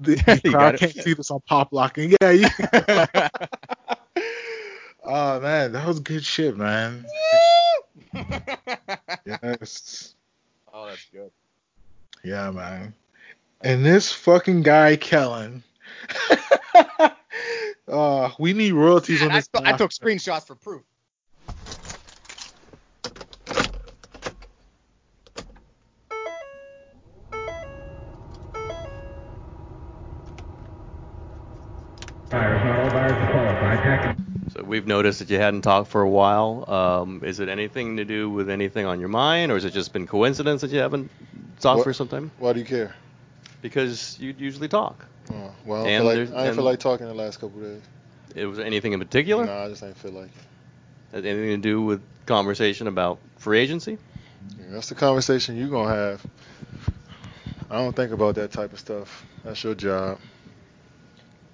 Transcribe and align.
the, 0.00 0.40
crowd 0.50 0.78
can't 0.78 0.92
see 0.92 1.14
this 1.14 1.30
on 1.30 1.40
pop 1.46 1.72
locking. 1.72 2.14
Yeah. 2.20 2.30
You, 2.30 2.46
oh 5.04 5.40
man, 5.40 5.72
that 5.72 5.86
was 5.86 6.00
good 6.00 6.24
shit, 6.24 6.56
man. 6.56 7.04
yes. 9.24 10.14
Oh, 10.72 10.86
that's 10.86 11.06
good. 11.12 11.30
Yeah, 12.24 12.50
man. 12.50 12.94
And 13.60 13.84
this 13.84 14.12
fucking 14.12 14.62
guy, 14.62 14.96
Kellen. 14.96 15.62
uh, 17.88 18.30
we 18.38 18.52
need 18.52 18.72
royalties 18.72 19.22
on 19.22 19.30
I, 19.32 19.36
this. 19.36 19.48
I 19.54 19.76
took 19.76 19.90
screenshots 19.90 20.46
for 20.46 20.54
proof. 20.54 20.82
We've 34.64 34.86
noticed 34.86 35.18
that 35.20 35.30
you 35.30 35.38
hadn't 35.38 35.62
talked 35.62 35.90
for 35.90 36.00
a 36.02 36.08
while. 36.08 36.64
Um, 36.70 37.22
is 37.24 37.40
it 37.40 37.48
anything 37.48 37.96
to 37.98 38.04
do 38.04 38.30
with 38.30 38.48
anything 38.50 38.86
on 38.86 39.00
your 39.00 39.08
mind, 39.08 39.50
or 39.52 39.54
has 39.54 39.64
it 39.64 39.72
just 39.72 39.92
been 39.92 40.06
coincidence 40.06 40.60
that 40.62 40.70
you 40.70 40.78
haven't 40.78 41.10
talked 41.60 41.78
What- 41.78 41.84
for 41.84 41.92
some 41.92 42.08
time? 42.08 42.30
Why 42.38 42.52
do 42.52 42.60
you 42.60 42.66
care? 42.66 42.94
Because 43.62 44.16
you 44.20 44.34
usually 44.38 44.68
talk. 44.68 45.04
Oh, 45.32 45.50
well, 45.66 45.84
I 45.84 45.88
feel 45.88 46.04
like 46.04 46.16
I 46.16 46.20
ain't 46.20 46.30
and- 46.34 46.54
feel 46.56 46.64
like 46.64 46.78
talking 46.80 47.06
the 47.06 47.14
last 47.14 47.40
couple 47.40 47.60
days. 47.60 47.82
It 48.34 48.46
was 48.46 48.58
anything 48.58 48.92
in 48.92 48.98
particular? 49.00 49.44
Nah, 49.46 49.64
I 49.64 49.68
just 49.68 49.82
ain't 49.82 49.96
feel 49.96 50.12
like 50.12 50.26
it. 50.28 51.16
Has 51.16 51.24
anything 51.24 51.50
to 51.50 51.68
do 51.68 51.82
with 51.82 52.00
conversation 52.26 52.86
about 52.86 53.18
free 53.38 53.58
agency? 53.58 53.98
Yeah, 54.58 54.66
that's 54.70 54.88
the 54.88 54.94
conversation 54.94 55.56
you're 55.56 55.68
gonna 55.68 55.94
have. 55.94 56.24
I 57.70 57.76
don't 57.82 57.94
think 57.96 58.12
about 58.12 58.36
that 58.36 58.52
type 58.52 58.72
of 58.72 58.78
stuff. 58.78 59.24
That's 59.44 59.62
your 59.64 59.74
job. 59.74 60.18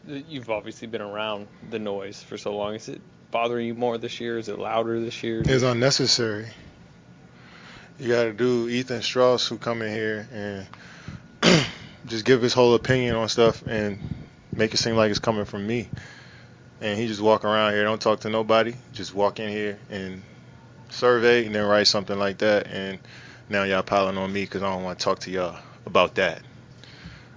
You've 0.06 0.50
obviously 0.50 0.86
been 0.88 1.00
around 1.00 1.48
the 1.70 1.78
noise 1.78 2.22
for 2.22 2.36
so 2.36 2.54
long. 2.56 2.74
Is 2.74 2.88
it 2.88 3.00
bothering 3.30 3.66
you 3.66 3.74
more 3.74 3.96
this 3.98 4.20
year? 4.20 4.38
Is 4.38 4.48
it 4.48 4.58
louder 4.58 5.00
this 5.00 5.22
year? 5.22 5.42
It's 5.44 5.62
unnecessary. 5.62 6.48
You 7.98 8.08
got 8.08 8.24
to 8.24 8.32
do 8.32 8.68
Ethan 8.68 9.02
Strauss 9.02 9.46
who 9.46 9.56
come 9.56 9.82
in 9.82 9.92
here 9.92 10.66
and 11.42 11.64
just 12.06 12.24
give 12.24 12.42
his 12.42 12.52
whole 12.52 12.74
opinion 12.74 13.16
on 13.16 13.28
stuff 13.28 13.62
and 13.66 13.98
make 14.52 14.74
it 14.74 14.76
seem 14.78 14.96
like 14.96 15.10
it's 15.10 15.20
coming 15.20 15.44
from 15.44 15.66
me. 15.66 15.88
And 16.80 16.98
he 16.98 17.06
just 17.06 17.20
walk 17.20 17.44
around 17.44 17.72
here, 17.72 17.84
don't 17.84 18.00
talk 18.00 18.20
to 18.20 18.30
nobody, 18.30 18.74
just 18.92 19.14
walk 19.14 19.40
in 19.40 19.48
here 19.48 19.78
and 19.90 20.22
survey 20.90 21.46
and 21.46 21.54
then 21.54 21.66
write 21.66 21.86
something 21.86 22.18
like 22.18 22.38
that. 22.38 22.66
And 22.66 22.98
now 23.48 23.62
y'all 23.62 23.82
piling 23.82 24.18
on 24.18 24.32
me 24.32 24.42
because 24.42 24.62
I 24.62 24.70
don't 24.70 24.82
want 24.82 24.98
to 24.98 25.04
talk 25.04 25.20
to 25.20 25.30
y'all 25.30 25.58
about 25.86 26.16
that. 26.16 26.42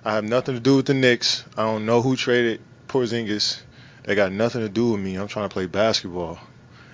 I 0.08 0.14
have 0.14 0.24
nothing 0.24 0.56
to 0.56 0.62
do 0.62 0.78
with 0.78 0.86
the 0.86 0.94
Knicks. 0.94 1.44
I 1.58 1.64
don't 1.64 1.86
know 1.86 2.02
who 2.02 2.16
traded 2.16 2.62
Porzingis. 2.88 3.60
They 4.06 4.16
got 4.16 4.32
nothing 4.32 4.62
to 4.62 4.70
do 4.70 4.92
with 4.92 5.02
me. 5.02 5.16
I'm 5.16 5.28
trying 5.28 5.50
to 5.50 5.54
play 5.54 5.66
basketball. 5.66 6.40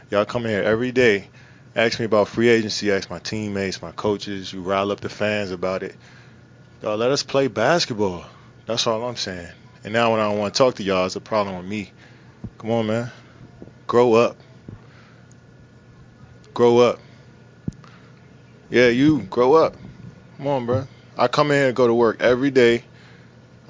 Y'all 0.10 0.26
come 0.26 0.46
here 0.46 0.64
every 0.64 0.92
day, 0.92 1.30
ask 1.76 2.00
me 2.00 2.08
about 2.08 2.28
free 2.28 2.50
agency, 2.50 2.92
ask 2.92 3.12
my 3.12 3.20
teammates, 3.20 3.84
my 3.84 3.92
coaches. 3.92 4.52
You 4.52 4.64
rile 4.64 4.92
up 4.92 5.00
the 5.00 5.10
fans 5.10 5.52
about 5.52 5.84
it. 5.84 5.96
Y'all 6.82 6.98
let 6.98 7.12
us 7.12 7.22
play 7.22 7.46
basketball. 7.46 8.26
That's 8.66 8.88
all 8.88 9.08
I'm 9.08 9.16
saying. 9.16 9.52
And 9.84 9.94
now 9.94 10.12
when 10.12 10.20
I 10.20 10.28
don't 10.28 10.40
want 10.40 10.56
to 10.56 10.58
talk 10.58 10.74
to 10.78 10.84
y'all, 10.84 11.06
it's 11.06 11.16
a 11.16 11.22
problem 11.22 11.56
with 11.58 11.68
me. 11.68 11.92
Come 12.58 12.72
on, 12.72 12.88
man. 12.88 13.12
Grow 13.86 14.16
up. 14.16 14.38
Grow 16.56 16.80
up. 16.80 17.00
Yeah, 18.72 18.88
you 18.88 19.22
grow 19.22 19.54
up. 19.54 19.76
Come 20.38 20.48
on, 20.48 20.66
bro. 20.66 20.88
I 21.16 21.28
come 21.28 21.52
in 21.52 21.58
here 21.58 21.68
and 21.68 21.76
go 21.76 21.86
to 21.86 21.94
work 21.94 22.20
every 22.20 22.50
day. 22.50 22.86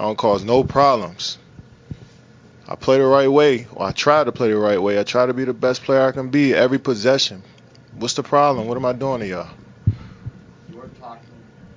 I 0.04 0.06
don't 0.06 0.18
cause 0.18 0.44
no 0.44 0.66
problems. 0.66 1.38
I 2.68 2.76
play 2.76 2.98
the 2.98 3.06
right 3.06 3.30
way, 3.30 3.68
or 3.72 3.86
I 3.86 3.94
try 3.94 4.22
to 4.22 4.34
play 4.34 4.50
the 4.50 4.58
right 4.58 4.82
way. 4.82 5.00
I 5.00 5.04
try 5.04 5.26
to 5.26 5.34
be 5.34 5.46
the 5.46 5.54
best 5.54 5.84
player 5.84 6.02
I 6.02 6.12
can 6.12 6.30
be 6.30 6.54
every 6.54 6.78
possession. 6.78 7.42
What's 7.94 8.16
the 8.16 8.22
problem? 8.22 8.68
What 8.68 8.76
am 8.76 8.84
I 8.84 8.92
doing 8.92 9.22
to 9.22 9.28
y'all? 9.28 9.50
You 10.70 10.76
weren't 10.76 11.00
talking. 11.00 11.30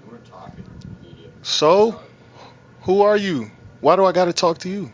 You 0.02 0.10
weren't 0.10 0.26
talking. 0.26 0.64
Media. 1.04 1.28
So, 1.42 2.00
who 2.80 3.02
are 3.02 3.16
you? 3.16 3.48
Why 3.78 3.94
do 3.94 4.04
I 4.04 4.10
got 4.10 4.24
to 4.24 4.32
talk 4.32 4.58
to 4.58 4.68
you? 4.68 4.90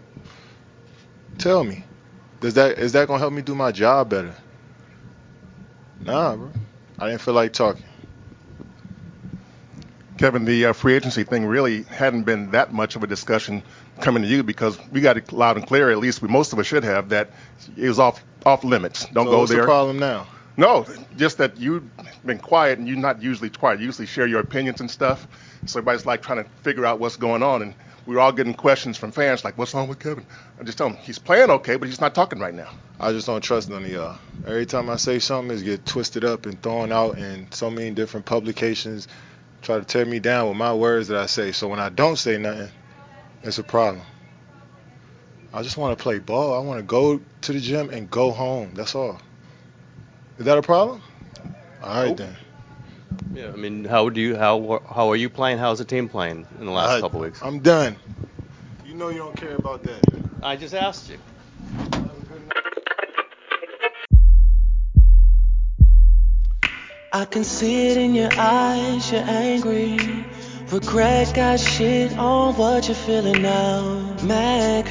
Tell 1.39 1.65
me. 1.65 1.87
Does 2.41 2.53
that 2.53 2.79
is 2.79 2.93
that 2.93 3.09
gonna 3.09 3.19
help 3.19 3.33
me 3.33 3.41
do 3.41 3.55
my 3.55 3.73
job 3.73 4.11
better? 4.11 4.35
Nah, 6.05 6.37
bro. 6.37 6.51
I 6.99 7.09
didn't 7.09 7.23
feel 7.23 7.33
like 7.33 7.55
talking. 7.55 7.87
Kevin, 10.23 10.45
the 10.45 10.67
uh, 10.67 10.73
free 10.73 10.95
agency 10.95 11.25
thing 11.25 11.45
really 11.45 11.83
hadn't 11.83 12.23
been 12.23 12.53
that 12.53 12.73
much 12.73 12.95
of 12.95 13.03
a 13.03 13.09
discussion 13.09 13.61
coming 14.01 14.23
to 14.23 14.29
you 14.29 14.45
because 14.45 14.79
we 14.93 15.01
got 15.01 15.17
it 15.17 15.33
loud 15.33 15.57
and 15.57 15.67
clear, 15.67 15.91
at 15.91 15.99
least 15.99 16.23
we, 16.23 16.29
most 16.29 16.53
of 16.53 16.61
us 16.61 16.67
should 16.67 16.85
have, 16.85 17.09
that 17.09 17.33
it 17.77 17.89
was 17.89 17.99
off 17.99 18.23
off 18.47 18.63
limits. 18.63 19.05
Don't 19.07 19.27
So 19.27 19.31
go 19.33 19.39
what's 19.41 19.51
there. 19.51 19.63
the 19.63 19.67
problem 19.67 19.99
now? 19.99 20.29
No, 20.57 20.87
just 21.17 21.39
that 21.39 21.57
you've 21.57 21.83
been 22.25 22.39
quiet 22.39 22.79
and 22.79 22.87
you're 22.87 22.97
not 22.99 23.21
usually 23.21 23.51
quiet. 23.51 23.81
You 23.81 23.87
usually 23.87 24.07
share 24.07 24.29
your 24.29 24.39
opinions 24.39 24.81
and 24.81 24.89
stuff. 24.89 25.27
So 25.67 25.81
everybody's 25.81 26.07
like 26.07 26.23
trying 26.23 26.45
to 26.45 26.49
figure 26.63 26.87
out 26.87 27.01
what's 27.01 27.17
going 27.17 27.43
on. 27.43 27.63
And 27.63 27.75
we 28.07 28.15
were 28.15 28.21
all 28.21 28.31
getting 28.31 28.55
questions 28.55 28.97
from 28.97 29.11
fans 29.11 29.43
like, 29.43 29.59
what's 29.59 29.75
wrong 29.75 29.89
with 29.89 29.99
Kevin? 29.99 30.25
I 30.61 30.63
just 30.63 30.79
tell 30.79 30.89
them 30.89 30.99
he's 30.99 31.19
playing 31.19 31.51
okay, 31.51 31.75
but 31.75 31.89
he's 31.89 32.01
not 32.01 32.15
talking 32.15 32.39
right 32.39 32.55
now. 32.55 32.71
I 33.01 33.11
just 33.11 33.27
don't 33.27 33.43
trust 33.43 33.69
none 33.71 33.83
of 33.83 33.91
y'all. 33.91 34.19
Every 34.47 34.67
time 34.67 34.89
I 34.89 34.97
say 34.97 35.19
something, 35.19 35.53
it's 35.53 35.65
get 35.65 35.85
twisted 35.85 36.25
up 36.25 36.47
and 36.47 36.63
thrown 36.63 36.93
out 36.93 37.19
in 37.19 37.51
so 37.51 37.73
many 37.73 37.91
different 37.91 38.25
publications. 38.25 39.09
Try 39.63 39.79
to 39.79 39.85
tear 39.85 40.05
me 40.05 40.19
down 40.19 40.49
with 40.49 40.57
my 40.57 40.75
words 40.75 41.09
that 41.09 41.19
I 41.19 41.27
say. 41.27 41.53
So 41.53 41.69
when 41.69 41.79
I 41.79 41.89
don't 41.89 42.17
say 42.17 42.37
nothing, 42.37 42.69
it's 43.43 43.59
a 43.59 43.63
problem. 43.63 44.05
I 45.55 45.63
just 45.63 45.77
want 45.77 45.97
to 45.97 46.03
play 46.03 46.19
ball. 46.19 46.55
I 46.55 46.59
want 46.59 46.79
to 46.81 46.83
go 46.83 47.21
to 47.43 47.53
the 47.53 47.61
gym 47.61 47.91
and 47.91 48.11
go 48.11 48.33
home. 48.33 48.73
That's 48.75 48.95
all. 48.95 49.21
Is 50.39 50.47
that 50.47 50.59
a 50.59 50.63
problem? 50.63 51.03
All 51.83 52.03
right 52.03 52.17
then. 52.17 52.37
Yeah. 53.35 53.49
I 53.49 53.57
mean, 53.57 53.85
how 53.85 54.09
do 54.09 54.21
you 54.21 54.37
how 54.37 54.83
how 54.89 55.11
are 55.11 55.17
you 55.17 55.31
playing? 55.31 55.59
How's 55.59 55.79
the 55.79 55.85
team 55.85 56.09
playing 56.09 56.47
in 56.59 56.67
the 56.67 56.73
last 56.73 56.97
I- 56.97 57.01
couple 57.01 57.21
weeks? 57.21 57.41
I'm 57.43 57.61
done. 57.61 57.97
You 58.85 58.95
know 58.95 59.09
you 59.11 59.19
don't 59.19 59.37
care 59.37 59.57
about 59.57 59.85
that. 59.85 60.05
I 60.43 60.57
just 60.57 60.75
asked 60.75 61.09
you. 61.09 61.19
I 67.15 67.27
can 67.27 67.45
see 67.45 67.89
it 67.89 67.99
in 67.99 68.15
your 68.15 68.31
eyes, 68.39 69.13
you're 69.13 69.21
angry. 69.21 69.99
Regret 70.71 71.35
got 71.35 71.61
shit 71.61 72.17
on 72.17 72.57
what 72.57 72.89
you're 72.89 72.95
feeling 72.95 73.43
now. 73.43 74.17
Mad 74.23 74.87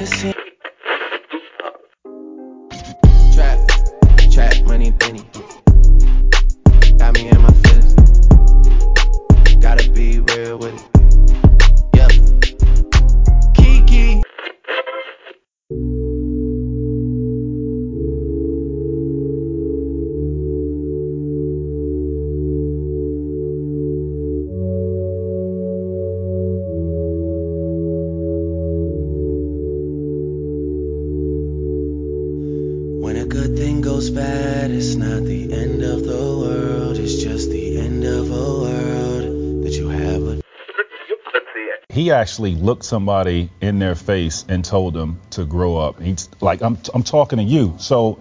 actually 42.22 42.54
looked 42.54 42.84
somebody 42.84 43.50
in 43.60 43.80
their 43.80 43.96
face 43.96 44.44
and 44.48 44.64
told 44.64 44.94
them 44.94 45.20
to 45.30 45.44
grow 45.44 45.76
up. 45.76 46.00
He's 46.00 46.28
like, 46.40 46.62
I'm, 46.62 46.78
I'm 46.94 47.02
talking 47.02 47.38
to 47.38 47.44
you. 47.44 47.74
So 47.78 48.20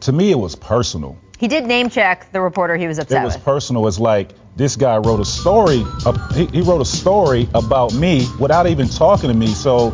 to 0.00 0.12
me, 0.12 0.30
it 0.30 0.38
was 0.38 0.56
personal. 0.56 1.18
He 1.38 1.46
did 1.46 1.66
name 1.66 1.90
check 1.90 2.32
the 2.32 2.40
reporter 2.40 2.74
he 2.76 2.86
was 2.86 2.98
upset 2.98 3.20
It 3.20 3.24
was 3.24 3.34
with. 3.34 3.44
personal. 3.44 3.86
It's 3.86 3.98
like 3.98 4.30
this 4.56 4.76
guy 4.76 4.96
wrote 4.96 5.20
a 5.20 5.26
story. 5.26 5.82
uh, 6.06 6.32
He, 6.32 6.46
he 6.46 6.60
wrote 6.62 6.80
a 6.80 6.86
story 6.86 7.48
about 7.54 7.92
me 7.92 8.26
without 8.40 8.66
even 8.66 8.88
talking 8.88 9.28
to 9.28 9.34
me. 9.34 9.48
So 9.48 9.92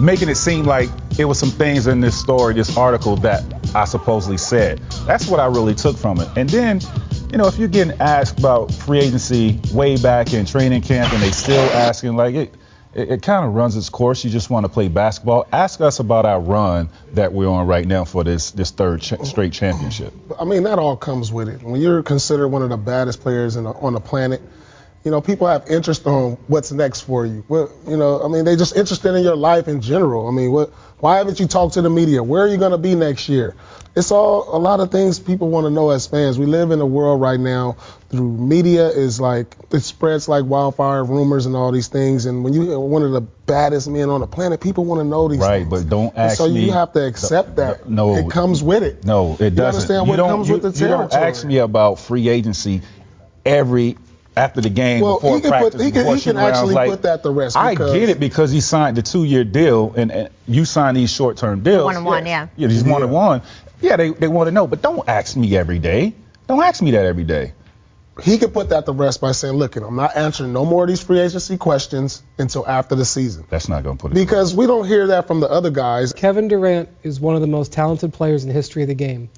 making 0.00 0.30
it 0.30 0.36
seem 0.36 0.64
like 0.64 0.88
it 1.18 1.26
was 1.26 1.38
some 1.38 1.50
things 1.50 1.86
in 1.86 2.00
this 2.00 2.18
story, 2.18 2.54
this 2.54 2.74
article 2.76 3.16
that 3.18 3.42
I 3.74 3.84
supposedly 3.84 4.38
said. 4.38 4.78
That's 5.06 5.28
what 5.28 5.40
I 5.40 5.46
really 5.46 5.74
took 5.74 5.96
from 5.98 6.20
it. 6.20 6.28
And 6.36 6.48
then, 6.48 6.80
you 7.30 7.38
know, 7.38 7.46
if 7.46 7.58
you're 7.58 7.68
getting 7.68 8.00
asked 8.00 8.38
about 8.38 8.72
free 8.72 9.00
agency 9.00 9.60
way 9.72 9.96
back 9.96 10.32
in 10.32 10.46
training 10.46 10.82
camp 10.82 11.12
and 11.12 11.22
they 11.22 11.32
still 11.32 11.68
asking, 11.70 12.16
like 12.16 12.34
it, 12.34 12.54
it, 12.94 13.10
it 13.10 13.22
kind 13.22 13.44
of 13.44 13.54
runs 13.54 13.76
its 13.76 13.88
course. 13.88 14.24
You 14.24 14.30
just 14.30 14.48
want 14.48 14.64
to 14.64 14.68
play 14.68 14.88
basketball. 14.88 15.46
Ask 15.52 15.80
us 15.80 15.98
about 15.98 16.24
our 16.24 16.40
run 16.40 16.88
that 17.14 17.32
we're 17.32 17.48
on 17.48 17.66
right 17.66 17.86
now 17.86 18.04
for 18.04 18.24
this 18.24 18.52
this 18.52 18.70
third 18.70 19.02
cha- 19.02 19.22
straight 19.24 19.52
championship. 19.52 20.12
I 20.38 20.44
mean, 20.44 20.62
that 20.64 20.78
all 20.78 20.96
comes 20.96 21.32
with 21.32 21.48
it. 21.48 21.62
When 21.62 21.80
you're 21.80 22.02
considered 22.02 22.48
one 22.48 22.62
of 22.62 22.70
the 22.70 22.76
baddest 22.76 23.20
players 23.20 23.54
the, 23.54 23.70
on 23.70 23.92
the 23.92 24.00
planet, 24.00 24.40
You 25.06 25.12
know, 25.12 25.20
people 25.20 25.46
have 25.46 25.70
interest 25.70 26.04
on 26.04 26.32
what's 26.48 26.72
next 26.72 27.02
for 27.02 27.24
you. 27.24 27.44
What, 27.46 27.70
you 27.86 27.96
know, 27.96 28.24
I 28.24 28.26
mean, 28.26 28.44
they're 28.44 28.56
just 28.56 28.76
interested 28.76 29.14
in 29.14 29.22
your 29.22 29.36
life 29.36 29.68
in 29.68 29.80
general. 29.80 30.26
I 30.26 30.32
mean, 30.32 30.50
what? 30.50 30.70
Why 30.98 31.18
haven't 31.18 31.38
you 31.38 31.46
talked 31.46 31.74
to 31.74 31.82
the 31.82 31.90
media? 31.90 32.24
Where 32.24 32.42
are 32.42 32.48
you 32.48 32.56
going 32.56 32.72
to 32.72 32.78
be 32.78 32.96
next 32.96 33.28
year? 33.28 33.54
It's 33.94 34.10
all 34.10 34.56
a 34.56 34.58
lot 34.58 34.80
of 34.80 34.90
things 34.90 35.20
people 35.20 35.48
want 35.48 35.64
to 35.66 35.70
know 35.70 35.90
as 35.90 36.08
fans. 36.08 36.40
We 36.40 36.46
live 36.46 36.72
in 36.72 36.80
a 36.80 36.86
world 36.86 37.20
right 37.20 37.38
now 37.38 37.76
through 38.10 38.32
media 38.36 38.88
is 38.88 39.20
like 39.20 39.54
it 39.70 39.80
spreads 39.80 40.28
like 40.28 40.44
wildfire, 40.44 41.04
rumors 41.04 41.46
and 41.46 41.54
all 41.54 41.70
these 41.70 41.86
things. 41.86 42.26
And 42.26 42.42
when 42.42 42.52
you 42.52 42.72
are 42.72 42.80
one 42.80 43.04
of 43.04 43.12
the 43.12 43.20
baddest 43.20 43.86
men 43.88 44.10
on 44.10 44.22
the 44.22 44.26
planet, 44.26 44.60
people 44.60 44.84
want 44.86 44.98
to 44.98 45.04
know 45.04 45.28
these 45.28 45.38
things. 45.38 45.48
Right, 45.48 45.68
things. 45.68 45.84
but 45.84 45.88
don't 45.88 46.14
And 46.16 46.30
ask 46.30 46.38
so 46.38 46.48
me. 46.48 46.64
you 46.64 46.72
have 46.72 46.92
to 46.94 47.06
accept 47.06 47.54
that. 47.56 47.88
No, 47.88 48.16
it 48.16 48.28
comes 48.28 48.60
with 48.60 48.82
it. 48.82 49.04
No, 49.04 49.36
it 49.38 49.50
doesn't. 49.50 49.66
understand 49.66 50.06
you 50.08 50.10
what 50.10 50.28
comes 50.28 50.48
you, 50.48 50.54
with 50.54 50.74
the 50.74 50.84
you 50.84 50.88
don't 50.88 51.12
ask 51.12 51.44
me 51.44 51.58
about 51.58 52.00
free 52.00 52.28
agency 52.28 52.82
every 53.44 53.96
after 54.36 54.60
the 54.60 54.68
game 54.70 55.00
Well, 55.00 55.14
before 55.16 55.36
he 55.36 55.40
can 55.40 55.50
practice 55.50 55.74
put- 55.74 55.80
he 55.84 55.90
can- 55.90 56.02
before 56.02 56.16
he 56.16 56.20
can 56.22 56.36
actually 56.36 56.74
like, 56.74 56.90
put 56.90 57.02
that 57.02 57.22
to 57.22 57.30
rest 57.30 57.56
I 57.56 57.70
because- 57.70 57.92
get 57.94 58.08
it 58.10 58.20
because 58.20 58.50
he 58.50 58.60
signed 58.60 58.96
the 58.96 59.02
two-year 59.02 59.44
deal 59.44 59.94
and, 59.96 60.12
and 60.12 60.28
you 60.46 60.64
sign 60.64 60.94
these 60.94 61.10
short-term 61.10 61.60
deals. 61.62 61.84
One 61.84 61.96
and 61.96 62.04
one, 62.04 62.26
yeah. 62.26 62.48
Yeah, 62.56 62.68
these 62.68 62.84
one 62.84 63.02
and 63.02 63.12
one. 63.12 63.42
Yeah, 63.80 63.96
they 63.96 64.10
they 64.10 64.28
want 64.28 64.48
to 64.48 64.52
know, 64.52 64.66
but 64.66 64.82
don't 64.82 65.08
ask 65.08 65.36
me 65.36 65.56
every 65.56 65.78
day. 65.78 66.14
Don't 66.48 66.62
ask 66.62 66.82
me 66.82 66.92
that 66.92 67.04
every 67.06 67.24
day. 67.24 67.52
He 68.22 68.38
could 68.38 68.54
put 68.54 68.70
that 68.70 68.86
to 68.86 68.92
rest 68.92 69.20
by 69.20 69.32
saying, 69.32 69.54
"Look, 69.56 69.76
I'm 69.76 69.96
not 69.96 70.16
answering 70.16 70.54
no 70.54 70.64
more 70.64 70.84
of 70.84 70.88
these 70.88 71.02
free 71.02 71.18
agency 71.20 71.58
questions 71.58 72.22
until 72.38 72.66
after 72.66 72.94
the 72.94 73.04
season." 73.04 73.44
That's 73.50 73.68
not 73.68 73.82
going 73.84 73.98
to 73.98 74.00
put 74.02 74.12
it. 74.12 74.14
Because 74.14 74.54
we 74.54 74.66
don't 74.66 74.86
hear 74.86 75.08
that 75.08 75.26
from 75.26 75.40
the 75.40 75.50
other 75.50 75.68
guys. 75.70 76.14
Kevin 76.14 76.48
Durant 76.48 76.88
is 77.02 77.20
one 77.20 77.34
of 77.34 77.42
the 77.42 77.46
most 77.46 77.72
talented 77.72 78.14
players 78.14 78.42
in 78.42 78.48
the 78.48 78.54
history 78.54 78.80
of 78.82 78.88
the 78.88 78.94
game. 78.94 79.28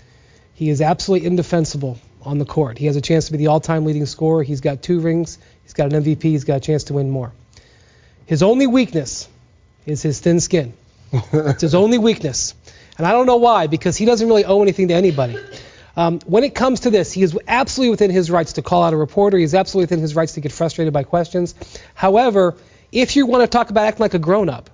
He 0.54 0.70
is 0.70 0.80
absolutely 0.80 1.26
indefensible 1.26 1.98
on 2.22 2.38
the 2.38 2.44
court. 2.44 2.78
He 2.78 2.86
has 2.86 2.96
a 2.96 3.00
chance 3.00 3.26
to 3.26 3.32
be 3.32 3.38
the 3.38 3.48
all-time 3.48 3.84
leading 3.84 4.06
scorer. 4.06 4.42
He's 4.42 4.60
got 4.60 4.82
two 4.82 5.00
rings. 5.00 5.38
He's 5.62 5.74
got 5.74 5.92
an 5.92 6.02
MVP. 6.02 6.22
He's 6.22 6.44
got 6.44 6.56
a 6.56 6.60
chance 6.60 6.84
to 6.84 6.94
win 6.94 7.10
more. 7.10 7.32
His 8.26 8.42
only 8.42 8.66
weakness 8.66 9.28
is 9.86 10.02
his 10.02 10.20
thin 10.20 10.40
skin. 10.40 10.74
it's 11.12 11.62
his 11.62 11.74
only 11.74 11.98
weakness. 11.98 12.54
And 12.98 13.06
I 13.06 13.12
don't 13.12 13.26
know 13.26 13.36
why, 13.36 13.68
because 13.68 13.96
he 13.96 14.04
doesn't 14.04 14.26
really 14.26 14.44
owe 14.44 14.62
anything 14.62 14.88
to 14.88 14.94
anybody. 14.94 15.38
Um, 15.96 16.20
when 16.26 16.44
it 16.44 16.54
comes 16.54 16.80
to 16.80 16.90
this, 16.90 17.12
he 17.12 17.22
is 17.22 17.36
absolutely 17.48 17.90
within 17.90 18.10
his 18.10 18.30
rights 18.30 18.54
to 18.54 18.62
call 18.62 18.82
out 18.82 18.92
a 18.92 18.96
reporter. 18.96 19.38
He's 19.38 19.54
absolutely 19.54 19.84
within 19.84 20.00
his 20.00 20.14
rights 20.14 20.34
to 20.34 20.40
get 20.40 20.52
frustrated 20.52 20.92
by 20.92 21.04
questions. 21.04 21.54
However, 21.94 22.56
if 22.92 23.16
you 23.16 23.26
want 23.26 23.42
to 23.42 23.48
talk 23.48 23.70
about 23.70 23.86
acting 23.86 24.04
like 24.04 24.14
a 24.14 24.18
grown-up, 24.18 24.70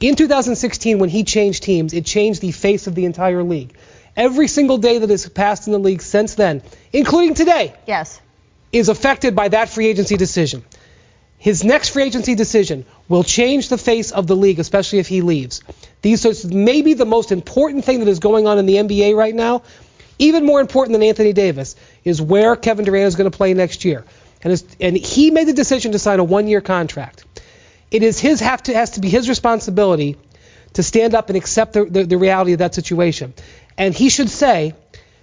in 0.00 0.16
2016, 0.16 0.98
when 0.98 1.08
he 1.08 1.24
changed 1.24 1.62
teams, 1.62 1.94
it 1.94 2.04
changed 2.04 2.40
the 2.40 2.52
face 2.52 2.86
of 2.86 2.94
the 2.94 3.04
entire 3.04 3.42
league. 3.42 3.74
Every 4.20 4.48
single 4.48 4.76
day 4.76 4.98
that 4.98 5.08
has 5.08 5.26
passed 5.26 5.66
in 5.66 5.72
the 5.72 5.78
league 5.78 6.02
since 6.02 6.34
then, 6.34 6.60
including 6.92 7.32
today, 7.32 7.72
Yes. 7.86 8.20
is 8.70 8.90
affected 8.90 9.34
by 9.34 9.48
that 9.48 9.70
free 9.70 9.86
agency 9.86 10.18
decision. 10.18 10.62
His 11.38 11.64
next 11.64 11.88
free 11.88 12.02
agency 12.02 12.34
decision 12.34 12.84
will 13.08 13.24
change 13.24 13.70
the 13.70 13.78
face 13.78 14.10
of 14.10 14.26
the 14.26 14.36
league, 14.36 14.58
especially 14.58 14.98
if 14.98 15.08
he 15.08 15.22
leaves. 15.22 15.62
These 16.02 16.26
are 16.26 16.48
maybe 16.48 16.92
the 16.92 17.06
most 17.06 17.32
important 17.32 17.86
thing 17.86 18.00
that 18.00 18.08
is 18.08 18.18
going 18.18 18.46
on 18.46 18.58
in 18.58 18.66
the 18.66 18.76
NBA 18.76 19.16
right 19.16 19.34
now, 19.34 19.62
even 20.18 20.44
more 20.44 20.60
important 20.60 20.92
than 20.92 21.02
Anthony 21.02 21.32
Davis, 21.32 21.74
is 22.04 22.20
where 22.20 22.56
Kevin 22.56 22.84
Durant 22.84 23.06
is 23.06 23.16
going 23.16 23.30
to 23.30 23.34
play 23.34 23.54
next 23.54 23.86
year. 23.86 24.04
And, 24.42 24.62
and 24.80 24.96
he 24.98 25.30
made 25.30 25.48
the 25.48 25.54
decision 25.54 25.92
to 25.92 25.98
sign 25.98 26.18
a 26.18 26.24
one-year 26.24 26.60
contract. 26.60 27.24
It 27.90 28.02
is 28.02 28.20
his 28.20 28.40
have 28.40 28.62
to 28.64 28.74
has 28.74 28.90
to 28.90 29.00
be 29.00 29.08
his 29.08 29.30
responsibility 29.30 30.18
to 30.74 30.82
stand 30.82 31.14
up 31.14 31.28
and 31.30 31.36
accept 31.36 31.72
the, 31.72 31.84
the, 31.84 32.04
the 32.04 32.16
reality 32.18 32.52
of 32.52 32.58
that 32.60 32.74
situation. 32.74 33.34
And 33.80 33.94
he 33.94 34.10
should 34.10 34.28
say, 34.28 34.74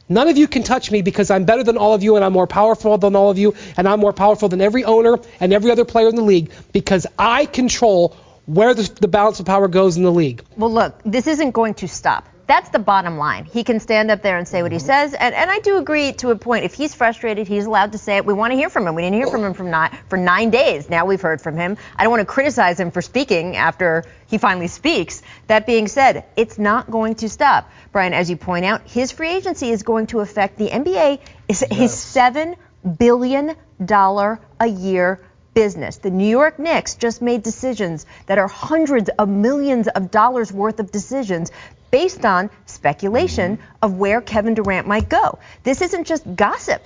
None 0.09 0.29
of 0.29 0.37
you 0.37 0.47
can 0.47 0.63
touch 0.63 0.89
me 0.89 1.01
because 1.01 1.29
I'm 1.29 1.43
better 1.43 1.63
than 1.63 1.77
all 1.77 1.93
of 1.93 2.01
you 2.01 2.15
and 2.15 2.23
I'm 2.23 2.31
more 2.31 2.47
powerful 2.47 2.97
than 2.97 3.15
all 3.15 3.29
of 3.29 3.37
you 3.37 3.55
and 3.75 3.87
I'm 3.87 3.99
more 3.99 4.13
powerful 4.13 4.47
than 4.47 4.61
every 4.61 4.85
owner 4.85 5.19
and 5.41 5.51
every 5.51 5.69
other 5.69 5.83
player 5.83 6.07
in 6.07 6.15
the 6.15 6.21
league 6.21 6.49
because 6.71 7.05
I 7.19 7.45
control 7.45 8.15
where 8.45 8.73
the, 8.73 8.89
the 9.01 9.09
balance 9.09 9.41
of 9.41 9.45
power 9.45 9.67
goes 9.67 9.97
in 9.97 10.03
the 10.03 10.11
league. 10.11 10.41
Well, 10.55 10.71
look, 10.71 11.01
this 11.03 11.27
isn't 11.27 11.51
going 11.51 11.73
to 11.75 11.89
stop. 11.89 12.25
That's 12.47 12.69
the 12.69 12.79
bottom 12.79 13.17
line. 13.17 13.43
He 13.43 13.65
can 13.65 13.81
stand 13.81 14.09
up 14.09 14.21
there 14.21 14.37
and 14.37 14.47
say 14.47 14.63
what 14.63 14.71
he 14.71 14.77
mm-hmm. 14.77 14.87
says, 14.87 15.13
and, 15.13 15.35
and 15.35 15.51
I 15.51 15.59
do 15.59 15.77
agree 15.77 16.13
to 16.13 16.29
a 16.29 16.37
point. 16.37 16.63
If 16.63 16.73
he's 16.73 16.95
frustrated, 16.95 17.45
he's 17.45 17.65
allowed 17.65 17.91
to 17.91 17.97
say 17.97 18.15
it. 18.15 18.25
We 18.25 18.33
want 18.33 18.51
to 18.51 18.57
hear 18.57 18.69
from 18.69 18.87
him. 18.87 18.95
We 18.95 19.01
didn't 19.01 19.17
hear 19.17 19.27
from 19.27 19.43
him 19.43 19.53
from 19.53 19.69
nine, 19.69 19.95
for 20.07 20.15
nine 20.15 20.49
days. 20.49 20.89
Now 20.89 21.05
we've 21.05 21.21
heard 21.21 21.41
from 21.41 21.57
him. 21.57 21.77
I 21.97 22.03
don't 22.03 22.11
want 22.11 22.21
to 22.21 22.25
criticize 22.25 22.79
him 22.79 22.91
for 22.91 23.01
speaking 23.01 23.57
after 23.57 24.05
he 24.27 24.37
finally 24.37 24.67
speaks. 24.67 25.21
That 25.47 25.65
being 25.65 25.89
said, 25.89 26.25
it's 26.37 26.57
not 26.57 26.89
going 26.89 27.15
to 27.15 27.29
stop. 27.29 27.69
Brian, 27.91 28.13
as 28.13 28.29
you 28.29 28.37
point 28.37 28.63
out, 28.63 28.87
his 28.87 29.11
free 29.11 29.29
agency 29.29 29.69
is 29.69 29.83
going 29.83 30.07
to 30.07 30.21
affect 30.21 30.57
the 30.57 30.69
NBA. 30.69 31.19
Is 31.49 31.63
a 31.69 31.87
seven 31.89 32.55
billion 32.97 33.55
dollar 33.83 34.39
a 34.59 34.67
year 34.67 35.19
business. 35.57 35.97
The 35.97 36.11
New 36.11 36.29
York 36.29 36.59
Knicks 36.59 36.93
just 36.93 37.19
made 37.19 37.41
decisions 37.41 38.05
that 38.27 38.37
are 38.37 38.47
hundreds 38.47 39.09
of 39.17 39.27
millions 39.27 39.87
of 39.87 40.11
dollars 40.11 40.53
worth 40.53 40.79
of 40.79 40.91
decisions 40.91 41.51
based 41.89 42.25
on 42.25 42.51
speculation 42.67 43.57
of 43.81 43.95
where 43.95 44.21
Kevin 44.21 44.53
Durant 44.53 44.85
might 44.85 45.09
go. 45.09 45.39
This 45.63 45.81
isn't 45.81 46.05
just 46.05 46.23
gossip. 46.35 46.83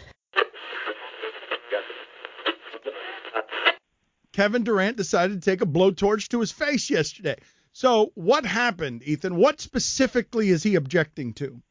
Kevin 4.31 4.63
Durant 4.63 4.95
decided 4.95 5.41
to 5.41 5.51
take 5.51 5.59
a 5.59 5.65
blowtorch 5.65 6.29
to 6.29 6.39
his 6.39 6.53
face 6.53 6.89
yesterday. 6.89 7.35
So, 7.74 8.13
what 8.15 8.45
happened, 8.45 9.03
Ethan? 9.03 9.35
What 9.35 9.59
specifically 9.59 10.47
is 10.47 10.63
he 10.63 10.75
objecting 10.75 11.33
to? 11.33 11.62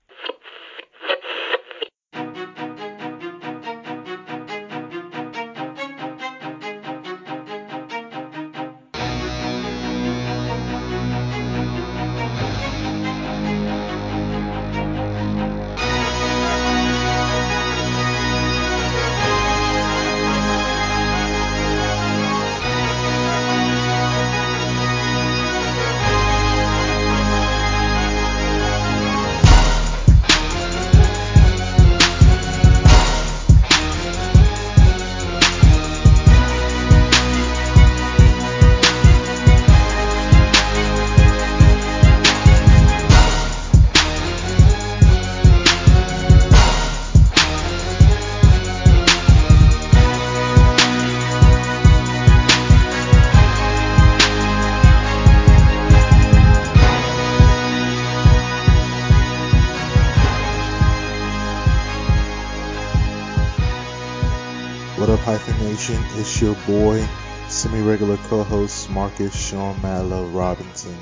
Your 66.41 66.57
boy, 66.67 67.07
semi-regular 67.49 68.17
co-host 68.29 68.89
Marcus 68.89 69.37
Sean 69.37 69.77
Madlove 69.81 70.35
Robinson, 70.35 70.97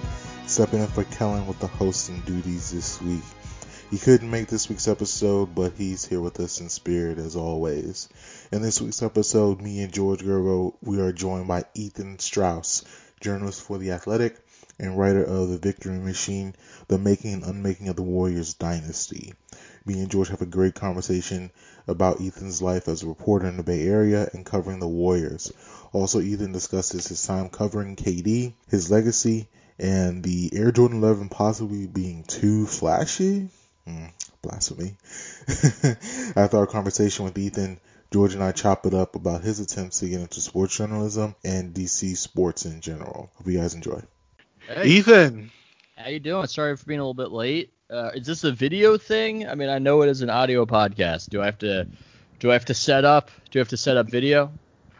stepping 0.48 0.80
in 0.80 0.88
for 0.88 1.04
Kellen 1.04 1.46
with 1.46 1.60
the 1.60 1.68
hosting 1.68 2.18
duties 2.26 2.72
this 2.72 3.00
week. 3.00 3.22
He 3.88 3.98
couldn't 3.98 4.32
make 4.32 4.48
this 4.48 4.68
week's 4.68 4.88
episode, 4.88 5.54
but 5.54 5.74
he's 5.78 6.04
here 6.04 6.20
with 6.20 6.40
us 6.40 6.60
in 6.60 6.68
spirit 6.68 7.18
as 7.18 7.36
always. 7.36 8.08
In 8.50 8.62
this 8.62 8.80
week's 8.80 9.00
episode, 9.00 9.60
me 9.60 9.80
and 9.80 9.92
George 9.92 10.24
Gerbo, 10.24 10.74
we 10.82 11.00
are 11.00 11.12
joined 11.12 11.46
by 11.46 11.66
Ethan 11.72 12.18
Strauss, 12.18 12.82
journalist 13.20 13.62
for 13.62 13.78
The 13.78 13.92
Athletic 13.92 14.40
and 14.80 14.98
writer 14.98 15.22
of 15.22 15.50
The 15.50 15.58
Victory 15.58 16.00
Machine, 16.00 16.56
The 16.88 16.98
Making 16.98 17.34
and 17.34 17.44
Unmaking 17.44 17.88
of 17.88 17.94
the 17.94 18.02
Warriors 18.02 18.54
Dynasty. 18.54 19.34
Me 19.86 20.00
and 20.00 20.10
George 20.10 20.30
have 20.30 20.42
a 20.42 20.46
great 20.46 20.74
conversation 20.74 21.52
about 21.88 22.20
Ethan's 22.20 22.62
life 22.62 22.86
as 22.86 23.02
a 23.02 23.08
reporter 23.08 23.46
in 23.46 23.56
the 23.56 23.62
Bay 23.62 23.82
Area 23.88 24.28
and 24.32 24.46
covering 24.46 24.78
the 24.78 24.86
Warriors. 24.86 25.52
Also, 25.92 26.20
Ethan 26.20 26.52
discusses 26.52 27.06
his 27.06 27.22
time 27.22 27.48
covering 27.48 27.96
KD, 27.96 28.52
his 28.68 28.90
legacy, 28.90 29.48
and 29.78 30.22
the 30.22 30.50
Air 30.52 30.70
Jordan 30.70 30.98
11 30.98 31.30
possibly 31.30 31.86
being 31.86 32.24
too 32.24 32.66
flashy. 32.66 33.48
Mm, 33.86 34.12
blasphemy. 34.42 34.96
After 36.36 36.58
our 36.58 36.66
conversation 36.66 37.24
with 37.24 37.38
Ethan, 37.38 37.80
George 38.10 38.34
and 38.34 38.42
I 38.42 38.52
chop 38.52 38.86
it 38.86 38.94
up 38.94 39.16
about 39.16 39.42
his 39.42 39.60
attempts 39.60 40.00
to 40.00 40.08
get 40.08 40.20
into 40.20 40.40
sports 40.40 40.76
journalism 40.76 41.34
and 41.44 41.74
DC 41.74 42.16
sports 42.16 42.66
in 42.66 42.80
general. 42.80 43.30
Hope 43.36 43.46
you 43.46 43.58
guys 43.58 43.74
enjoy. 43.74 44.02
Ethan. 44.84 45.50
How 45.96 46.10
you 46.10 46.20
doing? 46.20 46.46
Sorry 46.46 46.76
for 46.76 46.84
being 46.84 47.00
a 47.00 47.02
little 47.02 47.14
bit 47.14 47.32
late. 47.32 47.72
Uh, 47.90 48.10
is 48.14 48.26
this 48.26 48.44
a 48.44 48.52
video 48.52 48.98
thing? 48.98 49.48
I 49.48 49.54
mean, 49.54 49.70
I 49.70 49.78
know 49.78 50.02
it 50.02 50.08
is 50.10 50.20
an 50.20 50.28
audio 50.28 50.66
podcast. 50.66 51.30
Do 51.30 51.40
I 51.40 51.46
have 51.46 51.58
to 51.58 51.86
do 52.38 52.50
I 52.50 52.52
have 52.52 52.66
to 52.66 52.74
set 52.74 53.04
up? 53.06 53.30
Do 53.50 53.58
I 53.58 53.60
have 53.60 53.68
to 53.68 53.76
set 53.78 53.96
up 53.96 54.10
video? 54.10 54.52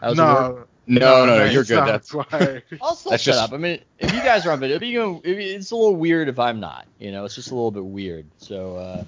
No. 0.03 0.65
No, 0.87 1.27
No, 1.27 1.27
no, 1.27 1.45
you're 1.45 1.65
good. 1.65 1.87
That's 1.87 2.15
Why? 2.15 2.63
I'll 2.81 2.95
still 2.95 3.13
just- 3.13 3.29
up. 3.39 3.53
I 3.53 3.59
mean, 3.59 3.81
if 3.99 4.11
you 4.15 4.21
guys 4.23 4.47
are 4.47 4.53
on 4.53 4.61
video, 4.61 4.81
you 4.81 5.21
it's 5.23 5.71
a 5.71 5.77
little 5.77 5.97
weird 5.97 6.31
if 6.31 6.39
I'm 6.39 6.61
not. 6.61 6.87
You 6.99 7.13
know, 7.13 7.27
it's 7.27 7.35
just 7.35 7.51
a 7.51 7.55
little 7.55 7.71
bit 7.71 7.85
weird. 7.85 8.27
So. 8.39 8.77
uh 8.77 9.05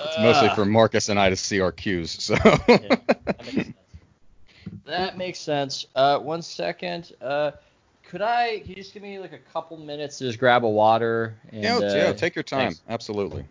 it's 0.00 0.18
mostly 0.20 0.48
uh, 0.48 0.54
for 0.54 0.64
Marcus 0.64 1.08
and 1.08 1.18
I 1.18 1.28
to 1.30 1.34
see 1.36 1.60
our 1.60 1.72
cues. 1.72 2.10
So 2.22 2.36
That 4.86 5.18
makes 5.18 5.38
sense. 5.40 5.86
Uh, 5.94 6.18
one 6.18 6.42
second. 6.42 7.12
Uh, 8.08 8.10
could 8.10 8.22
I? 8.22 8.60
Can 8.60 8.68
you 8.70 8.74
just 8.76 8.94
give 8.94 9.02
me 9.02 9.18
like 9.18 9.32
a 9.32 9.38
couple 9.38 9.76
minutes 9.76 10.18
to 10.18 10.24
just 10.24 10.38
grab 10.38 10.64
a 10.64 10.68
water? 10.68 11.34
And, 11.52 11.62
yeah, 11.62 11.76
uh, 11.76 11.94
yeah, 11.94 12.12
take 12.12 12.34
your 12.34 12.42
time. 12.42 12.72
thanks. 12.72 12.82
Absolutely. 12.88 13.44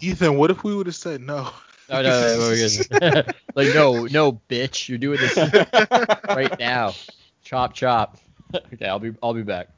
Ethan, 0.00 0.36
what 0.36 0.50
if 0.50 0.64
we 0.64 0.74
would 0.74 0.86
have 0.86 0.96
said 0.96 1.20
no? 1.20 1.50
No, 1.88 2.00
no, 2.00 2.02
no, 2.02 2.38
no, 2.38 2.48
we're 2.48 3.24
like 3.54 3.74
no, 3.74 4.06
no, 4.06 4.40
bitch, 4.48 4.88
you're 4.88 4.98
doing 4.98 5.18
this 5.18 5.36
right 6.28 6.58
now. 6.58 6.94
Chop, 7.44 7.74
chop. 7.74 8.16
okay, 8.54 8.86
I'll 8.86 8.98
be, 8.98 9.14
I'll 9.22 9.34
be 9.34 9.42
back. 9.42 9.68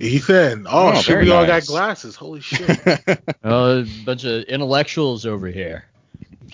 Ethan. 0.00 0.66
Oh, 0.68 0.88
Oh, 0.88 0.94
shit, 0.94 1.06
very 1.06 1.24
we 1.26 1.30
all 1.30 1.46
got 1.46 1.64
glasses. 1.66 2.16
Holy 2.16 2.40
shit. 2.40 2.80
Oh, 3.44 3.82
a 3.82 3.86
bunch 4.04 4.24
of 4.24 4.42
intellectuals 4.44 5.24
over 5.24 5.46
here. 5.46 5.84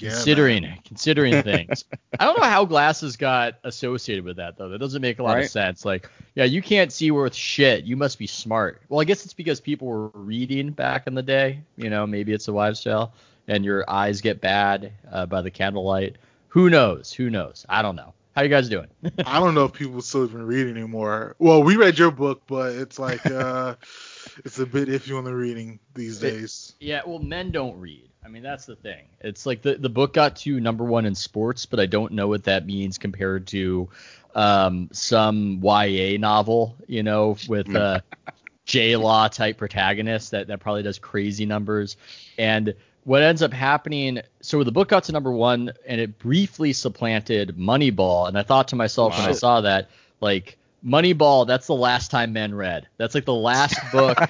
Yeah, 0.01 0.11
considering 0.11 0.67
considering 0.85 1.43
things. 1.43 1.85
I 2.19 2.25
don't 2.25 2.39
know 2.39 2.47
how 2.47 2.65
glasses 2.65 3.17
got 3.17 3.55
associated 3.65 4.25
with 4.25 4.37
that 4.37 4.57
though. 4.57 4.69
That 4.69 4.79
doesn't 4.79 5.03
make 5.03 5.19
a 5.19 5.23
lot 5.23 5.39
of 5.39 5.47
sense. 5.49 5.85
Like, 5.85 6.09
yeah, 6.35 6.45
you 6.45 6.63
can't 6.63 6.93
see 6.93 7.11
worth 7.11 7.35
shit. 7.35 7.85
You 7.85 7.97
must 7.97 8.19
be 8.19 8.27
smart. 8.27 8.83
Well, 8.89 9.01
I 9.01 9.05
guess 9.05 9.25
it's 9.25 9.35
because 9.35 9.61
people 9.61 9.89
were 9.89 10.09
reading 10.09 10.71
back 10.71 11.07
in 11.07 11.15
the 11.15 11.23
day. 11.23 11.61
You 11.77 11.91
know, 11.91 12.07
maybe 12.07 12.33
it's 12.33 12.49
a 12.49 12.53
lifestyle, 12.53 13.13
and 13.49 13.65
your 13.65 13.89
eyes 13.89 14.21
get 14.21 14.41
bad 14.41 14.93
uh, 15.11 15.27
by 15.27 15.43
the 15.43 15.51
candlelight. 15.51 16.17
Who 16.49 16.71
knows? 16.71 17.13
Who 17.13 17.31
knows? 17.31 17.65
I 17.69 17.83
don't 17.83 17.97
know. 17.97 18.13
How 18.35 18.43
you 18.43 18.49
guys 18.49 18.69
doing? 18.69 18.87
I 19.27 19.41
don't 19.41 19.55
know 19.55 19.65
if 19.65 19.73
people 19.73 20.01
still 20.03 20.25
even 20.25 20.47
read 20.47 20.69
anymore. 20.69 21.35
Well, 21.39 21.63
we 21.63 21.77
read 21.77 21.99
your 21.99 22.11
book, 22.11 22.43
but 22.47 22.75
it's 22.75 22.99
like 22.99 23.25
uh 23.31 23.75
it's 24.45 24.59
a 24.59 24.67
bit 24.67 24.89
iffy 24.89 25.17
on 25.17 25.25
the 25.25 25.35
reading 25.35 25.79
these 25.95 26.23
It- 26.23 26.31
days. 26.31 26.75
Yeah, 26.81 27.03
well, 27.07 27.19
men 27.19 27.51
don't 27.51 27.79
read. 27.79 28.09
I 28.25 28.29
mean, 28.29 28.43
that's 28.43 28.67
the 28.67 28.77
thing. 28.77 29.07
It's 29.21 29.47
like 29.47 29.63
the 29.63 29.77
the 29.77 29.89
book 29.89 30.13
got 30.13 30.37
to 30.37 30.61
number 30.61 30.85
one 30.85 31.07
in 31.07 31.15
sports, 31.15 31.65
but 31.65 31.81
I 31.81 31.87
don't 31.87 32.13
know 32.13 32.29
what 32.29 32.45
that 32.45 32.67
means 32.67 32.99
compared 32.99 33.47
to 33.49 33.89
um, 34.35 34.91
some 34.93 35.61
YA 35.63 36.19
novel, 36.19 36.77
you 36.87 37.03
know, 37.03 37.37
with 37.49 37.69
a 37.75 38.03
J 38.67 38.97
Law 38.97 39.29
type 39.29 39.57
protagonist 39.57 40.33
that 40.33 40.49
that 40.49 40.61
probably 40.61 40.83
does 40.83 40.99
crazy 40.99 41.47
numbers. 41.47 41.97
And 42.37 42.75
what 43.05 43.23
ends 43.23 43.43
up 43.43 43.55
happening, 43.55 44.21
so 44.43 44.63
the 44.65 44.71
book 44.71 44.89
got 44.89 45.05
to 45.05 45.13
number 45.13 45.33
one, 45.33 45.73
and 45.87 45.99
it 46.01 46.19
briefly 46.19 46.75
supplanted 46.75 47.57
Moneyball. 47.57 48.29
And 48.29 48.37
I 48.37 48.43
thought 48.43 48.69
to 48.69 48.77
myself 48.77 49.17
when 49.19 49.29
I 49.29 49.33
saw 49.33 49.63
that, 49.63 49.89
like. 50.21 50.59
Moneyball, 50.85 51.47
that's 51.47 51.67
the 51.67 51.75
last 51.75 52.11
time 52.11 52.33
men 52.33 52.55
read. 52.55 52.89
That's 52.97 53.15
like 53.15 53.27
the 53.27 53.35
last 53.35 53.79
book. 53.93 54.19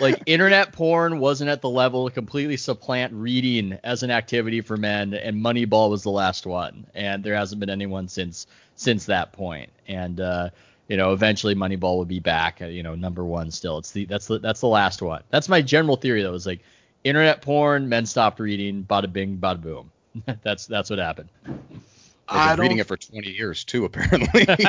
Like 0.00 0.22
internet 0.26 0.72
porn 0.72 1.20
wasn't 1.20 1.50
at 1.50 1.60
the 1.60 1.68
level 1.68 2.08
to 2.08 2.14
completely 2.14 2.56
supplant 2.56 3.12
reading 3.12 3.78
as 3.84 4.02
an 4.02 4.10
activity 4.10 4.60
for 4.60 4.76
men 4.76 5.14
and 5.14 5.36
moneyball 5.36 5.90
was 5.90 6.02
the 6.02 6.10
last 6.10 6.46
one. 6.46 6.86
And 6.94 7.22
there 7.22 7.36
hasn't 7.36 7.60
been 7.60 7.70
anyone 7.70 8.08
since 8.08 8.46
since 8.74 9.06
that 9.06 9.32
point. 9.32 9.70
and 9.86 10.20
uh 10.20 10.50
you 10.88 10.96
know 10.96 11.12
eventually 11.12 11.54
moneyball 11.54 11.96
will 11.98 12.04
be 12.06 12.20
back 12.20 12.60
uh, 12.62 12.66
you 12.66 12.82
know 12.82 12.94
number 12.94 13.24
one 13.24 13.50
still. 13.50 13.78
It's 13.78 13.92
the 13.92 14.06
that's 14.06 14.26
the 14.26 14.38
that's 14.38 14.60
the 14.60 14.66
last 14.68 15.02
one. 15.02 15.22
That's 15.30 15.48
my 15.48 15.62
general 15.62 15.96
theory 15.96 16.22
though 16.22 16.34
is 16.34 16.46
like 16.46 16.60
internet 17.04 17.42
porn 17.42 17.88
men 17.88 18.06
stopped 18.06 18.40
reading 18.40 18.84
bada 18.88 19.12
bing 19.12 19.38
bada 19.38 19.60
boom. 19.60 19.90
That's 20.42 20.66
that's 20.66 20.90
what 20.90 20.98
happened 20.98 21.28
They've 22.30 22.40
I 22.40 22.54
been 22.54 22.62
reading 22.62 22.78
it 22.78 22.86
for 22.86 22.96
20 22.96 23.30
years 23.30 23.64
too, 23.64 23.84
apparently. 23.84 24.44
so 24.46 24.54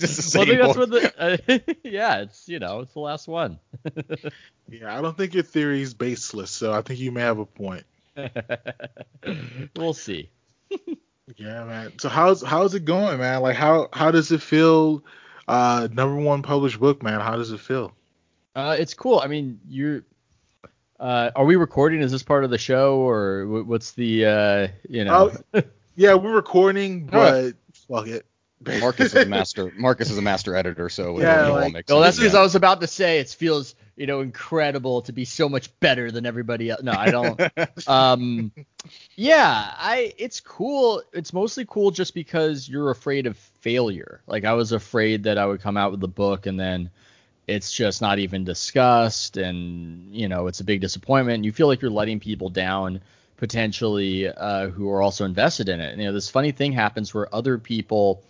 just 0.00 0.32
the 0.32 0.38
well, 0.38 0.42
I 0.42 0.46
same 0.46 0.46
think 0.46 0.60
that's 0.60 0.76
what 0.76 0.90
the 0.90 1.12
uh, 1.18 1.58
yeah 1.84 2.22
it's 2.22 2.48
you 2.48 2.58
know 2.58 2.80
it's 2.80 2.92
the 2.94 3.00
last 3.00 3.28
one 3.28 3.58
Yeah, 4.68 4.96
I 4.98 5.00
don't 5.00 5.16
think 5.16 5.34
your 5.34 5.42
theory 5.44 5.82
is 5.82 5.94
baseless, 5.94 6.50
so 6.50 6.72
I 6.72 6.82
think 6.82 6.98
you 6.98 7.12
may 7.12 7.20
have 7.20 7.38
a 7.38 7.46
point. 7.46 7.84
we'll 9.76 9.94
see 9.94 10.30
Yeah, 11.36 11.64
man. 11.64 11.98
So 11.98 12.08
how's 12.08 12.42
how's 12.42 12.74
it 12.74 12.84
going, 12.84 13.18
man? 13.18 13.42
Like 13.42 13.56
how 13.56 13.88
how 13.92 14.10
does 14.10 14.30
it 14.32 14.42
feel? 14.42 15.02
Uh, 15.48 15.88
number 15.92 16.16
one 16.16 16.42
published 16.42 16.80
book, 16.80 17.02
man. 17.02 17.20
How 17.20 17.36
does 17.36 17.50
it 17.52 17.60
feel? 17.60 17.92
Uh, 18.54 18.76
it's 18.78 18.94
cool. 18.94 19.20
I 19.20 19.26
mean, 19.26 19.60
you're. 19.68 20.02
Uh, 20.98 21.30
are 21.36 21.44
we 21.44 21.56
recording? 21.56 22.00
Is 22.00 22.10
this 22.10 22.22
part 22.22 22.44
of 22.44 22.50
the 22.50 22.58
show, 22.58 22.96
or 22.98 23.44
wh- 23.44 23.68
what's 23.68 23.92
the? 23.92 24.24
Uh, 24.24 24.68
you 24.88 25.04
know. 25.04 25.32
Oh, 25.54 25.62
yeah, 25.96 26.14
we're 26.14 26.34
recording, 26.34 27.06
but 27.06 27.52
fuck 27.88 28.06
it. 28.06 28.26
Marcus 28.80 29.14
is 29.14 29.22
a 29.22 29.26
master. 29.26 29.72
Marcus 29.76 30.10
is 30.10 30.18
a 30.18 30.22
master 30.22 30.56
editor, 30.56 30.88
so 30.88 31.20
Yeah, 31.20 31.46
it 31.46 31.50
all 31.50 31.60
like- 31.60 31.72
makes 31.72 31.88
No, 31.90 32.00
that's 32.00 32.16
because 32.16 32.32
Yeah. 32.32 32.40
I 32.40 32.42
was 32.42 32.54
about 32.54 32.80
to 32.80 32.86
say 32.86 33.18
it 33.18 33.28
feels, 33.28 33.74
you 33.96 34.06
know, 34.06 34.20
incredible 34.20 35.02
to 35.02 35.12
be 35.12 35.24
so 35.24 35.48
much 35.48 35.78
better 35.80 36.10
than 36.10 36.24
everybody 36.26 36.70
else. 36.70 36.82
No, 36.82 36.92
I 36.92 37.10
don't. 37.10 37.40
um, 37.88 38.52
yeah, 39.14 39.72
I. 39.76 40.14
It's 40.18 40.40
cool. 40.40 41.02
It's 41.12 41.32
mostly 41.32 41.64
cool 41.68 41.90
just 41.90 42.14
because 42.14 42.68
you're 42.68 42.90
afraid 42.90 43.26
of 43.26 43.36
failure. 43.36 44.22
Like 44.26 44.44
I 44.44 44.54
was 44.54 44.72
afraid 44.72 45.24
that 45.24 45.38
I 45.38 45.46
would 45.46 45.60
come 45.60 45.76
out 45.76 45.90
with 45.90 46.00
the 46.00 46.08
book 46.08 46.46
and 46.46 46.58
then 46.58 46.90
it's 47.46 47.72
just 47.72 48.02
not 48.02 48.18
even 48.18 48.42
discussed, 48.44 49.36
and 49.36 50.12
you 50.14 50.28
know, 50.28 50.46
it's 50.48 50.60
a 50.60 50.64
big 50.64 50.80
disappointment. 50.80 51.44
You 51.44 51.52
feel 51.52 51.68
like 51.68 51.80
you're 51.80 51.90
letting 51.92 52.18
people 52.20 52.48
down 52.50 53.02
potentially 53.36 54.28
uh, 54.28 54.68
who 54.68 54.90
are 54.90 55.02
also 55.02 55.24
invested 55.24 55.68
in 55.68 55.80
it. 55.80 55.92
And, 55.92 56.00
you 56.00 56.08
know, 56.08 56.12
this 56.12 56.30
funny 56.30 56.52
thing 56.52 56.72
happens 56.72 57.12
where 57.12 57.34
other 57.34 57.58
people 57.58 58.22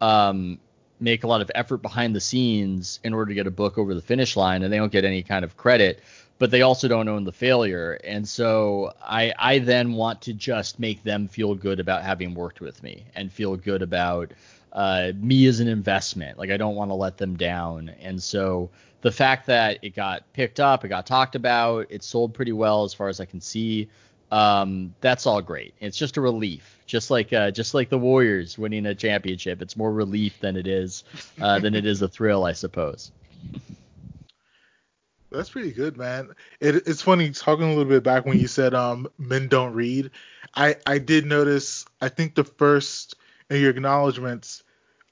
um, 0.00 0.58
make 1.00 1.24
a 1.24 1.26
lot 1.26 1.40
of 1.40 1.50
effort 1.54 1.78
behind 1.78 2.14
the 2.14 2.20
scenes 2.20 3.00
in 3.02 3.14
order 3.14 3.30
to 3.30 3.34
get 3.34 3.46
a 3.46 3.50
book 3.50 3.78
over 3.78 3.94
the 3.94 4.02
finish 4.02 4.36
line, 4.36 4.62
and 4.62 4.72
they 4.72 4.76
don't 4.76 4.92
get 4.92 5.04
any 5.04 5.22
kind 5.22 5.44
of 5.44 5.56
credit, 5.56 6.00
but 6.38 6.50
they 6.50 6.62
also 6.62 6.88
don't 6.88 7.08
own 7.08 7.24
the 7.24 7.32
failure. 7.32 7.98
And 8.04 8.28
so 8.28 8.92
I, 9.02 9.32
I 9.38 9.58
then 9.58 9.94
want 9.94 10.22
to 10.22 10.32
just 10.32 10.78
make 10.78 11.02
them 11.02 11.28
feel 11.28 11.54
good 11.54 11.80
about 11.80 12.02
having 12.02 12.34
worked 12.34 12.60
with 12.60 12.82
me 12.82 13.04
and 13.14 13.32
feel 13.32 13.56
good 13.56 13.82
about 13.82 14.32
uh, 14.72 15.12
me 15.16 15.46
as 15.46 15.60
an 15.60 15.68
investment. 15.68 16.38
Like 16.38 16.50
I 16.50 16.56
don't 16.56 16.74
want 16.74 16.90
to 16.90 16.94
let 16.94 17.16
them 17.16 17.36
down. 17.36 17.90
And 18.00 18.22
so 18.22 18.70
the 19.02 19.12
fact 19.12 19.46
that 19.46 19.78
it 19.82 19.94
got 19.94 20.32
picked 20.32 20.60
up, 20.60 20.84
it 20.84 20.88
got 20.88 21.06
talked 21.06 21.34
about, 21.34 21.86
it 21.90 22.02
sold 22.02 22.34
pretty 22.34 22.52
well 22.52 22.84
as 22.84 22.94
far 22.94 23.08
as 23.08 23.20
I 23.20 23.24
can 23.24 23.40
see. 23.40 23.88
Um, 24.32 24.94
that's 25.02 25.26
all 25.26 25.42
great. 25.42 25.74
It's 25.78 25.98
just 25.98 26.16
a 26.16 26.22
relief, 26.22 26.80
just 26.86 27.10
like 27.10 27.34
uh, 27.34 27.50
just 27.50 27.74
like 27.74 27.90
the 27.90 27.98
Warriors 27.98 28.56
winning 28.56 28.86
a 28.86 28.94
championship. 28.94 29.60
It's 29.60 29.76
more 29.76 29.92
relief 29.92 30.40
than 30.40 30.56
it 30.56 30.66
is 30.66 31.04
uh, 31.40 31.58
than 31.58 31.74
it 31.74 31.84
is 31.84 32.00
a 32.00 32.08
thrill, 32.08 32.44
I 32.44 32.52
suppose. 32.52 33.12
That's 35.30 35.50
pretty 35.50 35.72
good, 35.72 35.98
man. 35.98 36.30
It, 36.60 36.76
it's 36.86 37.02
funny 37.02 37.30
talking 37.30 37.66
a 37.66 37.68
little 37.68 37.84
bit 37.84 38.02
back 38.02 38.24
when 38.24 38.38
you 38.38 38.48
said 38.48 38.74
um 38.74 39.06
men 39.18 39.48
don't 39.48 39.74
read. 39.74 40.10
I 40.54 40.76
I 40.86 40.96
did 40.96 41.26
notice. 41.26 41.84
I 42.00 42.08
think 42.08 42.34
the 42.34 42.44
first 42.44 43.16
in 43.50 43.60
your 43.60 43.70
acknowledgments 43.70 44.62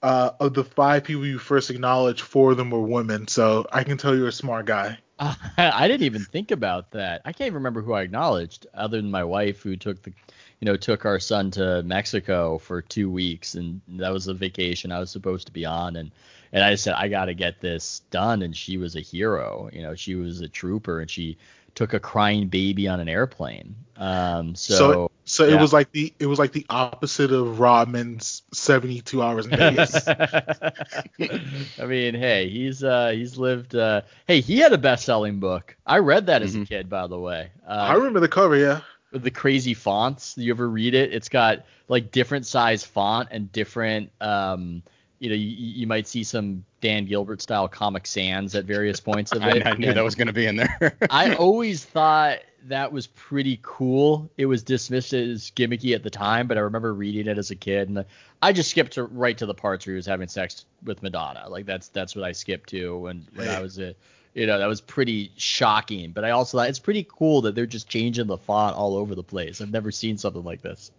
uh, 0.03 0.31
of 0.41 0.55
the 0.55 0.65
five 0.65 1.05
people 1.05 1.27
you 1.27 1.39
first 1.39 1.69
acknowledged, 1.69 2.23
four 2.23 2.53
of 2.53 2.57
them 2.57 2.71
were 2.71 2.81
women. 2.81 3.29
So 3.29 3.67
I 3.71 3.85
can 3.85 3.99
tell 3.99 4.17
you're 4.17 4.29
a 4.29 4.33
smart 4.33 4.65
guy. 4.65 4.99
Uh, 5.21 5.35
I 5.59 5.87
didn't 5.87 6.05
even 6.05 6.25
think 6.25 6.51
about 6.51 6.91
that. 6.93 7.23
I 7.25 7.33
can't 7.33 7.47
even 7.47 7.55
remember 7.55 7.83
who 7.83 7.93
I 7.93 8.03
acknowledged, 8.03 8.67
other 8.75 8.97
than 8.97 9.11
my 9.11 9.25
wife, 9.25 9.63
who 9.63 9.77
took 9.77 10.03
the, 10.03 10.13
you 10.61 10.67
know, 10.67 10.77
took 10.77 11.05
our 11.05 11.21
son 11.21 11.51
to 11.53 11.83
Mexico 11.85 12.59
for 12.59 12.83
two 12.83 13.11
weeks, 13.11 13.55
and 13.55 13.81
that 13.89 14.13
was 14.13 14.27
a 14.27 14.35
vacation 14.35 14.91
I 14.91 14.99
was 14.99 15.11
supposed 15.11 15.47
to 15.47 15.53
be 15.53 15.65
on, 15.67 15.97
and 15.97 16.11
and 16.53 16.65
I 16.65 16.75
said 16.75 16.95
I 16.95 17.09
got 17.09 17.27
to 17.27 17.35
get 17.35 17.61
this 17.61 18.01
done, 18.11 18.43
and 18.43 18.57
she 18.57 18.79
was 18.79 18.97
a 18.97 19.01
hero. 19.01 19.71
You 19.73 19.83
know, 19.83 19.95
she 19.95 20.17
was 20.17 20.41
a 20.41 20.49
trooper, 20.49 21.01
and 21.01 21.11
she 21.11 21.39
took 21.75 21.93
a 21.95 22.01
crying 22.01 22.49
baby 22.49 22.89
on 22.89 23.01
an 23.01 23.09
airplane. 23.09 23.77
Um, 23.97 24.55
so 24.55 24.77
So 24.79 25.10
so 25.31 25.47
yeah. 25.47 25.55
it 25.55 25.61
was 25.61 25.73
like 25.73 25.93
the 25.93 26.13
it 26.19 26.27
was 26.27 26.41
like 26.41 26.51
the 26.51 26.67
opposite 26.69 27.31
of 27.31 27.61
Rodman's 27.61 28.43
72 28.53 29.23
hours 29.23 29.47
in 29.47 29.57
Vegas. 29.57 30.09
I 30.09 31.87
mean, 31.87 32.15
hey, 32.15 32.49
he's 32.49 32.83
uh 32.83 33.11
he's 33.11 33.39
lived 33.39 33.77
uh 33.77 34.03
hey, 34.27 34.41
he 34.41 34.59
had 34.59 34.73
a 34.73 34.79
best-selling 34.79 35.39
book. 35.39 35.77
I 35.87 35.99
read 35.99 36.27
that 36.27 36.43
as 36.43 36.57
a 36.57 36.65
kid, 36.65 36.89
by 36.89 37.07
the 37.07 37.19
way. 37.19 37.51
Uh, 37.67 37.71
I 37.71 37.95
remember 37.95 38.19
the 38.19 38.29
cover, 38.29 38.57
yeah. 38.57 38.81
with 39.13 39.23
the 39.23 39.31
crazy 39.31 39.73
fonts. 39.73 40.35
You 40.37 40.53
ever 40.53 40.69
read 40.69 40.95
it? 40.95 41.15
It's 41.15 41.29
got 41.29 41.65
like 41.87 42.11
different 42.11 42.45
size 42.45 42.83
font 42.83 43.29
and 43.31 43.53
different 43.53 44.11
um 44.21 44.83
you 45.21 45.29
know, 45.29 45.37
you, 45.37 45.51
you 45.51 45.87
might 45.87 46.09
see 46.09 46.25
some 46.25 46.65
Dan 46.81 47.05
Gilbert 47.05 47.41
style 47.41 47.69
Comic 47.69 48.07
Sans 48.07 48.55
at 48.55 48.65
various 48.65 48.99
points 48.99 49.31
of 49.33 49.43
I, 49.43 49.51
it. 49.51 49.67
I 49.67 49.75
knew 49.75 49.89
And 49.89 49.97
that 49.97 50.03
was 50.03 50.17
going 50.17 50.27
to 50.27 50.33
be 50.33 50.47
in 50.47 50.57
there. 50.57 50.97
I 51.09 51.35
always 51.35 51.85
thought 51.85 52.39
that 52.69 52.93
was 52.93 53.07
pretty 53.09 53.59
cool. 53.63 54.31
It 54.37 54.47
was 54.47 54.63
dismissed 54.63 55.13
as 55.13 55.51
gimmicky 55.51 55.95
at 55.95 56.03
the 56.03 56.11
time, 56.11 56.47
but 56.47 56.57
I 56.59 56.61
remember 56.61 56.95
reading 56.95 57.27
it 57.27 57.39
as 57.39 57.51
a 57.51 57.57
kid, 57.57 57.89
and 57.89 58.05
I 58.43 58.53
just 58.53 58.71
skipped 58.71 58.93
to, 58.93 59.05
right 59.05 59.37
to 59.39 59.47
the 59.47 59.55
parts 59.55 59.87
where 59.87 59.95
he 59.95 59.97
was 59.97 60.07
having 60.07 60.29
sex 60.29 60.65
with 60.85 61.03
Madonna. 61.03 61.49
Like 61.49 61.67
that's 61.67 61.89
that's 61.89 62.15
what 62.15 62.25
I 62.25 62.33
skipped 62.33 62.69
to 62.71 62.99
when 62.99 63.27
when 63.35 63.49
I 63.49 63.61
was 63.61 63.79
a, 63.79 63.95
you 64.35 64.47
know, 64.47 64.59
that 64.59 64.67
was 64.67 64.81
pretty 64.81 65.33
shocking. 65.37 66.13
But 66.13 66.25
I 66.25 66.31
also 66.31 66.59
thought 66.59 66.69
it's 66.69 66.79
pretty 66.79 67.07
cool 67.11 67.43
that 67.43 67.55
they're 67.55 67.67
just 67.67 67.89
changing 67.89 68.27
the 68.27 68.39
font 68.39 68.77
all 68.77 68.97
over 68.97 69.15
the 69.15 69.23
place. 69.23 69.61
I've 69.61 69.71
never 69.73 69.91
seen 69.91 70.19
something 70.19 70.45
like 70.45 70.63
this. 70.63 70.91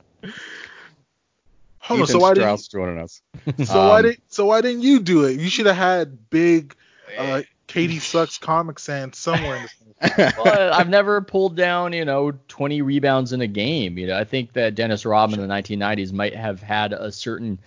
Hold 1.80 2.02
on, 2.02 2.08
so 2.08 2.20
why 2.20 2.34
didn't 2.34 2.70
joining 2.70 3.00
us. 3.00 3.22
so 3.66 3.88
why 3.88 4.00
Um, 4.00 4.04
did 4.04 4.22
so 4.28 4.46
why 4.46 4.62
didn't 4.62 4.82
you 4.84 5.00
do 5.00 5.26
it? 5.26 5.40
You 5.40 5.50
should 5.50 5.66
have 5.66 5.76
had 5.76 6.30
big 6.30 6.76
uh, 7.18 7.42
KD 7.72 8.02
sucks 8.02 8.38
comic 8.38 8.80
sans 8.80 9.18
somewhere 9.18 9.58
in 9.58 9.64
the 9.64 10.34
well, 10.44 10.74
I've 10.74 10.90
never 10.90 11.22
pulled 11.22 11.56
down, 11.56 11.94
you 11.94 12.06
know, 12.06 12.32
20 12.48 12.82
rebounds 12.82 13.34
in 13.34 13.42
a 13.42 13.48
game. 13.48 13.98
You 13.98 14.08
know, 14.08 14.18
I 14.18 14.24
think 14.24 14.54
that 14.54 14.76
Dennis 14.76 15.06
Rodman 15.06 15.40
in 15.40 15.48
the 15.48 15.54
1990s 15.54 16.12
might 16.12 16.36
have 16.36 16.62
had 16.62 16.92
a 16.94 17.12
certain 17.12 17.60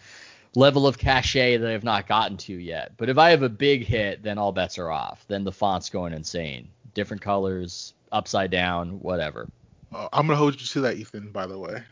level 0.56 0.87
of 0.87 0.99
cachet 0.99 1.58
that 1.58 1.70
I've 1.70 1.84
not 1.84 2.08
gotten 2.08 2.37
to 2.38 2.54
yet. 2.54 2.92
But 2.96 3.08
if 3.08 3.18
I 3.18 3.30
have 3.30 3.42
a 3.42 3.49
big 3.49 3.84
hit, 3.84 4.23
then 4.23 4.38
all 4.38 4.52
bets 4.52 4.78
are 4.78 4.90
off. 4.90 5.25
Then 5.28 5.44
the 5.44 5.52
font's 5.52 5.90
going 5.90 6.12
insane. 6.12 6.68
Different 6.94 7.23
colors, 7.23 7.94
upside 8.11 8.50
down, 8.50 9.00
whatever. 9.00 9.49
Uh, 9.92 10.08
I'm 10.12 10.26
gonna 10.26 10.37
hold 10.37 10.61
you 10.61 10.66
to 10.66 10.80
that, 10.82 10.96
Ethan. 10.96 11.30
By 11.30 11.46
the 11.46 11.58
way. 11.58 11.82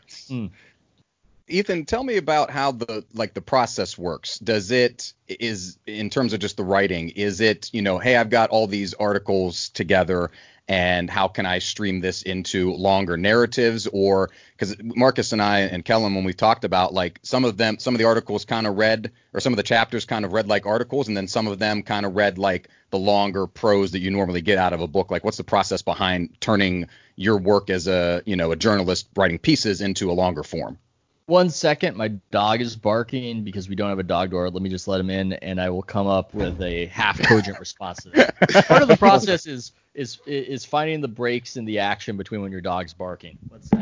Ethan, 1.49 1.85
tell 1.85 2.03
me 2.03 2.15
about 2.15 2.51
how 2.51 2.71
the 2.71 3.03
like 3.13 3.33
the 3.33 3.41
process 3.41 3.97
works. 3.97 4.39
Does 4.39 4.71
it 4.71 5.13
is 5.27 5.77
in 5.85 6.09
terms 6.09 6.31
of 6.31 6.39
just 6.39 6.55
the 6.55 6.63
writing, 6.63 7.09
is 7.09 7.41
it, 7.41 7.69
you 7.73 7.81
know, 7.81 7.99
hey, 7.99 8.15
I've 8.15 8.29
got 8.29 8.49
all 8.49 8.65
these 8.65 8.93
articles 8.93 9.67
together 9.69 10.31
and 10.69 11.09
how 11.09 11.27
can 11.27 11.45
I 11.45 11.59
stream 11.59 11.99
this 11.99 12.21
into 12.21 12.71
longer 12.73 13.17
narratives 13.17 13.87
or 13.87 14.29
cuz 14.57 14.77
Marcus 14.81 15.33
and 15.33 15.41
I 15.41 15.59
and 15.61 15.83
Kellen 15.83 16.15
when 16.15 16.23
we 16.23 16.33
talked 16.33 16.63
about 16.63 16.93
like 16.93 17.19
some 17.23 17.43
of 17.43 17.57
them 17.57 17.77
some 17.77 17.93
of 17.93 17.99
the 17.99 18.05
articles 18.05 18.45
kind 18.45 18.65
of 18.65 18.77
read 18.77 19.11
or 19.33 19.41
some 19.41 19.51
of 19.51 19.57
the 19.57 19.63
chapters 19.63 20.05
kind 20.05 20.23
of 20.23 20.31
read 20.31 20.47
like 20.47 20.65
articles 20.65 21.09
and 21.09 21.17
then 21.17 21.27
some 21.27 21.47
of 21.47 21.59
them 21.59 21.83
kind 21.83 22.05
of 22.05 22.15
read 22.15 22.37
like 22.37 22.69
the 22.91 22.97
longer 22.99 23.47
prose 23.47 23.91
that 23.91 23.99
you 23.99 24.11
normally 24.11 24.41
get 24.41 24.57
out 24.57 24.71
of 24.71 24.79
a 24.79 24.87
book. 24.87 25.11
Like 25.11 25.25
what's 25.25 25.37
the 25.37 25.43
process 25.43 25.81
behind 25.81 26.39
turning 26.39 26.87
your 27.17 27.37
work 27.37 27.69
as 27.69 27.87
a, 27.87 28.21
you 28.25 28.37
know, 28.37 28.53
a 28.53 28.55
journalist 28.55 29.09
writing 29.17 29.39
pieces 29.39 29.81
into 29.81 30.09
a 30.09 30.13
longer 30.13 30.43
form? 30.43 30.77
One 31.25 31.49
second, 31.49 31.95
my 31.95 32.09
dog 32.31 32.59
is 32.59 32.75
barking 32.75 33.43
because 33.43 33.69
we 33.69 33.75
don't 33.75 33.89
have 33.89 33.99
a 33.99 34.03
dog 34.03 34.31
door. 34.31 34.49
Let 34.49 34.61
me 34.61 34.69
just 34.69 34.89
let 34.89 34.99
him 34.99 35.09
in, 35.09 35.33
and 35.33 35.59
I 35.59 35.69
will 35.69 35.81
come 35.81 36.05
up 36.05 36.33
with 36.33 36.61
a 36.61 36.87
half 36.87 37.21
cogent 37.21 37.59
response 37.59 38.03
to 38.03 38.09
that. 38.09 38.67
Part 38.67 38.81
of 38.81 38.89
the 38.89 38.97
process 38.97 39.45
is 39.45 39.71
is 39.93 40.19
is 40.25 40.65
finding 40.65 40.99
the 40.99 41.07
breaks 41.07 41.55
in 41.55 41.63
the 41.63 41.79
action 41.79 42.17
between 42.17 42.41
when 42.41 42.51
your 42.51 42.61
dog's 42.61 42.93
barking. 42.93 43.37
Otto, 43.53 43.69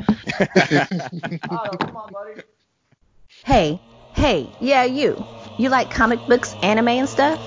oh, 1.50 1.77
come 1.77 1.98
on, 1.98 2.12
buddy. 2.12 2.41
Hey, 3.43 3.81
hey, 4.13 4.50
yeah, 4.60 4.83
you. 4.83 5.25
You 5.57 5.69
like 5.69 5.89
comic 5.89 6.19
books, 6.27 6.53
anime, 6.62 6.89
and 6.89 7.10
stuff? 7.10 7.39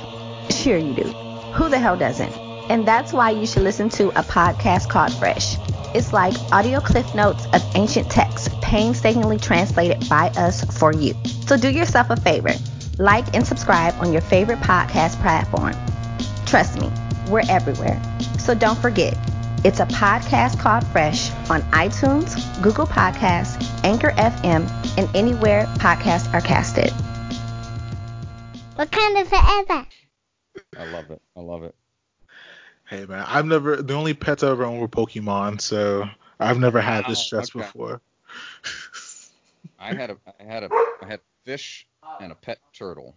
Sure, 0.50 0.76
you 0.76 0.94
do. 0.94 1.02
Who 1.02 1.68
the 1.68 1.78
hell 1.78 1.96
doesn't? 1.96 2.32
And 2.68 2.88
that's 2.88 3.12
why 3.12 3.30
you 3.30 3.46
should 3.46 3.62
listen 3.62 3.90
to 3.90 4.08
a 4.08 4.22
podcast 4.22 4.88
called 4.88 5.12
Fresh. 5.12 5.56
It's 5.94 6.12
like 6.12 6.34
audio 6.52 6.80
cliff 6.80 7.14
notes 7.14 7.46
of 7.52 7.62
ancient 7.76 8.10
texts, 8.10 8.48
painstakingly 8.60 9.38
translated 9.38 10.08
by 10.08 10.28
us 10.30 10.64
for 10.78 10.92
you. 10.92 11.14
So 11.46 11.56
do 11.56 11.70
yourself 11.70 12.10
a 12.10 12.16
favor 12.16 12.52
like 12.98 13.34
and 13.34 13.46
subscribe 13.46 13.94
on 14.00 14.12
your 14.12 14.22
favorite 14.22 14.58
podcast 14.60 15.20
platform. 15.20 15.74
Trust 16.46 16.80
me, 16.80 16.90
we're 17.28 17.42
everywhere. 17.48 18.00
So 18.38 18.54
don't 18.54 18.78
forget, 18.78 19.16
it's 19.64 19.80
a 19.80 19.86
podcast 19.86 20.58
called 20.58 20.86
Fresh 20.88 21.30
on 21.50 21.62
iTunes, 21.72 22.34
Google 22.62 22.86
Podcasts, 22.86 23.62
Anchor 23.84 24.10
FM, 24.10 24.68
and 24.98 25.08
anywhere 25.16 25.64
podcasts 25.78 26.32
are 26.34 26.40
casted. 26.40 26.90
What 28.76 28.90
kind 28.90 29.16
Wakanda 29.16 29.26
forever. 29.26 29.86
I 30.76 30.84
love 30.84 31.10
it. 31.10 31.22
I 31.36 31.40
love 31.40 31.62
it. 31.64 31.74
Hey 32.86 33.06
man, 33.06 33.24
I've 33.26 33.46
never 33.46 33.82
the 33.82 33.94
only 33.94 34.14
pets 34.14 34.42
I 34.42 34.50
ever 34.50 34.64
owned 34.64 34.80
were 34.80 34.88
Pokemon, 34.88 35.60
so 35.60 36.08
I've 36.38 36.58
never 36.58 36.80
had 36.80 37.06
this 37.06 37.20
stress 37.20 37.54
okay. 37.54 37.64
before. 37.64 38.00
I 39.78 39.94
had 39.94 40.10
a 40.10 40.16
I 40.40 40.44
had 40.44 40.62
a 40.64 40.68
I 41.02 41.06
had 41.06 41.20
fish 41.44 41.86
and 42.20 42.32
a 42.32 42.34
pet 42.34 42.58
turtle. 42.72 43.16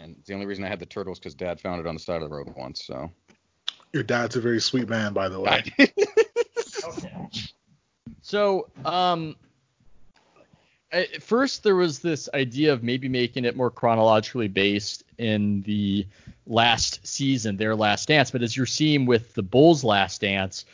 And 0.00 0.16
the 0.26 0.34
only 0.34 0.46
reason 0.46 0.64
I 0.64 0.68
had 0.68 0.80
the 0.80 0.86
turtle 0.86 1.12
is 1.12 1.20
because 1.20 1.34
Dad 1.34 1.60
found 1.60 1.80
it 1.80 1.86
on 1.86 1.94
the 1.94 2.00
side 2.00 2.22
of 2.22 2.28
the 2.28 2.34
road 2.34 2.52
once. 2.56 2.84
So 2.84 3.10
Your 3.92 4.02
dad's 4.02 4.34
a 4.34 4.40
very 4.40 4.60
sweet 4.60 4.88
man, 4.88 5.12
by 5.12 5.28
the 5.28 5.40
way. 5.40 5.64
So, 8.22 8.70
um, 8.84 9.36
at 10.92 11.22
first 11.22 11.64
there 11.64 11.74
was 11.74 11.98
this 11.98 12.28
idea 12.32 12.72
of 12.72 12.82
maybe 12.82 13.08
making 13.08 13.44
it 13.44 13.56
more 13.56 13.70
chronologically 13.70 14.48
based 14.48 15.02
in 15.18 15.62
the 15.62 16.06
last 16.46 17.06
season, 17.06 17.56
their 17.56 17.76
last 17.76 18.08
dance. 18.08 18.30
But 18.30 18.42
as 18.42 18.56
you're 18.56 18.66
seeing 18.66 19.06
with 19.06 19.34
the 19.34 19.42
Bulls' 19.42 19.84
last 19.84 20.20
dance, 20.20 20.64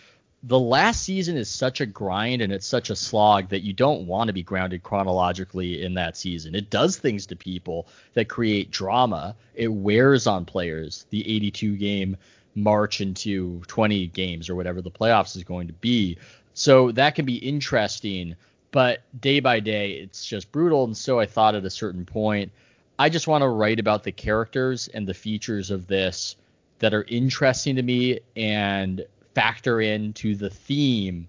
the 0.45 0.59
last 0.59 1.03
season 1.03 1.37
is 1.37 1.51
such 1.51 1.81
a 1.81 1.87
grind 1.87 2.43
and 2.43 2.53
it's 2.53 2.67
such 2.67 2.91
a 2.91 2.97
slog 2.97 3.49
that 3.49 3.63
you 3.63 3.73
don't 3.73 4.07
want 4.07 4.29
to 4.29 4.33
be 4.33 4.43
grounded 4.43 4.83
chronologically 4.83 5.83
in 5.83 5.95
that 5.95 6.17
season. 6.17 6.55
It 6.55 6.71
does 6.71 6.97
things 6.97 7.27
to 7.27 7.37
people 7.37 7.89
that 8.15 8.29
create 8.29 8.71
drama. 8.71 9.35
It 9.55 9.69
wears 9.69 10.27
on 10.27 10.45
players. 10.45 11.07
The 11.11 11.29
82 11.29 11.77
game 11.77 12.17
march 12.55 13.01
into 13.01 13.63
20 13.67 14.07
games 14.09 14.49
or 14.49 14.55
whatever 14.55 14.81
the 14.81 14.91
playoffs 14.91 15.37
is 15.37 15.45
going 15.45 15.67
to 15.67 15.73
be. 15.73 16.19
So 16.55 16.93
that 16.93 17.15
can 17.15 17.25
be 17.25 17.37
interesting, 17.37 18.37
but 18.71 19.03
day 19.21 19.41
by 19.41 19.61
day 19.61 19.93
it's 19.93 20.25
just 20.25 20.53
brutal. 20.53 20.85
And 20.85 20.97
so 20.97 21.19
I 21.19 21.27
thought 21.27 21.57
at 21.57 21.65
a 21.65 21.71
certain 21.71 22.05
point, 22.05 22.53
I 22.99 23.09
just 23.09 23.29
want 23.29 23.43
to 23.43 23.49
write 23.49 23.79
about 23.79 24.03
the 24.03 24.13
characters 24.13 24.89
and 24.89 25.07
the 25.07 25.15
features 25.15 25.71
of 25.71 25.87
this 25.87 26.37
that 26.81 26.95
are 26.95 27.05
interesting 27.05 27.77
to 27.77 27.83
me 27.83 28.21
and 28.37 29.05
factor 29.35 29.81
into 29.81 30.35
the 30.35 30.51
theme 30.51 31.29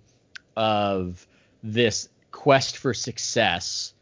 of 0.56 1.28
this 1.64 2.10
quest 2.32 2.78
for 2.78 2.94
success 2.94 3.94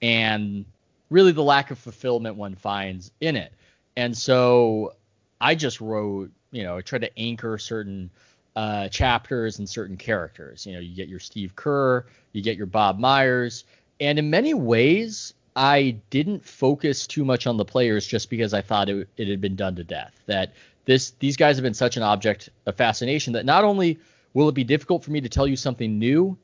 and 0.00 0.64
really 1.10 1.32
the 1.32 1.42
lack 1.42 1.70
of 1.70 1.78
fulfillment 1.78 2.36
one 2.36 2.54
finds 2.54 3.12
in 3.20 3.36
it. 3.36 3.52
And 3.96 4.16
so 4.16 4.94
I 5.40 5.54
just 5.54 5.80
wrote, 5.80 6.30
you 6.50 6.64
know, 6.64 6.78
I 6.78 6.80
tried 6.80 7.02
to 7.02 7.18
anchor 7.18 7.56
certain 7.58 8.10
uh, 8.56 8.88
chapters 8.88 9.58
and 9.58 9.68
certain 9.68 9.96
characters. 9.96 10.66
You 10.66 10.74
know, 10.74 10.80
you 10.80 10.94
get 10.94 11.08
your 11.08 11.20
Steve 11.20 11.54
Kerr, 11.54 12.06
you 12.32 12.42
get 12.42 12.56
your 12.56 12.66
Bob 12.66 12.98
Myers, 12.98 13.64
and 14.00 14.18
in 14.18 14.28
many 14.30 14.54
ways, 14.54 15.34
I 15.54 15.96
didn't 16.10 16.44
focus 16.44 17.06
too 17.06 17.24
much 17.24 17.46
on 17.46 17.56
the 17.56 17.64
players 17.64 18.06
just 18.06 18.30
because 18.30 18.54
I 18.54 18.62
thought 18.62 18.88
it, 18.88 19.08
it 19.16 19.28
had 19.28 19.40
been 19.40 19.56
done 19.56 19.76
to 19.76 19.84
death. 19.84 20.12
That 20.26 20.52
this 20.84 21.10
these 21.18 21.36
guys 21.36 21.56
have 21.56 21.62
been 21.62 21.74
such 21.74 21.96
an 21.96 22.02
object 22.02 22.48
of 22.66 22.76
fascination 22.76 23.34
that 23.34 23.44
not 23.44 23.64
only 23.64 23.98
will 24.34 24.48
it 24.48 24.54
be 24.54 24.64
difficult 24.64 25.04
for 25.04 25.10
me 25.10 25.20
to 25.20 25.28
tell 25.28 25.46
you 25.46 25.56
something 25.56 25.98
new, 25.98 26.36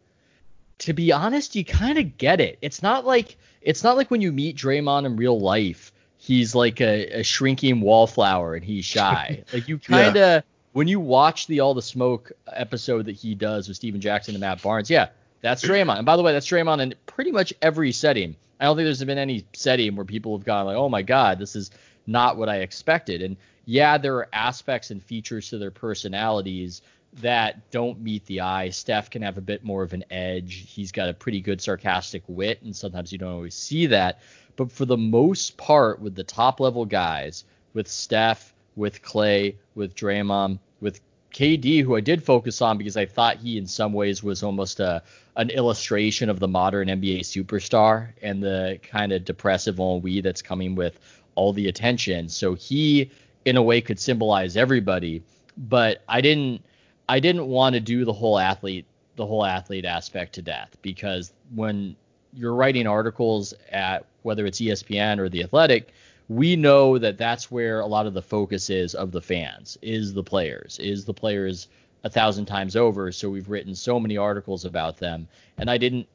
to 0.79 0.92
be 0.92 1.12
honest, 1.12 1.57
you 1.57 1.64
kind 1.64 1.99
of 1.99 2.18
get 2.18 2.40
it. 2.40 2.59
It's 2.61 2.83
not 2.83 3.07
like 3.07 3.37
it's 3.62 3.83
not 3.83 3.97
like 3.97 4.11
when 4.11 4.21
you 4.21 4.33
meet 4.33 4.57
Draymond 4.57 5.07
in 5.07 5.16
real 5.16 5.38
life, 5.38 5.92
he's 6.18 6.55
like 6.55 6.81
a, 6.81 7.21
a 7.21 7.23
shrinking 7.23 7.81
wallflower 7.81 8.55
and 8.55 8.64
he's 8.64 8.85
shy. 8.85 9.42
like 9.53 9.68
you 9.68 9.79
kind 9.79 10.16
of 10.16 10.42
when 10.73 10.87
you 10.87 11.01
watch 11.01 11.47
the 11.47 11.61
All 11.61 11.75
the 11.75 11.83
Smoke 11.83 12.33
episode 12.53 13.07
that 13.07 13.16
he 13.16 13.35
does 13.35 13.68
with 13.68 13.77
Stephen 13.77 14.01
Jackson 14.01 14.35
and 14.35 14.40
Matt 14.40 14.62
Barnes, 14.62 14.90
yeah, 14.90 15.09
that's 15.40 15.64
Draymond. 15.64 15.97
And 15.97 16.07
by 16.07 16.16
the 16.16 16.23
way, 16.23 16.33
that's 16.33 16.47
Draymond 16.47 16.81
in 16.81 16.94
pretty 17.07 17.33
much 17.33 17.53
every 17.62 17.92
setting. 17.92 18.37
I 18.61 18.64
don't 18.64 18.77
think 18.77 18.87
there's 18.87 19.05
been 19.05 19.18
any 19.18 19.44
setting 19.53 19.94
where 19.97 20.05
people 20.05 20.37
have 20.37 20.44
gone 20.44 20.66
like, 20.66 20.77
oh 20.77 20.88
my 20.88 21.03
god, 21.03 21.38
this 21.38 21.55
is 21.55 21.71
not 22.07 22.37
what 22.37 22.49
I 22.49 22.57
expected. 22.57 23.23
And 23.23 23.37
yeah, 23.64 23.99
there 23.99 24.16
are 24.16 24.29
aspects 24.33 24.90
and 24.90 25.03
features 25.03 25.51
to 25.51 25.59
their 25.59 25.71
personalities 25.71 26.83
that 27.14 27.71
don't 27.71 28.01
meet 28.01 28.25
the 28.27 28.40
eye. 28.40 28.71
Steph 28.71 29.11
can 29.11 29.23
have 29.23 29.38
a 29.38 29.42
bit 29.42 29.64
more 29.64 29.83
of 29.83 29.92
an 29.92 30.05
edge. 30.11 30.64
He's 30.68 30.92
got 30.92 31.09
a 31.09 31.14
pretty 31.14 31.40
good 31.40 31.61
sarcastic 31.61 32.23
wit, 32.27 32.62
and 32.62 32.75
sometimes 32.75 33.12
you 33.12 33.18
don't 33.18 33.33
always 33.33 33.55
see 33.55 33.87
that. 33.87 34.21
But 34.57 34.73
for 34.73 34.85
the 34.85 34.97
most 34.97 35.57
part, 35.57 36.01
with 36.01 36.14
the 36.14 36.25
top 36.25 36.61
level 36.61 36.85
guys, 36.85 37.44
with 37.75 37.88
Steph, 37.88 38.55
with 38.77 39.03
Klay, 39.03 39.55
with 39.75 39.94
Draymond, 39.94 40.59
with 40.81 41.01
KD, 41.33 41.83
who 41.83 41.94
I 41.97 42.01
did 42.01 42.23
focus 42.23 42.62
on 42.62 42.79
because 42.79 42.97
I 42.97 43.07
thought 43.07 43.37
he 43.37 43.59
in 43.59 43.66
some 43.66 43.92
ways 43.92 44.23
was 44.23 44.42
almost 44.42 44.81
a 44.81 45.03
an 45.38 45.51
illustration 45.51 46.29
of 46.29 46.40
the 46.40 46.48
modern 46.48 46.88
NBA 46.88 47.20
superstar 47.20 48.09
and 48.20 48.42
the 48.42 48.79
kind 48.83 49.12
of 49.12 49.24
depressive 49.24 49.79
ennui 49.79 50.20
that's 50.20 50.42
coming 50.42 50.74
with 50.74 50.98
all 51.37 51.53
the 51.53 51.68
attention. 51.68 52.29
So 52.29 52.55
he 52.55 53.11
in 53.44 53.57
a 53.57 53.62
way 53.62 53.81
could 53.81 54.01
symbolize 54.01 54.57
everybody, 54.57 55.22
but 55.57 56.03
I 56.09 56.20
didn't 56.20 56.62
I 57.09 57.20
didn't 57.20 57.46
want 57.46 57.74
to 57.74 57.81
do 57.81 58.05
the 58.05 58.12
whole 58.12 58.38
athlete 58.38 58.85
the 59.14 59.24
whole 59.24 59.44
athlete 59.44 59.85
aspect 59.85 60.35
to 60.35 60.42
death 60.42 60.77
because 60.83 61.33
when 61.55 61.96
you're 62.35 62.55
writing 62.55 62.87
articles 62.87 63.55
at 63.70 64.05
whether 64.22 64.44
it's 64.44 64.61
ESPN 64.61 65.18
or 65.18 65.29
the 65.29 65.42
Athletic, 65.42 65.92
we 66.29 66.57
know 66.57 66.98
that 66.98 67.16
that's 67.16 67.51
where 67.51 67.81
a 67.81 67.87
lot 67.87 68.07
of 68.07 68.14
the 68.14 68.22
focus 68.22 68.68
is 68.70 68.94
of 68.94 69.12
the 69.12 69.22
fans, 69.22 69.79
is 69.81 70.12
the 70.12 70.22
players, 70.22 70.79
is 70.79 71.05
the 71.05 71.14
players 71.14 71.68
a 72.04 72.11
thousand 72.11 72.46
times 72.46 72.76
over. 72.76 73.12
So 73.12 73.28
we've 73.28 73.48
written 73.48 73.74
so 73.74 73.98
many 73.98 74.16
articles 74.16 74.64
about 74.64 74.98
them, 74.98 75.28
and 75.56 75.70
I 75.70 75.78
didn't, 75.78 76.06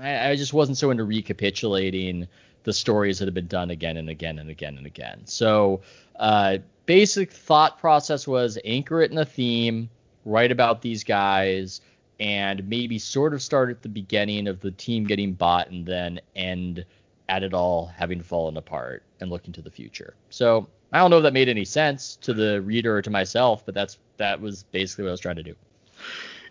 I, 0.00 0.30
I 0.30 0.36
just 0.36 0.52
wasn't 0.52 0.78
so 0.78 0.90
into 0.90 1.04
recapitulating 1.04 2.28
the 2.64 2.72
stories 2.72 3.18
that 3.18 3.26
have 3.26 3.34
been 3.34 3.46
done 3.46 3.70
again 3.70 3.96
and 3.96 4.08
again 4.08 4.38
and 4.38 4.50
again 4.50 4.76
and 4.76 4.86
again. 4.86 5.22
So 5.24 5.80
uh, 6.16 6.58
basic 6.86 7.32
thought 7.32 7.78
process 7.78 8.26
was 8.26 8.58
anchor 8.64 9.00
it 9.00 9.10
in 9.10 9.18
a 9.18 9.24
theme, 9.24 9.88
write 10.24 10.52
about 10.52 10.82
these 10.82 11.04
guys, 11.04 11.80
and 12.20 12.68
maybe 12.68 12.98
sort 12.98 13.32
of 13.32 13.40
start 13.40 13.70
at 13.70 13.82
the 13.82 13.88
beginning 13.88 14.48
of 14.48 14.60
the 14.60 14.72
team 14.72 15.04
getting 15.04 15.32
bought 15.32 15.70
and 15.70 15.86
then 15.86 16.20
end 16.34 16.84
at 17.28 17.42
it 17.42 17.54
all 17.54 17.86
having 17.86 18.22
fallen 18.22 18.56
apart 18.56 19.02
and 19.20 19.30
looking 19.30 19.52
to 19.52 19.62
the 19.62 19.70
future. 19.70 20.14
So 20.30 20.68
I 20.92 20.98
don't 20.98 21.10
know 21.10 21.18
if 21.18 21.22
that 21.22 21.32
made 21.32 21.48
any 21.48 21.64
sense 21.64 22.16
to 22.22 22.34
the 22.34 22.60
reader 22.62 22.96
or 22.96 23.02
to 23.02 23.10
myself, 23.10 23.64
but 23.64 23.74
that's 23.74 23.98
that 24.18 24.40
was 24.40 24.62
basically 24.64 25.04
what 25.04 25.10
I 25.10 25.12
was 25.12 25.20
trying 25.20 25.36
to 25.36 25.42
do. 25.42 25.54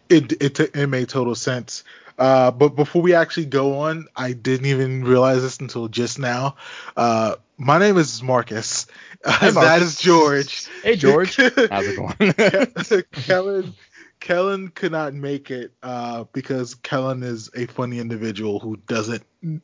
It 0.10 0.42
it 0.42 0.60
it 0.60 0.88
made 0.88 1.10
total 1.10 1.36
sense. 1.36 1.84
Uh, 2.18 2.50
but 2.50 2.70
before 2.70 3.02
we 3.02 3.14
actually 3.14 3.46
go 3.46 3.80
on, 3.80 4.08
I 4.16 4.34
didn't 4.34 4.66
even 4.66 5.04
realize 5.04 5.44
this 5.44 5.60
until 5.60 5.88
just 5.88 6.18
now. 6.18 6.56
Uh, 6.96 7.36
my 7.58 7.78
name 7.78 7.98
is 7.98 8.22
Marcus. 8.22 8.88
Uh, 9.26 9.50
that 9.52 9.82
is 9.82 10.00
George. 10.00 10.68
Hey 10.84 10.96
George, 10.96 11.36
how's 11.72 11.88
it 11.88 11.96
going? 11.96 13.04
Kellen 13.12 13.74
Kellen 14.20 14.70
could 14.70 14.92
not 14.92 15.14
make 15.16 15.52
it 15.52 15.74
uh, 15.84 16.26
because 16.34 16.76
Kellen 16.76 17.24
is 17.24 17.50
a 17.56 17.66
funny 17.66 18.00
individual 18.00 18.60
who 18.60 18.78
doesn't 18.88 19.24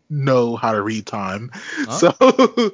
know 0.10 0.56
how 0.56 0.74
to 0.74 0.82
read 0.82 1.06
time. 1.06 1.52
Huh? 1.54 1.92
So, 1.92 2.72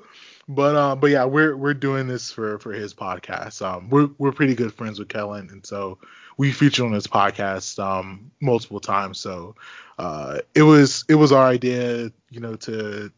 but 0.50 0.76
um, 0.76 1.00
but 1.00 1.12
yeah, 1.12 1.26
we're 1.26 1.56
we're 1.56 1.76
doing 1.76 2.08
this 2.08 2.32
for 2.32 2.58
for 2.58 2.74
his 2.74 2.94
podcast. 2.94 3.62
Um, 3.62 3.88
we're 3.90 4.10
we're 4.18 4.32
pretty 4.32 4.56
good 4.56 4.74
friends 4.74 4.98
with 4.98 5.08
Kellen, 5.08 5.48
and 5.52 5.64
so 5.66 6.00
we 6.38 6.52
featured 6.52 6.88
on 6.88 6.92
his 6.92 7.06
podcast 7.06 7.78
um 7.78 8.32
multiple 8.42 8.80
times. 8.80 9.20
So, 9.20 9.56
uh, 10.00 10.40
it 10.56 10.64
was 10.64 11.06
it 11.08 11.16
was 11.16 11.32
our 11.32 11.48
idea, 11.48 12.12
you 12.32 12.40
know, 12.40 12.56
to 12.56 13.12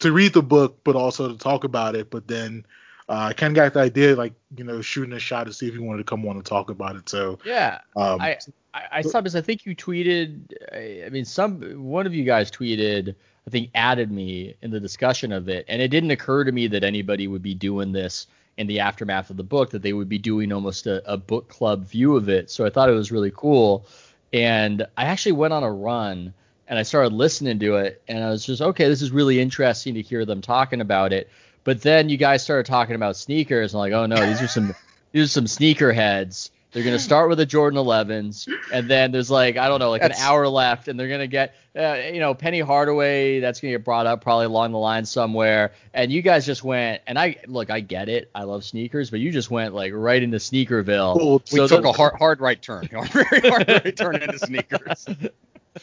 to 0.00 0.12
read 0.12 0.34
the 0.34 0.42
book, 0.42 0.80
but 0.84 0.94
also 0.94 1.28
to 1.28 1.38
talk 1.38 1.64
about 1.64 1.96
it. 1.96 2.10
But 2.10 2.28
then 2.28 2.66
uh, 3.08 3.28
I 3.30 3.32
kind 3.32 3.50
of 3.50 3.54
got 3.56 3.72
the 3.72 3.80
idea, 3.80 4.14
like 4.14 4.34
you 4.54 4.64
know, 4.64 4.82
shooting 4.82 5.14
a 5.14 5.18
shot 5.18 5.46
to 5.46 5.54
see 5.54 5.68
if 5.68 5.72
he 5.72 5.80
wanted 5.80 5.98
to 5.98 6.04
come 6.04 6.26
on 6.28 6.36
and 6.36 6.44
talk 6.44 6.68
about 6.68 6.96
it. 6.96 7.08
So 7.08 7.38
yeah, 7.46 7.80
um, 7.96 8.20
I, 8.20 8.36
I 8.74 8.82
I 8.92 9.00
saw 9.00 9.22
this. 9.22 9.34
I 9.34 9.40
think 9.40 9.64
you 9.64 9.74
tweeted. 9.74 10.52
I 10.70 11.08
mean, 11.08 11.24
some 11.24 11.62
one 11.82 12.06
of 12.06 12.14
you 12.14 12.24
guys 12.24 12.50
tweeted. 12.50 13.14
I 13.48 13.50
think 13.50 13.70
added 13.74 14.10
me 14.10 14.54
in 14.62 14.70
the 14.70 14.80
discussion 14.80 15.32
of 15.32 15.48
it, 15.48 15.64
and 15.68 15.80
it 15.80 15.88
didn't 15.88 16.10
occur 16.10 16.44
to 16.44 16.52
me 16.52 16.66
that 16.68 16.84
anybody 16.84 17.26
would 17.26 17.42
be 17.42 17.54
doing 17.54 17.92
this 17.92 18.26
in 18.56 18.66
the 18.66 18.80
aftermath 18.80 19.30
of 19.30 19.36
the 19.36 19.42
book. 19.42 19.70
That 19.70 19.82
they 19.82 19.92
would 19.92 20.08
be 20.08 20.18
doing 20.18 20.52
almost 20.52 20.86
a, 20.86 21.02
a 21.10 21.16
book 21.16 21.48
club 21.48 21.86
view 21.86 22.16
of 22.16 22.28
it. 22.28 22.50
So 22.50 22.66
I 22.66 22.70
thought 22.70 22.88
it 22.88 22.94
was 22.94 23.10
really 23.10 23.32
cool, 23.34 23.86
and 24.32 24.86
I 24.96 25.04
actually 25.06 25.32
went 25.32 25.54
on 25.54 25.62
a 25.62 25.72
run 25.72 26.34
and 26.70 26.78
I 26.78 26.82
started 26.82 27.14
listening 27.14 27.58
to 27.60 27.76
it, 27.76 28.02
and 28.08 28.22
I 28.22 28.28
was 28.28 28.44
just 28.44 28.60
okay. 28.60 28.88
This 28.88 29.00
is 29.00 29.10
really 29.10 29.40
interesting 29.40 29.94
to 29.94 30.02
hear 30.02 30.26
them 30.26 30.42
talking 30.42 30.82
about 30.82 31.14
it 31.14 31.30
but 31.68 31.82
then 31.82 32.08
you 32.08 32.16
guys 32.16 32.42
started 32.42 32.64
talking 32.64 32.94
about 32.94 33.14
sneakers, 33.14 33.74
and 33.74 33.78
I'm 33.82 33.90
like, 33.90 33.92
oh 33.92 34.06
no, 34.06 34.26
these 34.26 34.40
are 34.40 34.48
some 34.48 34.74
these 35.12 35.24
are 35.24 35.28
some 35.28 35.46
sneaker 35.46 35.92
heads. 35.92 36.50
They're 36.72 36.84
gonna 36.84 36.98
start 36.98 37.30
with 37.30 37.38
the 37.38 37.46
Jordan 37.46 37.78
11s, 37.78 38.46
and 38.72 38.90
then 38.90 39.10
there's 39.10 39.30
like 39.30 39.56
I 39.56 39.68
don't 39.68 39.78
know, 39.78 39.88
like 39.88 40.02
that's, 40.02 40.18
an 40.18 40.24
hour 40.24 40.46
left, 40.46 40.88
and 40.88 41.00
they're 41.00 41.08
gonna 41.08 41.26
get, 41.26 41.54
uh, 41.74 41.94
you 42.12 42.20
know, 42.20 42.34
Penny 42.34 42.60
Hardaway. 42.60 43.40
That's 43.40 43.60
gonna 43.60 43.72
get 43.72 43.84
brought 43.84 44.06
up 44.06 44.20
probably 44.20 44.46
along 44.46 44.72
the 44.72 44.78
line 44.78 45.06
somewhere. 45.06 45.72
And 45.94 46.12
you 46.12 46.20
guys 46.20 46.44
just 46.44 46.62
went, 46.62 47.00
and 47.06 47.18
I 47.18 47.36
look, 47.46 47.70
I 47.70 47.80
get 47.80 48.10
it, 48.10 48.30
I 48.34 48.42
love 48.42 48.64
sneakers, 48.64 49.08
but 49.08 49.20
you 49.20 49.32
just 49.32 49.50
went 49.50 49.74
like 49.74 49.92
right 49.94 50.22
into 50.22 50.36
Sneakerville. 50.36 51.16
Well, 51.16 51.42
we 51.50 51.66
took 51.66 51.82
the, 51.82 51.88
a 51.88 51.92
hard, 51.92 52.14
hard 52.18 52.40
right 52.40 52.60
turn, 52.60 52.86
very 53.12 53.48
hard 53.48 53.66
right 53.66 53.96
turn 53.96 54.16
into 54.16 54.38
sneakers. 54.38 55.06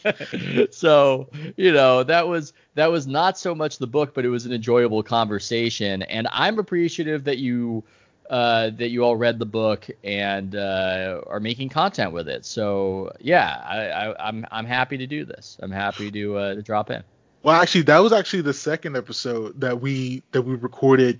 so 0.71 1.29
you 1.57 1.71
know 1.71 2.03
that 2.03 2.27
was 2.27 2.53
that 2.75 2.91
was 2.91 3.07
not 3.07 3.39
so 3.39 3.55
much 3.55 3.79
the 3.79 3.87
book, 3.87 4.13
but 4.13 4.23
it 4.23 4.29
was 4.29 4.45
an 4.45 4.53
enjoyable 4.53 5.01
conversation, 5.01 6.03
and 6.03 6.27
I'm 6.31 6.59
appreciative 6.59 7.23
that 7.23 7.39
you 7.39 7.83
uh, 8.29 8.71
that 8.71 8.89
you 8.89 9.03
all 9.03 9.15
read 9.15 9.39
the 9.39 9.45
book 9.45 9.87
and 10.03 10.55
uh, 10.55 11.21
are 11.27 11.39
making 11.39 11.69
content 11.69 12.11
with 12.11 12.27
it. 12.27 12.45
So 12.45 13.11
yeah, 13.19 13.61
I, 13.65 13.77
I, 13.87 14.27
I'm 14.27 14.45
I'm 14.51 14.65
happy 14.65 14.97
to 14.97 15.07
do 15.07 15.25
this. 15.25 15.57
I'm 15.61 15.71
happy 15.71 16.11
to, 16.11 16.37
uh, 16.37 16.55
to 16.55 16.61
drop 16.61 16.89
in. 16.89 17.03
Well, 17.43 17.61
actually, 17.61 17.83
that 17.83 17.99
was 17.99 18.11
actually 18.11 18.41
the 18.41 18.53
second 18.53 18.97
episode 18.97 19.61
that 19.61 19.79
we 19.79 20.23
that 20.31 20.41
we 20.41 20.55
recorded 20.55 21.19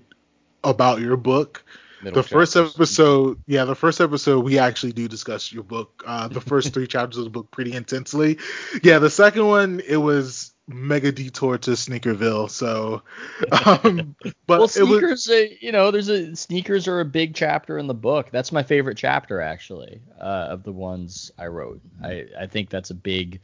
about 0.64 1.00
your 1.00 1.16
book. 1.16 1.64
Middle 2.02 2.22
the 2.22 2.28
first 2.28 2.56
episode, 2.56 3.40
yeah, 3.46 3.64
the 3.64 3.76
first 3.76 4.00
episode 4.00 4.44
we 4.44 4.58
actually 4.58 4.92
do 4.92 5.06
discuss 5.06 5.52
your 5.52 5.62
book. 5.62 6.02
Uh, 6.04 6.28
the 6.28 6.40
first 6.40 6.74
three 6.74 6.86
chapters 6.88 7.18
of 7.18 7.24
the 7.24 7.30
book 7.30 7.50
pretty 7.52 7.72
intensely. 7.72 8.38
Yeah, 8.82 8.98
the 8.98 9.08
second 9.08 9.46
one 9.46 9.80
it 9.86 9.96
was 9.98 10.52
mega 10.68 11.12
detour 11.12 11.58
to 11.58 11.72
Sneakerville. 11.72 12.50
So, 12.50 13.02
um, 13.66 14.16
but 14.46 14.58
well, 14.58 14.68
sneakers, 14.68 15.26
was, 15.26 15.28
uh, 15.28 15.54
you 15.60 15.72
know, 15.72 15.90
there's 15.90 16.08
a 16.08 16.34
sneakers 16.34 16.88
are 16.88 17.00
a 17.00 17.04
big 17.04 17.34
chapter 17.34 17.78
in 17.78 17.86
the 17.86 17.94
book. 17.94 18.30
That's 18.30 18.52
my 18.52 18.62
favorite 18.62 18.96
chapter 18.96 19.40
actually 19.40 20.00
uh, 20.20 20.48
of 20.50 20.62
the 20.62 20.72
ones 20.72 21.30
I 21.38 21.46
wrote. 21.46 21.80
I 22.02 22.26
I 22.38 22.46
think 22.46 22.70
that's 22.70 22.90
a 22.90 22.94
big, 22.94 23.40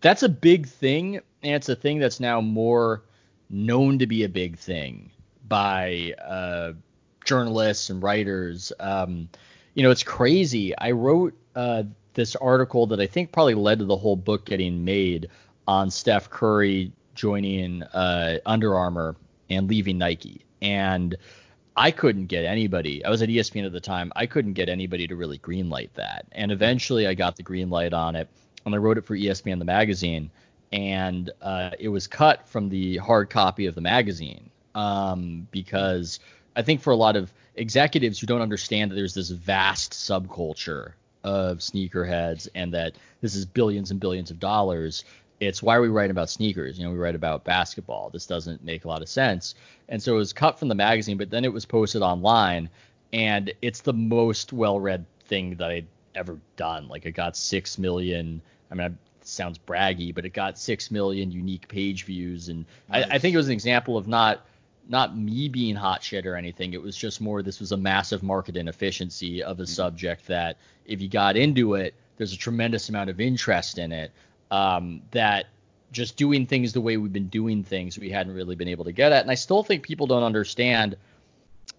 that's 0.00 0.22
a 0.22 0.28
big 0.28 0.66
thing, 0.66 1.16
and 1.42 1.54
it's 1.54 1.68
a 1.68 1.76
thing 1.76 1.98
that's 1.98 2.20
now 2.20 2.40
more 2.40 3.02
known 3.50 3.98
to 3.98 4.06
be 4.06 4.24
a 4.24 4.28
big 4.28 4.58
thing 4.58 5.10
by 5.48 6.14
uh, 6.24 6.72
journalists 7.24 7.90
and 7.90 8.02
writers. 8.02 8.72
Um, 8.80 9.28
you 9.74 9.82
know, 9.82 9.90
it's 9.90 10.02
crazy. 10.02 10.76
I 10.76 10.92
wrote 10.92 11.34
uh, 11.54 11.84
this 12.14 12.36
article 12.36 12.86
that 12.88 13.00
I 13.00 13.06
think 13.06 13.32
probably 13.32 13.54
led 13.54 13.78
to 13.78 13.84
the 13.84 13.96
whole 13.96 14.16
book 14.16 14.46
getting 14.46 14.84
made 14.84 15.28
on 15.66 15.90
Steph 15.90 16.30
Curry 16.30 16.92
joining 17.14 17.82
uh, 17.82 18.38
Under 18.46 18.74
Armour 18.74 19.16
and 19.50 19.68
leaving 19.68 19.98
Nike. 19.98 20.44
And 20.60 21.16
I 21.76 21.90
couldn't 21.90 22.26
get 22.26 22.44
anybody. 22.44 23.04
I 23.04 23.10
was 23.10 23.22
at 23.22 23.28
ESPN 23.28 23.66
at 23.66 23.72
the 23.72 23.80
time. 23.80 24.12
I 24.14 24.26
couldn't 24.26 24.52
get 24.52 24.68
anybody 24.68 25.06
to 25.06 25.16
really 25.16 25.38
greenlight 25.38 25.90
that. 25.94 26.26
And 26.32 26.52
eventually, 26.52 27.06
I 27.06 27.14
got 27.14 27.36
the 27.36 27.42
green 27.42 27.70
light 27.70 27.92
on 27.92 28.14
it, 28.16 28.28
and 28.64 28.74
I 28.74 28.78
wrote 28.78 28.98
it 28.98 29.04
for 29.04 29.16
ESPN 29.16 29.58
the 29.58 29.64
magazine. 29.64 30.30
And 30.72 31.30
uh, 31.40 31.70
it 31.78 31.88
was 31.88 32.06
cut 32.06 32.48
from 32.48 32.68
the 32.68 32.96
hard 32.98 33.30
copy 33.30 33.66
of 33.66 33.74
the 33.74 33.80
magazine 33.80 34.50
um, 34.74 35.46
because 35.50 36.18
I 36.56 36.62
think 36.62 36.80
for 36.80 36.92
a 36.92 36.96
lot 36.96 37.16
of 37.16 37.32
executives 37.56 38.18
who 38.18 38.26
don't 38.26 38.40
understand 38.40 38.90
that 38.90 38.94
there's 38.94 39.14
this 39.14 39.30
vast 39.30 39.92
subculture 39.92 40.92
of 41.24 41.58
sneakerheads 41.58 42.48
and 42.54 42.72
that 42.74 42.96
this 43.20 43.34
is 43.34 43.44
billions 43.44 43.90
and 43.90 44.00
billions 44.00 44.30
of 44.30 44.40
dollars. 44.40 45.04
It's 45.42 45.60
why 45.60 45.74
are 45.76 45.80
we 45.80 45.88
writing 45.88 46.12
about 46.12 46.30
sneakers? 46.30 46.78
You 46.78 46.84
know, 46.84 46.92
we 46.92 46.98
write 46.98 47.16
about 47.16 47.42
basketball. 47.42 48.10
This 48.10 48.26
doesn't 48.26 48.62
make 48.62 48.84
a 48.84 48.88
lot 48.88 49.02
of 49.02 49.08
sense. 49.08 49.56
And 49.88 50.00
so 50.00 50.14
it 50.14 50.18
was 50.18 50.32
cut 50.32 50.56
from 50.56 50.68
the 50.68 50.74
magazine, 50.76 51.16
but 51.16 51.30
then 51.30 51.44
it 51.44 51.52
was 51.52 51.66
posted 51.66 52.00
online, 52.00 52.70
and 53.12 53.52
it's 53.60 53.80
the 53.80 53.92
most 53.92 54.52
well-read 54.52 55.04
thing 55.24 55.56
that 55.56 55.68
I'd 55.68 55.86
ever 56.14 56.38
done. 56.56 56.86
Like 56.86 57.06
it 57.06 57.12
got 57.12 57.36
six 57.36 57.76
million. 57.76 58.40
I 58.70 58.74
mean, 58.76 58.86
it 58.86 58.94
sounds 59.26 59.58
braggy, 59.58 60.14
but 60.14 60.24
it 60.24 60.32
got 60.32 60.58
six 60.58 60.92
million 60.92 61.32
unique 61.32 61.66
page 61.66 62.04
views, 62.04 62.48
and 62.48 62.64
nice. 62.88 63.04
I, 63.10 63.16
I 63.16 63.18
think 63.18 63.34
it 63.34 63.38
was 63.38 63.48
an 63.48 63.52
example 63.52 63.96
of 63.96 64.06
not 64.06 64.46
not 64.88 65.16
me 65.16 65.48
being 65.48 65.74
hot 65.74 66.04
shit 66.04 66.24
or 66.24 66.36
anything. 66.36 66.72
It 66.72 66.82
was 66.82 66.96
just 66.96 67.20
more 67.20 67.42
this 67.42 67.58
was 67.58 67.72
a 67.72 67.76
massive 67.76 68.22
market 68.22 68.56
inefficiency 68.56 69.42
of 69.42 69.58
a 69.58 69.62
mm-hmm. 69.62 69.72
subject 69.72 70.26
that 70.28 70.56
if 70.86 71.00
you 71.00 71.08
got 71.08 71.36
into 71.36 71.74
it, 71.74 71.94
there's 72.16 72.32
a 72.32 72.38
tremendous 72.38 72.88
amount 72.88 73.10
of 73.10 73.20
interest 73.20 73.78
in 73.78 73.90
it. 73.90 74.12
Um, 74.52 75.02
that 75.12 75.46
just 75.92 76.16
doing 76.16 76.46
things 76.46 76.72
the 76.72 76.80
way 76.80 76.96
we've 76.96 77.12
been 77.12 77.28
doing 77.28 77.64
things, 77.64 77.98
we 77.98 78.10
hadn't 78.10 78.34
really 78.34 78.54
been 78.54 78.68
able 78.68 78.84
to 78.84 78.92
get 78.92 79.12
at. 79.12 79.22
And 79.22 79.30
I 79.30 79.34
still 79.34 79.62
think 79.62 79.82
people 79.82 80.06
don't 80.06 80.22
understand 80.22 80.96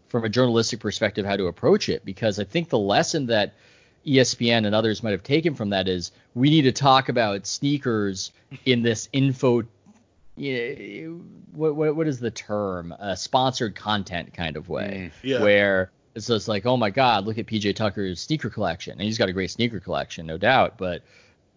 from 0.08 0.24
a 0.24 0.30
journalistic 0.30 0.80
perspective 0.80 1.26
how 1.26 1.36
to 1.36 1.48
approach 1.48 1.90
it 1.90 2.06
because 2.06 2.40
I 2.40 2.44
think 2.44 2.70
the 2.70 2.80
lesson 2.80 3.28
that 3.28 3.54
ESPN 4.06 4.66
and 4.66 4.76
others 4.76 5.02
might 5.02 5.12
have 5.12 5.24
taken 5.24 5.56
from 5.56 5.70
that 5.70 5.88
is 5.88 6.12
we 6.36 6.50
need 6.50 6.64
to 6.64 6.72
talk 6.72 7.10
about 7.10 7.48
sneakers 7.48 8.32
in 8.66 8.82
this 8.82 9.10
info 9.14 9.64
you 10.36 11.06
know, 11.06 11.22
what, 11.52 11.76
what 11.76 11.96
what 11.96 12.08
is 12.08 12.20
the 12.20 12.32
term? 12.32 12.94
Uh, 12.98 13.14
sponsored 13.14 13.76
content 13.76 14.34
kind 14.34 14.58
of 14.58 14.68
way, 14.68 15.12
mm, 15.14 15.30
yeah. 15.30 15.42
where 15.42 15.92
it's 16.16 16.28
just 16.28 16.48
like, 16.48 16.66
oh 16.66 16.76
my 16.76 16.90
God, 16.90 17.26
look 17.26 17.38
at 17.38 17.46
PJ 17.46 17.76
Tucker's 17.76 18.20
sneaker 18.20 18.50
collection, 18.50 18.94
and 18.94 19.02
he's 19.02 19.18
got 19.18 19.30
a 19.30 19.34
great 19.34 19.52
sneaker 19.52 19.80
collection, 19.80 20.26
no 20.26 20.38
doubt. 20.38 20.78
But 20.78 21.04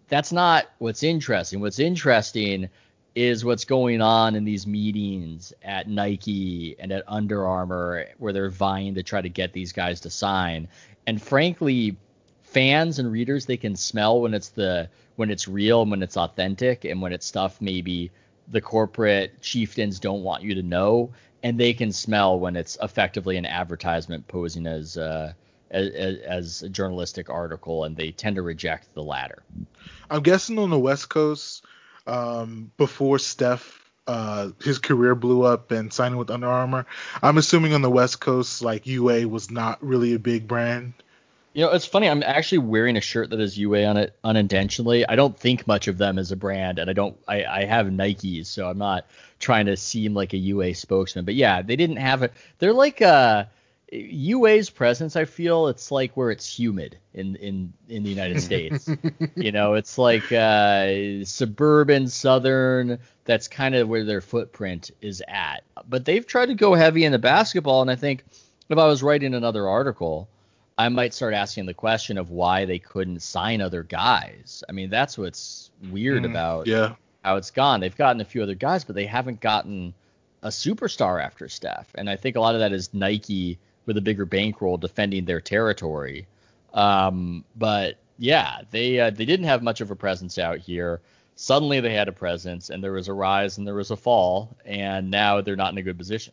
that's 0.08 0.32
not 0.32 0.66
what's 0.78 1.02
interesting. 1.02 1.60
What's 1.60 1.78
interesting 1.78 2.68
is 3.14 3.44
what's 3.44 3.64
going 3.64 4.02
on 4.02 4.34
in 4.34 4.44
these 4.44 4.66
meetings 4.66 5.52
at 5.62 5.88
Nike 5.88 6.76
and 6.78 6.92
at 6.92 7.02
Under 7.08 7.46
Armour, 7.46 8.06
where 8.18 8.32
they're 8.32 8.50
vying 8.50 8.94
to 8.94 9.02
try 9.02 9.22
to 9.22 9.28
get 9.28 9.52
these 9.52 9.72
guys 9.72 10.00
to 10.02 10.10
sign. 10.10 10.68
And 11.06 11.20
frankly, 11.20 11.96
fans 12.42 12.98
and 12.98 13.10
readers 13.10 13.46
they 13.46 13.56
can 13.56 13.74
smell 13.74 14.20
when 14.20 14.34
it's 14.34 14.50
the 14.50 14.88
when 15.16 15.30
it's 15.30 15.48
real 15.48 15.82
and 15.82 15.90
when 15.90 16.02
it's 16.02 16.16
authentic 16.16 16.84
and 16.84 17.00
when 17.00 17.12
it's 17.12 17.26
stuff 17.26 17.60
maybe 17.60 18.10
the 18.48 18.60
corporate 18.60 19.40
chieftains 19.40 19.98
don't 19.98 20.22
want 20.22 20.42
you 20.42 20.54
to 20.54 20.62
know, 20.62 21.10
and 21.42 21.58
they 21.58 21.72
can 21.72 21.92
smell 21.92 22.38
when 22.38 22.56
it's 22.56 22.76
effectively 22.82 23.36
an 23.36 23.46
advertisement 23.46 24.26
posing 24.28 24.66
as 24.66 24.96
uh, 24.96 25.32
as, 25.70 26.18
as 26.18 26.62
a 26.62 26.68
journalistic 26.68 27.30
article, 27.30 27.84
and 27.84 27.96
they 27.96 28.10
tend 28.10 28.36
to 28.36 28.42
reject 28.42 28.94
the 28.94 29.02
latter. 29.02 29.42
I'm 30.10 30.22
guessing 30.22 30.58
on 30.58 30.70
the 30.70 30.78
West 30.78 31.08
Coast, 31.08 31.64
um, 32.06 32.70
before 32.76 33.18
Steph 33.18 33.86
uh, 34.06 34.50
his 34.62 34.78
career 34.78 35.14
blew 35.14 35.42
up 35.42 35.72
and 35.72 35.92
signing 35.92 36.18
with 36.18 36.30
Under 36.30 36.46
Armour. 36.46 36.86
I'm 37.22 37.38
assuming 37.38 37.74
on 37.74 37.82
the 37.82 37.90
West 37.90 38.20
Coast, 38.20 38.62
like 38.62 38.86
UA 38.86 39.26
was 39.26 39.50
not 39.50 39.82
really 39.84 40.14
a 40.14 40.18
big 40.18 40.46
brand. 40.46 40.94
You 41.54 41.64
know, 41.64 41.72
it's 41.72 41.86
funny. 41.86 42.08
I'm 42.08 42.22
actually 42.22 42.58
wearing 42.58 42.96
a 42.96 43.00
shirt 43.00 43.30
that 43.30 43.40
has 43.40 43.58
UA 43.58 43.84
on 43.86 43.96
it 43.96 44.14
unintentionally. 44.22 45.08
I 45.08 45.16
don't 45.16 45.36
think 45.36 45.66
much 45.66 45.88
of 45.88 45.96
them 45.96 46.18
as 46.18 46.30
a 46.30 46.36
brand, 46.36 46.78
and 46.78 46.90
I 46.90 46.92
don't. 46.92 47.16
I, 47.26 47.44
I 47.44 47.64
have 47.64 47.86
Nikes, 47.86 48.46
so 48.46 48.68
I'm 48.68 48.76
not 48.76 49.06
trying 49.40 49.66
to 49.66 49.76
seem 49.76 50.12
like 50.12 50.34
a 50.34 50.36
UA 50.36 50.74
spokesman. 50.74 51.24
But 51.24 51.34
yeah, 51.34 51.62
they 51.62 51.74
didn't 51.74 51.96
have 51.96 52.22
it. 52.22 52.34
They're 52.58 52.74
like 52.74 53.00
uh 53.00 53.46
UA's 53.92 54.68
presence. 54.70 55.14
I 55.16 55.24
feel 55.24 55.68
it's 55.68 55.90
like 55.90 56.16
where 56.16 56.30
it's 56.30 56.58
humid 56.58 56.98
in 57.14 57.36
in 57.36 57.72
in 57.88 58.02
the 58.02 58.10
United 58.10 58.40
States. 58.50 58.88
you 59.36 59.52
know, 59.52 59.74
it's 59.74 59.96
like 59.98 60.30
uh, 60.32 61.24
suburban, 61.24 62.08
southern. 62.08 62.98
That's 63.24 63.48
kind 63.48 63.74
of 63.74 63.88
where 63.88 64.04
their 64.04 64.20
footprint 64.20 64.90
is 65.00 65.22
at. 65.28 65.62
But 65.88 66.04
they've 66.04 66.26
tried 66.26 66.46
to 66.46 66.54
go 66.54 66.74
heavy 66.74 67.04
into 67.04 67.18
basketball, 67.18 67.82
and 67.82 67.90
I 67.90 67.96
think 67.96 68.24
if 68.68 68.78
I 68.78 68.86
was 68.86 69.02
writing 69.02 69.34
another 69.34 69.68
article 69.68 70.28
I 70.78 70.90
might 70.90 71.14
start 71.14 71.32
asking 71.32 71.64
the 71.64 71.72
question 71.72 72.18
of 72.18 72.28
why 72.30 72.66
they 72.66 72.78
couldn't 72.78 73.20
sign 73.22 73.62
other 73.62 73.82
guys. 73.82 74.62
I 74.68 74.72
mean, 74.72 74.90
that's 74.90 75.16
what's 75.16 75.70
weird 75.90 76.24
Mm, 76.24 76.30
about 76.30 76.66
yeah. 76.66 76.96
how 77.24 77.36
it's 77.36 77.50
gone. 77.50 77.80
They've 77.80 77.96
gotten 77.96 78.20
a 78.20 78.26
few 78.26 78.42
other 78.42 78.54
guys, 78.54 78.84
but 78.84 78.94
they 78.94 79.06
haven't 79.06 79.40
gotten 79.40 79.94
a 80.42 80.48
superstar 80.48 81.24
after 81.24 81.48
Steph. 81.48 81.88
And 81.94 82.10
I 82.10 82.16
think 82.16 82.36
a 82.36 82.40
lot 82.40 82.54
of 82.54 82.60
that 82.60 82.72
is 82.72 82.92
Nike 82.92 83.58
with 83.86 83.96
a 83.96 84.00
bigger 84.00 84.24
bankroll 84.26 84.76
defending 84.76 85.24
their 85.24 85.40
territory. 85.40 86.26
Um, 86.74 87.44
but 87.56 87.96
yeah, 88.18 88.60
they 88.70 89.00
uh, 89.00 89.10
they 89.10 89.24
didn't 89.24 89.46
have 89.46 89.62
much 89.62 89.80
of 89.80 89.90
a 89.90 89.96
presence 89.96 90.38
out 90.38 90.58
here. 90.58 91.00
Suddenly 91.36 91.80
they 91.80 91.92
had 91.94 92.08
a 92.08 92.12
presence, 92.12 92.70
and 92.70 92.82
there 92.82 92.92
was 92.92 93.08
a 93.08 93.12
rise 93.12 93.58
and 93.58 93.66
there 93.66 93.74
was 93.74 93.90
a 93.90 93.96
fall, 93.96 94.56
and 94.64 95.10
now 95.10 95.40
they're 95.40 95.56
not 95.56 95.72
in 95.72 95.78
a 95.78 95.82
good 95.82 95.98
position. 95.98 96.32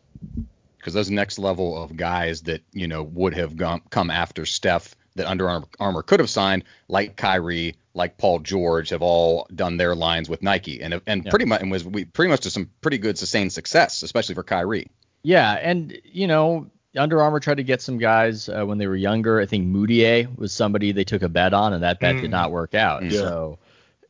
because 0.78 0.94
those 0.94 1.10
next 1.10 1.38
level 1.38 1.82
of 1.82 1.96
guys 1.96 2.42
that 2.42 2.62
you 2.72 2.86
know 2.88 3.02
would 3.02 3.34
have 3.34 3.56
gone, 3.56 3.82
come 3.90 4.10
after 4.10 4.44
Steph 4.46 4.94
that 5.16 5.26
Under 5.26 5.62
Armour, 5.78 6.02
could 6.02 6.18
have 6.20 6.28
signed, 6.30 6.64
like 6.88 7.16
Kyrie, 7.16 7.76
like 7.94 8.18
Paul 8.18 8.40
George, 8.40 8.88
have 8.88 9.00
all 9.02 9.46
done 9.54 9.76
their 9.76 9.94
lines 9.94 10.28
with 10.28 10.42
Nike, 10.42 10.80
and 10.82 11.00
and 11.06 11.24
Yeah. 11.24 11.30
pretty 11.30 11.44
much 11.44 11.60
and 11.60 11.70
was 11.70 11.84
we 11.84 12.04
pretty 12.06 12.30
much 12.30 12.40
to 12.40 12.50
some 12.50 12.70
pretty 12.80 12.98
good 12.98 13.16
sustained 13.18 13.52
success, 13.52 14.02
especially 14.02 14.34
for 14.34 14.42
Kyrie. 14.42 14.88
Yeah, 15.22 15.52
and 15.52 15.96
you 16.04 16.26
know, 16.26 16.66
Under 16.96 17.20
Armour 17.22 17.40
tried 17.40 17.56
to 17.56 17.64
get 17.64 17.82
some 17.82 17.98
guys 17.98 18.48
uh, 18.48 18.64
when 18.64 18.78
they 18.78 18.86
were 18.86 18.96
younger. 18.96 19.40
I 19.40 19.46
think 19.46 19.66
Mudiay 19.66 20.34
was 20.38 20.52
somebody 20.52 20.92
they 20.92 21.04
took 21.04 21.22
a 21.22 21.28
bet 21.28 21.52
on, 21.52 21.72
and 21.72 21.82
that 21.82 21.98
bet 22.00 22.16
did 22.16 22.26
Mm. 22.26 22.30
not 22.30 22.50
work 22.52 22.74
out. 22.74 23.02
Yeah. 23.04 23.10
So 23.20 23.58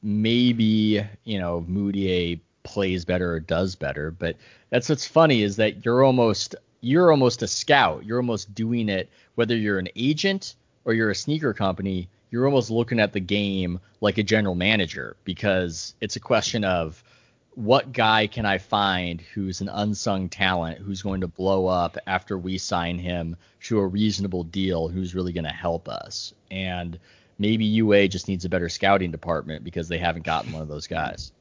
maybe 0.03 1.03
you 1.25 1.39
know 1.39 1.65
Mudiay 1.69 2.41
plays 2.63 3.05
better 3.05 3.33
or 3.33 3.41
does 3.41 3.75
better, 3.75 4.11
but 4.11 4.37
that's 4.71 4.89
what's 4.89 5.07
funny 5.07 5.43
is 5.43 5.57
that 5.57 5.85
you're 5.85 6.03
almost 6.05 6.55
you're 6.81 7.11
almost 7.11 7.43
a 7.43 7.47
scout. 7.47 8.05
You're 8.05 8.19
almost 8.19 8.55
doing 8.55 8.89
it 8.89 9.09
whether 9.37 9.57
you're 9.57 9.79
an 9.79 9.89
agent 9.97 10.55
or 10.85 10.93
you're 10.95 11.11
a 11.11 11.15
sneaker 11.15 11.55
company. 11.55 12.09
You're 12.31 12.47
almost 12.47 12.71
looking 12.71 13.01
at 13.01 13.13
the 13.13 13.21
game 13.21 13.81
like 14.01 14.19
a 14.19 14.23
general 14.23 14.55
manager 14.55 15.17
because 15.25 15.95
it's 16.01 16.17
a 16.17 16.21
question 16.21 16.65
of 16.65 17.03
what 17.57 17.93
guy 17.93 18.27
can 18.27 18.47
I 18.47 18.59
find 18.59 19.21
who's 19.21 19.61
an 19.61 19.69
unsung 19.69 20.29
talent 20.29 20.79
who's 20.79 21.03
going 21.03 21.21
to 21.21 21.29
blow 21.29 21.67
up 21.67 21.97
after 22.07 22.37
we 22.37 22.59
sign 22.59 22.99
him 22.99 23.37
to 23.65 23.79
a 23.79 23.87
reasonable 23.87 24.45
deal 24.45 24.89
who's 24.89 25.15
really 25.15 25.33
going 25.33 25.45
to 25.45 25.51
help 25.51 25.89
us? 25.89 26.35
And 26.51 26.99
maybe 27.39 27.65
UA 27.65 28.09
just 28.09 28.29
needs 28.29 28.45
a 28.45 28.49
better 28.49 28.69
scouting 28.69 29.11
department 29.11 29.65
because 29.65 29.89
they 29.89 29.99
haven't 29.99 30.25
gotten 30.25 30.53
one 30.53 30.63
of 30.63 30.69
those 30.69 30.87
guys. 30.87 31.33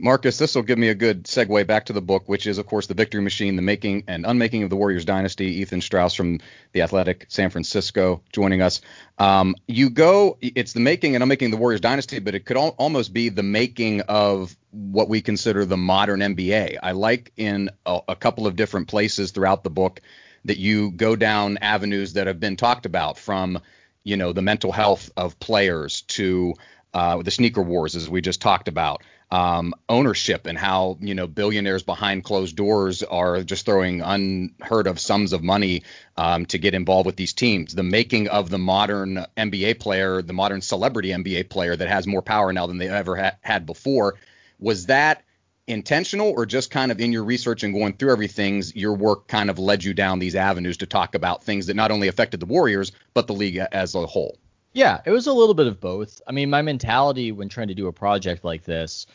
Marcus, 0.00 0.38
this 0.38 0.54
will 0.54 0.62
give 0.62 0.78
me 0.78 0.90
a 0.90 0.94
good 0.94 1.24
segue 1.24 1.66
back 1.66 1.86
to 1.86 1.92
the 1.92 2.00
book, 2.00 2.28
which 2.28 2.46
is, 2.46 2.58
of 2.58 2.66
course, 2.66 2.86
The 2.86 2.94
Victory 2.94 3.20
Machine, 3.20 3.56
The 3.56 3.62
Making 3.62 4.04
and 4.06 4.24
Unmaking 4.24 4.62
of 4.62 4.70
the 4.70 4.76
Warriors 4.76 5.04
Dynasty. 5.04 5.46
Ethan 5.60 5.80
Strauss 5.80 6.14
from 6.14 6.38
The 6.72 6.82
Athletic 6.82 7.26
San 7.28 7.50
Francisco 7.50 8.22
joining 8.32 8.62
us. 8.62 8.80
Um, 9.18 9.56
you 9.66 9.90
go, 9.90 10.38
it's 10.40 10.72
the 10.72 10.80
making 10.80 11.16
and 11.16 11.22
unmaking 11.24 11.46
of 11.46 11.50
the 11.50 11.56
Warriors 11.56 11.80
Dynasty, 11.80 12.20
but 12.20 12.36
it 12.36 12.44
could 12.44 12.56
al- 12.56 12.76
almost 12.78 13.12
be 13.12 13.28
the 13.28 13.42
making 13.42 14.02
of 14.02 14.56
what 14.70 15.08
we 15.08 15.20
consider 15.20 15.64
the 15.64 15.76
modern 15.76 16.20
NBA. 16.20 16.78
I 16.80 16.92
like 16.92 17.32
in 17.36 17.68
a, 17.84 18.00
a 18.08 18.16
couple 18.16 18.46
of 18.46 18.54
different 18.54 18.86
places 18.86 19.32
throughout 19.32 19.64
the 19.64 19.70
book 19.70 20.00
that 20.44 20.58
you 20.58 20.92
go 20.92 21.16
down 21.16 21.58
avenues 21.58 22.12
that 22.12 22.28
have 22.28 22.38
been 22.38 22.56
talked 22.56 22.86
about 22.86 23.18
from, 23.18 23.60
you 24.04 24.16
know, 24.16 24.32
the 24.32 24.42
mental 24.42 24.70
health 24.70 25.10
of 25.16 25.40
players 25.40 26.02
to 26.02 26.54
uh, 26.94 27.20
the 27.22 27.30
sneaker 27.30 27.62
wars, 27.62 27.96
as 27.96 28.08
we 28.08 28.20
just 28.20 28.40
talked 28.40 28.68
about, 28.68 29.02
um, 29.30 29.74
ownership 29.88 30.46
and 30.46 30.56
how 30.56 30.96
you 31.00 31.14
know 31.14 31.26
billionaires 31.26 31.82
behind 31.82 32.24
closed 32.24 32.56
doors 32.56 33.02
are 33.02 33.42
just 33.42 33.66
throwing 33.66 34.00
unheard 34.00 34.86
of 34.86 34.98
sums 34.98 35.32
of 35.32 35.42
money 35.42 35.82
um, 36.16 36.46
to 36.46 36.58
get 36.58 36.74
involved 36.74 37.06
with 37.06 37.16
these 37.16 37.34
teams. 37.34 37.74
The 37.74 37.82
making 37.82 38.28
of 38.28 38.48
the 38.48 38.58
modern 38.58 39.26
NBA 39.36 39.80
player, 39.80 40.22
the 40.22 40.32
modern 40.32 40.62
celebrity 40.62 41.10
NBA 41.10 41.50
player 41.50 41.76
that 41.76 41.88
has 41.88 42.06
more 42.06 42.22
power 42.22 42.52
now 42.52 42.66
than 42.66 42.78
they 42.78 42.88
ever 42.88 43.16
ha- 43.16 43.36
had 43.42 43.66
before. 43.66 44.14
Was 44.58 44.86
that 44.86 45.24
intentional 45.66 46.30
or 46.30 46.46
just 46.46 46.70
kind 46.70 46.90
of 46.90 46.98
in 46.98 47.12
your 47.12 47.24
research 47.24 47.62
and 47.62 47.74
going 47.74 47.92
through 47.92 48.10
everything, 48.10 48.62
your 48.74 48.94
work 48.94 49.28
kind 49.28 49.50
of 49.50 49.58
led 49.58 49.84
you 49.84 49.92
down 49.92 50.18
these 50.18 50.34
avenues 50.34 50.78
to 50.78 50.86
talk 50.86 51.14
about 51.14 51.44
things 51.44 51.66
that 51.66 51.76
not 51.76 51.90
only 51.90 52.08
affected 52.08 52.40
the 52.40 52.46
Warriors 52.46 52.92
but 53.12 53.26
the 53.26 53.34
league 53.34 53.58
as 53.58 53.94
a 53.94 54.06
whole? 54.06 54.38
Yeah, 54.78 55.00
it 55.04 55.10
was 55.10 55.26
a 55.26 55.32
little 55.32 55.54
bit 55.54 55.66
of 55.66 55.80
both. 55.80 56.22
I 56.28 56.30
mean, 56.30 56.50
my 56.50 56.62
mentality 56.62 57.32
when 57.32 57.48
trying 57.48 57.66
to 57.66 57.74
do 57.74 57.88
a 57.88 57.92
project 57.92 58.44
like 58.44 58.62
this 58.62 59.06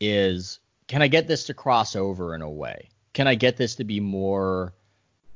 is 0.00 0.60
can 0.86 1.02
I 1.02 1.08
get 1.08 1.28
this 1.28 1.44
to 1.44 1.52
cross 1.52 1.94
over 1.94 2.34
in 2.34 2.40
a 2.40 2.48
way? 2.48 2.88
Can 3.12 3.28
I 3.28 3.34
get 3.34 3.58
this 3.58 3.74
to 3.74 3.84
be 3.84 4.00
more 4.00 4.72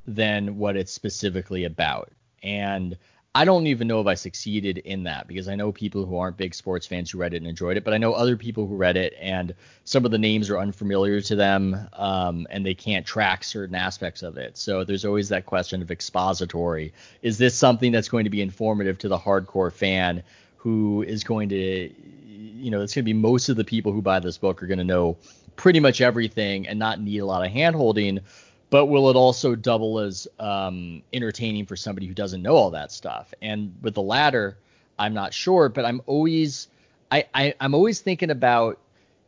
than 0.07 0.57
what 0.57 0.75
it's 0.75 0.91
specifically 0.91 1.65
about? 1.65 2.11
And 2.41 2.97
I 3.35 3.43
don't 3.43 3.67
even 3.67 3.89
know 3.89 3.99
if 3.99 4.07
I 4.07 4.13
succeeded 4.13 4.77
in 4.77 5.03
that 5.03 5.27
because 5.27 5.49
I 5.49 5.55
know 5.55 5.73
people 5.73 6.05
who 6.05 6.17
aren't 6.17 6.37
big 6.37 6.55
sports 6.55 6.87
fans 6.87 7.11
who 7.11 7.17
read 7.17 7.33
it 7.33 7.37
and 7.37 7.47
enjoyed 7.47 7.75
it, 7.75 7.83
but 7.83 7.93
I 7.93 7.97
know 7.97 8.13
other 8.13 8.37
people 8.37 8.65
who 8.65 8.77
read 8.77 8.95
it 8.95 9.13
and 9.19 9.53
some 9.83 10.05
of 10.05 10.11
the 10.11 10.17
names 10.17 10.49
are 10.49 10.57
unfamiliar 10.57 11.19
to 11.19 11.35
them 11.35 11.89
um, 11.91 12.47
and 12.49 12.65
they 12.65 12.73
can't 12.73 13.05
track 13.05 13.43
certain 13.43 13.75
aspects 13.75 14.23
of 14.23 14.37
it. 14.37 14.55
So 14.55 14.85
there's 14.85 15.03
always 15.03 15.27
that 15.29 15.45
question 15.45 15.81
of 15.81 15.91
expository. 15.91 16.93
Is 17.23 17.37
this 17.37 17.55
something 17.55 17.91
that's 17.91 18.07
going 18.07 18.23
to 18.23 18.29
be 18.29 18.41
informative 18.41 18.97
to 18.99 19.09
the 19.09 19.17
hardcore 19.17 19.73
fan 19.73 20.23
who 20.55 21.03
is 21.03 21.25
going 21.25 21.49
to, 21.49 21.93
you 22.25 22.71
know, 22.71 22.81
it's 22.81 22.95
going 22.95 23.03
to 23.03 23.05
be 23.05 23.11
most 23.11 23.49
of 23.49 23.57
the 23.57 23.65
people 23.65 23.91
who 23.91 24.01
buy 24.01 24.21
this 24.21 24.37
book 24.37 24.63
are 24.63 24.67
going 24.67 24.77
to 24.77 24.85
know 24.85 25.17
pretty 25.57 25.81
much 25.81 25.99
everything 25.99 26.69
and 26.69 26.79
not 26.79 27.01
need 27.01 27.19
a 27.19 27.25
lot 27.25 27.45
of 27.45 27.51
hand 27.51 27.75
holding 27.75 28.21
but 28.69 28.87
will 28.87 29.09
it 29.09 29.15
also 29.15 29.55
double 29.55 29.99
as 29.99 30.27
um, 30.39 31.01
entertaining 31.13 31.65
for 31.65 31.75
somebody 31.75 32.07
who 32.07 32.13
doesn't 32.13 32.41
know 32.41 32.55
all 32.55 32.71
that 32.71 32.91
stuff? 32.91 33.33
And 33.41 33.75
with 33.81 33.93
the 33.93 34.01
latter, 34.01 34.57
I'm 34.97 35.13
not 35.13 35.33
sure, 35.33 35.69
but 35.69 35.85
I'm 35.85 36.01
always 36.05 36.67
I, 37.11 37.25
I 37.33 37.53
I'm 37.59 37.73
always 37.73 38.01
thinking 38.01 38.31
about 38.31 38.79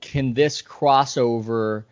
can 0.01 0.33
this 0.33 0.61
cross 0.61 1.17
over 1.17 1.85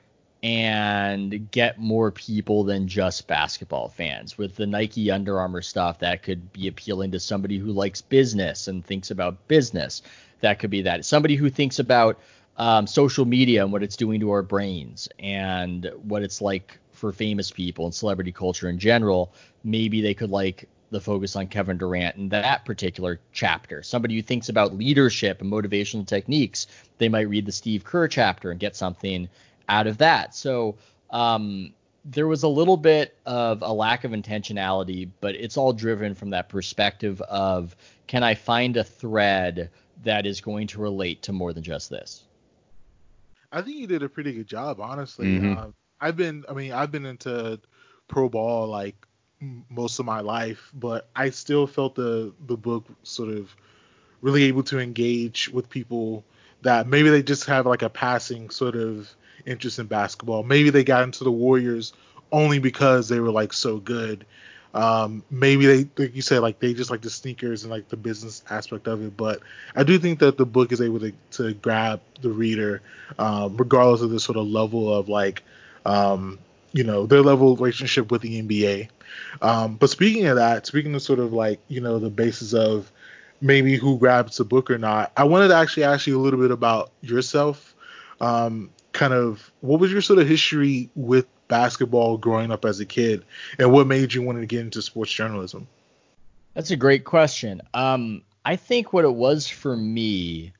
and 0.43 1.49
get 1.49 1.79
more 1.79 2.11
people 2.11 2.63
than 2.63 2.87
just 2.87 3.27
basketball 3.27 3.89
fans 3.89 4.37
with 4.37 4.55
the 4.55 4.67
Nike 4.67 5.09
Under 5.09 5.39
Armour 5.39 5.63
stuff 5.63 5.99
that 5.99 6.21
could 6.21 6.53
be 6.53 6.67
appealing 6.67 7.11
to 7.11 7.19
somebody 7.19 7.57
who 7.57 7.71
likes 7.71 8.01
business 8.01 8.67
and 8.67 8.85
thinks 8.85 9.09
about 9.09 9.47
business. 9.47 10.03
That 10.41 10.59
could 10.59 10.69
be 10.69 10.83
that 10.83 11.03
somebody 11.03 11.35
who 11.35 11.49
thinks 11.49 11.79
about 11.79 12.19
um, 12.57 12.85
social 12.85 13.25
media 13.25 13.63
and 13.63 13.73
what 13.73 13.81
it's 13.81 13.95
doing 13.97 14.19
to 14.19 14.29
our 14.31 14.43
brains 14.43 15.09
and 15.17 15.91
what 16.03 16.21
it's 16.21 16.41
like 16.41 16.77
for 16.95 17.11
famous 17.11 17.51
people 17.51 17.85
and 17.85 17.93
celebrity 17.93 18.31
culture 18.31 18.69
in 18.69 18.79
general, 18.79 19.33
maybe 19.63 20.01
they 20.01 20.13
could 20.13 20.31
like 20.31 20.67
the 20.91 21.01
focus 21.01 21.35
on 21.35 21.47
Kevin 21.47 21.77
Durant 21.77 22.15
in 22.15 22.29
that 22.29 22.63
particular 22.65 23.19
chapter. 23.33 23.83
Somebody 23.83 24.15
who 24.15 24.21
thinks 24.21 24.49
about 24.49 24.75
leadership 24.75 25.41
and 25.41 25.51
motivational 25.51 26.07
techniques, 26.07 26.67
they 26.97 27.09
might 27.09 27.27
read 27.27 27.45
the 27.45 27.51
Steve 27.51 27.83
Kerr 27.83 28.07
chapter 28.07 28.51
and 28.51 28.59
get 28.59 28.75
something 28.75 29.27
out 29.67 29.87
of 29.87 29.97
that. 29.97 30.35
So 30.35 30.75
um, 31.09 31.73
there 32.05 32.27
was 32.27 32.43
a 32.43 32.47
little 32.47 32.77
bit 32.77 33.17
of 33.25 33.61
a 33.61 33.73
lack 33.73 34.03
of 34.03 34.11
intentionality, 34.11 35.09
but 35.21 35.35
it's 35.35 35.57
all 35.57 35.73
driven 35.73 36.13
from 36.13 36.29
that 36.29 36.49
perspective 36.49 37.21
of 37.21 37.75
can 38.07 38.23
I 38.23 38.35
find 38.35 38.77
a 38.77 38.83
thread 38.83 39.71
that 40.03 40.25
is 40.25 40.39
going 40.39 40.67
to 40.67 40.79
relate 40.79 41.23
to 41.23 41.33
more 41.33 41.51
than 41.51 41.63
just 41.63 41.89
this? 41.89 42.23
I 43.51 43.61
think 43.61 43.77
you 43.77 43.87
did 43.87 44.03
a 44.03 44.09
pretty 44.09 44.33
good 44.33 44.47
job, 44.47 44.79
honestly. 44.79 45.25
Mhm. 45.27 45.57
Uh, 45.57 45.71
I've 45.99 46.17
been, 46.17 46.45
I 46.49 46.53
mean, 46.53 46.71
I've 46.71 46.91
been 46.91 47.05
into 47.05 47.59
pro 48.07 48.29
ball 48.29 48.67
like 48.67 48.95
most 49.69 49.99
of 49.99 50.05
my 50.05 50.21
life, 50.21 50.71
but 50.73 51.09
I 51.15 51.29
still 51.29 51.67
felt 51.67 51.95
the 51.95 52.33
the 52.47 52.57
book 52.57 52.85
sort 53.03 53.29
of 53.29 53.55
really 54.21 54.43
able 54.43 54.63
to 54.63 54.79
engage 54.79 55.49
with 55.49 55.69
people 55.69 56.23
that 56.61 56.87
maybe 56.87 57.09
they 57.09 57.21
just 57.21 57.45
have 57.45 57.65
like 57.65 57.81
a 57.81 57.89
passing 57.89 58.49
sort 58.49 58.75
of 58.75 59.09
interest 59.45 59.79
in 59.79 59.85
basketball. 59.85 60.43
Maybe 60.43 60.69
they 60.69 60.83
got 60.83 61.03
into 61.03 61.23
the 61.23 61.31
Warriors 61.31 61.93
only 62.31 62.59
because 62.59 63.07
they 63.07 63.19
were 63.19 63.31
like 63.31 63.53
so 63.53 63.77
good. 63.77 64.25
Um, 64.73 65.23
maybe 65.29 65.65
they, 65.67 65.89
like 65.97 66.15
you 66.15 66.21
said, 66.21 66.39
like 66.39 66.59
they 66.59 66.73
just 66.73 66.91
like 66.91 67.01
the 67.01 67.09
sneakers 67.09 67.63
and 67.63 67.71
like 67.71 67.87
the 67.87 67.95
business 67.95 68.43
aspect 68.49 68.87
of 68.87 69.01
it. 69.05 69.15
But 69.15 69.41
I 69.75 69.83
do 69.83 69.97
think 69.97 70.19
that 70.19 70.37
the 70.37 70.45
book 70.45 70.71
is 70.71 70.81
able 70.81 70.99
to, 70.99 71.13
to 71.31 71.53
grab 71.53 72.01
the 72.21 72.29
reader, 72.29 72.81
um, 73.17 73.55
regardless 73.55 74.01
of 74.01 74.09
the 74.09 74.19
sort 74.19 74.37
of 74.37 74.47
level 74.47 74.93
of 74.93 75.07
like, 75.07 75.43
um, 75.85 76.39
you 76.73 76.83
know 76.83 77.05
their 77.05 77.21
level 77.21 77.53
of 77.53 77.59
relationship 77.59 78.11
with 78.11 78.21
the 78.21 78.41
NBA. 78.41 78.89
Um, 79.41 79.75
but 79.75 79.89
speaking 79.89 80.25
of 80.27 80.35
that, 80.35 80.65
speaking 80.65 80.93
of 80.95 81.01
sort 81.01 81.19
of 81.19 81.33
like 81.33 81.59
you 81.67 81.81
know 81.81 81.99
the 81.99 82.09
basis 82.09 82.53
of 82.53 82.91
maybe 83.41 83.75
who 83.75 83.97
grabs 83.97 84.37
the 84.37 84.45
book 84.45 84.69
or 84.71 84.77
not, 84.77 85.11
I 85.17 85.23
wanted 85.23 85.49
to 85.49 85.55
actually 85.55 85.83
ask 85.83 86.07
you 86.07 86.19
a 86.19 86.21
little 86.21 86.39
bit 86.39 86.51
about 86.51 86.91
yourself. 87.01 87.75
Um, 88.21 88.69
kind 88.93 89.13
of 89.13 89.51
what 89.61 89.79
was 89.79 89.91
your 89.91 90.01
sort 90.01 90.19
of 90.19 90.27
history 90.27 90.89
with 90.95 91.27
basketball 91.47 92.17
growing 92.17 92.51
up 92.51 92.65
as 92.65 92.79
a 92.79 92.85
kid, 92.85 93.23
and 93.59 93.71
what 93.71 93.87
made 93.87 94.13
you 94.13 94.21
want 94.21 94.39
to 94.39 94.45
get 94.45 94.61
into 94.61 94.81
sports 94.81 95.11
journalism? 95.11 95.67
That's 96.53 96.71
a 96.71 96.77
great 96.77 97.03
question. 97.03 97.61
Um, 97.73 98.21
I 98.45 98.55
think 98.55 98.93
what 98.93 99.03
it 99.03 99.13
was 99.13 99.47
for 99.47 99.75
me 99.75 100.53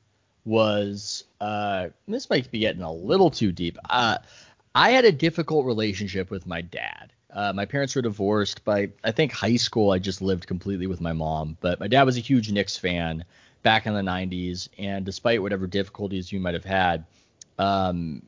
was 0.44 1.24
uh, 1.40 1.88
this 2.06 2.30
might 2.30 2.50
be 2.50 2.60
getting 2.60 2.82
a 2.82 2.92
little 2.92 3.30
too 3.30 3.52
deep. 3.52 3.78
Uh, 3.88 4.18
I 4.76 4.90
had 4.90 5.06
a 5.06 5.12
difficult 5.12 5.64
relationship 5.64 6.30
with 6.30 6.46
my 6.46 6.60
dad. 6.60 7.10
Uh, 7.32 7.50
my 7.54 7.64
parents 7.64 7.96
were 7.96 8.02
divorced 8.02 8.62
by 8.62 8.90
I 9.02 9.10
think 9.10 9.32
high 9.32 9.56
school. 9.56 9.90
I 9.90 9.98
just 9.98 10.20
lived 10.20 10.46
completely 10.46 10.86
with 10.86 11.00
my 11.00 11.14
mom, 11.14 11.56
but 11.62 11.80
my 11.80 11.88
dad 11.88 12.02
was 12.02 12.18
a 12.18 12.20
huge 12.20 12.52
Knicks 12.52 12.76
fan 12.76 13.24
back 13.62 13.86
in 13.86 13.94
the 13.94 14.02
90s, 14.02 14.68
and 14.78 15.06
despite 15.06 15.40
whatever 15.40 15.66
difficulties 15.66 16.30
you 16.30 16.40
might 16.40 16.52
have 16.52 16.66
had, 16.66 17.06
um, 17.58 18.20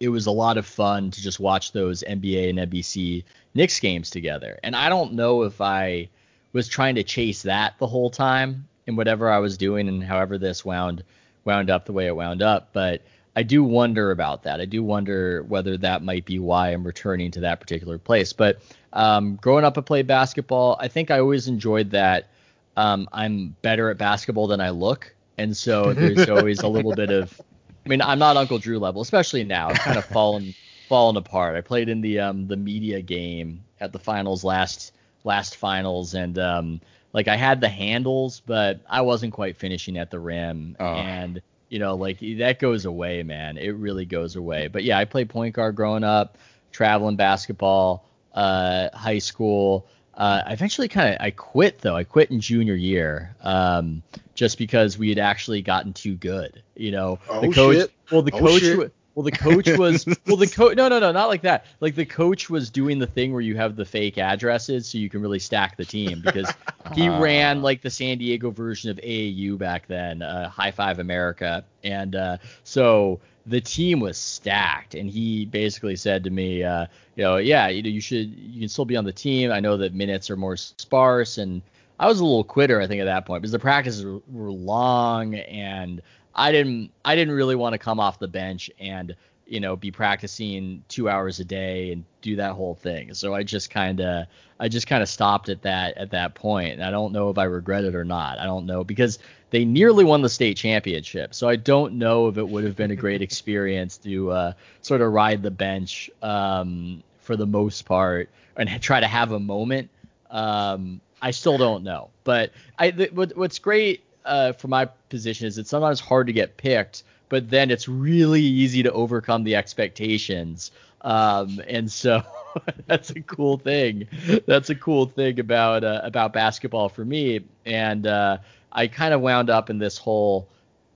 it 0.00 0.08
was 0.08 0.24
a 0.24 0.30
lot 0.30 0.56
of 0.56 0.64
fun 0.64 1.10
to 1.10 1.20
just 1.20 1.38
watch 1.38 1.72
those 1.72 2.02
NBA 2.02 2.48
and 2.48 2.58
NBC 2.58 3.24
Knicks 3.52 3.78
games 3.78 4.08
together. 4.08 4.58
And 4.62 4.74
I 4.74 4.88
don't 4.88 5.12
know 5.12 5.42
if 5.42 5.60
I 5.60 6.08
was 6.54 6.66
trying 6.66 6.94
to 6.94 7.02
chase 7.02 7.42
that 7.42 7.74
the 7.78 7.86
whole 7.86 8.08
time 8.08 8.66
in 8.86 8.96
whatever 8.96 9.30
I 9.30 9.40
was 9.40 9.58
doing 9.58 9.86
and 9.86 10.02
however 10.02 10.38
this 10.38 10.64
wound 10.64 11.04
wound 11.44 11.68
up 11.68 11.84
the 11.84 11.92
way 11.92 12.06
it 12.06 12.16
wound 12.16 12.40
up, 12.40 12.70
but 12.72 13.02
I 13.36 13.42
do 13.44 13.62
wonder 13.62 14.10
about 14.10 14.42
that. 14.42 14.60
I 14.60 14.64
do 14.64 14.82
wonder 14.82 15.42
whether 15.44 15.76
that 15.78 16.02
might 16.02 16.24
be 16.24 16.38
why 16.38 16.70
I'm 16.70 16.84
returning 16.84 17.30
to 17.32 17.40
that 17.40 17.60
particular 17.60 17.96
place. 17.98 18.32
But 18.32 18.60
um, 18.92 19.36
growing 19.36 19.64
up, 19.64 19.78
I 19.78 19.82
played 19.82 20.06
basketball. 20.06 20.76
I 20.80 20.88
think 20.88 21.10
I 21.10 21.20
always 21.20 21.46
enjoyed 21.46 21.90
that. 21.90 22.28
Um, 22.76 23.08
I'm 23.12 23.54
better 23.62 23.88
at 23.90 23.98
basketball 23.98 24.46
than 24.48 24.60
I 24.60 24.70
look, 24.70 25.14
and 25.38 25.56
so 25.56 25.92
there's 25.94 26.28
always 26.28 26.60
a 26.60 26.68
little 26.68 26.94
bit 26.94 27.10
of. 27.10 27.40
I 27.86 27.88
mean, 27.88 28.02
I'm 28.02 28.18
not 28.18 28.36
Uncle 28.36 28.58
Drew 28.58 28.78
level, 28.78 29.00
especially 29.00 29.44
now. 29.44 29.68
I've 29.68 29.78
kind 29.78 29.98
of 29.98 30.04
fallen 30.04 30.54
fallen 30.88 31.16
apart. 31.16 31.56
I 31.56 31.60
played 31.60 31.88
in 31.88 32.00
the 32.00 32.18
um, 32.20 32.46
the 32.48 32.56
media 32.56 33.00
game 33.00 33.62
at 33.80 33.92
the 33.92 33.98
finals 33.98 34.44
last 34.44 34.92
last 35.24 35.56
finals, 35.56 36.14
and 36.14 36.38
um, 36.38 36.80
like 37.12 37.28
I 37.28 37.36
had 37.36 37.60
the 37.60 37.68
handles, 37.68 38.40
but 38.44 38.80
I 38.88 39.02
wasn't 39.02 39.32
quite 39.32 39.56
finishing 39.56 39.98
at 39.98 40.10
the 40.10 40.18
rim, 40.18 40.76
Oh. 40.80 40.94
and 40.94 41.40
you 41.70 41.78
know, 41.78 41.94
like 41.94 42.18
that 42.38 42.58
goes 42.58 42.84
away, 42.84 43.22
man. 43.22 43.56
It 43.56 43.70
really 43.70 44.04
goes 44.04 44.36
away. 44.36 44.68
But 44.68 44.84
yeah, 44.84 44.98
I 44.98 45.06
played 45.06 45.30
point 45.30 45.54
guard 45.54 45.76
growing 45.76 46.04
up, 46.04 46.36
traveling 46.72 47.16
basketball, 47.16 48.04
uh, 48.34 48.88
high 48.92 49.18
school. 49.20 49.86
Uh, 50.12 50.42
I 50.46 50.52
eventually 50.52 50.88
kind 50.88 51.14
of 51.14 51.20
I 51.20 51.30
quit 51.30 51.78
though. 51.78 51.96
I 51.96 52.04
quit 52.04 52.30
in 52.30 52.40
junior 52.40 52.74
year, 52.74 53.34
um, 53.40 54.02
just 54.34 54.58
because 54.58 54.98
we 54.98 55.08
had 55.08 55.18
actually 55.18 55.62
gotten 55.62 55.92
too 55.94 56.14
good. 56.16 56.62
You 56.76 56.90
know, 56.90 57.18
Oh, 57.28 57.40
the 57.40 57.48
coach. 57.52 57.76
shit. 57.76 57.92
Well, 58.10 58.22
the 58.22 58.32
Oh, 58.32 58.38
coach. 58.38 58.60
shit. 58.60 58.92
Well, 59.20 59.24
the 59.30 59.32
coach 59.32 59.68
was. 59.76 60.06
well, 60.26 60.36
the 60.36 60.46
coach. 60.46 60.76
No, 60.76 60.88
no, 60.88 60.98
no, 60.98 61.12
not 61.12 61.28
like 61.28 61.42
that. 61.42 61.66
Like 61.80 61.94
the 61.94 62.06
coach 62.06 62.48
was 62.48 62.70
doing 62.70 62.98
the 62.98 63.06
thing 63.06 63.32
where 63.32 63.42
you 63.42 63.54
have 63.56 63.76
the 63.76 63.84
fake 63.84 64.16
addresses, 64.16 64.86
so 64.86 64.96
you 64.96 65.10
can 65.10 65.20
really 65.20 65.38
stack 65.38 65.76
the 65.76 65.84
team 65.84 66.22
because 66.24 66.50
he 66.94 67.06
Ah. 67.08 67.18
ran 67.20 67.60
like 67.60 67.82
the 67.82 67.90
San 67.90 68.16
Diego 68.16 68.50
version 68.50 68.90
of 68.90 68.96
AAU 68.96 69.58
back 69.58 69.86
then, 69.88 70.22
uh, 70.22 70.48
High 70.48 70.70
Five 70.70 71.00
America, 71.00 71.64
and 71.84 72.16
uh, 72.16 72.38
so 72.64 73.20
the 73.46 73.60
team 73.60 74.00
was 74.00 74.16
stacked. 74.16 74.94
And 74.94 75.10
he 75.10 75.44
basically 75.44 75.96
said 75.96 76.24
to 76.24 76.30
me, 76.30 76.62
uh, 76.62 76.86
you 77.16 77.24
know, 77.24 77.36
yeah, 77.36 77.68
you 77.68 77.82
know, 77.82 77.90
you 77.90 78.00
should, 78.00 78.34
you 78.34 78.60
can 78.60 78.68
still 78.70 78.86
be 78.86 78.96
on 78.96 79.04
the 79.04 79.12
team. 79.12 79.52
I 79.52 79.60
know 79.60 79.76
that 79.76 79.92
minutes 79.92 80.30
are 80.30 80.36
more 80.36 80.56
sparse, 80.56 81.36
and 81.36 81.60
I 81.98 82.06
was 82.06 82.20
a 82.20 82.24
little 82.24 82.44
quitter, 82.44 82.80
I 82.80 82.86
think, 82.86 83.02
at 83.02 83.04
that 83.04 83.26
point 83.26 83.42
because 83.42 83.52
the 83.52 83.58
practices 83.58 84.02
were, 84.02 84.20
were 84.32 84.50
long, 84.50 85.34
and 85.34 86.00
I 86.40 86.52
didn't, 86.52 86.90
I 87.04 87.14
didn't 87.16 87.34
really 87.34 87.54
want 87.54 87.74
to 87.74 87.78
come 87.78 88.00
off 88.00 88.18
the 88.18 88.28
bench 88.28 88.70
and 88.80 89.14
you 89.46 89.60
know 89.60 89.76
be 89.76 89.90
practicing 89.90 90.82
two 90.88 91.08
hours 91.08 91.38
a 91.40 91.44
day 91.44 91.92
and 91.92 92.04
do 92.22 92.36
that 92.36 92.52
whole 92.52 92.74
thing. 92.74 93.12
So 93.12 93.34
I 93.34 93.42
just 93.42 93.68
kind 93.68 94.00
of, 94.00 94.26
I 94.58 94.68
just 94.68 94.86
kind 94.86 95.02
of 95.02 95.08
stopped 95.08 95.50
at 95.50 95.62
that 95.62 95.98
at 95.98 96.10
that 96.12 96.34
point, 96.34 96.72
and 96.72 96.82
I 96.82 96.90
don't 96.90 97.12
know 97.12 97.28
if 97.28 97.36
I 97.36 97.44
regret 97.44 97.84
it 97.84 97.94
or 97.94 98.04
not. 98.04 98.38
I 98.38 98.44
don't 98.44 98.64
know 98.64 98.84
because 98.84 99.18
they 99.50 99.66
nearly 99.66 100.02
won 100.02 100.22
the 100.22 100.30
state 100.30 100.56
championship, 100.56 101.34
so 101.34 101.46
I 101.46 101.56
don't 101.56 101.94
know 101.94 102.28
if 102.28 102.38
it 102.38 102.48
would 102.48 102.64
have 102.64 102.76
been 102.76 102.90
a 102.90 102.96
great 102.96 103.20
experience 103.20 103.98
to 103.98 104.30
uh, 104.30 104.52
sort 104.80 105.02
of 105.02 105.12
ride 105.12 105.42
the 105.42 105.50
bench 105.50 106.10
um, 106.22 107.02
for 107.20 107.36
the 107.36 107.46
most 107.46 107.84
part 107.84 108.30
and 108.56 108.80
try 108.80 109.00
to 109.00 109.06
have 109.06 109.32
a 109.32 109.40
moment. 109.40 109.90
Um, 110.30 111.02
I 111.20 111.32
still 111.32 111.58
don't 111.58 111.84
know, 111.84 112.08
but 112.24 112.52
I 112.78 112.92
th- 112.92 113.12
what, 113.12 113.36
what's 113.36 113.58
great 113.58 114.04
uh, 114.30 114.52
for 114.52 114.68
my 114.68 114.86
position 115.08 115.46
is 115.46 115.58
it's 115.58 115.68
sometimes 115.68 116.00
hard 116.00 116.28
to 116.28 116.32
get 116.32 116.56
picked, 116.56 117.02
but 117.28 117.50
then 117.50 117.70
it's 117.70 117.88
really 117.88 118.42
easy 118.42 118.82
to 118.82 118.92
overcome 118.92 119.44
the 119.44 119.56
expectations. 119.56 120.70
Um, 121.02 121.60
and 121.66 121.90
so 121.90 122.22
that's 122.86 123.10
a 123.10 123.20
cool 123.22 123.58
thing. 123.58 124.06
That's 124.46 124.70
a 124.70 124.74
cool 124.74 125.06
thing 125.06 125.40
about 125.40 125.84
uh, 125.84 126.00
about 126.04 126.32
basketball 126.32 126.88
for 126.88 127.04
me. 127.04 127.40
And 127.66 128.06
uh, 128.06 128.38
I 128.72 128.86
kind 128.86 129.12
of 129.12 129.20
wound 129.20 129.50
up 129.50 129.68
in 129.68 129.78
this 129.78 129.98
whole 129.98 130.48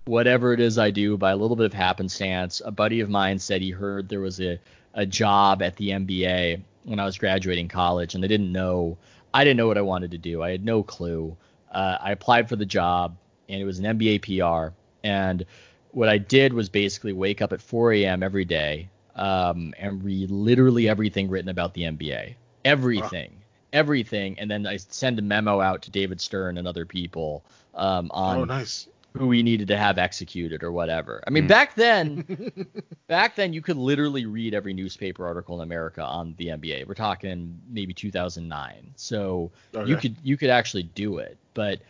whatever 0.04 0.52
it 0.52 0.60
is 0.60 0.78
I 0.78 0.90
do 0.90 1.16
by 1.16 1.32
a 1.32 1.36
little 1.36 1.56
bit 1.56 1.66
of 1.66 1.72
happenstance. 1.72 2.62
A 2.64 2.70
buddy 2.70 3.00
of 3.00 3.08
mine 3.08 3.38
said 3.38 3.62
he 3.62 3.70
heard 3.70 4.08
there 4.08 4.20
was 4.20 4.40
a, 4.40 4.60
a 4.92 5.06
job 5.06 5.62
at 5.62 5.76
the 5.76 5.90
NBA 5.90 6.60
when 6.84 7.00
I 7.00 7.04
was 7.04 7.18
graduating 7.18 7.68
college, 7.68 8.14
and 8.14 8.24
I 8.24 8.28
didn't 8.28 8.52
know 8.52 8.96
I 9.32 9.42
didn't 9.42 9.56
know 9.56 9.66
what 9.66 9.78
I 9.78 9.82
wanted 9.82 10.12
to 10.12 10.18
do. 10.18 10.42
I 10.42 10.52
had 10.52 10.64
no 10.64 10.84
clue. 10.84 11.36
Uh, 11.72 11.98
I 12.00 12.12
applied 12.12 12.48
for 12.48 12.54
the 12.54 12.66
job, 12.66 13.16
and 13.48 13.60
it 13.60 13.64
was 13.64 13.78
an 13.78 13.84
NBA 13.98 14.20
PR. 14.22 14.72
And 15.02 15.44
what 15.90 16.08
I 16.08 16.18
did 16.18 16.52
was 16.52 16.68
basically 16.68 17.12
wake 17.12 17.40
up 17.42 17.52
at 17.52 17.60
4 17.62 17.92
a.m. 17.92 18.22
every 18.22 18.44
day 18.44 18.88
um, 19.16 19.72
and 19.78 20.02
read 20.02 20.30
literally 20.30 20.88
everything 20.88 21.28
written 21.30 21.48
about 21.50 21.74
the 21.74 21.82
NBA, 21.82 22.34
everything, 22.64 23.36
everything, 23.72 24.38
and 24.38 24.50
then 24.50 24.66
I 24.66 24.76
send 24.76 25.18
a 25.18 25.22
memo 25.22 25.60
out 25.60 25.82
to 25.82 25.90
David 25.90 26.20
Stern 26.20 26.58
and 26.58 26.66
other 26.66 26.84
people 26.86 27.44
um, 27.74 28.10
on 28.12 28.38
Oh, 28.38 28.44
nice. 28.44 28.88
who 29.16 29.28
we 29.28 29.42
needed 29.42 29.68
to 29.68 29.76
have 29.76 29.98
executed 29.98 30.62
or 30.64 30.72
whatever. 30.72 31.22
I 31.26 31.30
mean, 31.30 31.44
Hmm. 31.44 31.48
back 31.48 31.74
then, 31.76 32.66
back 33.06 33.36
then 33.36 33.52
you 33.52 33.62
could 33.62 33.76
literally 33.76 34.26
read 34.26 34.54
every 34.54 34.72
newspaper 34.74 35.26
article 35.26 35.56
in 35.60 35.62
America 35.62 36.02
on 36.02 36.34
the 36.38 36.46
NBA. 36.48 36.86
We're 36.88 36.94
talking 36.94 37.60
maybe 37.68 37.92
2009, 37.94 38.92
so 38.96 39.50
you 39.86 39.96
could 39.96 40.16
you 40.24 40.36
could 40.36 40.50
actually 40.50 40.84
do 40.84 41.18
it, 41.18 41.36
but 41.54 41.80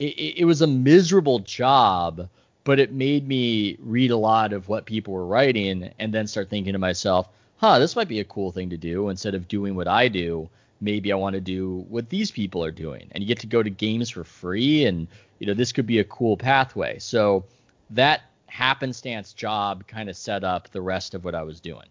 it, 0.00 0.38
it, 0.38 0.44
was 0.44 0.62
a 0.62 0.66
miserable 0.66 1.38
job. 1.40 2.28
But 2.64 2.78
it 2.78 2.92
made 2.92 3.26
me 3.26 3.78
read 3.80 4.10
a 4.10 4.16
lot 4.16 4.52
of 4.52 4.68
what 4.68 4.84
people 4.84 5.14
were 5.14 5.26
writing, 5.26 5.90
and 5.98 6.12
then 6.12 6.26
start 6.26 6.50
thinking 6.50 6.74
to 6.74 6.78
myself, 6.78 7.28
"Huh, 7.56 7.78
this 7.78 7.96
might 7.96 8.08
be 8.08 8.20
a 8.20 8.24
cool 8.24 8.52
thing 8.52 8.70
to 8.70 8.76
do." 8.76 9.08
Instead 9.08 9.34
of 9.34 9.48
doing 9.48 9.74
what 9.76 9.88
I 9.88 10.08
do, 10.08 10.48
maybe 10.80 11.12
I 11.12 11.16
want 11.16 11.34
to 11.34 11.40
do 11.40 11.86
what 11.88 12.08
these 12.08 12.30
people 12.30 12.64
are 12.64 12.70
doing. 12.70 13.08
And 13.12 13.22
you 13.22 13.28
get 13.28 13.40
to 13.40 13.46
go 13.46 13.62
to 13.62 13.70
games 13.70 14.10
for 14.10 14.24
free 14.24 14.84
and 14.86 15.06
you 15.38 15.46
know 15.46 15.54
this 15.54 15.72
could 15.72 15.86
be 15.86 15.98
a 15.98 16.04
cool 16.04 16.36
pathway. 16.36 16.98
So 16.98 17.44
that 17.90 18.22
happenstance 18.46 19.32
job 19.32 19.86
kind 19.86 20.10
of 20.10 20.16
set 20.16 20.44
up 20.44 20.70
the 20.70 20.80
rest 20.80 21.14
of 21.14 21.24
what 21.24 21.34
I 21.34 21.42
was 21.42 21.60
doing. 21.60 21.86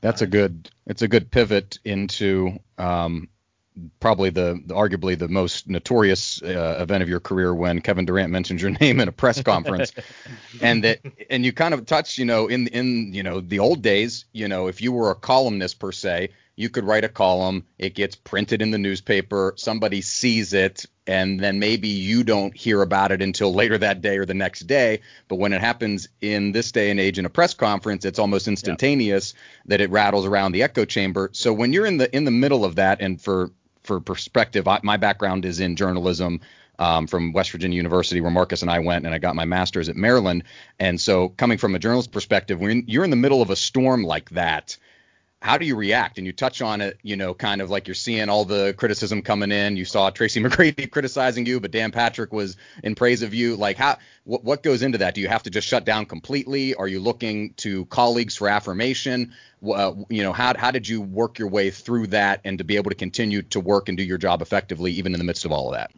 That's 0.00 0.22
a 0.22 0.26
good. 0.26 0.70
It's 0.86 1.02
a 1.02 1.08
good 1.08 1.30
pivot 1.30 1.78
into 1.84 2.58
um, 2.78 3.28
probably 4.00 4.30
the, 4.30 4.60
the 4.64 4.74
arguably 4.74 5.18
the 5.18 5.28
most 5.28 5.68
notorious 5.68 6.42
uh, 6.42 6.78
event 6.80 7.02
of 7.02 7.08
your 7.08 7.20
career 7.20 7.54
when 7.54 7.80
Kevin 7.80 8.04
Durant 8.04 8.30
mentioned 8.30 8.60
your 8.60 8.70
name 8.80 9.00
in 9.00 9.08
a 9.08 9.12
press 9.12 9.42
conference, 9.42 9.92
and 10.60 10.84
that 10.84 11.00
and 11.30 11.44
you 11.44 11.52
kind 11.52 11.74
of 11.74 11.86
touched, 11.86 12.18
you 12.18 12.24
know, 12.24 12.46
in 12.46 12.66
in 12.68 13.12
you 13.12 13.22
know 13.22 13.40
the 13.40 13.58
old 13.58 13.82
days, 13.82 14.24
you 14.32 14.48
know, 14.48 14.68
if 14.68 14.80
you 14.80 14.92
were 14.92 15.10
a 15.10 15.14
columnist 15.14 15.78
per 15.78 15.92
se, 15.92 16.30
you 16.58 16.68
could 16.68 16.82
write 16.82 17.04
a 17.04 17.08
column, 17.08 17.64
it 17.78 17.94
gets 17.94 18.16
printed 18.16 18.60
in 18.60 18.72
the 18.72 18.78
newspaper, 18.78 19.54
somebody 19.56 20.00
sees 20.00 20.52
it, 20.52 20.86
and 21.06 21.38
then 21.38 21.60
maybe 21.60 21.86
you 21.86 22.24
don't 22.24 22.54
hear 22.56 22.82
about 22.82 23.12
it 23.12 23.22
until 23.22 23.54
later 23.54 23.78
that 23.78 24.02
day 24.02 24.18
or 24.18 24.26
the 24.26 24.34
next 24.34 24.66
day. 24.66 25.00
But 25.28 25.36
when 25.36 25.52
it 25.52 25.60
happens 25.60 26.08
in 26.20 26.50
this 26.50 26.72
day 26.72 26.90
and 26.90 26.98
age 26.98 27.16
in 27.16 27.24
a 27.24 27.30
press 27.30 27.54
conference, 27.54 28.04
it's 28.04 28.18
almost 28.18 28.48
instantaneous 28.48 29.34
that 29.66 29.80
it 29.80 29.90
rattles 29.90 30.26
around 30.26 30.50
the 30.50 30.64
echo 30.64 30.84
chamber. 30.84 31.30
So 31.32 31.52
when 31.52 31.72
you're 31.72 31.86
in 31.86 31.96
the 31.96 32.14
in 32.14 32.24
the 32.24 32.32
middle 32.32 32.64
of 32.64 32.74
that, 32.74 33.00
and 33.00 33.22
for 33.22 33.52
for 33.88 33.98
perspective, 33.98 34.68
I, 34.68 34.78
my 34.84 34.96
background 34.96 35.44
is 35.44 35.58
in 35.58 35.74
journalism. 35.74 36.40
Um, 36.80 37.08
from 37.08 37.32
West 37.32 37.50
Virginia 37.50 37.76
University, 37.76 38.20
where 38.20 38.30
Marcus 38.30 38.62
and 38.62 38.70
I 38.70 38.78
went, 38.78 39.04
and 39.04 39.12
I 39.12 39.18
got 39.18 39.34
my 39.34 39.44
master's 39.44 39.88
at 39.88 39.96
Maryland. 39.96 40.44
And 40.78 41.00
so, 41.00 41.30
coming 41.30 41.58
from 41.58 41.74
a 41.74 41.78
journalist 41.80 42.12
perspective, 42.12 42.60
when 42.60 42.84
you're 42.86 43.02
in 43.02 43.10
the 43.10 43.16
middle 43.16 43.42
of 43.42 43.50
a 43.50 43.56
storm 43.56 44.04
like 44.04 44.30
that, 44.30 44.76
how 45.40 45.56
do 45.56 45.64
you 45.64 45.76
react? 45.76 46.18
And 46.18 46.26
you 46.26 46.32
touch 46.32 46.60
on 46.60 46.80
it, 46.80 46.98
you 47.02 47.14
know, 47.14 47.32
kind 47.32 47.60
of 47.60 47.70
like 47.70 47.86
you're 47.86 47.94
seeing 47.94 48.28
all 48.28 48.44
the 48.44 48.74
criticism 48.76 49.22
coming 49.22 49.52
in. 49.52 49.76
You 49.76 49.84
saw 49.84 50.10
Tracy 50.10 50.40
McGrady 50.42 50.90
criticizing 50.90 51.46
you, 51.46 51.60
but 51.60 51.70
Dan 51.70 51.92
Patrick 51.92 52.32
was 52.32 52.56
in 52.82 52.94
praise 52.94 53.22
of 53.22 53.34
you. 53.34 53.54
Like, 53.54 53.76
how 53.76 53.98
what, 54.24 54.42
what 54.42 54.62
goes 54.62 54.82
into 54.82 54.98
that? 54.98 55.14
Do 55.14 55.20
you 55.20 55.28
have 55.28 55.44
to 55.44 55.50
just 55.50 55.68
shut 55.68 55.84
down 55.84 56.06
completely? 56.06 56.74
Are 56.74 56.88
you 56.88 56.98
looking 56.98 57.54
to 57.58 57.84
colleagues 57.86 58.36
for 58.36 58.48
affirmation? 58.48 59.32
Uh, 59.64 59.94
you 60.08 60.22
know, 60.22 60.32
how 60.32 60.56
how 60.56 60.72
did 60.72 60.88
you 60.88 61.00
work 61.00 61.38
your 61.38 61.48
way 61.48 61.70
through 61.70 62.08
that 62.08 62.40
and 62.44 62.58
to 62.58 62.64
be 62.64 62.76
able 62.76 62.90
to 62.90 62.96
continue 62.96 63.42
to 63.42 63.60
work 63.60 63.88
and 63.88 63.96
do 63.96 64.04
your 64.04 64.18
job 64.18 64.42
effectively 64.42 64.92
even 64.92 65.14
in 65.14 65.18
the 65.18 65.24
midst 65.24 65.44
of 65.44 65.52
all 65.52 65.68
of 65.68 65.74
that? 65.74 65.92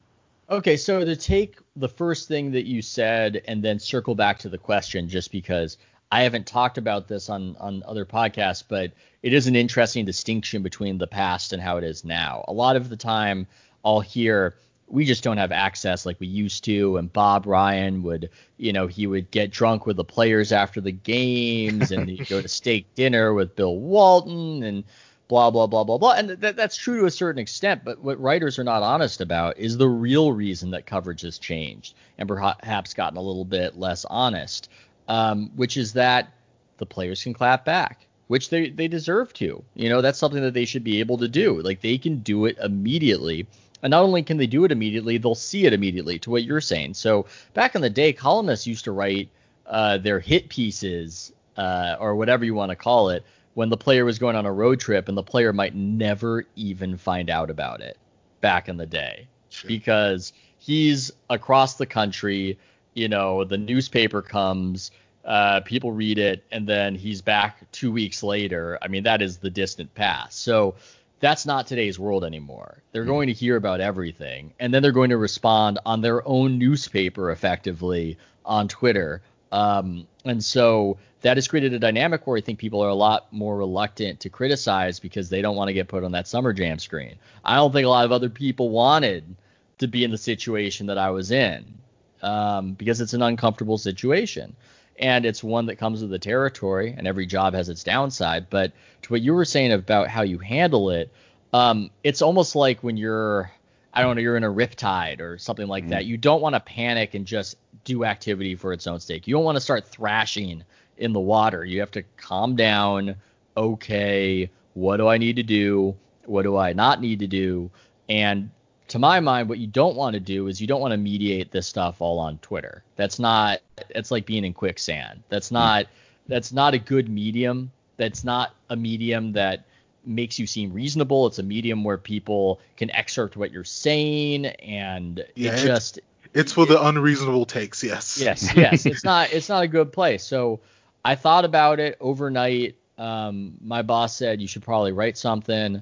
Okay, 0.50 0.76
so 0.76 1.04
to 1.04 1.14
take 1.14 1.58
the 1.76 1.88
first 1.88 2.26
thing 2.26 2.50
that 2.50 2.66
you 2.66 2.82
said 2.82 3.40
and 3.46 3.62
then 3.62 3.78
circle 3.78 4.16
back 4.16 4.40
to 4.40 4.48
the 4.48 4.58
question, 4.58 5.08
just 5.08 5.30
because 5.30 5.78
I 6.12 6.22
haven't 6.22 6.46
talked 6.46 6.78
about 6.78 7.06
this 7.08 7.28
on 7.28 7.56
on 7.60 7.82
other 7.86 8.04
podcasts, 8.04 8.64
but 8.66 8.92
it 9.22 9.32
is 9.32 9.46
an 9.46 9.56
interesting 9.56 10.04
distinction 10.04 10.62
between 10.62 10.98
the 10.98 11.06
past 11.06 11.52
and 11.52 11.62
how 11.62 11.76
it 11.76 11.84
is 11.84 12.04
now. 12.04 12.44
A 12.48 12.52
lot 12.52 12.76
of 12.76 12.88
the 12.88 12.96
time, 12.96 13.46
I'll 13.84 14.00
hear 14.00 14.56
we 14.88 15.04
just 15.04 15.22
don't 15.22 15.36
have 15.36 15.52
access 15.52 16.04
like 16.04 16.18
we 16.18 16.26
used 16.26 16.64
to, 16.64 16.96
and 16.96 17.12
Bob 17.12 17.46
Ryan 17.46 18.02
would, 18.02 18.30
you 18.56 18.72
know, 18.72 18.88
he 18.88 19.06
would 19.06 19.30
get 19.30 19.52
drunk 19.52 19.86
with 19.86 19.96
the 19.96 20.04
players 20.04 20.50
after 20.50 20.80
the 20.80 20.90
games, 20.90 21.92
and 21.92 22.08
he'd 22.08 22.28
go 22.28 22.42
to 22.42 22.48
steak 22.60 22.92
dinner 22.96 23.32
with 23.32 23.54
Bill 23.54 23.76
Walton, 23.76 24.64
and 24.64 24.82
blah 25.28 25.48
blah 25.48 25.68
blah 25.68 25.84
blah 25.84 25.96
blah. 25.96 26.14
And 26.14 26.30
that, 26.30 26.56
that's 26.56 26.76
true 26.76 27.00
to 27.00 27.06
a 27.06 27.10
certain 27.10 27.40
extent, 27.40 27.84
but 27.84 28.00
what 28.00 28.20
writers 28.20 28.58
are 28.58 28.64
not 28.64 28.82
honest 28.82 29.20
about 29.20 29.58
is 29.58 29.78
the 29.78 29.88
real 29.88 30.32
reason 30.32 30.72
that 30.72 30.86
coverage 30.86 31.20
has 31.20 31.38
changed 31.38 31.94
and 32.18 32.28
perhaps 32.28 32.94
gotten 32.94 33.16
a 33.16 33.22
little 33.22 33.44
bit 33.44 33.78
less 33.78 34.04
honest 34.04 34.68
um, 35.10 35.50
which 35.56 35.76
is 35.76 35.92
that 35.94 36.32
the 36.78 36.86
players 36.86 37.22
can 37.24 37.34
clap 37.34 37.64
back, 37.64 38.06
which 38.28 38.48
they, 38.48 38.70
they 38.70 38.86
deserve 38.86 39.32
to. 39.34 39.62
You 39.74 39.88
know, 39.88 40.00
that's 40.00 40.20
something 40.20 40.40
that 40.40 40.54
they 40.54 40.64
should 40.64 40.84
be 40.84 41.00
able 41.00 41.18
to 41.18 41.26
do. 41.26 41.60
Like 41.60 41.80
they 41.80 41.98
can 41.98 42.20
do 42.20 42.46
it 42.46 42.56
immediately. 42.62 43.48
And 43.82 43.90
not 43.90 44.04
only 44.04 44.22
can 44.22 44.36
they 44.36 44.46
do 44.46 44.64
it 44.64 44.70
immediately, 44.70 45.18
they'll 45.18 45.34
see 45.34 45.66
it 45.66 45.72
immediately 45.72 46.20
to 46.20 46.30
what 46.30 46.44
you're 46.44 46.60
saying. 46.60 46.94
So 46.94 47.26
back 47.54 47.74
in 47.74 47.82
the 47.82 47.90
day, 47.90 48.12
columnists 48.12 48.68
used 48.68 48.84
to 48.84 48.92
write 48.92 49.28
uh, 49.66 49.98
their 49.98 50.20
hit 50.20 50.48
pieces 50.48 51.32
uh, 51.56 51.96
or 51.98 52.14
whatever 52.14 52.44
you 52.44 52.54
want 52.54 52.70
to 52.70 52.76
call 52.76 53.10
it 53.10 53.24
when 53.54 53.68
the 53.68 53.76
player 53.76 54.04
was 54.04 54.20
going 54.20 54.36
on 54.36 54.46
a 54.46 54.52
road 54.52 54.78
trip 54.78 55.08
and 55.08 55.18
the 55.18 55.24
player 55.24 55.52
might 55.52 55.74
never 55.74 56.46
even 56.54 56.96
find 56.96 57.30
out 57.30 57.50
about 57.50 57.80
it 57.80 57.98
back 58.40 58.68
in 58.68 58.76
the 58.76 58.86
day 58.86 59.26
sure. 59.48 59.66
because 59.66 60.32
he's 60.58 61.10
across 61.28 61.74
the 61.74 61.86
country 61.86 62.56
you 62.94 63.08
know, 63.08 63.44
the 63.44 63.58
newspaper 63.58 64.22
comes, 64.22 64.90
uh, 65.24 65.60
people 65.60 65.92
read 65.92 66.18
it, 66.18 66.44
and 66.50 66.66
then 66.66 66.94
he's 66.94 67.22
back 67.22 67.70
two 67.72 67.92
weeks 67.92 68.22
later. 68.22 68.78
I 68.82 68.88
mean, 68.88 69.04
that 69.04 69.22
is 69.22 69.38
the 69.38 69.50
distant 69.50 69.94
past. 69.94 70.42
So 70.42 70.74
that's 71.20 71.44
not 71.44 71.66
today's 71.66 71.98
world 71.98 72.24
anymore. 72.24 72.82
They're 72.92 73.04
going 73.04 73.26
to 73.26 73.32
hear 73.32 73.56
about 73.56 73.80
everything, 73.80 74.54
and 74.58 74.72
then 74.72 74.82
they're 74.82 74.92
going 74.92 75.10
to 75.10 75.18
respond 75.18 75.78
on 75.84 76.00
their 76.00 76.26
own 76.26 76.58
newspaper 76.58 77.30
effectively 77.30 78.18
on 78.44 78.68
Twitter. 78.68 79.22
Um, 79.52 80.06
and 80.24 80.42
so 80.42 80.98
that 81.20 81.36
has 81.36 81.48
created 81.48 81.74
a 81.74 81.78
dynamic 81.78 82.26
where 82.26 82.38
I 82.38 82.40
think 82.40 82.58
people 82.58 82.82
are 82.82 82.88
a 82.88 82.94
lot 82.94 83.32
more 83.32 83.56
reluctant 83.56 84.20
to 84.20 84.30
criticize 84.30 84.98
because 84.98 85.28
they 85.28 85.42
don't 85.42 85.56
want 85.56 85.68
to 85.68 85.74
get 85.74 85.88
put 85.88 86.04
on 86.04 86.12
that 86.12 86.26
summer 86.26 86.52
jam 86.52 86.78
screen. 86.78 87.16
I 87.44 87.56
don't 87.56 87.72
think 87.72 87.84
a 87.84 87.90
lot 87.90 88.04
of 88.04 88.12
other 88.12 88.30
people 88.30 88.70
wanted 88.70 89.36
to 89.78 89.88
be 89.88 90.04
in 90.04 90.10
the 90.10 90.18
situation 90.18 90.86
that 90.86 90.98
I 90.98 91.10
was 91.10 91.30
in 91.30 91.79
um, 92.22 92.72
because 92.72 93.00
it's 93.00 93.14
an 93.14 93.22
uncomfortable 93.22 93.78
situation. 93.78 94.54
And 94.98 95.24
it's 95.24 95.42
one 95.42 95.66
that 95.66 95.76
comes 95.76 96.02
with 96.02 96.10
the 96.10 96.18
territory, 96.18 96.94
and 96.96 97.06
every 97.06 97.24
job 97.24 97.54
has 97.54 97.70
its 97.70 97.82
downside. 97.82 98.50
But 98.50 98.72
to 99.02 99.12
what 99.12 99.22
you 99.22 99.32
were 99.32 99.46
saying 99.46 99.72
about 99.72 100.08
how 100.08 100.22
you 100.22 100.38
handle 100.38 100.90
it, 100.90 101.10
um, 101.54 101.90
it's 102.04 102.20
almost 102.20 102.54
like 102.54 102.82
when 102.82 102.98
you're, 102.98 103.50
I 103.94 104.02
don't 104.02 104.16
know, 104.16 104.22
you're 104.22 104.36
in 104.36 104.44
a 104.44 104.52
riptide 104.52 105.20
or 105.20 105.38
something 105.38 105.66
like 105.66 105.84
mm-hmm. 105.84 105.92
that. 105.92 106.04
You 106.04 106.18
don't 106.18 106.42
want 106.42 106.54
to 106.54 106.60
panic 106.60 107.14
and 107.14 107.24
just 107.24 107.56
do 107.84 108.04
activity 108.04 108.54
for 108.54 108.74
its 108.74 108.86
own 108.86 109.00
sake. 109.00 109.26
You 109.26 109.34
don't 109.34 109.44
want 109.44 109.56
to 109.56 109.60
start 109.60 109.86
thrashing 109.86 110.64
in 110.98 111.14
the 111.14 111.20
water. 111.20 111.64
You 111.64 111.80
have 111.80 111.90
to 111.92 112.02
calm 112.18 112.54
down. 112.54 113.16
Okay, 113.56 114.50
what 114.74 114.98
do 114.98 115.08
I 115.08 115.16
need 115.16 115.36
to 115.36 115.42
do? 115.42 115.96
What 116.26 116.42
do 116.42 116.56
I 116.56 116.74
not 116.74 117.00
need 117.00 117.20
to 117.20 117.26
do? 117.26 117.70
And 118.08 118.50
to 118.90 118.98
my 118.98 119.20
mind, 119.20 119.48
what 119.48 119.58
you 119.58 119.68
don't 119.68 119.94
want 119.94 120.14
to 120.14 120.20
do 120.20 120.48
is 120.48 120.60
you 120.60 120.66
don't 120.66 120.80
want 120.80 120.90
to 120.90 120.98
mediate 120.98 121.52
this 121.52 121.66
stuff 121.66 122.00
all 122.00 122.18
on 122.18 122.38
Twitter. 122.38 122.82
That's 122.96 123.20
not. 123.20 123.60
It's 123.90 124.10
like 124.10 124.26
being 124.26 124.44
in 124.44 124.52
quicksand. 124.52 125.22
That's 125.28 125.48
hmm. 125.48 125.54
not. 125.54 125.86
That's 126.26 126.52
not 126.52 126.74
a 126.74 126.78
good 126.78 127.08
medium. 127.08 127.70
That's 127.96 128.24
not 128.24 128.54
a 128.68 128.76
medium 128.76 129.32
that 129.32 129.64
makes 130.04 130.38
you 130.38 130.46
seem 130.46 130.72
reasonable. 130.72 131.28
It's 131.28 131.38
a 131.38 131.42
medium 131.42 131.84
where 131.84 131.98
people 131.98 132.60
can 132.76 132.90
excerpt 132.90 133.36
what 133.36 133.52
you're 133.52 133.64
saying, 133.64 134.46
and 134.46 135.24
yeah, 135.36 135.54
it 135.54 135.64
just. 135.64 135.98
It's, 135.98 136.06
it's 136.32 136.52
for 136.52 136.66
the 136.66 136.84
unreasonable 136.84 137.46
takes. 137.46 137.84
Yes. 137.84 138.18
Yes. 138.20 138.52
Yes. 138.56 138.86
it's 138.86 139.04
not. 139.04 139.32
It's 139.32 139.48
not 139.48 139.62
a 139.62 139.68
good 139.68 139.92
place. 139.92 140.24
So 140.24 140.58
I 141.04 141.14
thought 141.14 141.44
about 141.44 141.78
it 141.78 141.96
overnight. 142.00 142.74
Um, 142.98 143.54
my 143.62 143.82
boss 143.82 144.16
said 144.16 144.42
you 144.42 144.48
should 144.48 144.62
probably 144.62 144.90
write 144.90 145.16
something, 145.16 145.80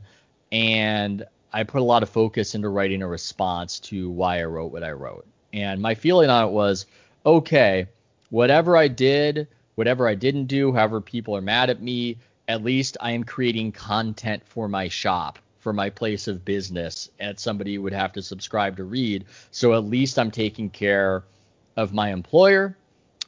and 0.52 1.24
I 1.52 1.64
put 1.64 1.80
a 1.80 1.84
lot 1.84 2.02
of 2.02 2.10
focus 2.10 2.54
into 2.54 2.68
writing 2.68 3.02
a 3.02 3.08
response 3.08 3.80
to 3.80 4.10
why 4.10 4.40
I 4.40 4.44
wrote 4.44 4.72
what 4.72 4.84
I 4.84 4.92
wrote. 4.92 5.26
And 5.52 5.80
my 5.80 5.94
feeling 5.94 6.30
on 6.30 6.48
it 6.48 6.50
was 6.50 6.86
okay, 7.24 7.86
whatever 8.30 8.76
I 8.76 8.88
did, 8.88 9.48
whatever 9.74 10.08
I 10.08 10.14
didn't 10.14 10.46
do, 10.46 10.72
however 10.72 11.00
people 11.00 11.36
are 11.36 11.40
mad 11.40 11.70
at 11.70 11.80
me, 11.80 12.18
at 12.48 12.64
least 12.64 12.96
I 13.00 13.12
am 13.12 13.24
creating 13.24 13.72
content 13.72 14.42
for 14.46 14.68
my 14.68 14.88
shop, 14.88 15.38
for 15.58 15.72
my 15.72 15.90
place 15.90 16.28
of 16.28 16.44
business, 16.44 17.10
and 17.18 17.38
somebody 17.38 17.78
would 17.78 17.92
have 17.92 18.12
to 18.14 18.22
subscribe 18.22 18.76
to 18.76 18.84
read. 18.84 19.24
So 19.50 19.74
at 19.74 19.84
least 19.84 20.18
I'm 20.18 20.30
taking 20.30 20.70
care 20.70 21.24
of 21.76 21.92
my 21.92 22.10
employer. 22.10 22.76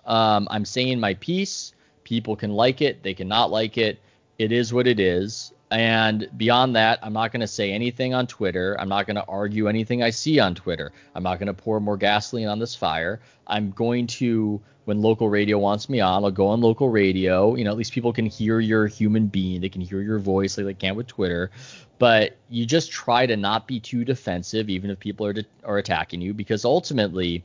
Um, 0.05 0.49
I'm 0.51 0.65
saying 0.65 1.01
my 1.01 1.15
piece. 1.15 1.73
People 2.05 2.35
can 2.35 2.51
like 2.51 2.83
it, 2.83 3.03
they 3.03 3.15
cannot 3.15 3.51
like 3.51 3.79
it. 3.79 4.01
It 4.41 4.53
is 4.53 4.73
what 4.73 4.87
it 4.87 4.99
is. 4.99 5.53
And 5.71 6.31
beyond 6.35 6.75
that, 6.75 6.99
I'm 7.03 7.13
not 7.13 7.31
going 7.31 7.43
to 7.43 7.47
say 7.47 7.73
anything 7.73 8.15
on 8.15 8.27
Twitter. 8.27 8.75
I'm 8.81 8.89
not 8.89 9.07
going 9.07 9.17
to 9.17 9.25
argue 9.27 9.69
anything 9.69 10.03
I 10.03 10.09
see 10.09 10.41
on 10.41 10.55
Twitter. 10.55 10.93
I'm 11.15 11.23
not 11.23 11.39
going 11.39 11.49
to 11.49 11.53
pour 11.53 11.79
more 11.79 11.99
gasoline 11.99 12.49
on 12.49 12.59
this 12.59 12.75
fire. 12.75 13.21
I'm 13.47 13.71
going 13.73 14.07
to, 14.07 14.59
when 14.87 15.03
local 15.03 15.29
radio 15.29 15.59
wants 15.59 15.91
me 15.91 16.01
on, 16.01 16.25
I'll 16.25 16.31
go 16.31 16.47
on 16.47 16.63
local 16.63 16.89
radio. 16.89 17.55
You 17.55 17.65
know, 17.65 17.71
at 17.71 17.77
least 17.77 17.93
people 17.93 18.15
can 18.15 18.25
hear 18.25 18.61
your 18.61 18.87
human 18.87 19.27
being. 19.27 19.61
They 19.61 19.69
can 19.69 19.83
hear 19.83 20.01
your 20.01 20.19
voice 20.19 20.57
like 20.57 20.65
they 20.65 20.73
can 20.73 20.97
with 20.97 21.07
Twitter. 21.07 21.51
But 21.99 22.39
you 22.49 22.65
just 22.65 22.91
try 22.91 23.27
to 23.27 23.37
not 23.37 23.69
be 23.69 23.79
too 23.79 24.07
defensive, 24.07 24.71
even 24.71 24.89
if 24.89 24.99
people 24.99 25.27
are, 25.27 25.35
de- 25.35 25.45
are 25.65 25.77
attacking 25.77 26.23
you, 26.23 26.33
because 26.33 26.65
ultimately, 26.65 27.45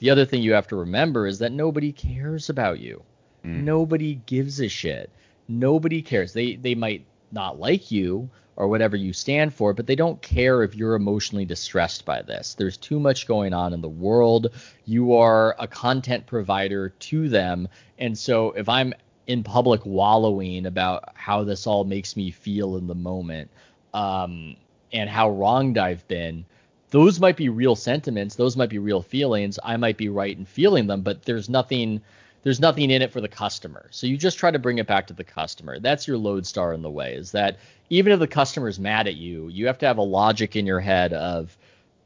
the 0.00 0.10
other 0.10 0.26
thing 0.26 0.42
you 0.42 0.52
have 0.52 0.68
to 0.68 0.76
remember 0.76 1.26
is 1.26 1.38
that 1.38 1.50
nobody 1.50 1.92
cares 1.92 2.50
about 2.50 2.78
you. 2.78 3.02
Mm. 3.42 3.62
Nobody 3.62 4.20
gives 4.26 4.60
a 4.60 4.68
shit. 4.68 5.08
Nobody 5.50 6.00
cares. 6.00 6.32
They 6.32 6.54
they 6.54 6.74
might 6.74 7.04
not 7.32 7.58
like 7.58 7.90
you 7.90 8.30
or 8.56 8.68
whatever 8.68 8.96
you 8.96 9.12
stand 9.12 9.54
for, 9.54 9.72
but 9.72 9.86
they 9.86 9.96
don't 9.96 10.20
care 10.20 10.62
if 10.62 10.74
you're 10.74 10.94
emotionally 10.94 11.46
distressed 11.46 12.04
by 12.04 12.20
this. 12.22 12.54
There's 12.54 12.76
too 12.76 13.00
much 13.00 13.26
going 13.26 13.54
on 13.54 13.72
in 13.72 13.80
the 13.80 13.88
world. 13.88 14.48
You 14.84 15.14
are 15.14 15.56
a 15.58 15.66
content 15.66 16.26
provider 16.26 16.90
to 16.90 17.28
them. 17.28 17.68
And 17.98 18.18
so 18.18 18.52
if 18.52 18.68
I'm 18.68 18.92
in 19.26 19.42
public 19.42 19.86
wallowing 19.86 20.66
about 20.66 21.04
how 21.14 21.44
this 21.44 21.66
all 21.66 21.84
makes 21.84 22.16
me 22.16 22.30
feel 22.30 22.76
in 22.76 22.86
the 22.86 22.94
moment 22.94 23.50
um, 23.94 24.56
and 24.92 25.08
how 25.08 25.30
wronged 25.30 25.78
I've 25.78 26.06
been, 26.06 26.44
those 26.90 27.18
might 27.18 27.36
be 27.36 27.48
real 27.48 27.76
sentiments. 27.76 28.34
Those 28.34 28.56
might 28.56 28.68
be 28.68 28.78
real 28.78 29.00
feelings. 29.00 29.58
I 29.64 29.78
might 29.78 29.96
be 29.96 30.08
right 30.08 30.36
in 30.36 30.44
feeling 30.44 30.86
them, 30.86 31.00
but 31.00 31.22
there's 31.22 31.48
nothing 31.48 32.02
there's 32.42 32.60
nothing 32.60 32.90
in 32.90 33.02
it 33.02 33.12
for 33.12 33.20
the 33.20 33.28
customer. 33.28 33.88
So 33.90 34.06
you 34.06 34.16
just 34.16 34.38
try 34.38 34.50
to 34.50 34.58
bring 34.58 34.78
it 34.78 34.86
back 34.86 35.06
to 35.08 35.14
the 35.14 35.24
customer. 35.24 35.78
That's 35.78 36.08
your 36.08 36.16
lodestar 36.16 36.72
in 36.72 36.82
the 36.82 36.90
way 36.90 37.14
is 37.14 37.32
that 37.32 37.58
even 37.90 38.12
if 38.12 38.18
the 38.18 38.26
customer 38.26 38.68
is 38.68 38.78
mad 38.78 39.06
at 39.06 39.16
you, 39.16 39.48
you 39.48 39.66
have 39.66 39.78
to 39.78 39.86
have 39.86 39.98
a 39.98 40.02
logic 40.02 40.56
in 40.56 40.66
your 40.66 40.80
head 40.80 41.12
of 41.12 41.56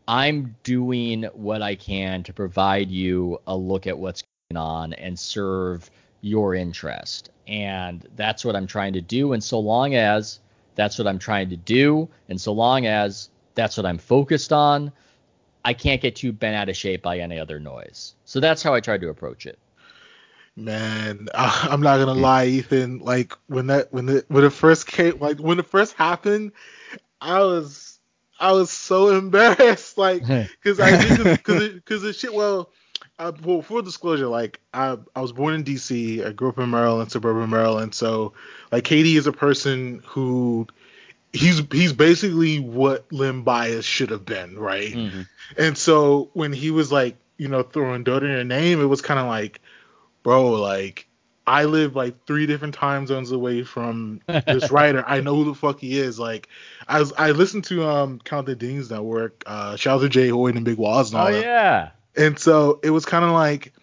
I'm 0.09 0.55
doing 0.65 1.25
what 1.35 1.63
I 1.63 1.77
can 1.77 2.23
to 2.25 2.33
provide 2.33 2.91
you 2.91 3.41
a 3.47 3.57
look 3.57 3.87
at 3.87 3.99
what's 3.99 4.23
going 4.51 4.63
on 4.63 4.93
and 4.95 5.19
serve 5.19 5.91
your 6.21 6.55
interest. 6.55 7.31
And 7.47 8.07
that's 8.17 8.45
what 8.45 8.57
I'm 8.57 8.67
trying 8.67 8.95
to 8.95 9.01
do. 9.01 9.33
And 9.33 9.43
so 9.43 9.61
long 9.61 9.95
as 9.95 10.41
that's 10.75 10.99
what 10.99 11.07
I'm 11.07 11.19
trying 11.19 11.51
to 11.51 11.57
do, 11.57 12.09
and 12.29 12.41
so 12.41 12.53
long 12.53 12.87
as 12.87 13.31
that's 13.55 13.77
what 13.77 13.87
I'm 13.87 13.99
focused 13.99 14.53
on, 14.53 14.91
I 15.65 15.73
can't 15.73 16.03
get 16.03 16.17
too 16.17 16.33
bent 16.33 16.57
out 16.57 16.69
of 16.69 16.77
shape 16.77 17.03
by 17.03 17.19
any 17.21 17.39
other 17.39 17.61
noise. 17.61 18.15
So 18.25 18.41
that's 18.41 18.63
how 18.63 18.75
I 18.75 18.81
try 18.81 18.99
to 18.99 19.09
approach 19.09 19.47
it. 19.47 19.59
Man, 20.57 21.29
I'm 21.35 21.81
not 21.81 21.99
gonna 21.99 22.15
lie, 22.15 22.47
Ethan. 22.47 22.99
Like 22.99 23.35
when 23.47 23.69
that 23.69 23.93
when 23.93 24.09
it 24.09 24.27
when 24.29 24.45
it 24.45 24.53
first 24.53 24.87
came, 24.87 25.19
like 25.19 25.39
when 25.39 25.59
it 25.59 25.67
first 25.67 25.95
happened, 25.95 26.53
I 27.21 27.41
was 27.41 27.99
I 28.39 28.53
was 28.53 28.71
so 28.71 29.09
embarrassed, 29.19 29.99
like 29.99 30.23
because 30.63 30.81
I 30.81 30.97
because 31.37 31.69
because 31.71 32.03
the 32.03 32.13
shit. 32.13 32.35
Well, 32.35 32.71
Uh, 33.17 33.31
well, 33.45 33.63
full 33.63 33.81
disclosure, 33.83 34.27
like 34.27 34.61
I, 34.73 34.97
I 35.15 35.21
was 35.21 35.33
born 35.33 35.55
in 35.55 35.63
D.C. 35.63 36.25
I 36.25 36.33
grew 36.33 36.49
up 36.49 36.59
in 36.59 36.71
Maryland, 36.71 37.13
suburban 37.13 37.49
Maryland. 37.49 37.95
So, 37.95 38.33
like, 38.73 38.83
KD 38.85 39.15
is 39.17 39.29
a 39.29 39.33
person 39.33 40.03
who 40.05 40.67
he's 41.33 41.63
he's 41.71 41.93
basically 41.93 42.59
what 42.59 43.13
Len 43.13 43.43
Bias 43.43 43.85
should 43.85 44.11
have 44.11 44.25
been, 44.25 44.59
right? 44.59 44.95
Mm-hmm. 44.95 45.23
And 45.57 45.79
so 45.79 46.31
when 46.33 46.53
he 46.53 46.71
was 46.73 46.91
like, 46.91 47.17
you 47.39 47.47
know, 47.49 47.63
throwing 47.63 48.03
dirt 48.05 48.25
in 48.25 48.31
your 48.31 48.45
name, 48.45 48.81
it 48.81 48.87
was 48.87 49.01
kind 49.01 49.21
of 49.21 49.27
like, 49.27 49.61
bro, 50.25 50.53
like 50.53 51.09
I 51.47 51.67
live 51.67 51.97
like 51.97 52.27
three 52.27 52.47
different 52.47 52.75
time 52.75 53.07
zones 53.07 53.33
away 53.33 53.65
from 53.65 54.23
this 54.49 54.71
writer. 54.73 55.05
I 55.07 55.21
know 55.21 55.37
who 55.37 55.47
the 55.47 55.55
fuck 55.55 55.81
he 55.81 55.99
is. 55.99 56.19
Like, 56.19 56.49
I 56.89 57.01
was, 57.01 57.13
I 57.19 57.33
listened 57.33 57.65
to 57.67 57.85
um 57.87 58.21
Count 58.25 58.47
the 58.47 58.57
Dings 58.57 58.91
Network, 58.91 59.45
uh, 59.47 59.77
shout 59.77 59.99
out 59.99 60.03
to 60.03 60.11
Jay 60.11 60.31
Hoyt 60.31 60.57
and 60.57 60.65
Big 60.67 60.79
Waz 60.79 61.13
and 61.13 61.21
all 61.21 61.29
Oh 61.29 61.31
that. 61.31 61.45
yeah. 61.45 61.91
And 62.17 62.39
so 62.39 62.81
it 62.83 62.91
was 62.91 63.07
kind 63.07 63.25
of 63.25 63.33
like, 63.33 63.75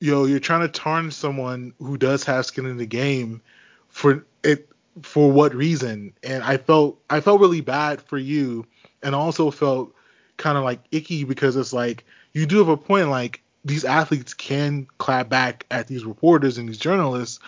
yo, 0.00 0.24
you're 0.24 0.40
trying 0.40 0.62
to 0.62 0.68
tarnish 0.68 1.14
someone 1.14 1.74
who 1.78 1.96
does 1.96 2.24
have 2.24 2.46
skin 2.46 2.66
in 2.66 2.76
the 2.76 2.86
game 2.86 3.42
for 3.88 4.26
it 4.42 4.68
for 5.02 5.30
what 5.32 5.54
reason? 5.54 6.14
And 6.22 6.42
I 6.42 6.56
felt 6.58 7.00
I 7.10 7.20
felt 7.20 7.40
really 7.40 7.60
bad 7.60 8.02
for 8.02 8.18
you, 8.18 8.66
and 9.02 9.14
also 9.14 9.50
felt 9.50 9.94
kind 10.36 10.58
of 10.58 10.64
like 10.64 10.80
icky 10.90 11.24
because 11.24 11.56
it's 11.56 11.72
like 11.72 12.04
you 12.32 12.46
do 12.46 12.58
have 12.58 12.68
a 12.68 12.76
point. 12.76 13.08
Like 13.10 13.41
these 13.64 13.84
athletes 13.84 14.34
can 14.34 14.86
clap 14.98 15.28
back 15.28 15.66
at 15.70 15.86
these 15.86 16.04
reporters 16.04 16.58
and 16.58 16.68
these 16.68 16.78
journalists, 16.78 17.38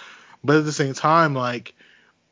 but 0.43 0.57
at 0.57 0.65
the 0.65 0.73
same 0.73 0.95
time, 0.95 1.35
like, 1.35 1.75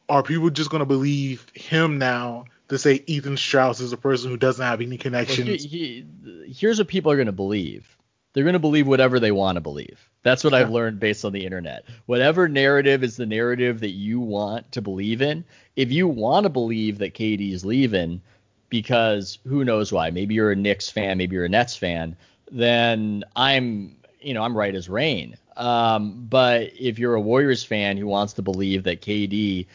are 0.09 0.23
people 0.23 0.51
just 0.51 0.71
gonna 0.71 0.85
believe 0.87 1.47
him 1.55 1.99
now? 1.99 2.45
To 2.69 2.79
say 2.79 3.03
Ethan 3.07 3.37
Strauss 3.37 3.81
is 3.81 3.93
a 3.93 3.99
person 3.99 4.31
who 4.31 4.37
doesn't 4.39 4.65
have 4.65 4.81
any 4.81 4.91
Well, 4.93 4.99
connections. 4.99 5.65
he- 5.65 6.05
he- 6.25 6.53
here's 6.55 6.79
what 6.79 6.89
people 6.89 7.13
are 7.13 7.17
going 7.17 7.27
to 7.27 7.33
believe. 7.33 7.99
They're 8.33 8.45
going 8.45 8.55
to 8.55 8.59
believe 8.59 8.87
whatever 8.87 9.21
they 9.21 9.33
want 9.33 9.57
to 9.57 9.61
believe. 9.61 10.09
That's 10.23 10.43
what 10.43 10.55
I've 10.55 10.71
learned 10.71 10.99
based 10.99 11.23
on 11.27 11.33
the 11.33 11.45
internet. 11.45 11.85
Whatever 12.07 12.49
narrative 12.49 13.05
is 13.05 13.17
the 13.19 13.27
narrative 13.27 13.81
that 13.81 13.91
you 13.91 14.21
want 14.21 14.73
to 14.73 14.81
believe 14.81 15.21
in. 15.21 15.45
If 15.77 15.93
you 15.93 16.09
want 16.09 16.45
to 16.45 16.49
believe 16.49 16.97
that 16.99 17.13
KD 17.13 17.53
is 17.53 17.63
leaving 17.63 18.23
because 18.71 19.39
who 19.47 19.65
knows 19.67 19.93
why, 19.93 20.11
maybe 20.11 20.35
you're 20.35 20.53
a 20.53 20.57
Knicks 20.57 20.89
fan, 20.89 21.19
maybe 21.19 21.35
you're 21.35 21.45
a 21.45 21.51
Nets 21.51 21.77
fan, 21.77 22.17
then 22.51 23.25
I'm, 23.35 23.97
you 24.21 24.35
know, 24.35 24.43
I'm 24.43 24.57
right 24.57 24.75
as 24.75 24.89
rain. 24.89 25.37
Um, 25.57 26.27
but 26.29 26.73
if 26.79 26.99
you're 26.99 27.15
a 27.15 27.21
Warriors 27.21 27.65
fan 27.65 27.97
who 27.97 28.07
wants 28.07 28.35
to 28.35 28.43
believe 28.43 28.85
that 28.85 29.03
KD 29.03 29.67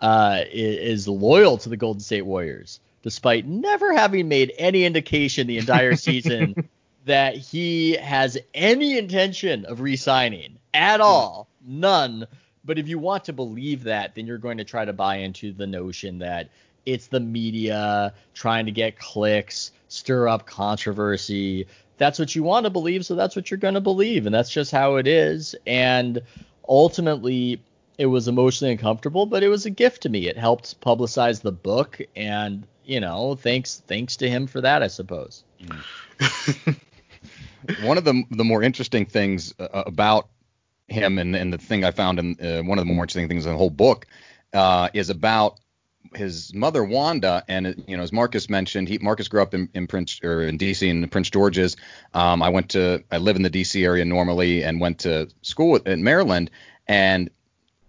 uh, 0.00 0.42
is 0.50 1.08
loyal 1.08 1.56
to 1.58 1.68
the 1.68 1.76
Golden 1.76 2.00
State 2.00 2.26
Warriors, 2.26 2.80
despite 3.02 3.46
never 3.46 3.92
having 3.92 4.28
made 4.28 4.52
any 4.58 4.84
indication 4.84 5.46
the 5.46 5.58
entire 5.58 5.96
season 5.96 6.68
that 7.04 7.36
he 7.36 7.94
has 7.94 8.38
any 8.54 8.98
intention 8.98 9.64
of 9.64 9.80
re-signing 9.80 10.58
at 10.74 11.00
all, 11.00 11.48
none. 11.64 12.26
But 12.64 12.78
if 12.78 12.88
you 12.88 12.98
want 12.98 13.24
to 13.24 13.32
believe 13.32 13.84
that, 13.84 14.14
then 14.14 14.26
you're 14.26 14.38
going 14.38 14.58
to 14.58 14.64
try 14.64 14.84
to 14.84 14.92
buy 14.92 15.16
into 15.16 15.52
the 15.52 15.66
notion 15.66 16.18
that 16.18 16.48
it's 16.86 17.06
the 17.06 17.20
media 17.20 18.12
trying 18.34 18.66
to 18.66 18.72
get 18.72 18.98
clicks, 18.98 19.72
stir 19.88 20.28
up 20.28 20.46
controversy. 20.46 21.66
That's 21.98 22.18
what 22.18 22.34
you 22.34 22.42
want 22.42 22.64
to 22.64 22.70
believe, 22.70 23.04
so 23.04 23.14
that's 23.14 23.36
what 23.36 23.50
you're 23.50 23.58
going 23.58 23.74
to 23.74 23.80
believe, 23.80 24.26
and 24.26 24.34
that's 24.34 24.50
just 24.50 24.70
how 24.70 24.96
it 24.96 25.06
is. 25.06 25.54
And 25.66 26.20
ultimately, 26.68 27.62
it 27.98 28.06
was 28.06 28.28
emotionally 28.28 28.72
uncomfortable, 28.72 29.26
but 29.26 29.42
it 29.42 29.48
was 29.48 29.66
a 29.66 29.70
gift 29.70 30.02
to 30.02 30.08
me. 30.08 30.26
It 30.26 30.36
helped 30.36 30.80
publicize 30.80 31.42
the 31.42 31.52
book, 31.52 32.00
and 32.16 32.66
you 32.84 33.00
know, 33.00 33.34
thanks 33.36 33.82
thanks 33.86 34.16
to 34.16 34.28
him 34.28 34.46
for 34.46 34.60
that, 34.60 34.82
I 34.82 34.88
suppose. 34.88 35.44
one 37.82 37.98
of 37.98 38.04
the 38.04 38.22
the 38.30 38.44
more 38.44 38.62
interesting 38.62 39.06
things 39.06 39.54
uh, 39.58 39.84
about 39.86 40.28
him 40.88 41.18
and, 41.18 41.34
and 41.34 41.52
the 41.52 41.58
thing 41.58 41.84
I 41.84 41.90
found 41.90 42.18
in 42.18 42.36
uh, 42.40 42.62
one 42.62 42.78
of 42.78 42.86
the 42.86 42.92
more 42.92 43.04
interesting 43.04 43.28
things 43.28 43.46
in 43.46 43.52
the 43.52 43.58
whole 43.58 43.70
book 43.70 44.06
uh, 44.52 44.88
is 44.92 45.10
about 45.10 45.58
his 46.14 46.52
mother 46.54 46.84
Wanda 46.84 47.42
and 47.48 47.82
you 47.86 47.96
know 47.96 48.02
as 48.02 48.12
Marcus 48.12 48.50
mentioned 48.50 48.88
he 48.88 48.98
Marcus 48.98 49.28
grew 49.28 49.40
up 49.42 49.54
in, 49.54 49.68
in 49.74 49.86
Prince 49.86 50.20
or 50.22 50.42
in 50.42 50.58
DC 50.58 50.86
in 50.88 51.08
Prince 51.08 51.30
George's 51.30 51.76
um, 52.14 52.42
I 52.42 52.48
went 52.50 52.70
to 52.70 53.02
I 53.10 53.18
live 53.18 53.36
in 53.36 53.42
the 53.42 53.50
DC 53.50 53.82
area 53.84 54.04
normally 54.04 54.62
and 54.62 54.80
went 54.80 55.00
to 55.00 55.28
school 55.42 55.76
in 55.76 56.02
Maryland 56.04 56.50
and 56.86 57.30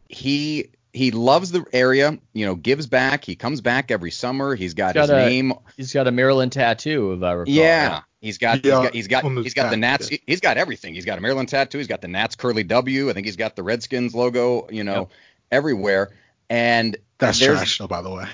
he 0.09 0.70
he 0.93 1.11
loves 1.11 1.51
the 1.51 1.66
area 1.74 2.18
you 2.34 2.45
know 2.45 2.55
gives 2.55 2.88
back 2.88 3.26
he 3.26 3.36
comes 3.36 3.61
back 3.61 3.89
every 3.91 4.11
summer 4.11 4.55
he's 4.55 4.74
got, 4.74 4.95
He's 4.95 5.01
his 5.03 5.09
got 5.09 5.22
a- 5.22 5.26
name 5.30 5.53
He's 5.76 5.93
got 5.93 6.07
a 6.07 6.11
Maryland 6.11 6.51
tattoo, 6.51 7.14
if 7.14 7.24
I 7.24 7.32
recall. 7.34 7.53
yeah, 7.53 8.01
he's 8.22 8.38
got 8.38 8.64
Yeah, 8.64 8.72
he's 8.72 8.84
got 8.84 8.93
he's 8.93 9.07
got 9.07 9.24
the 9.24 9.41
he's 9.43 9.53
got 9.55 9.70
the 9.72 9.78
Nats. 9.78 10.11
yeah. 10.11 10.18
He's 10.28 10.39
got 10.39 10.57
everything. 10.57 10.93
He's 10.93 11.05
got 11.05 11.18
a 11.18 11.22
Maryland 11.22 11.49
tattoo. 11.49 11.80
He's 11.80 11.88
got 11.88 12.01
the 12.01 12.07
Nats 12.07 12.36
curly 12.36 12.64
W. 12.64 13.09
I 13.09 13.14
think 13.14 13.26
he's 13.26 13.36
got 13.38 13.55
the 13.55 13.64
Redskins 13.64 14.14
logo. 14.14 14.68
You 14.70 14.84
know, 14.84 15.09
everywhere. 15.51 16.11
And 16.49 16.95
That's 17.24 17.40
there's, 17.40 17.58
trash, 17.58 17.78
though, 17.78 17.88
by 17.88 18.02
the 18.02 18.10
way. 18.12 18.28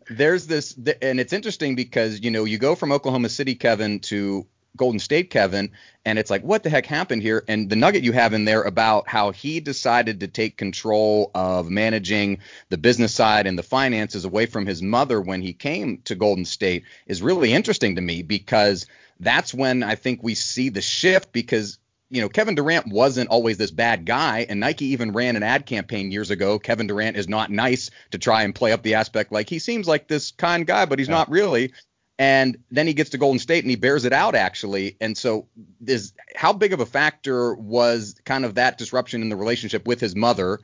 there's 0.10 0.46
this, 0.46 0.76
and 1.00 1.18
it's 1.20 1.32
interesting 1.32 1.74
because 1.74 2.20
you 2.20 2.30
know 2.30 2.44
you 2.44 2.58
go 2.58 2.74
from 2.74 2.92
Oklahoma 2.92 3.28
City, 3.28 3.54
Kevin, 3.54 4.00
to 4.00 4.46
Golden 4.76 4.98
State, 4.98 5.30
Kevin, 5.30 5.70
and 6.04 6.18
it's 6.18 6.30
like 6.30 6.42
what 6.42 6.62
the 6.62 6.70
heck 6.70 6.86
happened 6.86 7.22
here? 7.22 7.44
And 7.48 7.68
the 7.68 7.76
nugget 7.76 8.02
you 8.02 8.12
have 8.12 8.32
in 8.32 8.44
there 8.44 8.62
about 8.62 9.08
how 9.08 9.30
he 9.30 9.60
decided 9.60 10.20
to 10.20 10.28
take 10.28 10.56
control 10.56 11.30
of 11.34 11.70
managing 11.70 12.38
the 12.68 12.78
business 12.78 13.14
side 13.14 13.46
and 13.46 13.58
the 13.58 13.62
finances 13.62 14.24
away 14.24 14.46
from 14.46 14.66
his 14.66 14.82
mother 14.82 15.20
when 15.20 15.42
he 15.42 15.52
came 15.52 15.98
to 16.04 16.14
Golden 16.14 16.44
State 16.44 16.84
is 17.06 17.22
really 17.22 17.52
interesting 17.52 17.96
to 17.96 18.02
me 18.02 18.22
because 18.22 18.86
that's 19.20 19.54
when 19.54 19.82
I 19.82 19.94
think 19.94 20.22
we 20.22 20.34
see 20.34 20.68
the 20.68 20.82
shift 20.82 21.32
because 21.32 21.78
you 22.12 22.20
know, 22.20 22.28
Kevin 22.28 22.54
Durant 22.54 22.88
wasn't 22.88 23.30
always 23.30 23.56
this 23.56 23.70
bad 23.70 24.04
guy, 24.04 24.44
and 24.46 24.60
Nike 24.60 24.84
even 24.88 25.12
ran 25.12 25.34
an 25.34 25.42
ad 25.42 25.64
campaign 25.64 26.12
years 26.12 26.30
ago. 26.30 26.58
Kevin 26.58 26.86
Durant 26.86 27.16
is 27.16 27.26
not 27.26 27.50
nice 27.50 27.90
to 28.10 28.18
try 28.18 28.42
and 28.42 28.54
play 28.54 28.72
up 28.72 28.82
the 28.82 28.94
aspect 28.94 29.32
like 29.32 29.48
he 29.48 29.58
seems 29.58 29.88
like 29.88 30.08
this 30.08 30.30
kind 30.30 30.66
guy, 30.66 30.84
but 30.84 30.98
he's 30.98 31.08
not 31.08 31.30
really. 31.30 31.72
And 32.18 32.58
then 32.70 32.86
he 32.86 32.92
gets 32.92 33.08
to 33.10 33.18
Golden 33.18 33.38
State 33.38 33.64
and 33.64 33.70
he 33.70 33.76
bears 33.76 34.04
it 34.04 34.12
out 34.12 34.34
actually. 34.34 34.98
And 35.00 35.16
so, 35.16 35.48
is 35.86 36.12
how 36.36 36.52
big 36.52 36.74
of 36.74 36.80
a 36.80 36.86
factor 36.86 37.54
was 37.54 38.20
kind 38.26 38.44
of 38.44 38.56
that 38.56 38.76
disruption 38.76 39.22
in 39.22 39.30
the 39.30 39.36
relationship 39.36 39.86
with 39.86 39.98
his 39.98 40.14
mother 40.14 40.58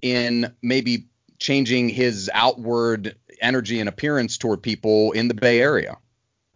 in 0.00 0.50
maybe 0.62 1.08
changing 1.38 1.90
his 1.90 2.30
outward 2.32 3.16
energy 3.42 3.80
and 3.80 3.88
appearance 3.88 4.38
toward 4.38 4.62
people 4.62 5.12
in 5.12 5.28
the 5.28 5.34
Bay 5.34 5.60
Area? 5.60 5.98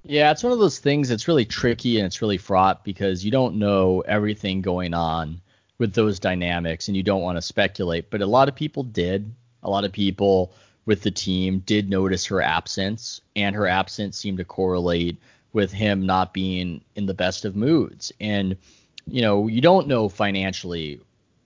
Yeah, 0.06 0.30
it's 0.30 0.42
one 0.42 0.52
of 0.52 0.58
those 0.58 0.78
things 0.78 1.08
that's 1.08 1.28
really 1.28 1.46
tricky 1.46 1.96
and 1.98 2.06
it's 2.06 2.20
really 2.20 2.36
fraught 2.36 2.84
because 2.84 3.24
you 3.24 3.30
don't 3.30 3.56
know 3.56 4.00
everything 4.02 4.60
going 4.60 4.92
on 4.92 5.40
with 5.78 5.94
those 5.94 6.18
dynamics 6.18 6.88
and 6.88 6.96
you 6.96 7.02
don't 7.02 7.22
want 7.22 7.36
to 7.38 7.42
speculate. 7.42 8.10
But 8.10 8.20
a 8.20 8.26
lot 8.26 8.48
of 8.48 8.54
people 8.54 8.82
did. 8.82 9.34
A 9.62 9.70
lot 9.70 9.84
of 9.84 9.92
people 9.92 10.52
with 10.84 11.00
the 11.00 11.10
team 11.10 11.60
did 11.60 11.88
notice 11.88 12.26
her 12.26 12.42
absence, 12.42 13.22
and 13.34 13.56
her 13.56 13.66
absence 13.66 14.18
seemed 14.18 14.36
to 14.36 14.44
correlate 14.44 15.16
with 15.54 15.72
him 15.72 16.04
not 16.04 16.34
being 16.34 16.82
in 16.94 17.06
the 17.06 17.14
best 17.14 17.46
of 17.46 17.56
moods. 17.56 18.12
And, 18.20 18.58
you 19.06 19.22
know, 19.22 19.46
you 19.46 19.62
don't 19.62 19.88
know 19.88 20.10
financially 20.10 21.00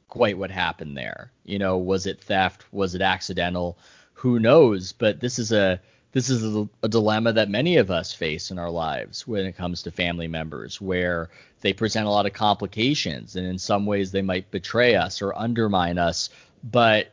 quite 0.08 0.36
what 0.36 0.50
happened 0.50 0.96
there. 0.96 1.30
You 1.44 1.60
know, 1.60 1.78
was 1.78 2.06
it 2.06 2.20
theft? 2.24 2.64
Was 2.72 2.96
it 2.96 3.02
accidental? 3.02 3.78
Who 4.14 4.40
knows? 4.40 4.90
But 4.90 5.20
this 5.20 5.38
is 5.38 5.52
a 5.52 5.80
this 6.12 6.30
is 6.30 6.56
a, 6.56 6.68
a 6.82 6.88
dilemma 6.88 7.32
that 7.32 7.50
many 7.50 7.76
of 7.76 7.90
us 7.90 8.12
face 8.12 8.50
in 8.50 8.58
our 8.58 8.70
lives 8.70 9.26
when 9.26 9.44
it 9.44 9.56
comes 9.56 9.82
to 9.82 9.90
family 9.90 10.28
members, 10.28 10.80
where 10.80 11.30
they 11.60 11.72
present 11.72 12.06
a 12.06 12.10
lot 12.10 12.26
of 12.26 12.32
complications, 12.32 13.36
and 13.36 13.46
in 13.46 13.58
some 13.58 13.84
ways 13.86 14.10
they 14.10 14.22
might 14.22 14.50
betray 14.50 14.94
us 14.94 15.20
or 15.20 15.36
undermine 15.36 15.98
us. 15.98 16.30
But 16.64 17.08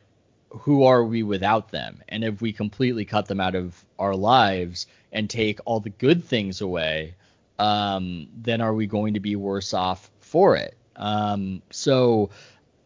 who 0.50 0.84
are 0.84 1.04
we 1.04 1.24
without 1.24 1.72
them? 1.72 2.02
And 2.08 2.24
if 2.24 2.42
we 2.42 2.54
completely 2.54 3.06
cut 3.06 3.28
them 3.28 3.42
out 3.42 3.56
of 3.56 3.84
our 4.00 4.16
lives 4.16 4.88
and 5.12 5.30
take 5.30 5.60
all 5.66 5.80
the 5.80 5.90
good 5.90 6.24
things 6.24 6.62
away, 6.62 7.16
um, 7.60 8.28
then 8.36 8.62
are 8.62 8.74
we 8.74 8.88
going 8.88 9.14
to 9.16 9.20
be 9.20 9.36
worse 9.36 9.74
off 9.74 10.10
for 10.20 10.56
it? 10.56 10.76
Um, 10.96 11.62
so 11.72 12.30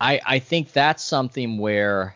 I, 0.02 0.20
I 0.26 0.40
think 0.40 0.72
that's 0.72 1.04
something 1.04 1.58
where 1.58 2.16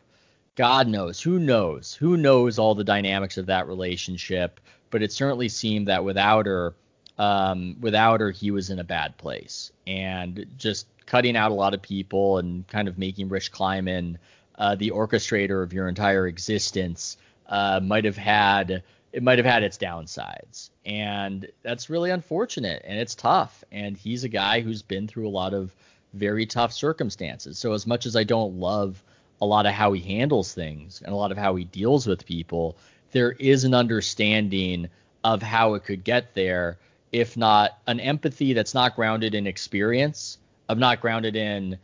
God 0.56 0.88
knows, 0.88 1.20
who 1.20 1.40
knows, 1.40 1.94
who 1.94 2.16
knows 2.16 2.60
all 2.60 2.76
the 2.76 2.84
dynamics 2.84 3.38
of 3.38 3.48
that 3.48 3.68
relationship. 3.68 4.60
But 4.92 5.02
it 5.02 5.12
certainly 5.12 5.50
seemed 5.50 5.88
that 5.88 6.04
without 6.04 6.46
her, 6.46 6.76
um, 7.18 7.78
without 7.82 8.22
her, 8.22 8.30
he 8.30 8.52
was 8.52 8.70
in 8.70 8.80
a 8.80 8.84
bad 8.84 9.18
place, 9.18 9.72
and 9.88 10.46
just 10.58 10.86
cutting 11.06 11.36
out 11.36 11.52
a 11.52 11.56
lot 11.56 11.74
of 11.74 11.82
people 11.82 12.38
and 12.38 12.68
kind 12.68 12.88
of 12.88 12.98
making 12.98 13.30
Rich 13.30 13.52
Kleiman 13.52 14.20
uh, 14.56 14.76
the 14.76 14.92
orchestrator 14.92 15.64
of 15.64 15.74
your 15.74 15.88
entire 15.88 16.28
existence 16.28 17.18
uh, 17.48 17.80
might 17.82 18.06
have 18.06 18.18
had 18.18 18.84
it 19.12 19.22
might 19.22 19.38
have 19.38 19.46
had 19.46 19.64
its 19.64 19.78
downsides, 19.78 20.72
and 20.86 21.48
that's 21.62 21.90
really 21.90 22.10
unfortunate 22.10 22.84
and 22.86 23.00
it's 23.00 23.16
tough. 23.16 23.64
And 23.72 23.96
he's 23.96 24.24
a 24.24 24.30
guy 24.30 24.62
who's 24.62 24.82
been 24.82 25.08
through 25.08 25.28
a 25.28 25.30
lot 25.30 25.54
of 25.54 25.74
very 26.14 26.46
tough 26.46 26.74
circumstances. 26.74 27.58
So 27.58 27.74
as 27.74 27.86
much 27.86 28.06
as 28.06 28.16
I 28.16 28.24
don't 28.24 28.60
love 28.60 29.04
a 29.42 29.46
lot 29.46 29.66
of 29.66 29.74
how 29.74 29.94
he 29.94 30.02
handles 30.02 30.54
things 30.54 31.02
and 31.04 31.14
a 31.14 31.16
lot 31.16 31.32
of 31.32 31.38
how 31.38 31.56
he 31.56 31.66
deals 31.66 32.08
with 32.08 32.26
people, 32.26 32.78
there 33.12 33.32
is 33.32 33.64
an 33.64 33.74
understanding 33.74 34.90
of 35.24 35.42
how 35.42 35.74
it 35.76 35.84
could 35.84 36.04
get 36.04 36.34
there 36.34 36.78
if 37.12 37.38
not 37.38 37.78
an 37.86 38.00
empathy 38.00 38.54
that's 38.54 38.74
not 38.74 38.96
grounded 38.96 39.36
in 39.36 39.46
experience, 39.46 40.40
of 40.68 40.80
not 40.80 41.00
grounded 41.00 41.36
in 41.36 41.78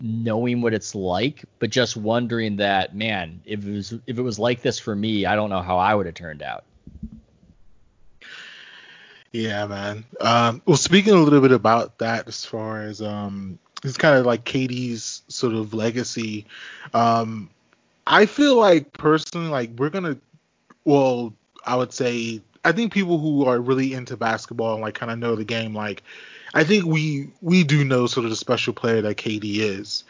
knowing 0.00 0.60
what 0.60 0.74
it's 0.74 0.94
like, 0.94 1.44
but 1.60 1.70
just 1.70 1.96
wondering 1.96 2.56
that, 2.56 2.94
man, 2.94 3.40
if 3.44 3.64
it 3.64 3.70
was 3.70 3.92
if 4.06 4.18
it 4.18 4.22
was 4.22 4.38
like 4.38 4.60
this 4.60 4.80
for 4.80 4.94
me, 4.94 5.24
I 5.24 5.36
don't 5.36 5.48
know 5.48 5.62
how 5.62 5.78
I 5.78 5.94
would 5.94 6.06
have 6.06 6.16
turned 6.16 6.42
out. 6.42 6.64
Yeah, 9.30 9.66
man. 9.66 10.04
Um, 10.20 10.60
well, 10.66 10.76
speaking 10.76 11.14
a 11.14 11.22
little 11.22 11.40
bit 11.40 11.52
about 11.52 11.98
that, 11.98 12.28
as 12.28 12.44
far 12.44 12.82
as 12.82 13.00
um, 13.00 13.58
it's 13.82 13.96
kind 13.96 14.18
of 14.18 14.26
like 14.26 14.44
KD's 14.44 15.22
sort 15.28 15.54
of 15.54 15.74
legacy. 15.74 16.46
Um, 16.94 17.50
I 18.06 18.26
feel 18.26 18.56
like 18.56 18.92
personally, 18.92 19.48
like 19.48 19.70
we're 19.76 19.90
gonna, 19.90 20.16
well, 20.84 21.32
I 21.66 21.76
would 21.76 21.92
say, 21.92 22.40
I 22.64 22.72
think 22.72 22.92
people 22.92 23.18
who 23.18 23.44
are 23.44 23.60
really 23.60 23.92
into 23.92 24.16
basketball 24.16 24.74
and 24.74 24.82
like 24.82 24.94
kind 24.94 25.10
of 25.10 25.18
know 25.18 25.34
the 25.34 25.44
game, 25.44 25.74
like, 25.74 26.02
I 26.54 26.64
think 26.64 26.84
we 26.84 27.28
we 27.40 27.64
do 27.64 27.84
know 27.84 28.06
sort 28.06 28.24
of 28.24 28.30
the 28.30 28.36
special 28.36 28.72
player 28.72 29.02
that 29.02 29.16
KD 29.16 29.58
is, 29.58 30.04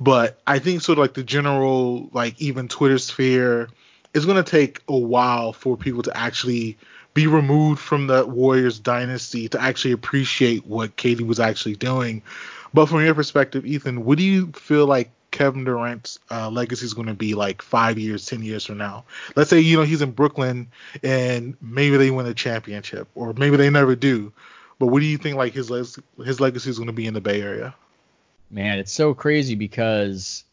but 0.00 0.40
I 0.46 0.58
think 0.58 0.82
sort 0.82 0.98
of 0.98 1.02
like 1.02 1.14
the 1.14 1.24
general, 1.24 2.10
like 2.12 2.40
even 2.40 2.68
Twitter 2.68 2.98
sphere, 2.98 3.68
it's 4.14 4.26
gonna 4.26 4.42
take 4.42 4.82
a 4.88 4.96
while 4.96 5.52
for 5.52 5.76
people 5.76 6.02
to 6.02 6.16
actually 6.16 6.76
be 7.14 7.26
removed 7.26 7.80
from 7.80 8.06
the 8.06 8.24
Warriors 8.26 8.78
dynasty 8.78 9.48
to 9.48 9.60
actually 9.60 9.92
appreciate 9.92 10.64
what 10.66 10.96
KD 10.96 11.26
was 11.26 11.40
actually 11.40 11.74
doing. 11.74 12.22
But 12.74 12.86
from 12.86 13.04
your 13.04 13.14
perspective, 13.14 13.64
Ethan, 13.64 14.04
what 14.04 14.18
do 14.18 14.24
you 14.24 14.52
feel 14.52 14.86
like 14.86 15.10
Kevin 15.30 15.64
Durant's 15.64 16.18
uh, 16.30 16.50
legacy 16.50 16.84
is 16.84 16.94
going 16.94 17.06
to 17.06 17.14
be 17.14 17.34
like 17.34 17.62
five 17.62 17.98
years, 17.98 18.26
ten 18.26 18.42
years 18.42 18.64
from 18.64 18.78
now? 18.78 19.04
Let's 19.36 19.50
say 19.50 19.60
you 19.60 19.76
know 19.76 19.84
he's 19.84 20.02
in 20.02 20.12
Brooklyn 20.12 20.68
and 21.02 21.56
maybe 21.60 21.96
they 21.96 22.10
win 22.10 22.26
a 22.26 22.34
championship, 22.34 23.08
or 23.14 23.32
maybe 23.34 23.56
they 23.56 23.70
never 23.70 23.96
do. 23.96 24.32
But 24.78 24.86
what 24.88 25.00
do 25.00 25.06
you 25.06 25.18
think 25.18 25.36
like 25.36 25.52
his 25.52 25.70
le- 25.70 26.24
his 26.24 26.40
legacy 26.40 26.70
is 26.70 26.78
going 26.78 26.86
to 26.88 26.92
be 26.92 27.06
in 27.06 27.14
the 27.14 27.20
Bay 27.20 27.42
Area? 27.42 27.74
Man, 28.50 28.78
it's 28.78 28.92
so 28.92 29.12
crazy 29.12 29.54
because 29.54 30.44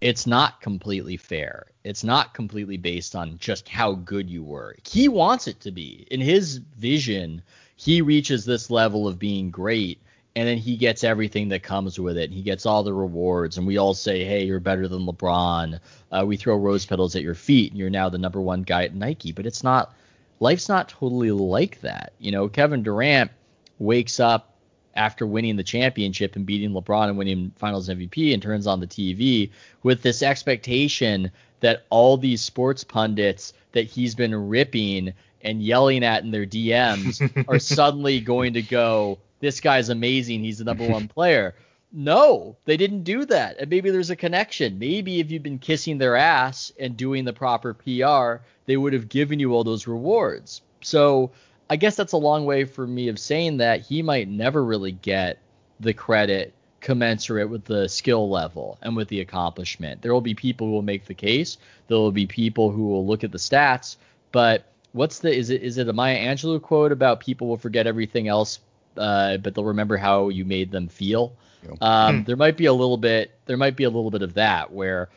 it's 0.00 0.26
not 0.26 0.60
completely 0.60 1.16
fair. 1.16 1.66
It's 1.84 2.02
not 2.02 2.34
completely 2.34 2.76
based 2.76 3.14
on 3.14 3.38
just 3.38 3.68
how 3.68 3.94
good 3.94 4.28
you 4.28 4.42
were. 4.42 4.76
He 4.84 5.08
wants 5.08 5.46
it 5.46 5.60
to 5.60 5.70
be. 5.70 6.06
In 6.10 6.20
his 6.20 6.56
vision, 6.56 7.42
he 7.76 8.02
reaches 8.02 8.44
this 8.44 8.70
level 8.70 9.06
of 9.06 9.18
being 9.18 9.50
great 9.50 10.00
and 10.36 10.46
then 10.46 10.58
he 10.58 10.76
gets 10.76 11.02
everything 11.02 11.48
that 11.48 11.62
comes 11.62 11.98
with 11.98 12.18
it. 12.18 12.30
He 12.30 12.42
gets 12.42 12.66
all 12.66 12.82
the 12.82 12.92
rewards, 12.92 13.56
and 13.56 13.66
we 13.66 13.78
all 13.78 13.94
say, 13.94 14.22
"Hey, 14.22 14.44
you're 14.44 14.60
better 14.60 14.86
than 14.86 15.06
LeBron." 15.06 15.80
Uh, 16.12 16.24
we 16.26 16.36
throw 16.36 16.56
rose 16.56 16.84
petals 16.84 17.16
at 17.16 17.22
your 17.22 17.34
feet, 17.34 17.72
and 17.72 17.78
you're 17.78 17.88
now 17.88 18.10
the 18.10 18.18
number 18.18 18.42
one 18.42 18.62
guy 18.62 18.84
at 18.84 18.94
Nike. 18.94 19.32
But 19.32 19.46
it's 19.46 19.64
not. 19.64 19.94
Life's 20.38 20.68
not 20.68 20.90
totally 20.90 21.30
like 21.30 21.80
that. 21.80 22.12
You 22.18 22.32
know, 22.32 22.48
Kevin 22.48 22.82
Durant 22.82 23.30
wakes 23.78 24.20
up 24.20 24.52
after 24.94 25.26
winning 25.26 25.56
the 25.56 25.62
championship 25.62 26.36
and 26.36 26.44
beating 26.44 26.72
LeBron 26.72 27.08
and 27.08 27.16
winning 27.16 27.50
Finals 27.56 27.88
MVP, 27.88 28.34
and 28.34 28.42
turns 28.42 28.66
on 28.66 28.80
the 28.80 28.86
TV 28.86 29.50
with 29.82 30.02
this 30.02 30.22
expectation 30.22 31.30
that 31.60 31.86
all 31.88 32.18
these 32.18 32.42
sports 32.42 32.84
pundits 32.84 33.54
that 33.72 33.86
he's 33.86 34.14
been 34.14 34.34
ripping 34.34 35.14
and 35.40 35.62
yelling 35.62 36.04
at 36.04 36.24
in 36.24 36.30
their 36.30 36.44
DMs 36.44 37.22
are 37.48 37.58
suddenly 37.58 38.20
going 38.20 38.52
to 38.52 38.62
go 38.62 39.18
this 39.40 39.60
guy's 39.60 39.88
amazing. 39.88 40.42
He's 40.42 40.58
the 40.58 40.64
number 40.64 40.86
one 40.88 41.08
player. 41.08 41.54
No, 41.92 42.56
they 42.64 42.76
didn't 42.76 43.04
do 43.04 43.24
that. 43.26 43.58
And 43.58 43.70
maybe 43.70 43.90
there's 43.90 44.10
a 44.10 44.16
connection. 44.16 44.78
Maybe 44.78 45.20
if 45.20 45.30
you've 45.30 45.42
been 45.42 45.58
kissing 45.58 45.98
their 45.98 46.16
ass 46.16 46.72
and 46.78 46.96
doing 46.96 47.24
the 47.24 47.32
proper 47.32 47.74
PR, 47.74 48.44
they 48.66 48.76
would 48.76 48.92
have 48.92 49.08
given 49.08 49.38
you 49.38 49.54
all 49.54 49.64
those 49.64 49.86
rewards. 49.86 50.62
So 50.82 51.30
I 51.70 51.76
guess 51.76 51.96
that's 51.96 52.12
a 52.12 52.18
long 52.18 52.44
way 52.44 52.64
for 52.64 52.86
me 52.86 53.08
of 53.08 53.18
saying 53.18 53.58
that 53.58 53.80
he 53.80 54.02
might 54.02 54.28
never 54.28 54.64
really 54.64 54.92
get 54.92 55.38
the 55.80 55.94
credit 55.94 56.54
commensurate 56.80 57.50
with 57.50 57.64
the 57.64 57.88
skill 57.88 58.28
level 58.28 58.78
and 58.82 58.94
with 58.96 59.08
the 59.08 59.20
accomplishment. 59.20 60.02
There 60.02 60.12
will 60.12 60.20
be 60.20 60.34
people 60.34 60.66
who 60.66 60.72
will 60.72 60.82
make 60.82 61.06
the 61.06 61.14
case. 61.14 61.58
There 61.88 61.96
will 61.96 62.12
be 62.12 62.26
people 62.26 62.70
who 62.70 62.88
will 62.88 63.06
look 63.06 63.24
at 63.24 63.32
the 63.32 63.38
stats. 63.38 63.96
But 64.32 64.66
what's 64.92 65.18
the 65.18 65.34
is 65.34 65.50
it 65.50 65.62
is 65.62 65.78
it 65.78 65.88
a 65.88 65.92
Maya 65.92 66.18
Angelou 66.18 66.60
quote 66.60 66.92
about 66.92 67.20
people 67.20 67.48
will 67.48 67.56
forget 67.56 67.86
everything 67.86 68.28
else 68.28 68.60
uh, 68.98 69.36
but 69.38 69.54
they'll 69.54 69.64
remember 69.64 69.96
how 69.96 70.28
you 70.28 70.44
made 70.44 70.70
them 70.70 70.88
feel. 70.88 71.32
Um, 71.80 72.24
there 72.24 72.36
might 72.36 72.56
be 72.56 72.66
a 72.66 72.72
little 72.72 72.96
bit. 72.96 73.32
There 73.46 73.56
might 73.56 73.76
be 73.76 73.84
a 73.84 73.90
little 73.90 74.10
bit 74.10 74.22
of 74.22 74.34
that 74.34 74.72
where 74.72 75.08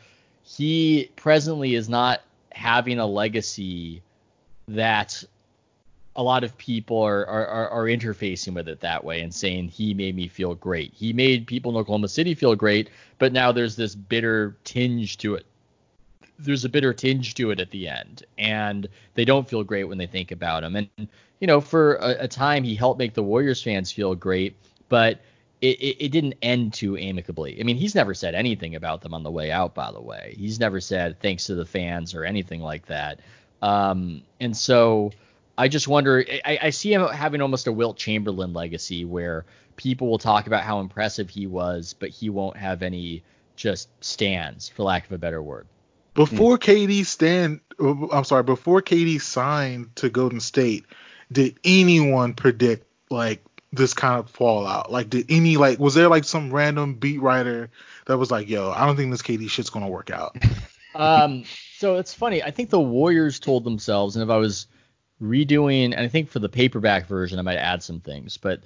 he 0.42 1.10
presently 1.16 1.74
is 1.74 1.88
not 1.88 2.22
having 2.52 2.98
a 2.98 3.06
legacy 3.06 4.02
that 4.68 5.22
a 6.16 6.22
lot 6.22 6.42
of 6.42 6.56
people 6.58 7.00
are, 7.00 7.24
are, 7.26 7.68
are 7.68 7.84
interfacing 7.84 8.54
with 8.54 8.68
it 8.68 8.80
that 8.80 9.04
way 9.04 9.20
and 9.20 9.32
saying 9.32 9.68
he 9.68 9.94
made 9.94 10.16
me 10.16 10.26
feel 10.28 10.54
great. 10.54 10.92
He 10.92 11.12
made 11.12 11.46
people 11.46 11.70
in 11.70 11.76
Oklahoma 11.76 12.08
City 12.08 12.34
feel 12.34 12.56
great, 12.56 12.90
but 13.18 13.32
now 13.32 13.52
there's 13.52 13.76
this 13.76 13.94
bitter 13.94 14.56
tinge 14.64 15.18
to 15.18 15.34
it. 15.36 15.46
There's 16.42 16.64
a 16.64 16.68
bitter 16.68 16.92
tinge 16.92 17.34
to 17.34 17.50
it 17.50 17.60
at 17.60 17.70
the 17.70 17.88
end, 17.88 18.24
and 18.38 18.88
they 19.14 19.24
don't 19.24 19.48
feel 19.48 19.64
great 19.64 19.84
when 19.84 19.98
they 19.98 20.06
think 20.06 20.30
about 20.30 20.64
him. 20.64 20.76
And 20.76 21.08
you 21.40 21.46
know, 21.46 21.60
for 21.60 21.94
a, 21.96 22.24
a 22.24 22.28
time 22.28 22.64
he 22.64 22.74
helped 22.74 22.98
make 22.98 23.14
the 23.14 23.22
Warriors 23.22 23.62
fans 23.62 23.90
feel 23.90 24.14
great, 24.14 24.56
but 24.88 25.20
it, 25.60 25.78
it, 25.80 26.04
it, 26.04 26.12
didn't 26.12 26.34
end 26.40 26.72
too 26.72 26.96
amicably. 26.96 27.60
I 27.60 27.64
mean, 27.64 27.76
he's 27.76 27.94
never 27.94 28.14
said 28.14 28.34
anything 28.34 28.76
about 28.76 29.02
them 29.02 29.12
on 29.12 29.22
the 29.22 29.30
way 29.30 29.50
out, 29.50 29.74
by 29.74 29.92
the 29.92 30.00
way. 30.00 30.34
He's 30.38 30.58
never 30.58 30.80
said 30.80 31.20
thanks 31.20 31.44
to 31.46 31.54
the 31.54 31.66
fans 31.66 32.14
or 32.14 32.24
anything 32.24 32.60
like 32.60 32.86
that. 32.86 33.20
Um, 33.60 34.22
and 34.40 34.56
so 34.56 35.12
I 35.58 35.68
just 35.68 35.86
wonder, 35.86 36.24
I, 36.44 36.58
I 36.62 36.70
see 36.70 36.92
him 36.92 37.06
having 37.08 37.42
almost 37.42 37.66
a 37.66 37.72
Wilt 37.72 37.98
Chamberlain 37.98 38.54
legacy 38.54 39.04
where 39.04 39.44
people 39.76 40.08
will 40.08 40.18
talk 40.18 40.46
about 40.46 40.62
how 40.62 40.80
impressive 40.80 41.28
he 41.28 41.46
was, 41.46 41.94
but 41.98 42.08
he 42.08 42.30
won't 42.30 42.56
have 42.56 42.82
any 42.82 43.22
just 43.56 43.88
stands, 44.02 44.70
for 44.70 44.84
lack 44.84 45.04
of 45.04 45.12
a 45.12 45.18
better 45.18 45.42
word. 45.42 45.66
Before 46.20 46.58
KD 46.58 47.06
stand, 47.06 47.60
I'm 47.78 48.24
sorry, 48.24 48.42
before 48.42 48.82
KD 48.82 49.20
signed 49.22 49.96
to 49.96 50.10
Golden 50.10 50.40
State, 50.40 50.84
did 51.32 51.58
anyone 51.64 52.34
predict 52.34 52.86
like 53.10 53.42
this 53.72 53.94
kind 53.94 54.18
of 54.18 54.28
fallout? 54.28 54.92
Like, 54.92 55.08
did 55.08 55.26
any 55.30 55.56
like 55.56 55.78
was 55.78 55.94
there 55.94 56.08
like 56.08 56.24
some 56.24 56.52
random 56.52 56.94
beat 56.94 57.22
writer 57.22 57.70
that 58.06 58.18
was 58.18 58.30
like, 58.30 58.50
"Yo, 58.50 58.70
I 58.70 58.84
don't 58.84 58.96
think 58.96 59.10
this 59.10 59.22
KD 59.22 59.48
shit's 59.48 59.70
gonna 59.70 59.88
work 59.88 60.10
out." 60.10 60.36
um, 60.94 61.44
so 61.78 61.96
it's 61.96 62.12
funny. 62.12 62.42
I 62.42 62.50
think 62.50 62.68
the 62.68 62.80
Warriors 62.80 63.40
told 63.40 63.64
themselves, 63.64 64.14
and 64.14 64.22
if 64.22 64.28
I 64.28 64.36
was 64.36 64.66
redoing, 65.22 65.92
and 65.92 66.00
I 66.00 66.08
think 66.08 66.28
for 66.28 66.38
the 66.38 66.50
paperback 66.50 67.06
version, 67.06 67.38
I 67.38 67.42
might 67.42 67.56
add 67.56 67.82
some 67.82 68.00
things, 68.00 68.36
but 68.36 68.60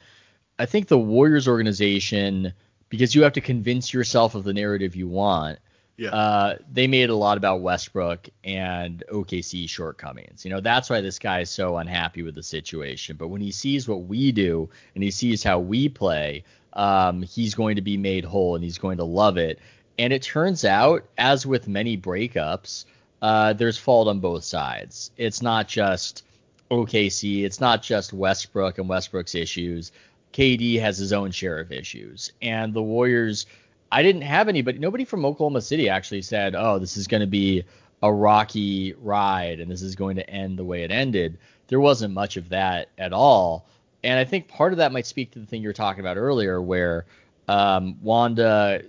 I 0.59 0.67
think 0.67 0.89
the 0.89 0.99
Warriors 0.99 1.47
organization, 1.47 2.53
because 2.89 3.15
you 3.15 3.23
have 3.23 3.35
to 3.35 3.41
convince 3.41 3.93
yourself 3.93 4.35
of 4.35 4.43
the 4.43 4.53
narrative 4.53 4.97
you 4.97 5.07
want. 5.07 5.61
Yeah. 5.97 6.11
Uh, 6.11 6.57
they 6.73 6.87
made 6.87 7.11
a 7.11 7.15
lot 7.15 7.37
about 7.37 7.61
Westbrook 7.61 8.29
and 8.43 9.05
OKC 9.13 9.69
shortcomings. 9.69 10.45
You 10.45 10.51
know, 10.51 10.61
that's 10.61 10.91
why 10.91 11.01
this 11.01 11.19
guy 11.19 11.41
is 11.41 11.51
so 11.51 11.77
unhappy 11.77 12.23
with 12.23 12.35
the 12.35 12.43
situation. 12.43 13.17
But 13.17 13.29
when 13.29 13.41
he 13.41 13.53
sees 13.53 13.87
what 13.87 14.03
we 14.03 14.33
do 14.33 14.69
and 14.95 15.05
he 15.05 15.11
sees 15.11 15.43
how 15.45 15.61
we 15.61 15.89
play, 15.89 16.45
um, 16.73 17.23
he's 17.23 17.55
going 17.55 17.77
to 17.77 17.83
be 17.83 17.97
made 17.97 18.25
whole 18.25 18.57
and 18.57 18.65
he's 18.65 18.79
going 18.79 18.99
to 18.99 19.05
love 19.05 19.37
it. 19.37 19.61
And 19.99 20.13
it 20.13 20.23
turns 20.23 20.65
out, 20.65 21.05
as 21.17 21.47
with 21.47 21.69
many 21.69 21.97
breakups, 21.97 22.87
uh, 23.23 23.53
there's 23.53 23.79
fault 23.79 24.09
on 24.09 24.19
both 24.19 24.43
sides. 24.43 25.13
It's 25.17 25.41
not 25.41 25.69
just 25.69 26.25
OKC, 26.71 27.45
it's 27.45 27.61
not 27.61 27.83
just 27.83 28.13
Westbrook 28.13 28.79
and 28.79 28.89
Westbrook's 28.89 29.37
issues. 29.37 29.93
KD 30.33 30.81
has 30.81 30.99
his 30.99 31.13
own 31.13 31.31
share 31.31 31.61
of 31.61 31.71
issues. 31.71 32.33
And 32.43 32.75
the 32.75 32.83
Warriors 32.83 33.47
I 33.95 34.03
didn't 34.03 34.23
have 34.23 34.49
anybody. 34.49 34.79
Nobody 34.79 35.05
from 35.05 35.25
Oklahoma 35.25 35.61
City 35.61 35.89
actually 35.89 36.23
said, 36.23 36.57
"Oh, 36.57 36.81
this 36.81 36.97
is 36.97 37.07
going 37.07 37.21
to 37.21 37.29
be 37.29 37.63
a 38.03 38.13
rocky 38.13 38.93
ride 38.95 39.61
and 39.61 39.71
this 39.71 39.83
is 39.83 39.95
going 39.95 40.17
to 40.17 40.29
end 40.29 40.59
the 40.59 40.65
way 40.65 40.83
it 40.83 40.91
ended." 40.91 41.39
There 41.69 41.79
wasn't 41.79 42.13
much 42.13 42.37
of 42.37 42.49
that 42.49 42.89
at 42.99 43.13
all, 43.13 43.69
and 44.03 44.19
I 44.19 44.25
think 44.25 44.49
part 44.49 44.73
of 44.73 44.79
that 44.79 44.91
might 44.91 45.07
speak 45.07 45.31
to 45.33 45.39
the 45.39 45.47
thing 45.47 45.63
you 45.63 45.69
were 45.69 45.73
talking 45.75 46.01
about 46.01 46.17
earlier, 46.17 46.61
where 46.61 47.07
um, 47.47 47.97
Wanda 48.03 48.83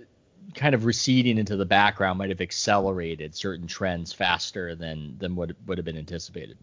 kind 0.54 0.74
of 0.74 0.84
receding 0.84 1.38
into 1.38 1.56
the 1.56 1.64
background 1.64 2.18
might 2.18 2.30
have 2.30 2.40
accelerated 2.40 3.32
certain 3.36 3.68
trends 3.68 4.12
faster 4.12 4.74
than 4.74 5.16
than 5.18 5.36
what 5.36 5.52
would 5.66 5.78
have 5.78 5.84
been 5.84 5.98
anticipated 5.98 6.58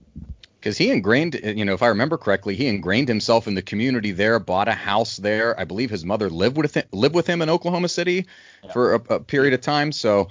because 0.63 0.77
he 0.77 0.91
ingrained, 0.91 1.37
you 1.43 1.65
know, 1.65 1.73
if 1.73 1.83
I 1.83 1.87
remember 1.87 2.17
correctly, 2.17 2.55
he 2.55 2.67
ingrained 2.67 3.09
himself 3.09 3.49
in 3.49 3.53
the 3.53 3.61
community 3.61 4.13
there, 4.13 4.39
bought 4.39 4.69
a 4.69 4.73
house 4.73 5.17
there. 5.17 5.59
I 5.59 5.65
believe 5.65 5.89
his 5.89 6.05
mother 6.05 6.29
lived 6.29 6.55
with 6.55 6.75
him, 6.75 6.85
lived 6.93 7.13
with 7.13 7.27
him 7.27 7.41
in 7.41 7.49
Oklahoma 7.49 7.89
City 7.89 8.27
yeah. 8.63 8.71
for 8.71 8.93
a, 8.93 9.15
a, 9.15 9.19
period 9.19 9.53
of 9.53 9.59
time. 9.59 9.91
So, 9.91 10.29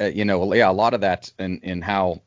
uh, 0.00 0.06
you 0.06 0.24
know, 0.24 0.54
yeah, 0.54 0.70
a 0.70 0.72
lot 0.72 0.94
of 0.94 1.02
that 1.02 1.30
in, 1.38 1.58
in 1.58 1.82
how 1.82 2.22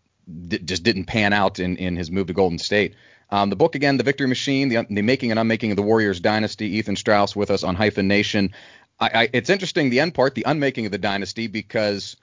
d- 0.49 0.59
just 0.59 0.83
didn't 0.83 1.05
pan 1.05 1.33
out 1.33 1.57
in, 1.57 1.77
in 1.77 1.95
his 1.95 2.11
move 2.11 2.27
to 2.27 2.33
Golden 2.33 2.59
State. 2.59 2.93
Um, 3.31 3.49
the 3.49 3.55
book 3.55 3.73
again, 3.73 3.97
The 3.97 4.03
Victory 4.03 4.27
Machine, 4.27 4.69
the, 4.69 4.85
the 4.87 5.01
making 5.01 5.31
and 5.31 5.39
unmaking 5.39 5.71
of 5.71 5.77
the 5.77 5.83
Warriors 5.83 6.19
dynasty. 6.19 6.67
Ethan 6.77 6.95
Strauss 6.95 7.35
with 7.35 7.49
us 7.49 7.63
on 7.63 7.73
Hyphen 7.73 8.07
Nation. 8.07 8.53
I, 8.99 9.09
I, 9.13 9.29
it's 9.33 9.49
interesting 9.49 9.89
the 9.89 9.99
end 9.99 10.13
part, 10.13 10.35
the 10.35 10.43
unmaking 10.45 10.85
of 10.85 10.91
the 10.91 10.99
dynasty, 10.99 11.47
because 11.47 12.17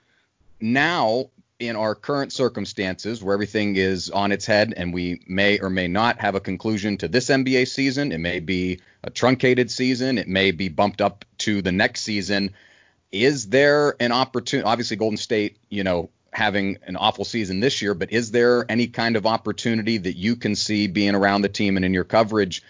now 0.61 1.29
in 1.67 1.75
our 1.75 1.95
current 1.95 2.31
circumstances 2.31 3.23
where 3.23 3.33
everything 3.33 3.75
is 3.75 4.09
on 4.09 4.31
its 4.31 4.45
head 4.45 4.73
and 4.75 4.93
we 4.93 5.21
may 5.27 5.59
or 5.59 5.69
may 5.69 5.87
not 5.87 6.19
have 6.19 6.35
a 6.35 6.39
conclusion 6.39 6.97
to 6.97 7.07
this 7.07 7.27
NBA 7.29 7.67
season, 7.67 8.11
it 8.11 8.19
may 8.19 8.39
be 8.39 8.79
a 9.03 9.09
truncated 9.09 9.69
season, 9.71 10.17
it 10.17 10.27
may 10.27 10.51
be 10.51 10.69
bumped 10.69 11.01
up 11.01 11.25
to 11.39 11.61
the 11.61 11.71
next 11.71 12.01
season. 12.01 12.53
Is 13.11 13.49
there 13.49 13.95
an 13.99 14.11
opportunity? 14.11 14.65
Obviously, 14.65 14.97
Golden 14.97 15.17
State, 15.17 15.57
you 15.69 15.83
know, 15.83 16.09
having 16.33 16.77
an 16.85 16.97
awful 16.97 17.25
season 17.25 17.59
this 17.59 17.81
year, 17.81 17.93
but 17.93 18.11
is 18.11 18.31
there 18.31 18.65
any 18.69 18.87
kind 18.87 19.15
of 19.15 19.25
opportunity 19.25 19.97
that 19.97 20.17
you 20.17 20.35
can 20.35 20.55
see 20.55 20.87
being 20.87 21.15
around 21.15 21.41
the 21.41 21.49
team 21.49 21.77
and 21.77 21.85
in 21.85 21.93
your 21.93 22.03
coverage 22.03 22.61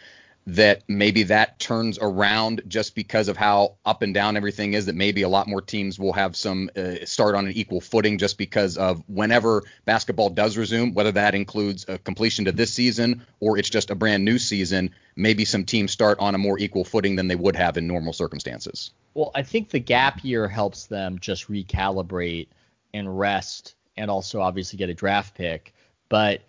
that 0.48 0.84
maybe 0.88 1.24
that 1.24 1.58
turns 1.60 1.98
around 2.00 2.62
just 2.68 2.94
because 2.94 3.28
of 3.28 3.36
how 3.36 3.76
up 3.86 4.04
and 4.04 4.14
down 4.14 4.38
everything 4.38 4.74
is 4.74 4.86
that 4.86 4.96
maybe 4.96 5.24
a 5.24 5.30
lot 5.30 5.48
more 5.48 5.62
teams 5.62 5.98
will 5.98 6.14
have 6.14 6.36
some 6.36 6.70
uh, 6.78 7.04
start 7.04 7.34
on 7.34 7.48
an 7.48 7.52
equal 7.54 7.82
footing 7.82 8.18
just 8.18 8.38
because 8.38 8.78
of 8.78 9.04
whenever 9.08 9.64
basketball 9.86 10.30
does 10.30 10.56
resume 10.56 10.94
whether 10.94 11.12
that 11.12 11.34
includes 11.34 11.86
a 11.88 11.98
completion 11.98 12.46
to 12.46 12.52
this 12.52 12.72
season 12.72 13.26
or 13.40 13.58
it's 13.58 13.70
just 13.70 13.90
a 13.90 13.96
brand 13.96 14.24
new 14.24 14.38
season 14.38 14.92
maybe 15.16 15.46
some 15.46 15.66
teams 15.66 15.92
start 15.92 16.20
on 16.20 16.36
a 16.36 16.38
more 16.38 16.60
equal 16.60 16.86
footing 16.86 17.16
than 17.16 17.28
they 17.28 17.36
would 17.36 17.56
have 17.56 17.76
in 17.76 17.88
normal 17.88 18.14
circumstances 18.14 18.92
Well, 19.16 19.32
I 19.34 19.42
think 19.42 19.70
the 19.70 19.80
gap 19.80 20.24
year 20.24 20.48
helps 20.48 20.86
them 20.86 21.18
just 21.20 21.48
recalibrate 21.48 22.50
and 22.94 23.18
rest 23.18 23.76
and 23.98 24.12
also 24.12 24.42
obviously 24.42 24.78
get 24.78 24.90
a 24.90 24.94
draft 24.94 25.36
pick. 25.36 25.74
But 26.10 26.42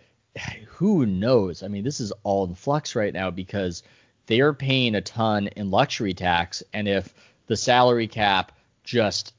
who 0.66 1.06
knows? 1.06 1.62
I 1.62 1.68
mean, 1.68 1.84
this 1.84 2.00
is 2.00 2.12
all 2.22 2.46
in 2.46 2.54
flux 2.54 2.94
right 2.94 3.12
now 3.12 3.30
because 3.30 3.82
they 4.26 4.40
are 4.40 4.52
paying 4.52 4.94
a 4.94 5.00
ton 5.00 5.48
in 5.48 5.70
luxury 5.70 6.14
tax. 6.14 6.62
And 6.72 6.88
if 6.88 7.14
the 7.46 7.56
salary 7.56 8.08
cap 8.08 8.52
just 8.84 9.34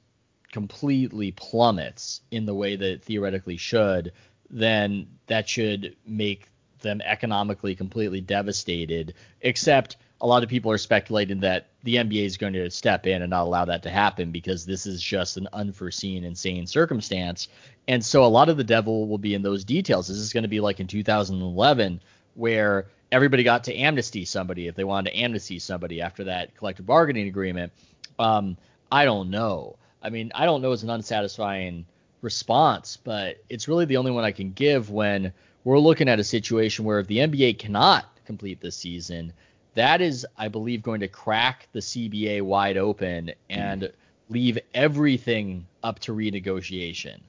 completely 0.52 1.32
plummets 1.32 2.22
in 2.32 2.46
the 2.46 2.56
way 2.56 2.76
that 2.76 2.92
it 2.92 3.04
theoretically 3.04 3.58
should, 3.58 4.14
then 4.50 5.08
that 5.28 5.48
should 5.48 5.96
make 6.06 6.48
them 6.80 7.02
economically 7.02 7.76
completely 7.76 8.22
devastated. 8.22 9.14
Except 9.42 9.98
a 10.22 10.28
lot 10.28 10.44
of 10.44 10.50
people 10.50 10.72
are 10.72 10.78
speculating 10.78 11.40
that 11.42 11.68
the 11.84 11.96
NBA 11.96 12.26
is 12.26 12.38
going 12.38 12.54
to 12.54 12.70
step 12.72 13.06
in 13.06 13.22
and 13.22 13.30
not 13.30 13.44
allow 13.44 13.66
that 13.66 13.84
to 13.84 13.90
happen 13.90 14.32
because 14.32 14.66
this 14.66 14.86
is 14.86 15.02
just 15.02 15.38
an 15.38 15.48
unforeseen, 15.54 16.24
insane 16.24 16.66
circumstance. 16.66 17.50
And 17.88 18.04
so 18.04 18.24
a 18.24 18.28
lot 18.28 18.50
of 18.50 18.58
the 18.58 18.64
devil 18.64 19.08
will 19.08 19.20
be 19.20 19.36
in 19.36 19.42
those 19.42 19.64
details. 19.64 20.08
This 20.08 20.18
is 20.18 20.34
going 20.34 20.44
to 20.44 20.50
be 20.50 20.60
like 20.60 20.80
in 20.80 20.88
2011 20.88 22.02
where 22.34 22.88
everybody 23.12 23.44
got 23.44 23.64
to 23.66 23.76
amnesty 23.76 24.26
somebody 24.26 24.68
if 24.68 24.76
they 24.76 24.84
wanted 24.84 25.12
to 25.12 25.18
amnesty 25.18 25.60
somebody 25.60 26.02
after 26.02 26.24
that 26.26 26.56
collective 26.56 26.86
bargaining 26.86 27.28
agreement. 27.28 27.72
Um, 28.18 28.58
I 28.92 29.06
don't 29.06 29.30
know. 29.30 29.78
I 30.02 30.10
mean, 30.10 30.32
I 30.34 30.46
don't 30.46 30.62
know 30.62 30.72
is 30.72 30.84
an 30.84 30.90
unsatisfying 30.90 31.86
response, 32.22 32.98
but 32.98 33.38
it's 33.50 33.68
really 33.68 33.86
the 33.86 33.98
only 33.98 34.12
one 34.12 34.24
I 34.24 34.32
can 34.32 34.52
give 34.52 34.90
when 34.90 35.32
we're 35.64 35.80
looking 35.80 36.10
at 36.10 36.20
a 36.20 36.24
situation 36.24 36.86
where 36.86 37.00
if 37.00 37.08
the 37.08 37.18
NBA 37.18 37.60
cannot 37.60 38.06
complete 38.26 38.62
this 38.62 38.76
season, 38.76 39.34
that 39.78 40.02
is, 40.02 40.26
I 40.40 40.48
believe, 40.48 40.82
going 40.82 41.02
to 41.02 41.08
crack 41.08 41.68
the 41.72 41.80
CBA 41.80 42.42
wide 42.42 42.78
open 42.78 43.32
and 43.48 43.92
leave 44.28 44.58
everything 44.74 45.68
up 45.84 46.00
to 46.00 46.14
renegotiation 46.14 47.20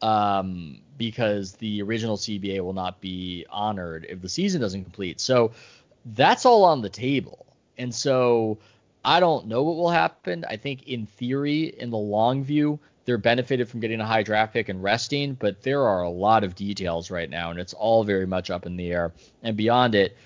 um, 0.00 0.80
because 0.96 1.52
the 1.52 1.82
original 1.82 2.16
CBA 2.16 2.64
will 2.64 2.72
not 2.72 2.98
be 3.02 3.44
honored 3.50 4.06
if 4.08 4.22
the 4.22 4.28
season 4.28 4.58
doesn't 4.58 4.84
complete. 4.84 5.20
So 5.20 5.52
that's 6.14 6.46
all 6.46 6.64
on 6.64 6.80
the 6.80 6.88
table. 6.88 7.44
And 7.76 7.94
so 7.94 8.56
I 9.04 9.20
don't 9.20 9.46
know 9.46 9.62
what 9.62 9.76
will 9.76 9.90
happen. 9.90 10.46
I 10.48 10.56
think 10.56 10.88
in 10.88 11.04
theory, 11.04 11.74
in 11.78 11.90
the 11.90 11.98
long 11.98 12.42
view, 12.42 12.78
they're 13.04 13.18
benefited 13.18 13.68
from 13.68 13.80
getting 13.80 14.00
a 14.00 14.06
high 14.06 14.22
draft 14.22 14.54
pick 14.54 14.70
and 14.70 14.82
resting, 14.82 15.34
but 15.34 15.62
there 15.62 15.82
are 15.82 16.04
a 16.04 16.10
lot 16.10 16.42
of 16.42 16.54
details 16.54 17.10
right 17.10 17.28
now, 17.28 17.50
and 17.50 17.60
it's 17.60 17.74
all 17.74 18.02
very 18.02 18.26
much 18.26 18.50
up 18.50 18.64
in 18.64 18.76
the 18.76 18.92
air. 18.92 19.12
And 19.42 19.58
beyond 19.58 19.94
it, 19.94 20.16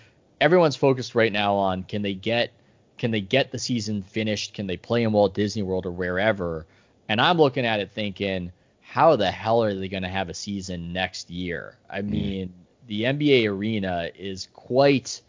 everyone's 0.43 0.75
focused 0.75 1.15
right 1.15 1.33
now 1.33 1.55
on 1.55 1.85
can 1.85 2.03
they 2.03 2.15
get 2.15 2.51
can 2.99 3.11
they 3.11 3.21
get 3.21 3.51
the 3.51 3.59
season 3.59 4.03
finished? 4.03 4.55
Can 4.55 4.67
they 4.67 4.77
play 4.77 5.03
in 5.03 5.13
Walt 5.13 5.35
Disney 5.35 5.63
World 5.63 5.87
or 5.87 5.91
wherever? 5.91 6.67
And 7.09 7.21
I'm 7.21 7.39
looking 7.39 7.67
at 7.67 7.81
it 7.81 7.91
thinking, 7.91 8.53
how 8.81 9.17
the 9.17 9.31
hell 9.31 9.63
are 9.63 9.75
they 9.75 9.89
going 9.89 10.03
to 10.03 10.09
have 10.09 10.29
a 10.29 10.35
season 10.35 10.93
next 10.93 11.31
year? 11.31 11.79
I 11.89 12.03
mean, 12.03 12.53
the 12.87 13.03
NBA 13.03 13.49
arena 13.49 14.11
is 14.17 14.49
quite 14.53 15.23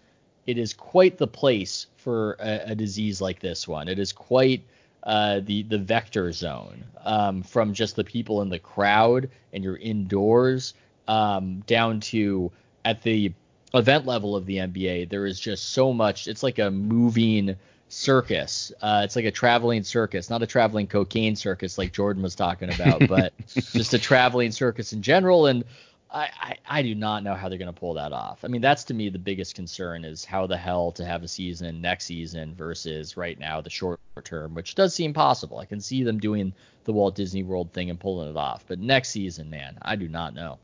it 0.45 0.57
is 0.57 0.73
quite 0.73 1.17
the 1.17 1.27
place 1.27 1.87
for 1.95 2.33
a, 2.39 2.71
a 2.71 2.75
disease 2.75 3.21
like 3.21 3.39
this 3.39 3.67
one. 3.67 3.87
It 3.87 3.99
is 3.99 4.11
quite 4.11 4.63
uh, 5.03 5.41
the 5.43 5.63
the 5.63 5.77
vector 5.77 6.31
zone 6.31 6.83
um, 7.05 7.43
from 7.43 7.73
just 7.73 7.95
the 7.95 8.03
people 8.03 8.41
in 8.41 8.49
the 8.49 8.59
crowd 8.59 9.29
and 9.53 9.63
you're 9.63 9.77
indoors 9.77 10.73
um, 11.07 11.59
down 11.61 11.99
to 11.99 12.51
at 12.85 13.01
the 13.03 13.31
event 13.73 14.05
level 14.05 14.35
of 14.35 14.45
the 14.45 14.57
NBA. 14.57 15.09
There 15.09 15.25
is 15.25 15.39
just 15.39 15.71
so 15.71 15.93
much. 15.93 16.27
It's 16.27 16.43
like 16.43 16.59
a 16.59 16.69
moving 16.69 17.55
circus. 17.89 18.71
Uh, 18.81 19.01
it's 19.03 19.15
like 19.15 19.25
a 19.25 19.31
traveling 19.31 19.83
circus, 19.83 20.29
not 20.29 20.43
a 20.43 20.47
traveling 20.47 20.87
cocaine 20.87 21.35
circus 21.35 21.77
like 21.77 21.93
Jordan 21.93 22.23
was 22.23 22.35
talking 22.35 22.73
about, 22.73 22.99
but 23.07 23.33
just 23.47 23.93
a 23.93 23.99
traveling 23.99 24.51
circus 24.51 24.93
in 24.93 25.01
general. 25.01 25.47
And 25.47 25.63
I, 26.11 26.29
I, 26.39 26.57
I 26.67 26.81
do 26.83 26.93
not 26.93 27.23
know 27.23 27.33
how 27.33 27.49
they're 27.49 27.57
going 27.57 27.73
to 27.73 27.79
pull 27.79 27.95
that 27.95 28.13
off. 28.13 28.45
I 28.45 28.47
mean, 28.47 28.61
that's 28.61 28.83
to 28.85 28.93
me 28.93 29.09
the 29.09 29.19
biggest 29.19 29.55
concern 29.55 30.05
is 30.05 30.23
how 30.23 30.45
the 30.45 30.57
hell 30.57 30.91
to 30.93 31.05
have 31.05 31.23
a 31.23 31.27
season 31.27 31.81
next 31.81 32.05
season 32.05 32.53
versus 32.53 33.17
right 33.17 33.39
now 33.39 33.61
the 33.61 33.69
short 33.71 33.99
term, 34.23 34.53
which 34.53 34.75
does 34.75 34.93
seem 34.93 35.13
possible. 35.13 35.57
I 35.57 35.65
can 35.65 35.81
see 35.81 36.03
them 36.03 36.19
doing 36.19 36.53
the 36.83 36.93
Walt 36.93 37.15
Disney 37.15 37.41
World 37.41 37.71
thing 37.73 37.89
and 37.89 37.99
pulling 37.99 38.29
it 38.29 38.37
off, 38.37 38.65
but 38.67 38.79
next 38.79 39.09
season, 39.09 39.49
man, 39.49 39.77
I 39.81 39.95
do 39.95 40.07
not 40.07 40.35
know. 40.35 40.59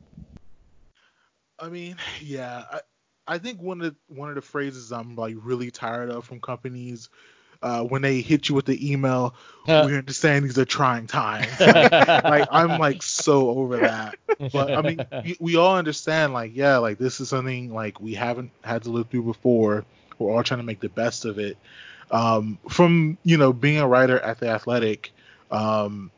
I 1.58 1.68
mean, 1.68 1.96
yeah, 2.20 2.64
I, 2.70 2.80
I 3.26 3.38
think 3.38 3.60
one 3.60 3.80
of 3.80 3.94
the, 3.94 4.14
one 4.14 4.28
of 4.28 4.34
the 4.34 4.42
phrases 4.42 4.92
I'm 4.92 5.16
like 5.16 5.36
really 5.38 5.70
tired 5.70 6.10
of 6.10 6.24
from 6.24 6.40
companies 6.40 7.08
uh, 7.62 7.82
when 7.82 8.02
they 8.02 8.20
hit 8.20 8.48
you 8.48 8.54
with 8.54 8.64
the 8.64 8.92
email, 8.92 9.34
we 9.66 9.96
understand 9.96 10.44
these 10.44 10.58
are 10.58 10.64
trying 10.64 11.06
times. 11.06 11.48
like 11.60 12.48
I'm 12.50 12.78
like 12.78 13.02
so 13.02 13.50
over 13.50 13.78
that. 13.78 14.16
But 14.52 14.72
I 14.72 14.82
mean, 14.82 15.06
we, 15.24 15.36
we 15.38 15.56
all 15.56 15.76
understand 15.76 16.32
like 16.32 16.52
yeah, 16.54 16.78
like 16.78 16.98
this 16.98 17.20
is 17.20 17.28
something 17.28 17.72
like 17.72 18.00
we 18.00 18.14
haven't 18.14 18.50
had 18.64 18.84
to 18.84 18.90
live 18.90 19.08
through 19.08 19.24
before. 19.24 19.84
We're 20.18 20.34
all 20.34 20.42
trying 20.42 20.60
to 20.60 20.64
make 20.64 20.80
the 20.80 20.88
best 20.88 21.24
of 21.24 21.38
it. 21.38 21.58
Um, 22.10 22.58
from 22.68 23.18
you 23.24 23.36
know 23.36 23.52
being 23.52 23.78
a 23.78 23.86
writer 23.86 24.18
at 24.18 24.40
the 24.40 24.48
Athletic, 24.48 25.12
um, 25.50 26.10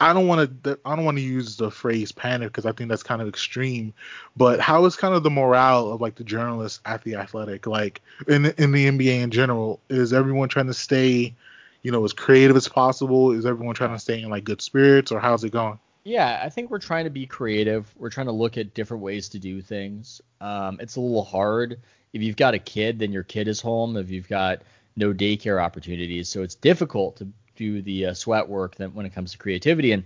I 0.00 0.12
don't 0.12 0.26
want 0.26 0.64
to 0.64 0.78
I 0.84 0.94
don't 0.94 1.04
want 1.04 1.16
to 1.18 1.22
use 1.22 1.56
the 1.56 1.70
phrase 1.70 2.12
panic 2.12 2.48
because 2.48 2.66
I 2.66 2.72
think 2.72 2.90
that's 2.90 3.02
kind 3.02 3.22
of 3.22 3.28
extreme. 3.28 3.94
But 4.36 4.60
how 4.60 4.84
is 4.84 4.96
kind 4.96 5.14
of 5.14 5.22
the 5.22 5.30
morale 5.30 5.90
of 5.92 6.00
like 6.00 6.16
the 6.16 6.24
journalists 6.24 6.80
at 6.84 7.02
the 7.02 7.16
Athletic, 7.16 7.66
like 7.66 8.02
in 8.28 8.46
in 8.46 8.72
the 8.72 8.86
NBA 8.86 9.22
in 9.22 9.30
general? 9.30 9.80
Is 9.88 10.12
everyone 10.12 10.48
trying 10.48 10.66
to 10.66 10.74
stay, 10.74 11.34
you 11.82 11.92
know, 11.92 12.04
as 12.04 12.12
creative 12.12 12.56
as 12.56 12.68
possible? 12.68 13.32
Is 13.32 13.46
everyone 13.46 13.74
trying 13.74 13.92
to 13.92 13.98
stay 13.98 14.20
in 14.20 14.30
like 14.30 14.44
good 14.44 14.60
spirits, 14.60 15.12
or 15.12 15.20
how's 15.20 15.44
it 15.44 15.50
going? 15.50 15.78
Yeah, 16.04 16.40
I 16.44 16.50
think 16.50 16.70
we're 16.70 16.78
trying 16.78 17.04
to 17.04 17.10
be 17.10 17.26
creative. 17.26 17.92
We're 17.98 18.10
trying 18.10 18.26
to 18.26 18.32
look 18.32 18.56
at 18.56 18.74
different 18.74 19.02
ways 19.02 19.28
to 19.30 19.38
do 19.40 19.60
things. 19.60 20.20
Um, 20.40 20.78
it's 20.80 20.96
a 20.96 21.00
little 21.00 21.24
hard 21.24 21.78
if 22.16 22.22
you've 22.22 22.36
got 22.36 22.54
a 22.54 22.58
kid, 22.58 22.98
then 22.98 23.12
your 23.12 23.22
kid 23.22 23.46
is 23.46 23.60
home. 23.60 23.96
If 23.96 24.10
you've 24.10 24.28
got 24.28 24.62
no 24.96 25.12
daycare 25.12 25.62
opportunities, 25.62 26.30
so 26.30 26.42
it's 26.42 26.54
difficult 26.54 27.16
to 27.16 27.28
do 27.56 27.82
the 27.82 28.06
uh, 28.06 28.14
sweat 28.14 28.48
work 28.48 28.76
that 28.76 28.94
when 28.94 29.06
it 29.06 29.14
comes 29.14 29.32
to 29.32 29.38
creativity. 29.38 29.92
And 29.92 30.04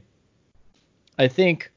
I 1.18 1.28
think 1.28 1.70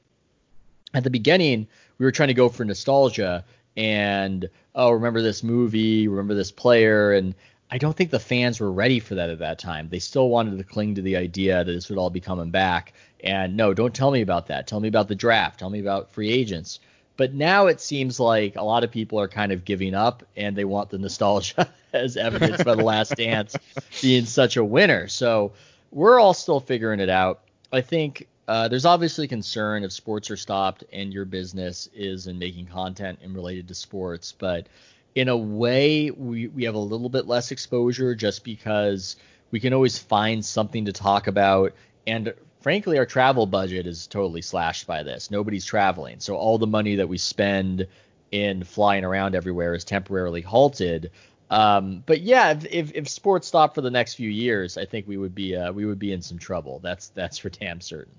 at 0.94 1.04
the 1.04 1.10
beginning 1.10 1.68
we 1.98 2.06
were 2.06 2.12
trying 2.12 2.30
to 2.30 2.34
go 2.34 2.50
for 2.50 2.66
nostalgia 2.66 3.44
and 3.76 4.50
oh 4.76 4.92
remember 4.92 5.22
this 5.22 5.44
movie, 5.44 6.08
remember 6.08 6.36
this 6.36 6.52
player, 6.52 7.14
and 7.14 7.34
I 7.72 7.80
don't 7.80 7.98
think 7.98 8.12
the 8.12 8.20
fans 8.20 8.60
were 8.60 8.72
ready 8.72 9.00
for 9.00 9.16
that 9.16 9.32
at 9.32 9.40
that 9.40 9.58
time. 9.58 9.90
They 9.90 9.98
still 9.98 10.30
wanted 10.30 10.58
to 10.58 10.64
cling 10.64 10.94
to 10.96 11.02
the 11.02 11.18
idea 11.18 11.64
that 11.64 11.72
this 11.72 11.90
would 11.90 11.98
all 11.98 12.12
be 12.12 12.20
coming 12.20 12.52
back. 12.52 12.94
And 13.24 13.58
no, 13.58 13.74
don't 13.74 13.96
tell 13.96 14.12
me 14.12 14.22
about 14.22 14.46
that. 14.48 14.68
Tell 14.68 14.80
me 14.80 14.88
about 14.88 15.08
the 15.08 15.16
draft. 15.16 15.60
Tell 15.60 15.72
me 15.72 15.80
about 15.80 16.12
free 16.12 16.30
agents. 16.30 16.80
But 17.16 17.34
now 17.34 17.68
it 17.68 17.80
seems 17.80 18.20
like 18.20 18.56
a 18.56 18.64
lot 18.64 18.84
of 18.84 18.92
people 18.92 19.20
are 19.20 19.28
kind 19.28 19.52
of 19.52 19.66
giving 19.66 19.94
up 19.94 20.24
and 20.36 20.56
they 20.56 20.66
want 20.66 20.90
the 20.90 20.98
nostalgia 20.98 21.72
as 21.94 22.18
evidenced 22.18 22.66
by 22.66 22.76
the 22.76 22.84
last 22.84 23.16
dance 23.16 23.56
being 24.02 24.26
such 24.26 24.58
a 24.58 24.64
winner. 24.64 25.08
So 25.08 25.54
we're 25.92 26.20
all 26.20 26.34
still 26.34 26.60
figuring 26.60 27.00
it 27.00 27.10
out. 27.10 27.42
I 27.72 27.82
think 27.82 28.28
uh, 28.48 28.68
there's 28.68 28.86
obviously 28.86 29.28
concern 29.28 29.84
if 29.84 29.92
sports 29.92 30.32
are 30.32 30.38
stopped 30.38 30.84
and 30.92 31.14
your 31.14 31.26
business 31.26 31.88
is 31.94 32.28
in 32.28 32.40
making 32.40 32.66
content 32.66 33.20
and 33.22 33.36
related 33.36 33.68
to 33.68 33.76
sports, 33.76 34.32
but 34.32 34.68
in 35.16 35.30
a 35.30 35.38
way 35.38 36.10
we, 36.10 36.48
we 36.48 36.64
have 36.64 36.76
a 36.76 36.80
little 36.80 37.10
bit 37.10 37.28
less 37.28 37.52
exposure 37.52 38.16
just 38.16 38.44
because 38.44 39.16
we 39.52 39.60
can 39.60 39.74
always 39.74 40.00
find 40.00 40.44
something 40.44 40.86
to 40.86 40.92
talk 40.92 41.28
about 41.28 41.74
and 42.08 42.34
frankly, 42.64 42.98
our 42.98 43.06
travel 43.06 43.46
budget 43.46 43.86
is 43.86 44.08
totally 44.08 44.42
slashed 44.42 44.88
by 44.88 45.04
this. 45.04 45.30
Nobody's 45.30 45.66
traveling, 45.66 46.20
so 46.20 46.36
all 46.36 46.58
the 46.58 46.66
money 46.66 46.96
that 46.96 47.08
we 47.08 47.18
spend 47.18 47.86
in 48.32 48.64
flying 48.64 49.04
around 49.04 49.36
everywhere 49.36 49.76
is 49.76 49.84
temporarily 49.84 50.42
halted. 50.42 51.12
Um, 51.52 52.02
but 52.06 52.22
yeah, 52.22 52.52
if, 52.52 52.66
if, 52.66 52.92
if 52.96 53.08
sports 53.10 53.48
stopped 53.48 53.76
for 53.76 53.82
the 53.82 53.92
next 53.92 54.16
few 54.16 54.30
years, 54.30 54.78
I 54.78 54.86
think 54.86 55.08
we 55.08 55.18
would 55.18 55.36
be 55.36 55.56
uh, 55.56 55.72
we 55.72 55.86
would 55.86 56.00
be 56.00 56.14
in 56.14 56.22
some 56.22 56.40
trouble. 56.40 56.80
That's 56.80 57.10
that's 57.10 57.38
for 57.38 57.50
damn 57.50 57.82
certain. 57.82 58.16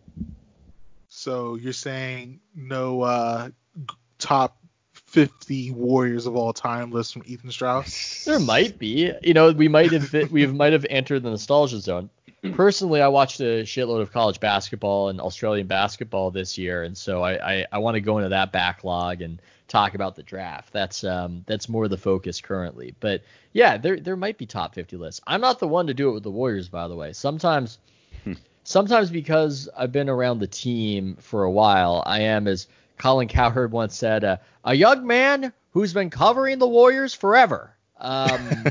So 1.08 1.56
you're 1.56 1.72
saying 1.72 2.40
no 2.54 3.02
uh, 3.02 3.48
top 4.18 4.56
50 4.92 5.70
Warriors 5.72 6.26
of 6.26 6.36
all 6.36 6.52
time 6.52 6.90
list 6.90 7.12
from 7.12 7.22
Ethan 7.26 7.50
Strauss? 7.50 8.24
There 8.24 8.40
might 8.40 8.78
be. 8.78 9.12
You 9.22 9.34
know, 9.34 9.52
we 9.52 9.68
might 9.68 9.92
have 9.92 10.12
we 10.30 10.46
might 10.46 10.72
have 10.72 10.86
entered 10.90 11.22
the 11.22 11.30
nostalgia 11.30 11.80
zone. 11.80 12.10
Personally, 12.52 13.00
I 13.00 13.08
watched 13.08 13.40
a 13.40 13.62
shitload 13.62 14.02
of 14.02 14.12
college 14.12 14.38
basketball 14.40 15.08
and 15.08 15.20
Australian 15.20 15.66
basketball 15.66 16.30
this 16.30 16.58
year, 16.58 16.82
and 16.82 16.96
so 16.96 17.22
I 17.22 17.52
I, 17.54 17.66
I 17.72 17.78
want 17.78 17.94
to 17.94 18.00
go 18.00 18.18
into 18.18 18.30
that 18.30 18.52
backlog 18.52 19.22
and 19.22 19.40
talk 19.68 19.94
about 19.94 20.14
the 20.14 20.22
draft. 20.22 20.72
That's 20.72 21.04
um 21.04 21.44
that's 21.46 21.68
more 21.68 21.88
the 21.88 21.96
focus 21.96 22.40
currently. 22.40 22.94
But 23.00 23.22
yeah, 23.52 23.76
there 23.76 23.98
there 23.98 24.16
might 24.16 24.38
be 24.38 24.46
top 24.46 24.74
50 24.74 24.96
lists. 24.96 25.20
I'm 25.26 25.40
not 25.40 25.58
the 25.58 25.68
one 25.68 25.86
to 25.86 25.94
do 25.94 26.10
it 26.10 26.12
with 26.12 26.22
the 26.22 26.30
Warriors, 26.30 26.68
by 26.68 26.88
the 26.88 26.96
way. 26.96 27.12
Sometimes 27.12 27.78
sometimes 28.64 29.10
because 29.10 29.68
I've 29.76 29.92
been 29.92 30.08
around 30.08 30.38
the 30.38 30.46
team 30.46 31.16
for 31.20 31.44
a 31.44 31.50
while, 31.50 32.02
I 32.06 32.20
am, 32.20 32.48
as 32.48 32.66
Colin 32.98 33.28
Cowherd 33.28 33.72
once 33.72 33.96
said, 33.96 34.24
uh, 34.24 34.36
a 34.64 34.74
young 34.74 35.06
man 35.06 35.52
who's 35.72 35.92
been 35.92 36.10
covering 36.10 36.58
the 36.58 36.68
Warriors 36.68 37.14
forever. 37.14 37.73
Um, 37.96 38.40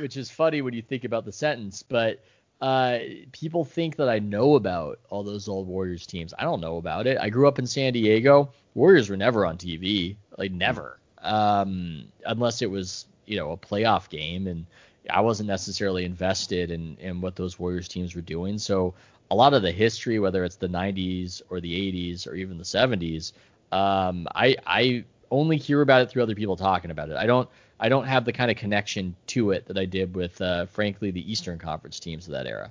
which 0.00 0.16
is 0.16 0.30
funny 0.30 0.62
when 0.62 0.74
you 0.74 0.82
think 0.82 1.04
about 1.04 1.24
the 1.24 1.32
sentence, 1.32 1.82
but 1.82 2.22
uh, 2.60 2.98
people 3.32 3.64
think 3.64 3.96
that 3.96 4.08
I 4.08 4.20
know 4.20 4.54
about 4.54 5.00
all 5.10 5.22
those 5.22 5.48
old 5.48 5.66
Warriors 5.66 6.06
teams. 6.06 6.32
I 6.38 6.44
don't 6.44 6.60
know 6.60 6.76
about 6.76 7.06
it. 7.06 7.18
I 7.20 7.28
grew 7.28 7.48
up 7.48 7.58
in 7.58 7.66
San 7.66 7.92
Diego. 7.92 8.50
Warriors 8.74 9.10
were 9.10 9.16
never 9.16 9.44
on 9.44 9.58
TV, 9.58 10.16
like 10.38 10.52
never, 10.52 10.98
um, 11.18 12.04
unless 12.24 12.62
it 12.62 12.70
was 12.70 13.06
you 13.26 13.36
know 13.36 13.52
a 13.52 13.56
playoff 13.56 14.08
game, 14.08 14.46
and 14.46 14.66
I 15.10 15.20
wasn't 15.20 15.48
necessarily 15.48 16.04
invested 16.04 16.70
in 16.70 16.96
in 17.00 17.20
what 17.20 17.36
those 17.36 17.58
Warriors 17.58 17.88
teams 17.88 18.14
were 18.14 18.22
doing. 18.22 18.58
So 18.58 18.94
a 19.30 19.34
lot 19.34 19.52
of 19.54 19.62
the 19.62 19.72
history, 19.72 20.18
whether 20.18 20.44
it's 20.44 20.56
the 20.56 20.68
90s 20.68 21.42
or 21.50 21.60
the 21.60 21.74
80s 21.74 22.26
or 22.26 22.34
even 22.34 22.56
the 22.56 22.64
70s, 22.64 23.32
um, 23.72 24.28
I 24.34 24.56
I 24.66 25.04
only 25.30 25.56
hear 25.56 25.80
about 25.80 26.02
it 26.02 26.10
through 26.10 26.22
other 26.22 26.34
people 26.34 26.56
talking 26.56 26.90
about 26.90 27.10
it. 27.10 27.16
I 27.16 27.26
don't 27.26 27.48
I 27.80 27.88
don't 27.88 28.06
have 28.06 28.24
the 28.24 28.32
kind 28.32 28.50
of 28.50 28.56
connection 28.56 29.16
to 29.28 29.50
it 29.50 29.66
that 29.66 29.76
I 29.76 29.84
did 29.84 30.14
with, 30.14 30.40
uh, 30.40 30.66
frankly, 30.66 31.10
the 31.10 31.30
Eastern 31.30 31.58
Conference 31.58 31.98
teams 31.98 32.26
of 32.26 32.32
that 32.32 32.46
era. 32.46 32.70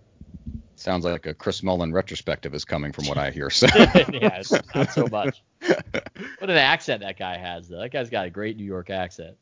Sounds 0.76 1.06
like 1.06 1.26
a 1.26 1.34
Chris 1.34 1.62
Mullin 1.62 1.94
retrospective 1.94 2.54
is 2.54 2.66
coming 2.66 2.92
from 2.92 3.06
what 3.06 3.18
I 3.18 3.32
hear. 3.32 3.50
So. 3.50 3.68
yeah, 3.76 4.40
it's 4.40 4.52
not 4.74 4.92
so 4.92 5.08
much. 5.08 5.42
What 6.40 6.50
an 6.50 6.58
accent 6.58 7.02
that 7.02 7.18
guy 7.18 7.38
has, 7.38 7.70
though. 7.70 7.80
That 7.80 7.90
guy's 7.90 8.10
got 8.10 8.26
a 8.26 8.30
great 8.30 8.58
New 8.58 8.66
York 8.66 8.90
accent. 8.90 9.38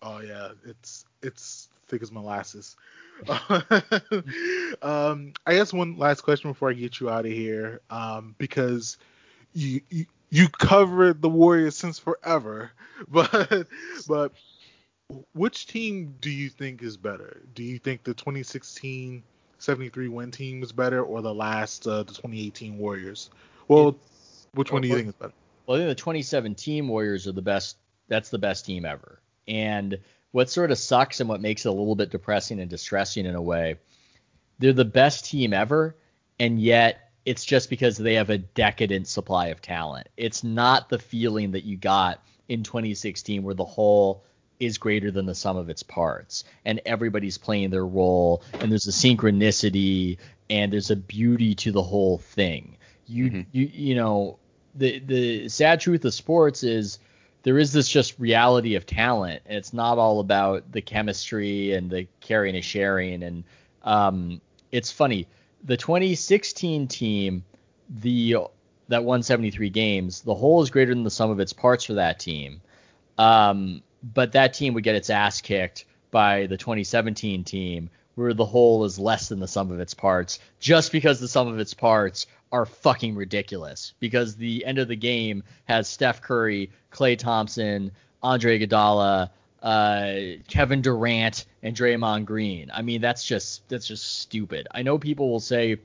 Oh 0.00 0.20
yeah, 0.20 0.50
it's 0.64 1.04
it's 1.20 1.68
thick 1.88 2.00
as 2.00 2.12
molasses. 2.12 2.76
um, 4.82 5.32
I 5.44 5.54
guess 5.54 5.72
one 5.72 5.96
last 5.96 6.20
question 6.20 6.50
before 6.50 6.70
I 6.70 6.74
get 6.74 7.00
you 7.00 7.10
out 7.10 7.26
of 7.26 7.32
here, 7.32 7.80
um, 7.90 8.36
because 8.38 8.98
you, 9.52 9.80
you 9.90 10.06
you 10.30 10.48
covered 10.48 11.22
the 11.22 11.28
Warriors 11.28 11.76
since 11.76 11.98
forever, 11.98 12.70
but 13.08 13.66
but 14.06 14.32
which 15.32 15.66
team 15.66 16.16
do 16.20 16.30
you 16.30 16.48
think 16.48 16.82
is 16.82 16.96
better? 16.96 17.42
Do 17.54 17.62
you 17.62 17.78
think 17.78 18.04
the 18.04 18.14
2016 18.14 19.22
73 19.58 20.08
win 20.08 20.30
team 20.30 20.62
is 20.62 20.72
better, 20.72 21.02
or 21.02 21.22
the 21.22 21.34
last 21.34 21.86
uh, 21.86 22.02
the 22.04 22.12
2018 22.12 22.78
Warriors? 22.78 23.30
Well, 23.66 23.96
which 24.54 24.72
one 24.72 24.82
do 24.82 24.88
you 24.88 24.94
think 24.94 25.08
is 25.08 25.14
better? 25.14 25.32
Well, 25.66 25.76
I 25.76 25.80
think 25.80 25.90
the 25.90 25.94
2017 25.96 26.86
Warriors 26.86 27.26
are 27.26 27.32
the 27.32 27.42
best. 27.42 27.76
That's 28.08 28.30
the 28.30 28.38
best 28.38 28.64
team 28.64 28.84
ever. 28.84 29.20
And 29.46 29.98
what 30.30 30.50
sort 30.50 30.70
of 30.70 30.78
sucks 30.78 31.20
and 31.20 31.28
what 31.28 31.40
makes 31.40 31.66
it 31.66 31.68
a 31.68 31.72
little 31.72 31.96
bit 31.96 32.10
depressing 32.10 32.60
and 32.60 32.70
distressing 32.70 33.26
in 33.26 33.34
a 33.34 33.42
way, 33.42 33.76
they're 34.58 34.72
the 34.72 34.84
best 34.84 35.24
team 35.24 35.52
ever, 35.52 35.96
and 36.38 36.60
yet 36.60 37.07
it's 37.28 37.44
just 37.44 37.68
because 37.68 37.98
they 37.98 38.14
have 38.14 38.30
a 38.30 38.38
decadent 38.38 39.06
supply 39.06 39.48
of 39.48 39.60
talent. 39.60 40.08
It's 40.16 40.42
not 40.42 40.88
the 40.88 40.98
feeling 40.98 41.50
that 41.50 41.62
you 41.62 41.76
got 41.76 42.22
in 42.48 42.62
2016 42.62 43.42
where 43.42 43.54
the 43.54 43.66
whole 43.66 44.24
is 44.58 44.78
greater 44.78 45.10
than 45.10 45.26
the 45.26 45.34
sum 45.34 45.58
of 45.58 45.68
its 45.68 45.82
parts 45.82 46.44
and 46.64 46.80
everybody's 46.86 47.36
playing 47.36 47.68
their 47.68 47.84
role 47.84 48.42
and 48.60 48.72
there's 48.72 48.88
a 48.88 48.92
synchronicity 48.92 50.16
and 50.48 50.72
there's 50.72 50.90
a 50.90 50.96
beauty 50.96 51.54
to 51.54 51.70
the 51.70 51.82
whole 51.82 52.16
thing. 52.16 52.78
You 53.06 53.44
you 53.52 53.70
you 53.74 53.94
know 53.94 54.38
the 54.74 54.98
the 54.98 55.48
sad 55.50 55.80
truth 55.80 56.06
of 56.06 56.14
sports 56.14 56.62
is 56.62 56.98
there 57.42 57.58
is 57.58 57.74
this 57.74 57.90
just 57.90 58.18
reality 58.18 58.74
of 58.74 58.86
talent 58.86 59.42
and 59.44 59.58
it's 59.58 59.74
not 59.74 59.98
all 59.98 60.20
about 60.20 60.72
the 60.72 60.80
chemistry 60.80 61.74
and 61.74 61.90
the 61.90 62.08
caring 62.20 62.54
and 62.56 62.64
sharing 62.64 63.22
and 63.22 63.44
um 63.82 64.40
it's 64.72 64.90
funny 64.90 65.28
the 65.64 65.76
2016 65.76 66.88
team 66.88 67.44
the 67.88 68.36
that 68.88 69.04
won 69.04 69.22
73 69.22 69.70
games 69.70 70.22
the 70.22 70.34
whole 70.34 70.62
is 70.62 70.70
greater 70.70 70.94
than 70.94 71.04
the 71.04 71.10
sum 71.10 71.30
of 71.30 71.40
its 71.40 71.52
parts 71.52 71.84
for 71.84 71.94
that 71.94 72.18
team. 72.18 72.60
Um 73.16 73.82
but 74.02 74.32
that 74.32 74.54
team 74.54 74.74
would 74.74 74.84
get 74.84 74.94
its 74.94 75.10
ass 75.10 75.40
kicked 75.40 75.84
by 76.10 76.46
the 76.46 76.56
2017 76.56 77.44
team 77.44 77.90
where 78.14 78.34
the 78.34 78.44
whole 78.44 78.84
is 78.84 78.98
less 78.98 79.28
than 79.28 79.40
the 79.40 79.48
sum 79.48 79.70
of 79.70 79.80
its 79.80 79.94
parts 79.94 80.38
just 80.60 80.92
because 80.92 81.20
the 81.20 81.28
sum 81.28 81.48
of 81.48 81.58
its 81.58 81.74
parts 81.74 82.26
are 82.52 82.66
fucking 82.66 83.14
ridiculous. 83.14 83.94
Because 84.00 84.36
the 84.36 84.64
end 84.64 84.78
of 84.78 84.88
the 84.88 84.96
game 84.96 85.42
has 85.64 85.88
Steph 85.88 86.20
Curry, 86.22 86.70
Klay 86.92 87.18
Thompson, 87.18 87.92
Andre 88.22 88.58
Iguodala, 88.58 89.30
uh, 89.62 90.14
Kevin 90.48 90.82
Durant, 90.82 91.46
and 91.62 91.76
Draymond 91.76 92.24
Green. 92.24 92.70
I 92.72 92.82
mean, 92.82 93.00
that's 93.00 93.24
just 93.24 93.68
that's 93.68 93.86
just 93.86 94.20
stupid. 94.20 94.68
I 94.72 94.82
know 94.82 94.98
people 94.98 95.30
will 95.30 95.40
say 95.40 95.78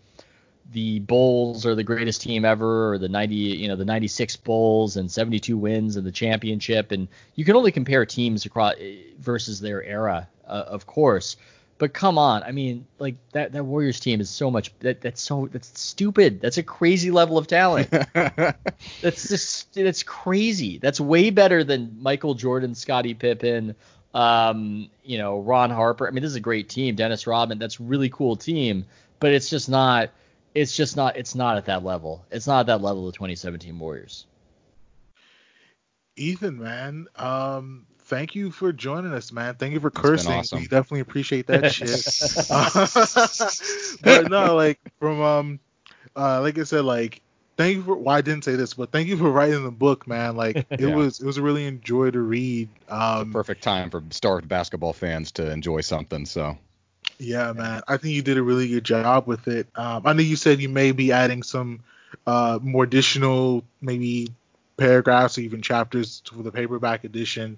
the 0.71 0.99
Bulls 0.99 1.65
are 1.65 1.76
the 1.76 1.84
greatest 1.84 2.21
team 2.21 2.45
ever, 2.45 2.93
or 2.93 2.97
the 2.97 3.09
90, 3.09 3.36
you 3.36 3.67
know, 3.67 3.76
the 3.76 3.86
96 3.86 4.38
Bulls 4.38 4.95
and 4.97 5.11
72 5.11 5.57
wins 5.57 5.95
and 5.97 6.05
the 6.05 6.11
championship, 6.11 6.91
and 6.91 7.07
you 7.36 7.45
can 7.45 7.55
only 7.55 7.71
compare 7.71 8.05
teams 8.05 8.45
across 8.45 8.76
versus 9.19 9.59
their 9.59 9.84
era, 9.84 10.28
uh, 10.47 10.63
of 10.67 10.86
course. 10.86 11.36
But 11.84 11.92
come 11.92 12.18
on, 12.18 12.44
I 12.44 12.54
mean, 12.54 12.88
like 12.98 13.18
that 13.34 13.52
that 13.52 13.66
Warriors 13.66 14.00
team 14.00 14.22
is 14.22 14.30
so 14.30 14.50
much 14.50 14.72
that 14.80 15.02
that's 15.02 15.20
so 15.20 15.50
that's 15.52 15.78
stupid. 15.78 16.40
That's 16.40 16.58
a 16.58 16.64
crazy 16.64 17.12
level 17.12 17.38
of 17.38 17.46
talent. 17.46 17.90
that's 18.14 19.28
just 19.28 19.74
that's 19.74 20.02
crazy. 20.02 20.78
That's 20.78 21.02
way 21.02 21.30
better 21.30 21.62
than 21.66 21.98
Michael 22.00 22.36
Jordan, 22.36 22.74
Scottie 22.74 23.16
Pippen, 23.16 23.76
um, 24.14 24.90
you 25.04 25.18
know, 25.18 25.42
Ron 25.42 25.72
Harper. 25.72 26.08
I 26.08 26.12
mean, 26.12 26.22
this 26.22 26.30
is 26.30 26.38
a 26.38 26.40
great 26.40 26.70
team. 26.70 26.96
Dennis 26.96 27.28
Rodman, 27.28 27.60
that's 27.60 27.82
a 27.82 27.84
really 27.84 28.08
cool 28.08 28.38
team, 28.38 28.86
but 29.20 29.34
it's 29.34 29.50
just 29.50 29.68
not 29.68 30.10
it's 30.56 30.78
just 30.78 30.96
not 30.96 31.18
it's 31.18 31.36
not 31.36 31.58
at 31.58 31.66
that 31.66 31.84
level. 31.84 32.26
It's 32.32 32.48
not 32.48 32.62
at 32.62 32.68
that 32.68 32.82
level 32.82 33.10
of 33.10 33.14
2017 33.14 33.78
Warriors. 33.78 34.26
Ethan, 36.16 36.60
man, 36.60 37.08
um, 37.18 37.88
thank 38.04 38.36
you 38.36 38.51
for 38.51 38.72
joining 38.74 39.14
us, 39.14 39.32
man. 39.32 39.56
Thank 39.56 39.74
you 39.74 39.80
for 39.80 39.89
cursing. 39.91 40.32
awesome. 40.39 40.60
We 40.60 40.68
definitely 40.68 41.01
appreciate 41.01 41.47
that 41.47 41.68
shit. 41.70 42.06
but 44.04 44.28
no, 44.28 44.56
like 44.56 44.80
from 44.99 45.22
um, 45.22 45.60
uh, 46.16 46.41
like 46.41 46.58
I 46.58 46.64
said, 46.64 46.86
like 46.86 47.22
thank 47.58 47.78
you 47.78 47.84
for. 47.84 47.95
Well, 47.95 48.16
I 48.16 48.22
didn't 48.22 48.43
say 48.43 48.56
this, 48.56 48.74
but 48.74 48.91
thank 48.91 49.08
you 49.08 49.18
for 49.18 49.30
writing 49.32 49.64
the 49.64 49.72
book, 49.72 50.08
man. 50.08 50.36
Like 50.36 50.66
it 50.78 50.88
Yeah. 50.88 50.95
was 50.95 51.20
it 51.20 51.26
was 51.26 51.38
a 51.38 51.41
really 51.41 51.66
enjoy 51.66 52.12
to 52.12 52.22
read. 52.22 52.70
Um, 52.89 53.32
Perfect 53.34 53.64
time 53.64 53.89
for 53.89 54.04
starved 54.12 54.47
basketball 54.47 54.93
fans 54.93 55.32
to 55.34 55.49
enjoy 55.51 55.82
something. 55.82 56.26
So 56.26 56.58
Yeah, 57.20 57.54
man. 57.54 57.82
I 57.88 57.97
think 57.97 58.14
you 58.16 58.22
did 58.22 58.38
a 58.38 58.43
really 58.43 58.68
good 58.70 58.84
job 58.86 59.28
with 59.28 59.47
it. 59.47 59.68
Um, 59.76 60.04
I 60.06 60.14
know 60.14 60.22
you 60.22 60.36
said 60.36 60.60
you 60.60 60.70
may 60.70 60.91
be 60.91 61.12
adding 61.12 61.43
some 61.43 61.82
uh, 62.26 62.60
more 62.62 62.84
additional, 62.84 63.64
maybe 63.82 64.30
paragraphs 64.78 65.38
or 65.38 65.41
even 65.41 65.61
chapters 65.61 66.21
for 66.26 66.43
the 66.43 66.51
paperback 66.51 67.03
edition. 67.03 67.57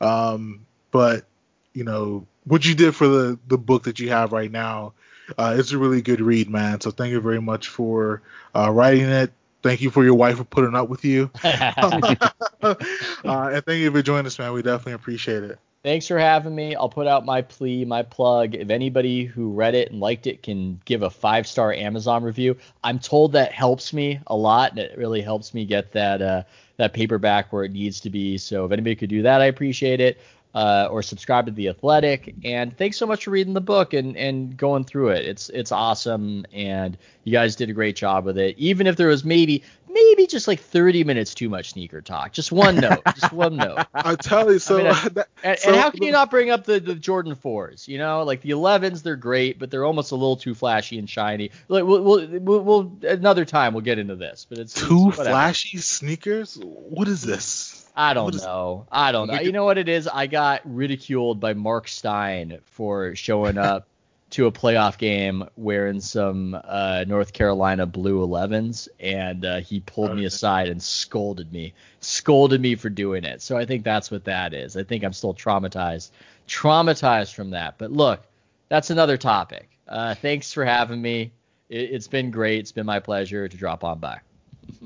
Um, 0.00 0.66
but 0.90 1.24
you 1.72 1.84
know 1.84 2.26
what 2.44 2.64
you 2.64 2.74
did 2.74 2.94
for 2.94 3.08
the 3.08 3.38
the 3.48 3.58
book 3.58 3.84
that 3.84 3.98
you 3.98 4.10
have 4.10 4.32
right 4.32 4.50
now, 4.50 4.92
uh, 5.38 5.56
it's 5.58 5.72
a 5.72 5.78
really 5.78 6.02
good 6.02 6.20
read, 6.20 6.48
man. 6.48 6.80
So 6.80 6.90
thank 6.90 7.10
you 7.12 7.20
very 7.20 7.40
much 7.40 7.68
for 7.68 8.22
uh, 8.54 8.70
writing 8.70 9.08
it. 9.08 9.32
Thank 9.62 9.80
you 9.80 9.90
for 9.90 10.04
your 10.04 10.14
wife 10.14 10.36
for 10.36 10.44
putting 10.44 10.74
up 10.74 10.88
with 10.88 11.04
you. 11.04 11.30
uh, 11.42 12.74
and 13.22 13.64
thank 13.64 13.80
you 13.80 13.90
for 13.90 14.02
joining 14.02 14.26
us, 14.26 14.38
man. 14.38 14.52
We 14.52 14.62
definitely 14.62 14.92
appreciate 14.92 15.42
it. 15.42 15.58
Thanks 15.84 16.08
for 16.08 16.18
having 16.18 16.54
me. 16.54 16.74
I'll 16.74 16.88
put 16.88 17.06
out 17.06 17.26
my 17.26 17.42
plea, 17.42 17.84
my 17.84 18.02
plug. 18.02 18.54
If 18.54 18.70
anybody 18.70 19.24
who 19.26 19.52
read 19.52 19.74
it 19.74 19.90
and 19.90 20.00
liked 20.00 20.26
it 20.26 20.42
can 20.42 20.80
give 20.86 21.02
a 21.02 21.10
five 21.10 21.46
star 21.46 21.74
Amazon 21.74 22.24
review, 22.24 22.56
I'm 22.82 22.98
told 22.98 23.32
that 23.32 23.52
helps 23.52 23.92
me 23.92 24.18
a 24.28 24.34
lot, 24.34 24.70
and 24.70 24.78
it 24.80 24.96
really 24.96 25.20
helps 25.20 25.52
me 25.52 25.66
get 25.66 25.92
that 25.92 26.22
uh, 26.22 26.44
that 26.78 26.94
paperback 26.94 27.52
where 27.52 27.64
it 27.64 27.72
needs 27.72 28.00
to 28.00 28.08
be. 28.08 28.38
So 28.38 28.64
if 28.64 28.72
anybody 28.72 28.96
could 28.96 29.10
do 29.10 29.20
that, 29.22 29.42
I 29.42 29.44
appreciate 29.44 30.00
it. 30.00 30.18
Uh, 30.54 30.88
or 30.90 31.02
subscribe 31.02 31.46
to 31.46 31.52
the 31.52 31.68
Athletic. 31.68 32.34
And 32.44 32.76
thanks 32.76 32.96
so 32.96 33.06
much 33.06 33.24
for 33.24 33.30
reading 33.30 33.54
the 33.54 33.60
book 33.60 33.92
and 33.94 34.16
and 34.16 34.56
going 34.56 34.84
through 34.84 35.08
it. 35.10 35.26
It's 35.26 35.48
it's 35.50 35.72
awesome, 35.72 36.46
and 36.52 36.96
you 37.24 37.32
guys 37.32 37.56
did 37.56 37.70
a 37.70 37.72
great 37.72 37.96
job 37.96 38.24
with 38.24 38.38
it. 38.38 38.56
Even 38.58 38.86
if 38.86 38.96
there 38.96 39.08
was 39.08 39.24
maybe 39.24 39.62
maybe 39.88 40.26
just 40.26 40.48
like 40.48 40.58
30 40.58 41.04
minutes 41.04 41.34
too 41.34 41.48
much 41.48 41.70
sneaker 41.70 42.00
talk. 42.00 42.32
Just 42.32 42.50
one 42.50 42.74
note. 42.74 43.00
just 43.14 43.32
one 43.32 43.56
note. 43.56 43.86
I 43.94 44.16
tell 44.16 44.52
you, 44.52 44.58
so, 44.58 44.80
I 44.80 44.82
mean, 44.82 44.86
I- 44.92 45.08
that- 45.10 45.28
And, 45.44 45.56
so 45.58 45.68
and 45.70 45.80
how 45.80 45.90
can 45.90 46.02
you 46.02 46.10
not 46.10 46.30
bring 46.32 46.50
up 46.50 46.64
the, 46.64 46.80
the 46.80 46.96
Jordan 46.96 47.36
fours? 47.36 47.86
You 47.86 47.98
know, 47.98 48.24
like 48.24 48.40
the 48.40 48.50
11s, 48.50 49.04
they're 49.04 49.14
great, 49.14 49.60
but 49.60 49.70
they're 49.70 49.84
almost 49.84 50.10
a 50.10 50.16
little 50.16 50.34
too 50.36 50.52
flashy 50.52 50.98
and 50.98 51.08
shiny. 51.08 51.52
Like 51.68 51.84
we'll, 51.84 52.02
we'll, 52.02 52.26
we'll, 52.40 52.60
we'll 52.62 52.98
another 53.08 53.44
time 53.44 53.72
we'll 53.72 53.82
get 53.82 54.00
into 54.00 54.16
this, 54.16 54.46
but 54.48 54.58
it's 54.58 54.74
two 54.74 55.10
it's 55.10 55.16
flashy 55.16 55.78
sneakers? 55.78 56.58
What 56.60 57.06
is 57.06 57.22
this? 57.22 57.83
I 57.96 58.12
don't 58.14 58.24
What 58.26 58.34
is- 58.34 58.42
know. 58.44 58.86
I 58.90 59.12
don't 59.12 59.28
know. 59.28 59.40
You 59.40 59.52
know 59.52 59.64
what 59.64 59.78
it 59.78 59.88
is? 59.88 60.08
I 60.08 60.26
got 60.26 60.62
ridiculed 60.64 61.38
by 61.40 61.54
Mark 61.54 61.86
Stein 61.88 62.58
for 62.64 63.14
showing 63.14 63.56
up 63.58 63.86
to 64.30 64.46
a 64.46 64.52
playoff 64.52 64.98
game 64.98 65.44
wearing 65.56 66.00
some 66.00 66.60
uh, 66.64 67.04
North 67.06 67.32
Carolina 67.32 67.86
blue 67.86 68.26
11s, 68.26 68.88
and 68.98 69.44
uh, 69.44 69.60
he 69.60 69.78
pulled 69.78 70.16
me 70.16 70.24
aside 70.24 70.68
and 70.68 70.82
scolded 70.82 71.52
me, 71.52 71.72
scolded 72.00 72.60
me 72.60 72.74
for 72.74 72.88
doing 72.88 73.22
it. 73.22 73.40
So 73.42 73.56
I 73.56 73.64
think 73.64 73.84
that's 73.84 74.10
what 74.10 74.24
that 74.24 74.52
is. 74.52 74.76
I 74.76 74.82
think 74.82 75.04
I'm 75.04 75.12
still 75.12 75.34
traumatized, 75.34 76.10
traumatized 76.48 77.32
from 77.34 77.50
that. 77.50 77.78
But 77.78 77.92
look, 77.92 78.22
that's 78.68 78.90
another 78.90 79.16
topic. 79.16 79.68
Uh, 79.86 80.16
thanks 80.16 80.52
for 80.52 80.64
having 80.64 81.00
me. 81.00 81.30
It, 81.68 81.90
it's 81.92 82.08
been 82.08 82.32
great. 82.32 82.58
It's 82.58 82.72
been 82.72 82.86
my 82.86 82.98
pleasure 82.98 83.46
to 83.46 83.56
drop 83.56 83.84
on 83.84 84.00
by. 84.00 84.18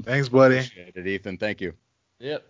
Thanks, 0.03 0.29
buddy. 0.29 0.57
Appreciate 0.59 0.95
it, 0.95 1.07
Ethan. 1.07 1.39
Thank 1.39 1.63
you. 1.63 1.73
Yep. 2.19 2.45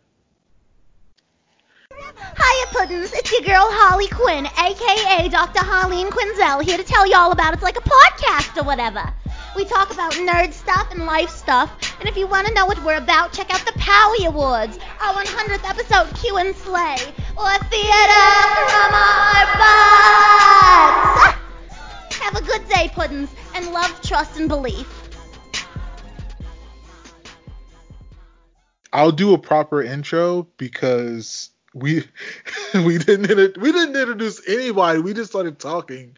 Hiya, 1.99 2.67
Puddins. 2.71 3.13
It's 3.13 3.33
your 3.33 3.43
girl 3.43 3.67
Holly 3.71 4.09
Quinn, 4.09 4.47
aka 4.47 5.29
Dr. 5.29 5.61
Harleen 5.61 6.11
Quinzel, 6.11 6.63
here 6.63 6.77
to 6.77 6.85
tell 6.85 7.07
you 7.07 7.17
all 7.17 7.33
about 7.33 7.55
it's 7.55 7.63
like 7.63 7.77
a 7.77 7.83
podcast 7.83 8.57
or 8.57 8.65
whatever. 8.65 9.03
We 9.57 9.65
talk 9.65 9.93
about 9.93 10.13
nerd 10.13 10.53
stuff 10.53 10.93
and 10.93 11.05
life 11.05 11.31
stuff, 11.31 11.71
and 11.99 12.09
if 12.09 12.17
you 12.17 12.27
want 12.27 12.47
to 12.47 12.55
know 12.55 12.67
what 12.67 12.83
we're 12.85 12.97
about, 12.97 13.33
check 13.33 13.53
out 13.53 13.65
the 13.67 13.73
Powie 13.73 14.27
Awards, 14.27 14.79
our 15.01 15.15
100th 15.15 15.69
episode 15.69 16.15
Q 16.17 16.37
and 16.37 16.55
Slay, 16.55 16.97
or 17.37 17.51
Theater 17.67 18.29
from 18.71 18.95
Our 18.95 19.47
Butts. 19.59 21.35
Have 22.23 22.37
a 22.37 22.43
good 22.43 22.69
day, 22.69 22.89
Puddins, 22.95 23.31
and 23.55 23.73
love, 23.73 24.01
trust, 24.03 24.39
and 24.39 24.49
belief. 24.49 24.87
I'll 28.93 29.13
do 29.13 29.35
a 29.35 29.39
proper 29.39 29.83
intro 29.83 30.47
because 30.57 31.51
we 31.81 32.05
we 32.75 32.99
didn't 32.99 33.57
we 33.59 33.73
didn't 33.73 33.97
introduce 33.97 34.47
anybody. 34.49 35.01
We 35.01 35.15
just 35.15 35.31
started 35.31 35.59
talking. 35.59 36.17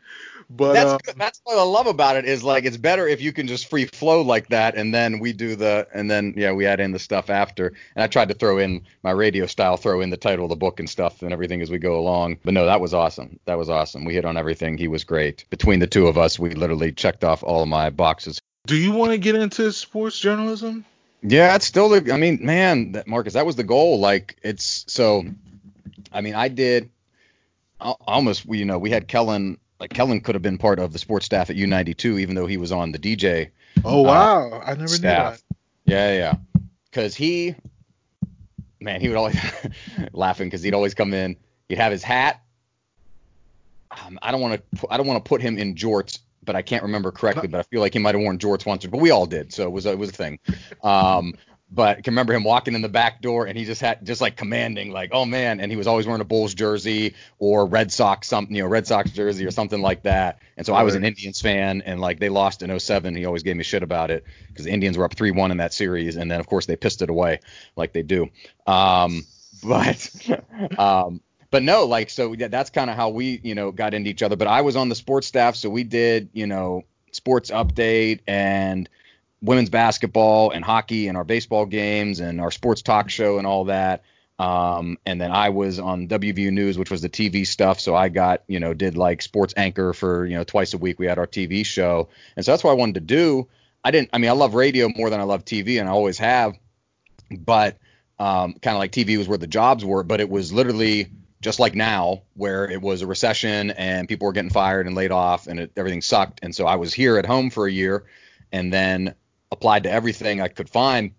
But 0.53 0.73
that's 0.73 0.91
um, 0.91 0.99
that's 1.17 1.41
what 1.45 1.59
I 1.59 1.63
love 1.63 1.87
about 1.87 2.17
it 2.17 2.25
is 2.25 2.43
like 2.43 2.65
it's 2.65 2.77
better 2.77 3.07
if 3.07 3.21
you 3.21 3.33
can 3.33 3.47
just 3.47 3.71
free 3.71 3.85
flow 3.85 4.23
like 4.23 4.49
that, 4.49 4.75
and 4.75 4.93
then 4.93 5.21
we 5.21 5.33
do 5.33 5.55
the 5.55 5.87
and 5.95 6.11
then 6.11 6.35
yeah 6.37 6.51
we 6.51 6.67
add 6.67 6.81
in 6.81 6.91
the 6.91 6.99
stuff 6.99 7.31
after. 7.31 7.69
And 7.95 8.03
I 8.03 8.09
tried 8.09 8.29
to 8.31 8.35
throw 8.35 8.59
in 8.59 8.83
my 9.05 9.13
radio 9.13 9.47
style, 9.47 9.77
throw 9.77 10.01
in 10.01 10.11
the 10.11 10.17
title 10.17 10.47
of 10.47 10.49
the 10.49 10.57
book 10.57 10.81
and 10.81 10.91
stuff 10.91 11.23
and 11.23 11.33
everything 11.33 11.63
as 11.63 11.71
we 11.71 11.79
go 11.79 11.99
along. 11.99 12.39
But 12.45 12.55
no, 12.55 12.67
that 12.67 12.81
was 12.81 12.93
awesome. 12.93 13.39
That 13.45 13.59
was 13.59 13.71
awesome. 13.71 14.05
We 14.05 14.15
hit 14.15 14.25
on 14.25 14.37
everything. 14.37 14.77
He 14.77 14.89
was 14.89 15.05
great. 15.05 15.45
Between 15.51 15.79
the 15.79 15.87
two 15.87 16.09
of 16.09 16.19
us, 16.19 16.37
we 16.37 16.51
literally 16.51 16.91
checked 16.91 17.23
off 17.23 17.45
all 17.45 17.63
of 17.63 17.69
my 17.69 17.91
boxes. 17.91 18.41
do 18.67 18.75
you 18.77 18.91
want 18.91 19.13
to 19.13 19.19
get 19.19 19.37
into 19.37 19.71
sports 19.71 20.19
journalism? 20.19 20.85
Yeah, 21.23 21.55
it's 21.55 21.67
still 21.67 21.89
the. 21.91 22.13
I 22.13 22.17
mean, 22.17 22.39
man, 22.43 22.93
that 22.93 23.07
Marcus, 23.07 23.35
that 23.35 23.47
was 23.47 23.57
the 23.57 23.65
goal. 23.65 24.01
Like, 24.01 24.39
it's 24.43 24.85
so. 24.89 25.25
I 26.13 26.21
mean, 26.21 26.35
I 26.35 26.49
did. 26.49 26.91
I 27.81 27.95
almost, 28.07 28.45
you 28.47 28.65
know, 28.65 28.79
we 28.79 28.91
had 28.91 29.09
Kellen. 29.09 29.59
Like 29.79 29.95
Kellen 29.95 30.21
could 30.21 30.35
have 30.35 30.43
been 30.43 30.59
part 30.59 30.79
of 30.79 30.93
the 30.93 30.99
sports 30.99 31.25
staff 31.25 31.49
at 31.49 31.57
U92, 31.57 32.21
even 32.21 32.35
though 32.35 32.47
he 32.47 32.59
was 32.59 32.71
on 32.71 32.93
the 32.93 32.99
DJ. 32.99 33.51
Oh 33.85 34.01
uh, 34.01 34.09
wow, 34.09 34.63
I 34.65 34.75
never 34.75 34.91
knew 34.91 34.99
that. 34.99 35.43
Yeah, 35.87 36.13
yeah. 36.13 36.35
Because 36.85 37.15
he, 37.15 37.55
man, 38.81 39.01
he 39.01 39.09
would 39.09 39.17
always 39.17 39.39
laughing 40.13 40.49
because 40.49 40.63
he'd 40.63 40.75
always 40.75 40.95
come 40.95 41.15
in. 41.15 41.37
He'd 41.69 41.79
have 41.79 41.93
his 41.93 42.03
hat. 42.03 42.43
Um, 43.91 44.19
I 44.23 44.31
don't 44.31 44.41
want 44.41 44.63
to. 44.77 44.87
I 44.91 44.97
don't 44.97 45.07
want 45.07 45.25
to 45.25 45.29
put 45.29 45.41
him 45.41 45.59
in 45.59 45.75
jorts, 45.75 46.19
but 46.45 46.57
I 46.57 46.63
can't 46.63 46.83
remember 46.83 47.11
correctly. 47.11 47.49
But 47.49 47.61
I 47.61 47.63
feel 47.65 47.81
like 47.81 47.93
he 47.95 47.99
might 47.99 48.15
have 48.15 48.23
worn 48.23 48.39
jorts 48.39 48.67
once, 48.67 48.85
but 48.87 49.01
we 49.01 49.11
all 49.11 49.27
did, 49.27 49.53
so 49.53 49.65
it 49.65 49.71
was 49.71 49.87
it 49.87 49.99
was 49.99 50.11
a 50.11 50.13
thing. 50.13 50.39
Um, 50.83 51.35
but 51.73 51.99
I 51.99 52.01
can 52.01 52.13
remember 52.13 52.35
him 52.35 52.43
walking 52.43 52.75
in 52.75 52.83
the 52.83 52.89
back 52.89 53.23
door 53.23 53.47
and 53.47 53.57
he 53.57 53.65
just 53.65 53.81
had 53.81 54.05
just 54.05 54.21
like 54.21 54.37
commanding, 54.37 54.91
like, 54.91 55.11
oh 55.13 55.25
man, 55.25 55.61
and 55.61 55.71
he 55.71 55.77
was 55.77 55.87
always 55.87 56.07
wearing 56.07 56.21
a 56.21 56.25
Bulls 56.25 56.53
jersey 56.55 57.15
or 57.39 57.65
Red 57.67 57.93
Sox 57.93 58.27
something, 58.27 58.55
you 58.57 58.63
know, 58.63 58.69
Red 58.69 58.87
Sox 58.87 59.11
jersey 59.13 59.47
or 59.47 59.51
something 59.51 59.81
like 59.81 60.03
that. 60.03 60.41
And 60.57 60.67
so 60.67 60.75
I 60.75 60.83
was 60.83 60.95
an 60.95 61.05
Indians 61.05 61.41
fan, 61.41 61.83
and 61.87 62.01
like 62.01 62.19
they 62.19 62.29
lost 62.29 62.63
in 62.63 62.79
07. 62.79 63.15
He 63.15 63.25
always 63.25 63.43
gave 63.43 63.57
me 63.57 63.63
shit 63.63 63.83
about 63.83 64.11
it 64.11 64.25
because 64.49 64.65
the 64.65 64.73
Indians 64.73 64.99
were 64.99 65.05
up 65.05 65.15
3-1 65.15 65.51
in 65.51 65.59
that 65.59 65.73
series, 65.73 66.17
and 66.17 66.31
then 66.31 66.41
of 66.41 66.47
course 66.47 66.67
they 66.67 66.77
pissed 66.77 67.03
it 67.03 67.11
away 67.11 67.41
like 67.77 67.93
they 67.93 68.03
do. 68.03 68.29
Um, 68.67 69.25
but 69.63 70.11
um, 70.79 71.21
but 71.51 71.63
no, 71.63 71.85
like 71.85 72.11
so 72.11 72.35
that's 72.35 72.71
kind 72.71 72.91
of 72.91 72.97
how 72.97 73.11
we 73.11 73.41
you 73.43 73.55
know 73.55 73.71
got 73.71 73.95
into 73.95 74.11
each 74.11 74.23
other. 74.23 74.37
But 74.37 74.49
I 74.49 74.61
was 74.63 74.77
on 74.77 74.89
the 74.89 74.95
sports 74.95 75.27
staff, 75.27 75.57
so 75.57 75.71
we 75.71 75.85
did 75.85 76.31
you 76.33 76.47
know 76.47 76.83
sports 77.13 77.51
update 77.51 78.21
and 78.27 78.89
women's 79.43 79.71
basketball 79.71 80.51
and 80.51 80.65
hockey 80.65 81.09
and 81.09 81.17
our 81.17 81.25
baseball 81.25 81.67
games 81.67 82.21
and 82.21 82.41
our 82.41 82.51
sports 82.51 82.83
talk 82.83 83.11
show 83.11 83.39
and 83.39 83.47
all 83.47 83.65
that. 83.65 84.03
Um, 84.39 84.99
and 85.05 85.21
then 85.21 85.33
I 85.33 85.51
was 85.51 85.79
on 85.79 86.09
WVU 86.09 86.51
News, 86.51 86.79
which 86.79 86.91
was 86.91 87.03
the 87.03 87.11
TV 87.11 87.47
stuff. 87.47 87.79
So 87.79 87.95
I 87.95 88.09
got, 88.09 88.43
you 88.49 88.59
know, 88.59 88.73
did 88.73 88.97
like 88.97 89.21
sports 89.21 89.53
anchor 89.57 89.93
for, 89.93 90.25
you 90.25 90.35
know, 90.35 90.45
twice 90.45 90.73
a 90.73 90.79
week. 90.79 90.99
We 90.99 91.07
had 91.07 91.19
our 91.19 91.27
TV 91.27 91.65
show. 91.65 92.09
And 92.37 92.45
so 92.45 92.53
that's 92.53 92.65
what 92.65 92.71
I 92.71 92.75
wanted 92.75 92.95
to 92.95 93.01
do. 93.01 93.49
I 93.85 93.91
didn't, 93.91 94.11
I 94.13 94.19
mean, 94.19 94.31
I 94.31 94.35
love 94.35 94.55
radio 94.55 94.89
more 94.95 95.11
than 95.11 95.21
I 95.21 95.25
love 95.25 95.45
TV 95.45 95.79
and 95.79 95.89
I 95.89 95.93
always 95.93 96.19
have, 96.19 96.59
but 97.31 97.79
um, 98.19 98.55
kind 98.55 98.75
of 98.75 98.79
like 98.79 98.93
TV 98.93 99.17
was 99.17 99.29
where 99.29 99.39
the 99.39 99.47
jobs 99.47 99.85
were, 99.85 100.03
but 100.03 100.21
it 100.21 100.29
was 100.29 100.53
literally 100.53 101.11
just 101.41 101.59
like 101.59 101.75
now 101.75 102.23
where 102.35 102.71
it 102.71 102.81
was 102.81 103.01
a 103.01 103.07
recession 103.07 103.71
and 103.71 104.09
people 104.09 104.27
were 104.27 104.33
getting 104.33 104.51
fired 104.51 104.87
and 104.87 104.95
laid 104.95 105.11
off 105.11 105.47
and 105.47 105.61
it, 105.61 105.73
everything 105.77 106.03
sucked. 106.03 106.41
And 106.43 106.55
so 106.55 106.67
I 106.67 106.77
was 106.77 106.93
here 106.93 107.17
at 107.19 107.25
home 107.25 107.49
for 107.49 107.67
a 107.67 107.73
year 107.73 108.05
and 108.53 108.73
then 108.73 109.15
applied 109.61 109.83
to 109.83 109.93
everything 109.93 110.41
I 110.41 110.49
could 110.49 110.71
find. 110.71 111.13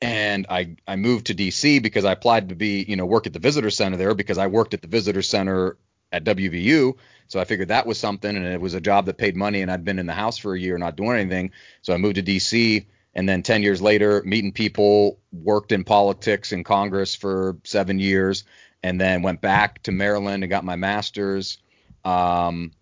And 0.00 0.46
I, 0.48 0.76
I 0.88 0.96
moved 0.96 1.26
to 1.26 1.34
DC 1.34 1.82
because 1.82 2.06
I 2.06 2.12
applied 2.12 2.48
to 2.48 2.54
be, 2.54 2.86
you 2.88 2.96
know, 2.96 3.04
work 3.04 3.26
at 3.26 3.34
the 3.34 3.38
visitor 3.38 3.68
center 3.68 3.98
there 3.98 4.14
because 4.14 4.38
I 4.38 4.46
worked 4.46 4.72
at 4.72 4.80
the 4.80 4.88
visitor 4.88 5.20
center 5.20 5.76
at 6.10 6.24
WVU. 6.24 6.94
So 7.28 7.38
I 7.38 7.44
figured 7.44 7.68
that 7.68 7.86
was 7.86 7.98
something 7.98 8.34
and 8.34 8.46
it 8.46 8.60
was 8.60 8.72
a 8.72 8.80
job 8.80 9.04
that 9.06 9.18
paid 9.18 9.36
money 9.36 9.60
and 9.60 9.70
I'd 9.70 9.84
been 9.84 9.98
in 9.98 10.06
the 10.06 10.14
house 10.14 10.38
for 10.38 10.54
a 10.54 10.58
year 10.58 10.78
not 10.78 10.96
doing 10.96 11.18
anything. 11.18 11.50
So 11.82 11.92
I 11.92 11.98
moved 11.98 12.14
to 12.14 12.22
DC 12.22 12.86
and 13.14 13.28
then 13.28 13.42
10 13.42 13.62
years 13.62 13.82
later, 13.82 14.22
meeting 14.24 14.52
people, 14.52 15.18
worked 15.30 15.70
in 15.70 15.84
politics 15.84 16.52
in 16.52 16.64
Congress 16.64 17.14
for 17.14 17.58
seven 17.64 17.98
years, 17.98 18.44
and 18.82 19.00
then 19.00 19.20
went 19.20 19.40
back 19.40 19.82
to 19.82 19.92
Maryland 19.92 20.42
and 20.42 20.50
got 20.50 20.64
my 20.64 20.76
master's. 20.76 21.58
Um, 22.04 22.72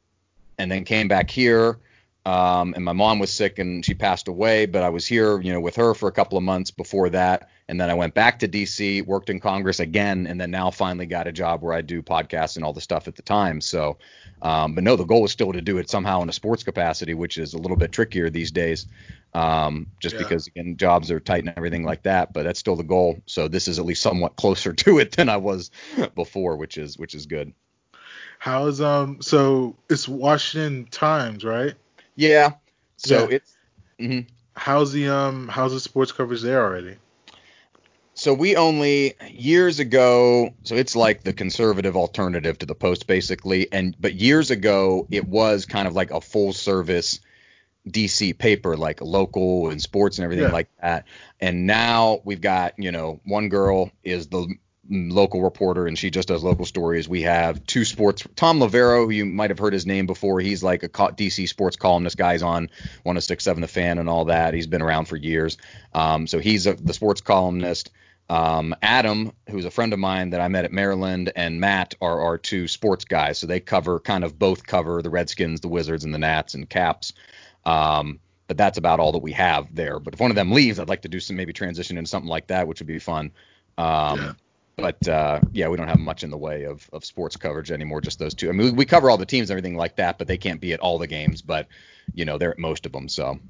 and 0.58 0.70
then 0.70 0.84
came 0.84 1.08
back 1.08 1.30
here. 1.30 1.78
Um, 2.28 2.74
and 2.74 2.84
my 2.84 2.92
mom 2.92 3.18
was 3.20 3.32
sick 3.32 3.58
and 3.58 3.82
she 3.82 3.94
passed 3.94 4.28
away, 4.28 4.66
but 4.66 4.82
I 4.82 4.90
was 4.90 5.06
here, 5.06 5.40
you 5.40 5.50
know, 5.50 5.60
with 5.60 5.76
her 5.76 5.94
for 5.94 6.10
a 6.10 6.12
couple 6.12 6.36
of 6.36 6.44
months 6.44 6.70
before 6.70 7.08
that. 7.08 7.48
And 7.68 7.80
then 7.80 7.88
I 7.88 7.94
went 7.94 8.12
back 8.12 8.40
to 8.40 8.48
DC, 8.48 9.06
worked 9.06 9.30
in 9.30 9.40
Congress 9.40 9.80
again, 9.80 10.26
and 10.26 10.38
then 10.38 10.50
now 10.50 10.70
finally 10.70 11.06
got 11.06 11.26
a 11.26 11.32
job 11.32 11.62
where 11.62 11.72
I 11.72 11.80
do 11.80 12.02
podcasts 12.02 12.56
and 12.56 12.66
all 12.66 12.74
the 12.74 12.82
stuff 12.82 13.08
at 13.08 13.16
the 13.16 13.22
time. 13.22 13.62
So, 13.62 13.96
um, 14.42 14.74
but 14.74 14.84
no, 14.84 14.94
the 14.94 15.06
goal 15.06 15.24
is 15.24 15.32
still 15.32 15.54
to 15.54 15.62
do 15.62 15.78
it 15.78 15.88
somehow 15.88 16.20
in 16.20 16.28
a 16.28 16.32
sports 16.32 16.62
capacity, 16.62 17.14
which 17.14 17.38
is 17.38 17.54
a 17.54 17.58
little 17.58 17.78
bit 17.78 17.92
trickier 17.92 18.28
these 18.28 18.50
days, 18.50 18.84
um, 19.32 19.86
just 19.98 20.14
Yeah. 20.14 20.24
because 20.24 20.46
again 20.48 20.76
jobs 20.76 21.10
are 21.10 21.20
tight 21.20 21.44
and 21.46 21.54
everything 21.56 21.84
like 21.84 22.02
that. 22.02 22.34
But 22.34 22.42
that's 22.42 22.60
still 22.60 22.76
the 22.76 22.82
goal. 22.82 23.22
So 23.24 23.48
this 23.48 23.68
is 23.68 23.78
at 23.78 23.86
least 23.86 24.02
somewhat 24.02 24.36
closer 24.36 24.74
to 24.74 24.98
it 24.98 25.12
than 25.12 25.30
I 25.30 25.38
was 25.38 25.70
before, 26.14 26.58
which 26.58 26.76
is 26.76 26.98
which 26.98 27.14
is 27.14 27.24
good. 27.24 27.54
How's 28.38 28.82
um 28.82 29.22
so 29.22 29.76
it's 29.88 30.06
Washington 30.06 30.88
Times, 30.90 31.42
right? 31.42 31.74
Yeah. 32.18 32.54
So 32.96 33.30
Yeah. 33.30 33.36
it's 33.36 33.56
mhm. 34.00 34.26
How's 34.54 34.92
the 34.92 35.08
um 35.08 35.48
how's 35.48 35.72
the 35.72 35.80
sports 35.80 36.10
coverage 36.12 36.42
there 36.42 36.60
already? 36.62 36.96
So 38.14 38.34
we 38.34 38.56
only 38.56 39.14
years 39.30 39.78
ago, 39.78 40.50
so 40.64 40.74
it's 40.74 40.96
like 40.96 41.22
the 41.22 41.32
conservative 41.32 41.96
alternative 41.96 42.58
to 42.58 42.66
the 42.66 42.74
Post 42.74 43.06
basically, 43.06 43.72
and 43.72 43.94
but 44.00 44.14
years 44.14 44.50
ago 44.50 45.06
it 45.12 45.28
was 45.28 45.64
kind 45.64 45.86
of 45.86 45.94
like 45.94 46.10
a 46.10 46.20
full 46.20 46.52
service 46.52 47.20
DC 47.88 48.32
paper, 48.36 48.76
like 48.76 49.00
local 49.00 49.70
and 49.70 49.80
sports 49.80 50.18
and 50.18 50.24
everything 50.24 50.46
Yeah. 50.46 50.52
like 50.52 50.68
that. 50.82 51.06
And 51.40 51.66
now 51.66 52.20
we've 52.24 52.40
got, 52.40 52.74
you 52.78 52.90
know, 52.90 53.20
one 53.24 53.48
girl 53.48 53.92
is 54.02 54.26
the 54.26 54.52
local 54.90 55.42
reporter 55.42 55.86
and 55.86 55.98
she 55.98 56.10
just 56.10 56.28
does 56.28 56.42
local 56.42 56.64
stories. 56.64 57.08
We 57.08 57.22
have 57.22 57.64
two 57.66 57.84
sports. 57.84 58.26
Thom 58.36 58.58
Loverro, 58.58 59.04
who 59.04 59.10
you 59.10 59.26
might 59.26 59.50
have 59.50 59.58
heard 59.58 59.72
his 59.72 59.86
name 59.86 60.06
before, 60.06 60.40
he's 60.40 60.62
like 60.62 60.82
a 60.82 60.88
DC 60.88 61.48
sports 61.48 61.76
columnist. 61.76 62.16
Guy's 62.16 62.42
on 62.42 62.70
1067 63.02 63.60
The 63.60 63.68
Fan 63.68 63.98
and 63.98 64.08
all 64.08 64.26
that. 64.26 64.54
He's 64.54 64.66
been 64.66 64.82
around 64.82 65.06
for 65.06 65.16
years. 65.16 65.58
Um, 65.92 66.26
so 66.26 66.38
he's 66.38 66.66
a, 66.66 66.74
the 66.74 66.94
sports 66.94 67.20
columnist. 67.20 67.90
Um, 68.30 68.74
Adam, 68.82 69.32
who's 69.48 69.64
a 69.64 69.70
friend 69.70 69.92
of 69.92 69.98
mine 69.98 70.30
that 70.30 70.40
I 70.40 70.48
met 70.48 70.66
at 70.66 70.72
Maryland, 70.72 71.32
and 71.34 71.60
Matt 71.60 71.94
are 72.00 72.20
our 72.20 72.36
two 72.36 72.68
sports 72.68 73.04
guys. 73.04 73.38
So 73.38 73.46
they 73.46 73.60
cover 73.60 74.00
kind 74.00 74.22
of 74.22 74.38
both 74.38 74.66
cover 74.66 75.00
the 75.00 75.10
Redskins, 75.10 75.60
the 75.60 75.68
Wizards, 75.68 76.04
and 76.04 76.12
the 76.12 76.18
Nats 76.18 76.54
and 76.54 76.68
Caps. 76.68 77.14
Um, 77.64 78.20
but 78.46 78.56
that's 78.56 78.78
about 78.78 79.00
all 79.00 79.12
that 79.12 79.18
we 79.18 79.32
have 79.32 79.74
there. 79.74 79.98
But 79.98 80.14
if 80.14 80.20
one 80.20 80.30
of 80.30 80.34
them 80.34 80.52
leaves, 80.52 80.78
I'd 80.78 80.88
like 80.88 81.02
to 81.02 81.08
do 81.08 81.20
some 81.20 81.36
maybe 81.36 81.52
transition 81.52 81.96
into 81.98 82.08
something 82.08 82.28
like 82.28 82.48
that, 82.48 82.66
which 82.68 82.80
would 82.80 82.86
be 82.86 82.98
fun. 82.98 83.30
Um, 83.76 84.18
Yeah. 84.18 84.32
But 84.78 85.08
uh, 85.08 85.40
yeah, 85.52 85.66
we 85.66 85.76
don't 85.76 85.88
have 85.88 85.98
much 85.98 86.22
in 86.22 86.30
the 86.30 86.38
way 86.38 86.62
of, 86.62 86.88
of 86.92 87.04
sports 87.04 87.36
coverage 87.36 87.72
anymore. 87.72 88.00
Just 88.00 88.20
those 88.20 88.32
two. 88.32 88.48
I 88.48 88.52
mean, 88.52 88.68
we, 88.68 88.70
we 88.70 88.84
cover 88.86 89.10
all 89.10 89.16
the 89.18 89.26
teams, 89.26 89.50
and 89.50 89.58
everything 89.58 89.76
like 89.76 89.96
that, 89.96 90.18
but 90.18 90.28
they 90.28 90.38
can't 90.38 90.60
be 90.60 90.72
at 90.72 90.78
all 90.78 90.98
the 90.98 91.08
games. 91.08 91.42
But 91.42 91.66
you 92.14 92.24
know, 92.24 92.38
they're 92.38 92.52
at 92.52 92.58
most 92.60 92.86
of 92.86 92.92
them. 92.92 93.08
So 93.08 93.40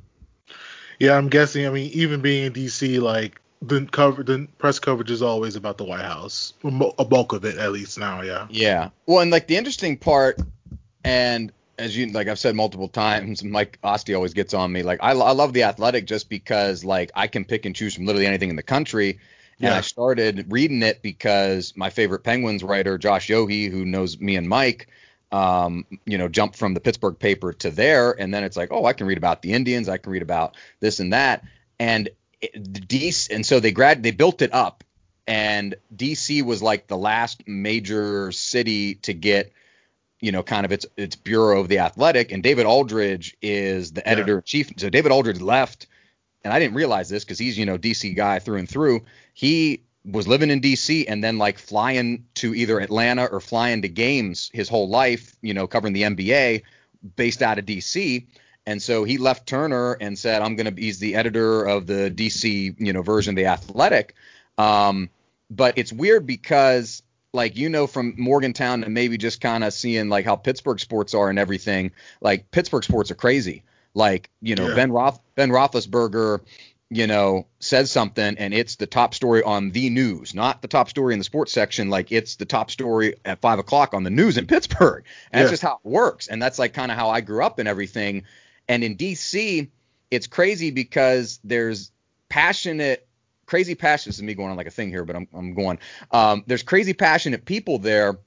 Yeah, 0.98 1.18
I'm 1.18 1.28
guessing. 1.28 1.66
I 1.66 1.70
mean, 1.70 1.90
even 1.92 2.22
being 2.22 2.46
in 2.46 2.52
DC, 2.54 2.98
like 3.02 3.42
the 3.60 3.84
cover, 3.84 4.22
the 4.22 4.48
press 4.56 4.78
coverage 4.78 5.10
is 5.10 5.20
always 5.20 5.54
about 5.54 5.76
the 5.76 5.84
White 5.84 6.00
House. 6.00 6.54
A 6.64 7.04
bulk 7.04 7.34
of 7.34 7.44
it, 7.44 7.58
at 7.58 7.72
least 7.72 7.98
now. 7.98 8.22
Yeah. 8.22 8.46
Yeah. 8.48 8.88
Well, 9.04 9.20
and 9.20 9.30
like 9.30 9.48
the 9.48 9.56
interesting 9.58 9.98
part, 9.98 10.40
and 11.04 11.52
as 11.78 11.94
you 11.94 12.06
like 12.06 12.28
I've 12.28 12.38
said 12.38 12.56
multiple 12.56 12.88
times, 12.88 13.44
Mike 13.44 13.78
Ostie 13.84 14.14
always 14.14 14.32
gets 14.32 14.54
on 14.54 14.72
me. 14.72 14.82
Like 14.82 15.00
I, 15.02 15.10
I 15.10 15.32
love 15.32 15.52
the 15.52 15.64
Athletic 15.64 16.06
just 16.06 16.30
because 16.30 16.86
like 16.86 17.10
I 17.14 17.26
can 17.26 17.44
pick 17.44 17.66
and 17.66 17.76
choose 17.76 17.94
from 17.94 18.06
literally 18.06 18.26
anything 18.26 18.48
in 18.48 18.56
the 18.56 18.62
country. 18.62 19.18
And 19.61 19.74
I 19.74 19.80
started 19.80 20.46
reading 20.50 20.82
it 20.82 21.02
because 21.02 21.72
my 21.76 21.90
favorite 21.90 22.20
Penguins 22.20 22.62
writer, 22.62 22.96
Josh 22.96 23.28
Yohe, 23.28 23.70
who 23.70 23.84
knows 23.84 24.18
me 24.20 24.36
and 24.36 24.48
Mike, 24.48 24.88
um, 25.32 25.84
you 26.06 26.16
know, 26.16 26.28
jumped 26.28 26.56
from 26.56 26.74
the 26.74 26.80
Pittsburgh 26.80 27.18
paper 27.18 27.52
to 27.54 27.70
there, 27.70 28.12
and 28.12 28.32
then 28.32 28.44
it's 28.44 28.56
like, 28.56 28.70
oh, 28.72 28.84
I 28.84 28.92
can 28.92 29.06
read 29.06 29.18
about 29.18 29.42
the 29.42 29.52
Indians, 29.52 29.88
I 29.88 29.98
can 29.98 30.12
read 30.12 30.22
about 30.22 30.56
this 30.80 31.00
and 31.00 31.12
that, 31.12 31.44
and 31.78 32.09
DC, 32.40 33.30
and 33.34 33.44
so 33.44 33.61
they 33.61 33.72
grad 33.72 34.02
they 34.02 34.12
built 34.12 34.42
it 34.42 34.54
up, 34.54 34.84
and 35.26 35.74
DC 35.94 36.42
was 36.42 36.62
like 36.62 36.86
the 36.86 36.96
last 36.96 37.46
major 37.46 38.32
city 38.32 38.94
to 38.96 39.12
get 39.12 39.52
you 40.20 40.32
know, 40.32 40.42
kind 40.42 40.64
of 40.64 40.72
its 40.72 40.86
its 40.96 41.16
bureau 41.16 41.61
of 41.61 41.68
the 41.68 41.78
athletic, 41.78 42.32
and 42.32 42.42
David 42.42 42.66
Aldridge 42.66 43.36
is 43.40 43.92
the 43.92 44.06
editor 44.09 44.38
in 44.38 44.42
chief. 44.42 44.72
So 44.76 44.90
David 44.90 45.12
Aldridge 45.12 45.40
left, 45.40 45.86
and 46.49 46.55
I 46.55 46.59
didn't 46.61 46.76
realize 46.76 47.11
this 47.11 47.24
because 47.24 47.38
he's 47.38 47.59
you 47.59 47.66
know 47.66 47.76
DC 47.76 48.16
guy 48.16 48.38
through 48.38 48.57
and 48.57 48.68
through. 48.68 49.05
He 49.34 49.82
was 50.05 50.26
living 50.26 50.49
in 50.49 50.62
DC 50.62 51.05
and 51.07 51.22
then 51.22 51.36
like 51.36 51.59
flying 51.59 52.24
to 52.36 52.55
either 52.55 52.80
Atlanta 52.80 53.26
or 53.26 53.38
flying 53.38 53.82
to 53.82 53.88
games 53.88 54.51
his 54.55 54.66
whole 54.66 54.88
life, 54.88 55.36
you 55.42 55.53
know, 55.53 55.66
covering 55.66 55.92
the 55.92 56.03
NBA 56.03 56.62
based 57.16 57.42
out 57.42 57.59
of 57.59 57.66
DC. 57.66 58.26
And 58.64 58.82
so 58.82 59.05
he 59.05 59.18
left 59.18 59.46
Turner 59.46 59.99
and 60.01 60.18
said, 60.18 60.40
I'm 60.40 60.57
going 60.57 60.64
to 60.64 60.72
be, 60.72 60.82
he's 60.82 60.99
the 60.99 61.14
editor 61.14 61.64
of 61.64 61.86
the 61.86 62.11
DC, 62.11 62.74
you 62.78 62.92
know, 62.94 63.03
version 63.03 63.32
of 63.32 63.36
the 63.36 63.46
athletic. 63.46 64.14
Um, 64.57 65.11
but 65.51 65.76
it's 65.76 65.92
weird 65.92 66.26
because 66.26 67.03
like 67.34 67.57
you 67.57 67.68
know 67.68 67.86
from 67.86 68.14
Morgantown 68.16 68.84
and 68.84 68.94
maybe 68.94 69.18
just 69.18 69.42
kind 69.42 69.62
of 69.62 69.74
seeing 69.74 70.09
like 70.09 70.24
how 70.24 70.36
Pittsburgh 70.36 70.80
sports 70.80 71.12
are 71.12 71.28
and 71.28 71.38
everything. 71.38 71.90
Like 72.22 72.51
Pittsburgh 72.51 72.84
sports 72.84 73.11
are 73.11 73.14
crazy. 73.14 73.64
Like 73.95 74.30
you 74.41 74.55
know 74.55 74.68
Yeah. 74.68 74.74
Ben 74.74 74.93
Roth 74.93 75.20
Ben 75.34 75.51
Roethlisberger, 75.51 76.41
you 76.91 77.07
know 77.07 77.47
says 77.61 77.91
something 77.91 78.36
and 78.39 78.55
it's 78.55 78.76
the 78.76 78.86
top 78.86 79.14
story 79.14 79.43
on 79.43 79.70
the 79.70 79.91
news, 79.91 80.34
not 80.34 80.62
the 80.62 80.68
top 80.68 80.89
story 80.89 81.12
in 81.12 81.18
the 81.18 81.24
sports 81.24 81.53
section. 81.53 81.91
Like 81.91 82.12
it's 82.12 82.36
the 82.36 82.45
top 82.47 82.70
story 82.70 83.16
at 83.24 83.41
five 83.41 83.59
o'clock 83.59 83.95
on 83.95 84.05
the 84.05 84.11
news 84.11 84.39
in 84.39 84.47
Pittsburgh. 84.47 85.05
And 85.32 85.39
Yeah. 85.39 85.45
that's 85.45 85.51
just 85.51 85.62
how 85.62 85.80
it 85.84 85.89
works. 85.89 86.28
And 86.28 86.41
that's 86.43 86.59
like 86.59 86.72
kind 86.74 86.91
of 86.91 86.97
how 86.99 87.11
I 87.11 87.20
grew 87.20 87.43
up 87.45 87.59
and 87.59 87.68
everything. 87.68 88.24
And 88.68 88.84
in 88.84 88.97
DC, 88.97 89.68
it's 90.11 90.26
crazy 90.26 90.70
because 90.70 91.41
there's 91.45 91.91
passionate 92.28 93.05
crazy 93.47 93.74
passionate. 93.74 94.11
This 94.11 94.16
is 94.16 94.22
me 94.22 94.34
going 94.34 94.51
on 94.51 94.57
like 94.59 94.66
a 94.66 94.70
thing 94.70 94.91
here, 94.91 95.05
but 95.05 95.16
I'm 95.16 95.26
I'm 95.34 95.55
going. 95.55 95.78
Um, 96.11 96.45
there's 96.47 96.62
crazy 96.62 96.93
passionate 96.93 97.45
people 97.47 97.78
there, 97.78 98.18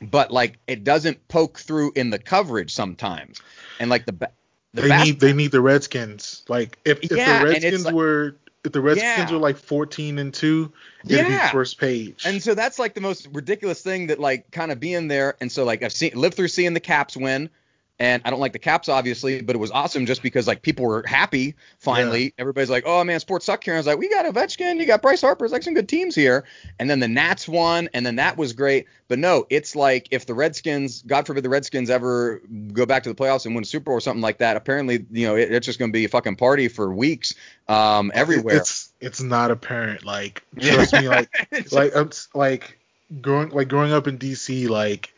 but 0.00 0.30
like 0.30 0.58
it 0.66 0.84
doesn't 0.84 1.26
poke 1.28 1.58
through 1.58 1.92
in 1.96 2.10
the 2.10 2.18
coverage 2.18 2.72
sometimes. 2.72 3.40
And 3.80 3.90
like 3.90 4.06
the 4.06 4.30
the 4.76 4.82
they 4.82 5.04
need 5.04 5.20
they 5.20 5.32
need 5.32 5.50
the 5.52 5.60
Redskins. 5.60 6.42
Like 6.48 6.78
if, 6.84 7.00
if 7.02 7.10
Yeah, 7.12 7.40
the 7.40 7.44
Redskins 7.46 7.84
like- 7.84 7.94
were 7.94 8.36
if 8.64 8.72
the 8.72 8.80
Redskins 8.80 9.30
Yeah. 9.30 9.32
were 9.32 9.38
like 9.38 9.56
14 9.58 10.18
and 10.18 10.34
two, 10.34 10.72
it'd 11.04 11.18
Yeah. 11.28 11.46
be 11.46 11.52
first 11.52 11.78
page. 11.78 12.22
And 12.26 12.42
so 12.42 12.54
that's 12.54 12.78
like 12.80 12.94
the 12.94 13.00
most 13.00 13.28
ridiculous 13.32 13.80
thing 13.80 14.08
that 14.08 14.18
like 14.18 14.50
kind 14.50 14.72
of 14.72 14.80
being 14.80 15.06
there. 15.08 15.36
And 15.40 15.52
so 15.52 15.64
like 15.64 15.82
I've 15.84 15.92
seen 15.92 16.12
lived 16.14 16.34
through 16.34 16.48
seeing 16.48 16.74
the 16.74 16.80
Caps 16.80 17.16
win. 17.16 17.48
And 17.98 18.20
I 18.26 18.30
don't 18.30 18.40
like 18.40 18.52
the 18.52 18.58
Caps 18.58 18.88
obviously, 18.90 19.40
but 19.40 19.56
it 19.56 19.58
was 19.58 19.70
awesome 19.70 20.04
just 20.04 20.22
because 20.22 20.46
like 20.46 20.60
people 20.60 20.84
were 20.84 21.02
happy 21.06 21.54
finally. 21.78 22.34
Everybody's 22.38 22.68
like, 22.68 22.84
"Oh 22.86 23.02
man, 23.04 23.20
sports 23.20 23.46
suck 23.46 23.64
here." 23.64 23.72
And 23.72 23.78
I 23.78 23.80
was 23.80 23.86
like, 23.86 23.98
"We 23.98 24.10
got 24.10 24.26
Ovechkin, 24.26 24.78
you 24.78 24.84
got 24.86 25.00
Bryce 25.00 25.22
Harper, 25.22 25.46
it's 25.46 25.52
like 25.52 25.62
some 25.62 25.72
good 25.72 25.88
teams 25.88 26.14
here." 26.14 26.44
And 26.78 26.90
then 26.90 27.00
the 27.00 27.08
Nats 27.08 27.48
won, 27.48 27.88
and 27.94 28.04
then 28.04 28.16
that 28.16 28.36
was 28.36 28.52
great. 28.52 28.86
But 29.08 29.18
no, 29.18 29.46
it's 29.48 29.74
like 29.74 30.08
if 30.10 30.26
the 30.26 30.34
Redskins, 30.34 31.02
God 31.06 31.26
forbid, 31.26 31.42
the 31.42 31.48
Redskins 31.48 31.88
ever 31.88 32.42
go 32.72 32.84
back 32.84 33.02
to 33.04 33.08
the 33.08 33.14
playoffs 33.14 33.46
and 33.46 33.54
win 33.54 33.62
a 33.62 33.66
Super 33.66 33.84
Bowl 33.84 33.94
or 33.94 34.00
something 34.00 34.22
like 34.22 34.38
that, 34.38 34.56
apparently, 34.56 35.06
you 35.10 35.26
know, 35.26 35.36
it, 35.36 35.50
it's 35.52 35.64
just 35.64 35.78
going 35.78 35.90
to 35.90 35.96
be 35.96 36.04
a 36.04 36.08
fucking 36.08 36.36
party 36.36 36.68
for 36.68 36.92
weeks 36.92 37.34
um, 37.68 38.12
everywhere. 38.14 38.56
It's 38.56 38.92
it's 39.00 39.22
not 39.22 39.50
apparent. 39.50 40.04
Like 40.04 40.44
trust 40.60 40.92
me, 40.92 41.08
like 41.08 41.30
like 41.72 41.94
like 42.34 42.78
growing 43.22 43.48
like 43.50 43.68
growing 43.68 43.92
up 43.92 44.06
in 44.06 44.18
DC, 44.18 44.68
like 44.68 45.14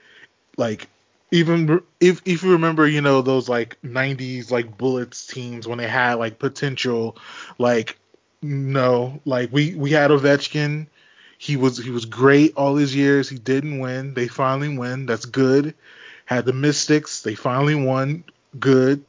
like 0.56 0.88
even 1.30 1.80
if 2.00 2.22
if 2.24 2.42
you 2.42 2.52
remember, 2.52 2.86
you 2.86 3.00
know 3.00 3.22
those 3.22 3.48
like 3.48 3.76
'90s 3.82 4.50
like 4.50 4.78
Bullets 4.78 5.26
teams 5.26 5.66
when 5.68 5.78
they 5.78 5.88
had 5.88 6.14
like 6.14 6.38
potential, 6.38 7.18
like 7.58 7.98
no, 8.42 9.20
like 9.24 9.52
we 9.52 9.74
we 9.74 9.90
had 9.90 10.10
Ovechkin. 10.10 10.86
He 11.38 11.56
was 11.56 11.78
he 11.78 11.90
was 11.90 12.04
great 12.04 12.54
all 12.56 12.76
his 12.76 12.94
years. 12.94 13.28
He 13.28 13.38
didn't 13.38 13.78
win. 13.78 14.14
They 14.14 14.28
finally 14.28 14.76
win. 14.76 15.06
That's 15.06 15.26
good. 15.26 15.74
Had 16.24 16.46
the 16.46 16.52
Mystics. 16.52 17.22
They 17.22 17.34
finally 17.34 17.74
won. 17.74 18.24
Good. 18.58 19.04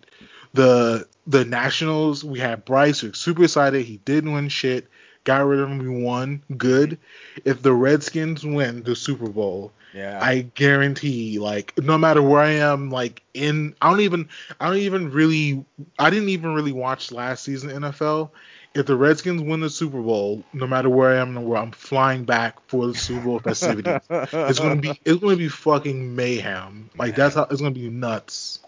The 0.53 1.07
the 1.25 1.45
Nationals. 1.45 2.23
We 2.23 2.39
had 2.39 2.65
Bryce. 2.65 3.01
We 3.01 3.09
were 3.09 3.15
super 3.15 3.43
excited. 3.43 3.85
He 3.85 3.97
didn't 3.97 4.33
win 4.33 4.49
shit. 4.49 4.87
Got 5.23 5.45
rid 5.45 5.59
of 5.59 5.69
him. 5.69 5.79
We 5.79 6.03
won. 6.03 6.41
Good. 6.57 6.97
If 7.45 7.61
the 7.61 7.73
Redskins 7.73 8.45
win 8.45 8.83
the 8.83 8.95
Super 8.95 9.29
Bowl, 9.29 9.71
Yeah. 9.93 10.19
I 10.21 10.41
guarantee, 10.55 11.39
like, 11.39 11.73
no 11.77 11.97
matter 11.97 12.21
where 12.21 12.41
I 12.41 12.51
am, 12.51 12.89
like, 12.89 13.21
in, 13.33 13.75
I 13.81 13.89
don't 13.89 14.01
even, 14.01 14.29
I 14.59 14.67
don't 14.67 14.77
even 14.77 15.11
really, 15.11 15.65
I 15.97 16.09
didn't 16.09 16.29
even 16.29 16.53
really 16.53 16.71
watch 16.71 17.11
last 17.11 17.43
season 17.43 17.69
NFL. 17.69 18.29
If 18.75 18.85
the 18.85 18.95
Redskins 18.95 19.41
win 19.41 19.61
the 19.61 19.69
Super 19.69 19.99
Bowl, 19.99 20.43
no 20.53 20.67
matter 20.67 20.89
where 20.89 21.09
I 21.11 21.17
am 21.19 21.29
in 21.29 21.33
the 21.35 21.41
world, 21.41 21.65
I'm 21.65 21.71
flying 21.71 22.23
back 22.23 22.55
for 22.67 22.85
the 22.87 22.93
Super 22.93 23.21
Bowl 23.21 23.39
festivities. 23.39 23.99
it's 24.09 24.59
gonna 24.59 24.75
be, 24.75 24.99
it's 25.05 25.19
gonna 25.19 25.35
be 25.35 25.47
fucking 25.49 26.15
mayhem. 26.15 26.89
Like 26.95 27.15
that's 27.15 27.33
how 27.33 27.47
it's 27.49 27.61
gonna 27.61 27.73
be 27.73 27.89
nuts. 27.89 28.59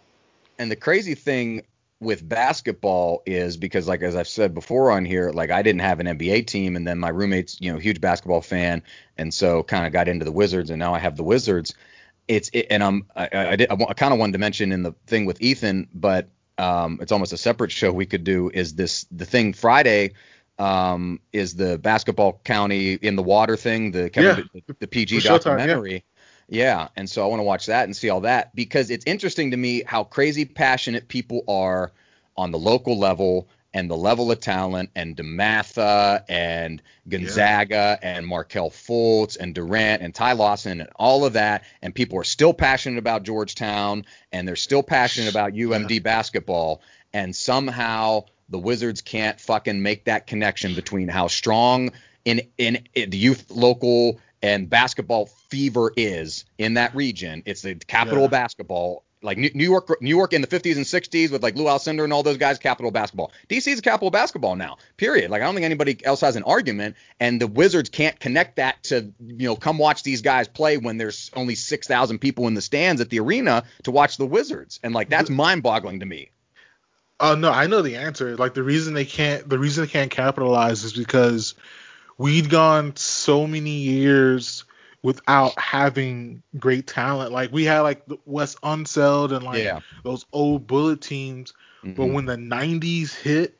And 0.57 0.71
the 0.71 0.75
crazy 0.75 1.13
thing 1.13 1.61
with 2.01 2.27
basketball 2.27 3.21
is 3.27 3.55
because 3.57 3.87
like 3.87 4.01
as 4.01 4.15
I've 4.15 4.27
said 4.27 4.55
before 4.55 4.91
on 4.91 5.05
here, 5.05 5.29
like 5.29 5.51
I 5.51 5.61
didn't 5.61 5.81
have 5.81 5.99
an 5.99 6.07
NBA 6.07 6.47
team 6.47 6.75
and 6.75 6.85
then 6.85 6.97
my 6.97 7.09
roommate's, 7.09 7.61
you 7.61 7.71
know, 7.71 7.77
huge 7.77 8.01
basketball 8.01 8.41
fan 8.41 8.81
and 9.17 9.31
so 9.31 9.61
kind 9.61 9.85
of 9.85 9.93
got 9.93 10.07
into 10.07 10.25
the 10.25 10.31
Wizards 10.31 10.71
and 10.71 10.79
now 10.79 10.95
I 10.95 10.99
have 10.99 11.15
the 11.15 11.23
Wizards. 11.23 11.75
It's 12.27 12.49
it, 12.53 12.67
and 12.71 12.83
I'm 12.83 13.05
I, 13.15 13.29
I, 13.31 13.55
did, 13.55 13.71
I, 13.71 13.75
I 13.87 13.93
kind 13.93 14.13
of 14.13 14.19
wanted 14.19 14.33
to 14.33 14.39
mention 14.39 14.71
in 14.71 14.81
the 14.81 14.93
thing 15.05 15.25
with 15.25 15.39
Ethan, 15.41 15.87
but 15.93 16.27
um 16.57 16.97
it's 17.01 17.11
almost 17.11 17.33
a 17.33 17.37
separate 17.37 17.71
show 17.71 17.91
we 17.91 18.07
could 18.07 18.23
do 18.23 18.49
is 18.51 18.73
this 18.73 19.05
the 19.11 19.25
thing 19.25 19.53
Friday 19.53 20.13
um 20.57 21.19
is 21.31 21.55
the 21.55 21.77
basketball 21.77 22.41
county 22.43 22.93
in 22.93 23.15
the 23.15 23.23
water 23.23 23.55
thing, 23.55 23.91
the 23.91 24.09
Kevin, 24.09 24.49
the, 24.53 24.75
the 24.79 24.87
PG 24.87 25.19
documentary. 25.19 25.93
Yeah. 25.93 25.99
Yeah, 26.51 26.89
and 26.97 27.09
so 27.09 27.23
I 27.23 27.27
want 27.27 27.39
to 27.39 27.45
watch 27.45 27.67
that 27.67 27.85
and 27.85 27.95
see 27.95 28.09
all 28.09 28.19
that 28.21 28.53
because 28.53 28.89
it's 28.89 29.05
interesting 29.05 29.51
to 29.51 29.57
me 29.57 29.83
how 29.85 30.03
crazy 30.03 30.43
passionate 30.43 31.07
people 31.07 31.45
are 31.47 31.93
on 32.35 32.51
the 32.51 32.59
local 32.59 32.99
level 32.99 33.47
and 33.73 33.89
the 33.89 33.95
level 33.95 34.29
of 34.33 34.41
talent 34.41 34.89
and 34.93 35.15
DeMatha 35.15 36.25
and 36.27 36.81
Gonzaga 37.07 37.97
and 38.01 38.27
Markelle 38.27 38.69
Fultz 38.69 39.37
and 39.39 39.55
Durant 39.55 40.01
and 40.01 40.13
Ty 40.13 40.33
Lawson 40.33 40.81
and 40.81 40.89
all 40.97 41.23
of 41.23 41.33
that 41.33 41.63
and 41.81 41.95
people 41.95 42.19
are 42.19 42.25
still 42.25 42.53
passionate 42.53 42.99
about 42.99 43.23
Georgetown 43.23 44.05
and 44.33 44.45
they're 44.45 44.57
still 44.57 44.83
passionate 44.83 45.29
about 45.29 45.53
UMD 45.53 46.03
basketball 46.03 46.81
and 47.13 47.33
somehow 47.33 48.25
the 48.49 48.59
Wizards 48.59 48.99
can't 48.99 49.39
fucking 49.39 49.81
make 49.81 50.03
that 50.03 50.27
connection 50.27 50.75
between 50.75 51.07
how 51.07 51.27
strong 51.27 51.93
in 52.25 52.41
in, 52.57 52.85
in 52.93 53.09
the 53.09 53.17
youth 53.17 53.49
local 53.49 54.19
and 54.41 54.69
basketball 54.69 55.27
fever 55.49 55.91
is 55.95 56.45
in 56.57 56.75
that 56.75 56.95
region. 56.95 57.43
It's 57.45 57.61
the 57.61 57.75
capital 57.75 58.25
of 58.25 58.31
basketball. 58.31 59.03
Like 59.23 59.37
New 59.37 59.51
New 59.53 59.65
York, 59.65 60.01
New 60.01 60.09
York 60.09 60.33
in 60.33 60.41
the 60.41 60.47
50s 60.47 60.77
and 60.77 60.85
60s 60.85 61.31
with 61.31 61.43
like 61.43 61.55
Lew 61.55 61.65
Alcindor 61.65 62.03
and 62.03 62.11
all 62.11 62.23
those 62.23 62.37
guys, 62.37 62.57
capital 62.57 62.89
basketball. 62.89 63.31
DC 63.49 63.67
is 63.67 63.79
capital 63.79 64.09
basketball 64.09 64.55
now. 64.55 64.77
Period. 64.97 65.29
Like 65.29 65.43
I 65.43 65.45
don't 65.45 65.53
think 65.53 65.65
anybody 65.65 66.03
else 66.03 66.21
has 66.21 66.35
an 66.35 66.41
argument. 66.41 66.95
And 67.19 67.39
the 67.39 67.45
Wizards 67.45 67.89
can't 67.89 68.19
connect 68.19 68.55
that 68.55 68.81
to 68.85 69.13
you 69.19 69.47
know 69.47 69.55
come 69.55 69.77
watch 69.77 70.01
these 70.01 70.23
guys 70.23 70.47
play 70.47 70.77
when 70.77 70.97
there's 70.97 71.29
only 71.35 71.53
6,000 71.53 72.17
people 72.17 72.47
in 72.47 72.55
the 72.55 72.63
stands 72.63 72.99
at 72.99 73.11
the 73.11 73.19
arena 73.19 73.63
to 73.83 73.91
watch 73.91 74.17
the 74.17 74.25
Wizards. 74.25 74.79
And 74.81 74.91
like 74.95 75.09
that's 75.09 75.29
mind-boggling 75.29 75.99
to 75.99 76.05
me. 76.07 76.31
Oh 77.19 77.35
no, 77.35 77.51
I 77.51 77.67
know 77.67 77.83
the 77.83 77.97
answer. 77.97 78.35
Like 78.35 78.55
the 78.55 78.63
reason 78.63 78.95
they 78.95 79.05
can't, 79.05 79.47
the 79.47 79.59
reason 79.59 79.85
they 79.85 79.91
can't 79.91 80.09
capitalize 80.09 80.83
is 80.83 80.93
because 80.93 81.53
we'd 82.21 82.49
gone 82.49 82.95
so 82.97 83.47
many 83.47 83.71
years 83.79 84.65
without 85.03 85.57
having 85.59 86.43
great 86.59 86.87
talent. 86.87 87.31
Like 87.31 87.51
we 87.51 87.63
had 87.65 87.81
like 87.81 88.05
the 88.05 88.17
Wes 88.25 88.55
Unseld 88.63 89.31
and 89.35 89.45
like 89.45 89.63
Yeah. 89.63 89.79
those 90.03 90.25
old 90.33 90.67
bullet 90.67 91.01
teams, 91.01 91.53
but 91.95 92.07
Mhm. 92.07 92.13
when 92.13 92.25
the 92.25 92.37
90s 92.37 93.13
hit, 93.15 93.59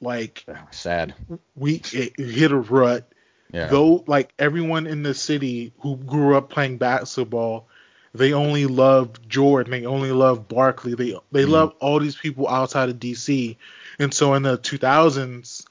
like 0.00 0.46
sad. 0.70 1.14
we 1.56 1.74
it, 1.92 2.12
it 2.18 2.30
hit 2.30 2.52
a 2.52 2.56
rut. 2.58 3.08
Yeah. 3.52 3.68
Though 3.68 4.04
like 4.06 4.32
everyone 4.38 4.86
in 4.86 5.02
the 5.02 5.14
city 5.14 5.72
who 5.80 5.96
grew 5.96 6.36
up 6.36 6.50
playing 6.50 6.78
basketball, 6.78 7.68
they 8.14 8.32
only 8.32 8.66
loved 8.66 9.28
Jordan, 9.28 9.70
they 9.70 9.86
only 9.86 10.12
loved 10.12 10.48
Barkley, 10.48 10.94
they 10.94 11.16
they 11.32 11.44
Mhm. 11.44 11.50
love 11.50 11.74
all 11.80 12.00
these 12.00 12.16
people 12.16 12.48
outside 12.48 12.88
of 12.90 13.00
DC. 13.00 13.58
And 13.98 14.12
so 14.14 14.34
in 14.34 14.42
the 14.42 14.56
2000s, 14.58 15.66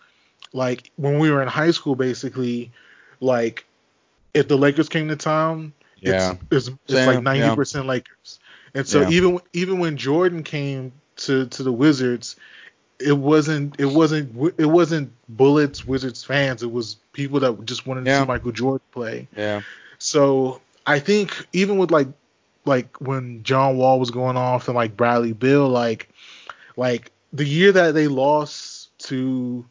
like 0.53 0.91
when 0.97 1.19
we 1.19 1.31
were 1.31 1.41
in 1.41 1.47
high 1.47 1.71
school 1.71 1.95
basically, 1.95 2.71
like 3.19 3.65
if 4.33 4.47
the 4.47 4.57
Lakers 4.57 4.89
came 4.89 5.07
to 5.09 5.15
town, 5.15 5.73
Yeah. 5.99 6.35
it's 6.51 6.67
it's, 6.67 6.77
it's 6.87 7.07
like 7.07 7.23
yeah. 7.23 7.55
90% 7.55 7.85
Lakers. 7.85 8.39
And 8.73 8.87
so 8.87 9.01
Yeah. 9.01 9.09
even 9.09 9.39
even 9.53 9.79
when 9.79 9.97
Jordan 9.97 10.43
came 10.43 10.91
to 11.17 11.45
to 11.47 11.63
the 11.63 11.71
Wizards, 11.71 12.35
it 12.99 13.13
wasn't 13.17 13.79
it 13.79 13.85
wasn't 13.85 14.53
it 14.57 14.65
wasn't 14.65 15.11
Bullets 15.29 15.85
Wizards 15.85 16.23
fans. 16.23 16.63
It 16.63 16.71
was 16.71 16.97
people 17.13 17.39
that 17.41 17.65
just 17.65 17.85
wanted 17.85 18.05
to 18.05 18.19
see 18.19 18.25
Michael 18.25 18.51
Jordan 18.51 18.85
play. 18.91 19.27
Yeah. 19.35 19.61
So 19.97 20.61
I 20.85 20.99
think 20.99 21.47
even 21.53 21.77
with 21.77 21.91
like 21.91 22.07
like 22.65 22.95
when 23.01 23.43
John 23.43 23.77
Wall 23.77 23.99
was 23.99 24.11
going 24.11 24.37
off 24.37 24.67
and 24.67 24.75
like 24.75 24.95
Bradley 24.95 25.33
Beal, 25.33 25.67
like 25.67 26.09
like 26.77 27.11
the 27.33 27.45
year 27.45 27.71
that 27.71 27.93
they 27.93 28.07
lost 28.07 28.97
to 28.99 29.65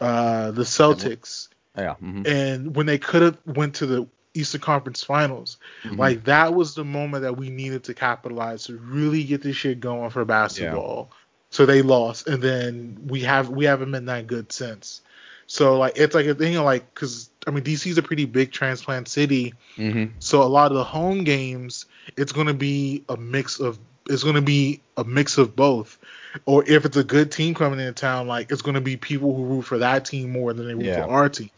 uh 0.00 0.50
the 0.52 0.62
Celtics 0.62 1.48
Yeah. 1.76 1.94
mhm. 2.02 2.26
and 2.26 2.74
when 2.76 2.86
they 2.86 2.98
could 2.98 3.22
have 3.22 3.38
went 3.46 3.74
to 3.76 3.86
the 3.86 4.06
Eastern 4.34 4.60
Conference 4.60 5.02
Finals, 5.02 5.56
Mhm. 5.84 5.98
like 5.98 6.24
that 6.24 6.54
was 6.54 6.74
the 6.74 6.84
moment 6.84 7.22
that 7.22 7.36
we 7.36 7.50
needed 7.50 7.84
to 7.84 7.94
capitalize 7.94 8.64
to 8.64 8.76
really 8.76 9.24
get 9.24 9.42
this 9.42 9.56
shit 9.56 9.80
going 9.80 10.10
for 10.10 10.24
basketball. 10.24 11.10
So 11.50 11.66
they 11.66 11.82
lost, 11.82 12.28
and 12.28 12.40
then 12.40 12.96
we 13.08 13.20
have 13.22 13.48
we 13.48 13.64
haven't 13.64 13.90
been 13.90 14.04
that 14.06 14.26
good 14.28 14.52
since. 14.52 15.00
So 15.48 15.78
like 15.78 15.94
it's 15.96 16.14
like 16.14 16.26
a 16.26 16.34
thing 16.34 16.56
of 16.56 16.64
like 16.64 16.94
because 16.94 17.28
I 17.46 17.50
mean 17.50 17.64
DC's 17.64 17.98
a 17.98 18.02
pretty 18.02 18.24
big 18.24 18.52
transplant 18.52 19.08
city, 19.08 19.54
Mhm. 19.76 20.10
so 20.20 20.42
a 20.42 20.44
lot 20.44 20.70
of 20.70 20.76
the 20.76 20.84
home 20.84 21.24
games 21.24 21.86
it's 22.16 22.30
gonna 22.30 22.54
be 22.54 23.02
a 23.08 23.16
mix 23.16 23.58
of 23.58 23.78
it's 24.08 24.22
gonna 24.24 24.42
be 24.42 24.80
a 24.96 25.04
mix 25.04 25.38
of 25.38 25.54
both. 25.56 25.98
Or 26.46 26.64
if 26.68 26.84
it's 26.84 26.96
a 26.96 27.04
good 27.04 27.32
team 27.32 27.54
coming 27.54 27.80
into 27.80 27.92
town, 27.92 28.26
like 28.28 28.50
it's 28.52 28.62
gonna 28.62 28.80
be 28.80 28.96
people 28.96 29.34
who 29.34 29.44
root 29.44 29.62
for 29.62 29.78
that 29.78 30.04
team 30.04 30.30
more 30.30 30.52
than 30.52 30.66
they 30.68 30.74
root 30.74 30.84
Yeah. 30.84 31.04
for 31.04 31.10
our 31.10 31.28
team. 31.28 31.50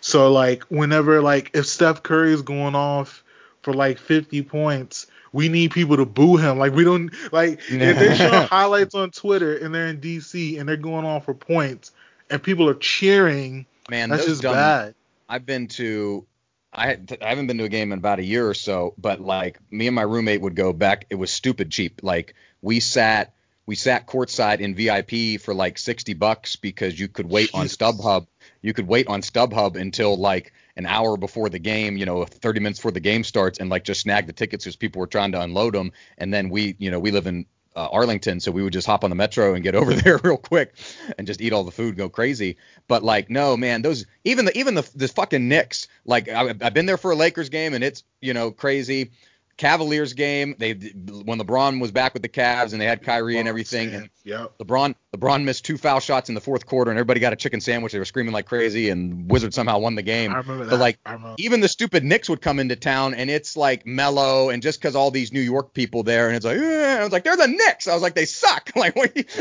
So 0.00 0.32
like 0.32 0.64
whenever 0.64 1.20
like 1.22 1.50
if 1.54 1.66
Steph 1.66 2.02
Curry 2.02 2.32
is 2.32 2.42
going 2.42 2.74
off 2.74 3.22
for 3.62 3.72
like 3.72 3.98
50 3.98 4.42
points, 4.42 5.06
we 5.32 5.48
need 5.48 5.70
people 5.70 5.96
to 5.96 6.04
boo 6.04 6.36
him. 6.36 6.58
Like 6.58 6.74
we 6.74 6.84
don't 6.84 7.10
like 7.32 7.60
if 7.68 7.98
they're 7.98 8.16
showing 8.16 8.46
highlights 8.48 8.94
on 8.94 9.10
Twitter 9.10 9.56
and 9.56 9.74
they're 9.74 9.86
in 9.86 10.00
DC 10.00 10.58
and 10.58 10.68
they're 10.68 10.76
going 10.76 11.04
off 11.06 11.24
for 11.26 11.34
points 11.34 11.92
and 12.28 12.42
people 12.42 12.68
are 12.68 12.74
cheering, 12.74 13.66
Man, 13.90 14.10
that's 14.10 14.26
just 14.26 14.42
dumb- 14.42 14.54
bad. 14.54 14.94
I've 15.28 15.46
been 15.46 15.68
to 15.68 16.26
I, 16.72 16.98
I 17.20 17.28
haven't 17.28 17.48
been 17.48 17.58
to 17.58 17.64
a 17.64 17.68
game 17.68 17.92
in 17.92 17.98
about 17.98 18.18
a 18.18 18.24
year 18.24 18.48
or 18.48 18.54
so, 18.54 18.94
but 18.96 19.20
like 19.20 19.58
me 19.70 19.88
and 19.88 19.94
my 19.94 20.02
roommate 20.02 20.40
would 20.40 20.56
go 20.56 20.72
back. 20.72 21.06
It 21.10 21.16
was 21.16 21.30
stupid 21.30 21.70
cheap. 21.70 22.00
Like 22.02 22.34
we 22.62 22.80
sat 22.80 23.34
we 23.66 23.76
sat 23.76 24.06
courtside 24.08 24.60
in 24.60 24.74
VIP 24.74 25.40
for 25.40 25.54
like 25.54 25.78
60 25.78 26.14
bucks 26.14 26.56
because 26.56 26.98
you 26.98 27.06
could 27.08 27.28
wait 27.28 27.50
on 27.54 27.66
StubHub. 27.66 28.26
You 28.60 28.72
could 28.72 28.88
wait 28.88 29.06
on 29.06 29.22
StubHub 29.22 29.76
until 29.76 30.16
like 30.16 30.52
an 30.76 30.86
hour 30.86 31.16
before 31.16 31.48
the 31.48 31.60
game, 31.60 31.96
you 31.96 32.04
know, 32.04 32.24
30 32.24 32.60
minutes 32.60 32.80
before 32.80 32.90
the 32.90 33.00
game 33.00 33.22
starts, 33.22 33.60
and 33.60 33.70
like 33.70 33.84
just 33.84 34.00
snag 34.00 34.26
the 34.26 34.32
tickets 34.32 34.64
because 34.64 34.76
people 34.76 35.00
were 35.00 35.06
trying 35.06 35.32
to 35.32 35.40
unload 35.40 35.74
them. 35.74 35.92
And 36.18 36.34
then 36.34 36.48
we, 36.48 36.74
you 36.78 36.90
know, 36.90 36.98
we 36.98 37.12
live 37.12 37.26
in 37.26 37.46
uh, 37.74 37.88
Arlington, 37.92 38.40
so 38.40 38.50
we 38.50 38.62
would 38.62 38.72
just 38.72 38.86
hop 38.86 39.04
on 39.04 39.10
the 39.10 39.16
metro 39.16 39.54
and 39.54 39.62
get 39.62 39.74
over 39.76 39.94
there 39.94 40.18
real 40.18 40.36
quick 40.36 40.74
and 41.18 41.26
just 41.26 41.40
eat 41.40 41.52
all 41.52 41.64
the 41.64 41.70
food, 41.70 41.96
go 41.96 42.08
crazy. 42.08 42.56
But 42.88 43.02
like, 43.02 43.30
no, 43.30 43.56
man, 43.56 43.82
those 43.82 44.06
even 44.24 44.44
the 44.44 44.56
even 44.58 44.74
the 44.74 44.88
the 44.94 45.08
fucking 45.08 45.48
Knicks. 45.48 45.88
Like, 46.04 46.28
I, 46.28 46.54
I've 46.60 46.74
been 46.74 46.86
there 46.86 46.98
for 46.98 47.10
a 47.10 47.16
Lakers 47.16 47.48
game 47.48 47.74
and 47.74 47.82
it's 47.84 48.04
you 48.20 48.34
know 48.34 48.50
crazy. 48.50 49.10
Cavaliers 49.56 50.14
game, 50.14 50.56
they 50.58 50.72
when 50.72 51.38
LeBron 51.38 51.80
was 51.80 51.92
back 51.92 52.14
with 52.14 52.22
the 52.22 52.28
Cavs 52.28 52.72
and 52.72 52.80
they 52.80 52.86
had 52.86 53.02
Kyrie 53.02 53.38
and 53.38 53.46
everything, 53.48 53.92
and 53.94 54.10
Yep. 54.24 54.58
LeBron 54.58 54.94
LeBron 55.14 55.44
missed 55.44 55.64
two 55.64 55.76
foul 55.76 56.00
shots 56.00 56.28
in 56.28 56.34
the 56.34 56.40
fourth 56.40 56.64
quarter 56.66 56.90
and 56.90 56.98
everybody 56.98 57.20
got 57.20 57.32
a 57.32 57.36
chicken 57.36 57.60
sandwich. 57.60 57.92
They 57.92 57.98
were 57.98 58.04
screaming 58.04 58.32
like 58.32 58.46
crazy 58.46 58.88
and 58.88 59.30
Wizards 59.30 59.54
somehow 59.54 59.78
won 59.78 59.94
the 59.94 60.02
game. 60.02 60.32
I 60.32 60.38
remember 60.38 60.66
But 60.66 60.78
like 60.80 60.98
even 61.38 61.60
the 61.60 61.68
stupid 61.68 62.02
Knicks 62.02 62.28
would 62.28 62.40
come 62.40 62.58
into 62.58 62.76
town 62.76 63.14
and 63.14 63.28
it's 63.30 63.56
like 63.56 63.86
mellow 63.86 64.50
and 64.50 64.62
just 64.62 64.80
because 64.80 64.96
all 64.96 65.10
these 65.10 65.32
New 65.32 65.40
York 65.40 65.74
people 65.74 66.02
there 66.02 66.28
and 66.28 66.36
it's 66.36 66.46
like 66.46 66.58
eh, 66.58 66.98
I 67.00 67.02
was 67.04 67.12
like 67.12 67.24
they're 67.24 67.36
the 67.36 67.48
Knicks. 67.48 67.88
I 67.88 67.94
was 67.94 68.02
like 68.02 68.14
they 68.14 68.24
suck. 68.26 68.70
Like 68.76 68.96
what? 68.96 69.14
you- 69.16 69.24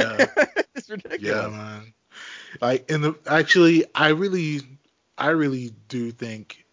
it's 0.76 0.90
ridiculous. 0.90 1.22
Yeah, 1.22 1.48
man. 1.48 1.94
Like 2.60 2.90
in 2.92 3.02
the 3.02 3.16
actually, 3.28 3.86
I 3.96 4.10
really, 4.10 4.60
I 5.18 5.30
really 5.30 5.72
do 5.88 6.12
think. 6.12 6.66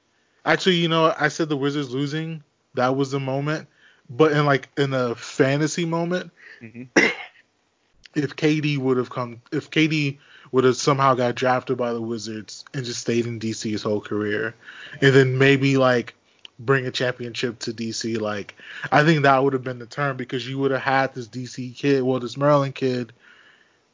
Actually, 0.44 0.77
you 0.77 0.89
know, 0.89 1.15
I 1.16 1.28
said 1.28 1.48
the 1.48 1.56
Wizards 1.56 1.90
losing. 1.90 2.43
That 2.78 2.96
was 2.96 3.10
the 3.10 3.20
moment. 3.20 3.68
But 4.09 4.32
in 4.32 4.46
like 4.46 4.68
in 4.78 4.94
a 4.94 5.14
fantasy 5.14 5.84
moment, 5.84 6.30
mm-hmm. 6.62 6.84
if 8.14 8.36
KD 8.36 8.78
would 8.78 8.96
have 8.96 9.10
come, 9.10 9.42
if 9.52 9.70
KD 9.70 10.18
would 10.50 10.64
have 10.64 10.76
somehow 10.76 11.14
got 11.14 11.34
drafted 11.34 11.76
by 11.76 11.92
the 11.92 12.00
Wizards 12.00 12.64
and 12.72 12.84
just 12.84 13.00
stayed 13.00 13.26
in 13.26 13.38
DC 13.38 13.70
his 13.70 13.82
whole 13.82 14.00
career, 14.00 14.55
and 15.02 15.14
then 15.14 15.36
maybe 15.36 15.76
like 15.76 16.14
bring 16.59 16.86
a 16.86 16.90
championship 16.90 17.59
to 17.60 17.72
DC, 17.72 18.18
like 18.18 18.55
I 18.90 19.05
think 19.05 19.22
that 19.22 19.42
would 19.42 19.52
have 19.52 19.64
been 19.64 19.78
the 19.78 19.86
turn 19.86 20.16
because 20.16 20.48
you 20.48 20.59
would 20.59 20.70
have 20.70 20.80
had 20.80 21.14
this 21.14 21.28
DC 21.28 21.76
kid, 21.76 22.02
well, 22.02 22.20
this 22.20 22.36
Maryland 22.36 22.74
kid, 22.74 23.12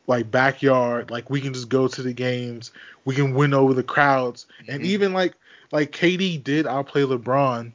like 0.07 0.31
backyard, 0.31 1.11
like 1.11 1.29
we 1.31 1.41
can 1.41 1.55
just 1.55 1.69
go 1.69 1.89
to 1.89 2.03
the 2.03 2.13
games, 2.13 2.71
we 3.05 3.15
can 3.15 3.35
win 3.35 3.55
over 3.55 3.75
the 3.75 3.83
crowds, 3.83 4.47
and 4.69 4.83
mm-hmm. 4.83 4.93
even 4.93 5.13
like 5.13 5.35
like 5.73 5.91
KD 5.91 6.43
did 6.45 6.67
outplay 6.67 7.03
LeBron. 7.03 7.73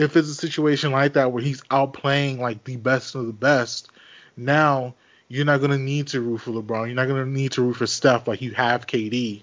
If 0.00 0.16
it's 0.16 0.28
a 0.28 0.34
situation 0.34 0.92
like 0.92 1.12
that 1.12 1.30
where 1.32 1.42
he's 1.42 1.60
outplaying 1.64 2.38
like 2.38 2.64
the 2.64 2.76
best 2.76 3.14
of 3.14 3.26
the 3.26 3.32
best, 3.32 3.90
now 4.36 4.94
you're 5.28 5.44
not 5.44 5.60
gonna 5.60 5.78
need 5.78 6.08
to 6.08 6.20
root 6.20 6.38
for 6.38 6.50
LeBron. 6.50 6.86
You're 6.86 6.96
not 6.96 7.06
gonna 7.06 7.26
need 7.26 7.52
to 7.52 7.62
root 7.62 7.76
for 7.76 7.86
Steph 7.86 8.26
like 8.26 8.40
you 8.42 8.52
have 8.52 8.86
KD. 8.86 9.42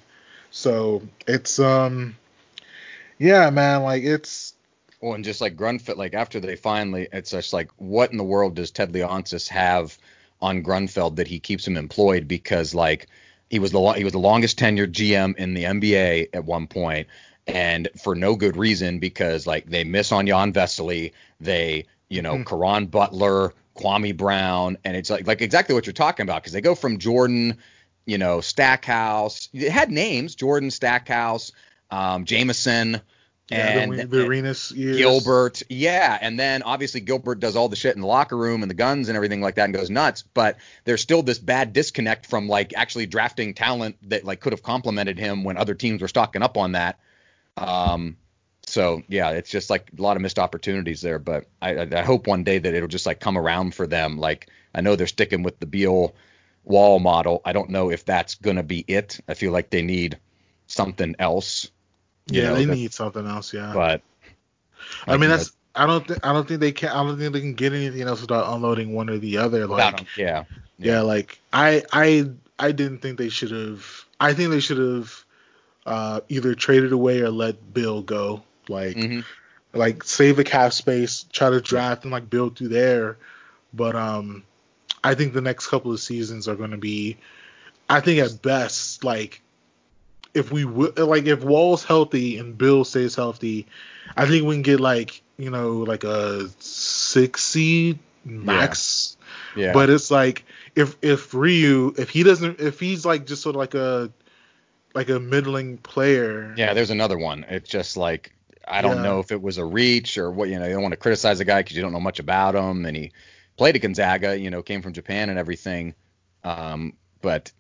So 0.51 1.03
it's 1.27 1.59
um, 1.59 2.15
yeah, 3.19 3.49
man, 3.49 3.83
like 3.83 4.03
it's 4.03 4.53
Well, 4.99 5.13
and 5.13 5.23
just 5.23 5.41
like 5.41 5.55
Grunfeld, 5.55 5.97
like 5.97 6.13
after 6.13 6.39
they 6.39 6.55
finally, 6.55 7.07
it's 7.13 7.31
just 7.31 7.53
like, 7.53 7.69
what 7.77 8.11
in 8.11 8.17
the 8.17 8.23
world 8.23 8.55
does 8.55 8.71
Ted 8.71 8.91
Leonsis 8.93 9.47
have 9.49 9.97
on 10.41 10.63
Grunfeld 10.63 11.17
that 11.17 11.27
he 11.27 11.39
keeps 11.39 11.67
him 11.67 11.77
employed? 11.77 12.27
Because 12.27 12.73
like 12.73 13.07
he 13.49 13.59
was 13.59 13.71
the 13.71 13.91
he 13.93 14.03
was 14.03 14.13
the 14.13 14.19
longest 14.19 14.59
tenured 14.59 14.91
GM 14.91 15.35
in 15.37 15.53
the 15.53 15.63
NBA 15.63 16.29
at 16.33 16.45
one 16.45 16.67
point, 16.67 17.07
and 17.47 17.87
for 18.01 18.15
no 18.15 18.35
good 18.35 18.57
reason 18.57 18.99
because 18.99 19.47
like 19.47 19.65
they 19.65 19.83
miss 19.83 20.11
on 20.11 20.27
Jan 20.27 20.53
Vesely, 20.53 21.13
they 21.39 21.85
you 22.09 22.21
know 22.21 22.43
Caron 22.43 22.87
Butler, 22.87 23.53
Kwame 23.75 24.15
Brown, 24.15 24.77
and 24.83 24.95
it's 24.97 25.09
like 25.09 25.27
like 25.27 25.41
exactly 25.41 25.73
what 25.73 25.85
you're 25.85 25.93
talking 25.93 26.23
about 26.23 26.41
because 26.41 26.53
they 26.53 26.61
go 26.61 26.75
from 26.75 26.97
Jordan, 26.97 27.57
you 28.05 28.17
know 28.17 28.41
Stackhouse, 28.41 29.49
it 29.53 29.71
had 29.71 29.89
names 29.89 30.35
Jordan 30.35 30.71
Stackhouse, 30.71 31.51
um, 31.89 32.25
Jamison. 32.25 33.01
yeah, 33.49 33.79
and 33.79 33.97
the, 33.97 34.05
the 34.05 34.25
Arenas. 34.27 34.73
Gilbert, 34.73 35.63
yeah, 35.69 36.17
and 36.19 36.37
then 36.37 36.63
obviously 36.63 36.99
Gilbert 36.99 37.39
does 37.39 37.55
all 37.55 37.69
the 37.69 37.77
shit 37.77 37.95
in 37.95 38.01
the 38.01 38.07
locker 38.07 38.35
room 38.35 38.61
and 38.61 38.69
the 38.69 38.75
guns 38.75 39.07
and 39.07 39.15
everything 39.15 39.39
like 39.39 39.55
that 39.55 39.65
and 39.65 39.73
goes 39.73 39.89
nuts, 39.89 40.23
but 40.33 40.57
there's 40.83 41.01
still 41.01 41.23
this 41.23 41.39
bad 41.39 41.71
disconnect 41.71 42.25
from 42.25 42.49
like 42.49 42.73
actually 42.75 43.05
drafting 43.05 43.53
talent 43.53 43.95
that 44.09 44.25
like 44.25 44.41
could 44.41 44.51
have 44.51 44.63
complemented 44.63 45.17
him 45.17 45.45
when 45.45 45.55
other 45.55 45.75
teams 45.75 46.01
were 46.01 46.09
stocking 46.09 46.43
up 46.43 46.57
on 46.57 46.73
that. 46.73 46.99
Um, 47.57 48.17
so 48.65 49.01
yeah, 49.07 49.31
it's 49.31 49.49
just 49.49 49.69
like 49.69 49.91
a 49.97 50.01
lot 50.01 50.17
of 50.17 50.21
missed 50.21 50.39
opportunities 50.39 51.01
there, 51.01 51.19
but 51.19 51.45
I, 51.61 51.75
I, 51.75 51.87
I 51.91 52.01
hope 52.01 52.27
one 52.27 52.43
day 52.43 52.59
that 52.59 52.73
it'll 52.73 52.87
just 52.87 53.05
like 53.05 53.19
come 53.19 53.37
around 53.37 53.73
for 53.73 53.87
them. 53.87 54.17
Like 54.17 54.49
I 54.75 54.81
know 54.81 54.95
they're 54.95 55.07
sticking 55.07 55.43
with 55.43 55.59
the 55.59 55.65
Beal 55.65 56.13
wall 56.63 56.99
model. 56.99 57.41
I 57.45 57.53
don't 57.53 57.69
know 57.69 57.89
if 57.89 58.05
that's 58.05 58.35
gonna 58.35 58.63
be 58.63 58.83
it. 58.87 59.19
I 59.27 59.33
feel 59.33 59.51
like 59.51 59.69
they 59.69 59.81
need 59.81 60.19
something 60.67 61.15
else. 61.17 61.71
Yeah, 62.27 62.49
know, 62.49 62.55
they 62.55 62.65
need 62.65 62.93
something 62.93 63.25
else. 63.25 63.53
Yeah, 63.53 63.71
But 63.73 64.01
I 65.05 65.11
like, 65.11 65.19
mean 65.19 65.21
you 65.21 65.27
know, 65.29 65.37
that's. 65.37 65.51
I 65.73 65.85
don't 65.85 66.05
think 66.07 66.25
I 66.25 66.33
don't 66.33 66.47
think 66.47 66.59
they 66.59 66.71
can. 66.71 66.89
I 66.89 67.03
don't 67.03 67.17
think 67.17 67.33
they 67.33 67.39
can 67.39 67.53
get 67.53 67.71
anything 67.71 68.01
else 68.01 68.21
without 68.21 68.53
unloading 68.53 68.93
one 68.93 69.09
or 69.09 69.17
the 69.17 69.37
other. 69.37 69.65
Like 69.67 69.99
him, 69.99 70.07
yeah. 70.17 70.43
yeah, 70.79 71.01
like 71.01 71.39
I 71.53 71.83
I 71.93 72.31
I 72.59 72.71
didn't 72.71 72.99
think 72.99 73.17
they 73.17 73.29
should 73.29 73.51
have. 73.51 74.05
I 74.19 74.33
think 74.33 74.49
they 74.49 74.59
should 74.59 74.79
have 74.79 75.23
uh, 75.87 76.19
either 76.27 76.51
it 76.51 76.91
away 76.91 77.21
or 77.21 77.29
let 77.29 77.73
Beal 77.73 78.01
go. 78.01 78.43
Like 78.67 78.97
Mm-hmm. 78.97 79.21
like 79.73 80.03
save 80.03 80.35
the 80.35 80.43
cap 80.43 80.73
space, 80.73 81.25
try 81.31 81.49
to 81.49 81.61
draft 81.61 82.03
and 82.03 82.11
like 82.11 82.29
build 82.29 82.57
through 82.57 82.67
there. 82.67 83.17
But 83.73 83.95
um, 83.95 84.43
I 85.03 85.15
think 85.15 85.33
the 85.33 85.41
next 85.41 85.67
couple 85.67 85.93
of 85.93 85.99
seasons 85.99 86.47
are 86.47 86.55
going 86.55 86.71
to 86.71 86.77
be, 86.77 87.17
I 87.89 88.01
think 88.01 88.19
at 88.19 88.41
best 88.41 89.03
like 89.03 89.41
if 90.33 90.51
we 90.51 90.65
w- 90.65 90.91
like 90.97 91.25
if 91.25 91.43
Wall's 91.43 91.83
healthy 91.83 92.37
and 92.37 92.57
Beal 92.57 92.83
stays 92.83 93.15
healthy, 93.15 93.65
I 94.15 94.25
think 94.25 94.45
we 94.45 94.55
can 94.55 94.61
get 94.63 94.79
like 94.81 95.21
you 95.37 95.49
know 95.49 95.77
like 95.77 96.03
a 96.03 96.49
six 96.59 97.43
seed 97.43 97.99
max. 98.25 99.15
Yeah. 99.55 99.71
But 99.71 99.89
it's 99.89 100.11
like 100.11 100.43
if 100.75 100.97
if 101.01 101.33
Rui 101.33 101.93
if 101.97 102.09
he 102.09 102.23
doesn't 102.23 102.59
if 102.59 102.79
he's 102.79 103.05
like 103.05 103.25
just 103.25 103.41
sort 103.41 103.55
of 103.55 103.59
like 103.59 103.73
a 103.73 104.11
like 104.97 105.09
a 105.09 105.19
middling 105.19 105.77
player. 105.77 106.53
Yeah, 106.57 106.73
there's 106.73 106.89
another 106.89 107.17
one. 107.17 107.45
It's 107.49 107.69
just 107.69 107.95
like 107.97 108.33
I 108.67 108.81
don't 108.81 108.97
Yeah. 108.97 109.03
know 109.03 109.19
if 109.19 109.31
it 109.31 109.41
was 109.41 109.57
a 109.57 109.65
reach 109.65 110.17
or 110.17 110.29
what. 110.31 110.49
You 110.49 110.59
know, 110.59 110.65
you 110.65 110.73
don't 110.73 110.81
want 110.81 110.91
to 110.93 110.97
criticize 110.97 111.39
a 111.39 111.45
guy 111.45 111.61
because 111.61 111.75
you 111.77 111.81
don't 111.81 111.93
know 111.93 111.99
much 112.01 112.19
about 112.19 112.55
him, 112.55 112.85
and 112.85 112.97
he 112.97 113.11
played 113.55 113.75
at 113.75 113.81
Gonzaga. 113.81 114.37
You 114.37 114.49
know, 114.49 114.61
came 114.61 114.81
from 114.81 114.93
Japan 114.93 115.29
and 115.29 115.39
everything. 115.39 115.93
Um, 116.43 116.93
but 117.21 117.51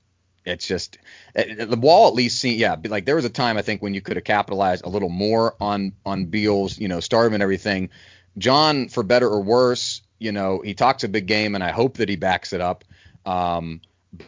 it's 0.45 0.67
just 0.67 0.97
eh, 1.35 1.65
the 1.65 1.77
wall 1.77 2.07
at 2.07 2.13
least 2.13 2.39
seen. 2.39 2.57
Yeah, 2.57 2.75
like 2.87 3.05
there 3.05 3.15
was 3.15 3.25
a 3.25 3.29
time 3.29 3.57
I 3.57 3.61
think 3.61 3.81
when 3.81 3.93
you 3.93 4.01
could 4.01 4.17
have 4.17 4.25
capitalized 4.25 4.85
a 4.85 4.89
little 4.89 5.09
more 5.09 5.55
on 5.61 5.93
on 6.05 6.25
Beal's 6.25 6.77
you 6.79 6.87
know 6.87 6.99
stardom 6.99 7.33
and 7.35 7.43
everything. 7.43 7.89
John, 8.37 8.87
for 8.89 9.03
better 9.03 9.27
or 9.27 9.41
worse, 9.41 10.01
you 10.19 10.31
know, 10.31 10.61
he 10.61 10.73
talks 10.73 11.03
a 11.03 11.07
big 11.07 11.25
game, 11.25 11.55
and 11.55 11.63
I 11.63 11.71
hope 11.71 11.97
that 11.97 12.09
he 12.09 12.15
backs 12.15 12.53
it 12.53 12.61
up. 12.61 12.83
Um, 13.25 13.81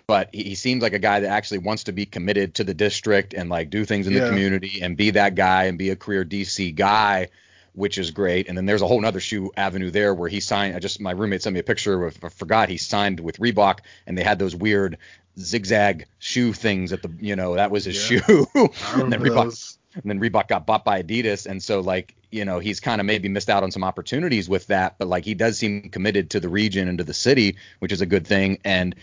but 0.08 0.30
he, 0.34 0.44
he 0.44 0.56
seems 0.56 0.82
like 0.84 0.94
a 0.94 1.00
guy 1.00 1.22
that 1.22 1.30
actually 1.30 1.60
wants 1.60 1.86
to 1.86 1.92
be 1.92 2.06
committed 2.06 2.56
to 2.56 2.64
the 2.64 2.74
district 2.74 3.34
and 3.34 3.50
like 3.50 3.70
do 3.70 3.86
things 3.86 4.08
in 4.08 4.14
the 4.14 4.22
community 4.28 4.82
and 4.82 4.98
be 4.98 5.12
that 5.12 5.36
guy 5.36 5.66
and 5.66 5.78
be 5.78 5.90
a 5.90 5.96
career 5.96 6.26
DC 6.26 6.76
guy, 6.76 7.30
which 7.74 7.98
is 7.98 8.12
great. 8.12 8.48
And 8.50 8.58
then 8.58 8.66
there's 8.66 8.82
a 8.82 8.88
whole 8.88 9.04
other 9.06 9.20
shoe 9.20 9.52
avenue 9.56 9.90
there 9.90 10.14
where 10.14 10.30
he 10.30 10.40
signed. 10.42 10.76
I 10.76 10.80
just 10.80 11.00
my 11.00 11.12
roommate 11.12 11.42
sent 11.42 11.54
me 11.54 11.60
a 11.60 11.64
picture 11.64 12.04
of 12.06 12.18
I 12.24 12.30
forgot 12.30 12.70
he 12.70 12.78
signed 12.78 13.20
with 13.20 13.38
Reebok 13.40 13.80
and 14.06 14.18
they 14.18 14.24
had 14.24 14.38
those 14.40 14.56
weird 14.56 14.98
zigzag 15.40 16.06
shoe 16.20 16.52
things 16.52 16.92
at 16.92 17.02
the 17.02 17.12
you 17.20 17.36
know 17.36 17.56
that 17.56 17.72
was 17.72 17.86
his 17.86 18.12
Yeah. 18.12 18.20
shoe. 18.20 18.48
And 18.96 19.12
then 19.12 19.22
Reebok 19.22 19.46
those. 19.46 19.79
And 19.96 20.04
then 20.06 20.20
Reebok 20.20 20.48
got 20.48 20.66
bought 20.66 20.86
by 20.86 21.02
Adidas, 21.02 21.46
and 21.46 21.62
so 21.62 21.80
like 21.80 22.16
you 22.32 22.46
know 22.46 22.60
he's 22.60 22.80
kind 22.80 23.02
of 23.02 23.08
maybe 23.08 23.28
missed 23.28 23.50
out 23.50 23.64
on 23.64 23.72
some 23.72 23.84
opportunities 23.84 24.48
with 24.48 24.68
that, 24.68 24.98
but 25.00 25.08
like 25.08 25.26
he 25.26 25.34
does 25.34 25.58
seem 25.58 25.90
committed 25.90 26.30
to 26.32 26.40
the 26.40 26.50
region 26.50 26.88
and 26.88 27.00
to 27.00 27.04
the 27.04 27.14
city, 27.14 27.58
which 27.80 27.92
is 27.92 28.02
a 28.02 28.06
good 28.06 28.28
thing. 28.28 28.60
And 28.64 28.96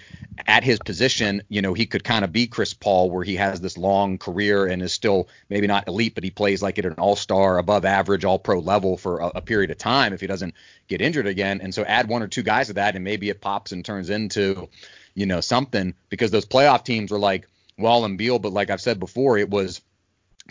at 0.47 0.63
his 0.63 0.79
position, 0.79 1.43
you 1.49 1.61
know 1.61 1.75
he 1.75 1.87
could 1.87 2.05
kind 2.05 2.25
of 2.25 2.33
be 2.33 2.47
Chris 2.47 2.73
Paul, 2.73 3.11
where 3.11 3.25
he 3.25 3.37
has 3.37 3.61
this 3.61 3.77
long 3.77 4.19
career 4.19 4.67
and 4.67 4.81
is 4.81 4.93
still 4.93 5.29
maybe 5.49 5.67
not 5.67 5.89
elite, 5.89 6.15
but 6.15 6.25
he 6.25 6.31
plays 6.31 6.63
like 6.63 6.79
at 6.79 6.87
an 6.87 6.95
all-star, 6.95 7.59
above 7.59 7.85
average, 7.85 8.25
all-pro 8.25 8.61
level 8.61 8.97
for 8.97 9.19
a, 9.19 9.27
a 9.37 9.43
period 9.43 9.71
of 9.71 9.79
time 9.79 10.13
if 10.13 10.21
he 10.21 10.27
doesn't 10.27 10.55
get 10.87 11.01
injured 11.01 11.27
again. 11.27 11.61
And 11.61 11.75
so 11.75 11.85
add 11.85 12.09
one 12.09 12.23
or 12.23 12.29
two 12.29 12.43
guys 12.43 12.69
to 12.69 12.75
that, 12.75 12.95
and 12.95 13.03
maybe 13.03 13.29
it 13.29 13.41
pops 13.41 13.73
and 13.73 13.85
turns 13.85 14.09
into 14.11 14.69
you 15.15 15.27
know 15.27 15.41
something 15.41 15.95
because 16.11 16.31
those 16.31 16.47
playoff 16.47 16.85
teams 16.85 17.11
were 17.11 17.19
like 17.19 17.49
Wall 17.77 18.05
and 18.05 18.17
Beal, 18.17 18.39
but 18.39 18.53
like 18.53 18.71
I've 18.71 18.81
said 18.81 19.01
before, 19.01 19.37
it 19.37 19.51
was 19.51 19.81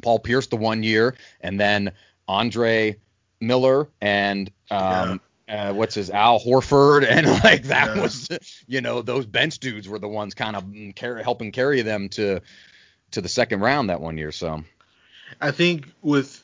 Paul 0.01 0.19
Pierce 0.19 0.47
the 0.47 0.57
one 0.57 0.84
year, 0.84 1.15
and 1.41 1.59
then 1.59 1.91
Andre 2.27 2.97
Miller 3.41 3.88
and 4.01 4.51
um, 4.72 5.22
uh, 5.47 5.73
what's 5.73 5.95
his 5.95 6.09
Al 6.09 6.39
Horford, 6.39 7.05
and 7.09 7.27
like 7.43 7.63
that 7.63 7.95
Yeah. 7.95 8.01
was 8.01 8.30
you 8.67 8.81
know 8.81 9.01
those 9.01 9.26
bench 9.26 9.59
dudes 9.59 9.88
were 9.88 9.99
the 9.99 10.07
ones 10.07 10.34
kind 10.34 10.55
of 10.55 10.65
carry, 10.95 11.23
helping 11.23 11.51
carry 11.51 11.81
them 11.81 12.09
to 12.09 12.41
to 13.11 13.22
the 13.22 13.30
second 13.30 13.59
round 13.61 13.89
that 13.89 14.01
one 14.01 14.17
year. 14.17 14.31
So 14.31 14.63
I 15.41 15.51
think 15.51 15.88
with 16.01 16.43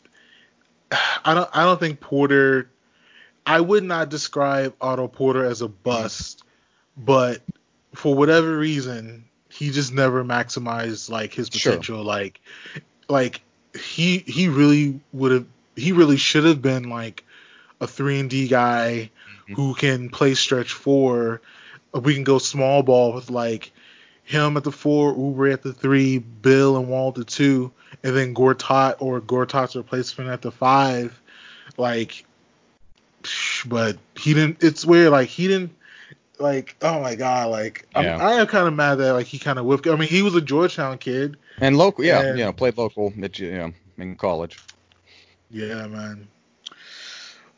I 0.92 1.34
don't 1.34 1.50
I 1.54 1.64
don't 1.64 1.80
think 1.80 2.00
Porter 2.00 2.70
I 3.46 3.60
would 3.60 3.84
not 3.84 4.10
describe 4.10 4.76
Otto 4.80 5.08
Porter 5.08 5.46
as 5.46 5.62
a 5.62 5.68
bust, 5.68 6.44
but 6.96 7.42
for 7.96 8.14
whatever 8.14 8.56
reason, 8.56 9.26
he 9.50 9.72
just 9.72 9.92
never 9.92 10.24
maximized 10.24 11.10
like 11.10 11.34
his 11.34 11.50
Sure. 11.50 11.74
potential. 11.74 12.04
Like 12.04 12.40
like 13.10 13.42
he 13.74 14.20
he 14.20 14.48
really 14.48 15.00
would 15.14 15.32
have 15.32 15.46
he 15.76 15.92
really 15.92 16.18
should 16.18 16.44
have 16.44 16.62
been 16.62 16.90
like 16.90 17.24
a 17.80 17.88
three 17.88 18.20
and 18.20 18.30
D 18.30 18.48
guy 18.48 19.10
mm-hmm. 19.44 19.54
who 19.54 19.74
can 19.74 20.10
play 20.10 20.34
stretch 20.34 20.74
four. 20.74 21.42
We 21.94 22.14
can 22.14 22.24
go 22.24 22.38
small 22.38 22.84
ball 22.84 23.14
with 23.14 23.30
like 23.30 23.72
him 24.24 24.56
at 24.58 24.64
the 24.64 24.72
four, 24.72 25.14
Oubre 25.14 25.52
at 25.52 25.62
the 25.62 25.74
three, 25.74 26.20
Beal 26.20 26.78
and 26.78 26.88
Wall 26.88 27.10
at 27.10 27.16
the 27.16 27.26
two, 27.26 27.72
and 28.04 28.16
then 28.16 28.34
Gortat 28.34 28.96
or 29.00 29.20
Gortat's 29.20 29.76
replacement 29.76 30.30
at 30.30 30.42
the 30.42 30.52
five. 30.52 31.20
Like, 31.78 32.26
but 33.66 33.98
he 34.16 34.34
didn't. 34.34 34.64
It's 34.64 34.86
weird. 34.86 35.12
Like 35.12 35.30
he 35.30 35.48
didn't. 35.48 35.76
Like, 36.42 36.76
oh 36.82 37.00
my 37.02 37.16
god. 37.16 37.50
Like, 37.50 37.88
Yeah. 37.96 38.16
I'm, 38.16 38.22
I 38.22 38.32
am 38.34 38.48
kind 38.48 38.68
of 38.68 38.74
mad 38.74 38.96
that 38.96 39.14
like 39.14 39.28
he 39.28 39.40
kind 39.40 39.60
of 39.60 39.66
whipped. 39.66 39.88
I 39.88 39.96
mean, 39.96 40.10
he 40.10 40.22
was 40.22 40.36
a 40.36 40.42
Georgetown 40.42 40.98
kid. 40.98 41.38
and 41.60 41.78
local, 41.78 42.04
yeah, 42.04 42.22
And- 42.22 42.40
you 42.40 42.46
know, 42.46 42.54
played 42.54 42.78
local, 42.78 43.14
at, 43.24 43.40
you 43.40 43.52
know, 43.52 43.74
in 43.98 44.16
college. 44.16 44.58
Yeah, 45.50 45.88
man. 45.88 46.28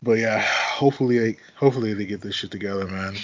But 0.01 0.19
yeah, 0.19 0.39
hopefully, 0.41 1.19
like, 1.19 1.41
hopefully 1.55 1.93
they 1.93 2.05
get 2.05 2.21
this 2.21 2.35
shit 2.35 2.51
together, 2.51 2.85
man. 2.87 3.15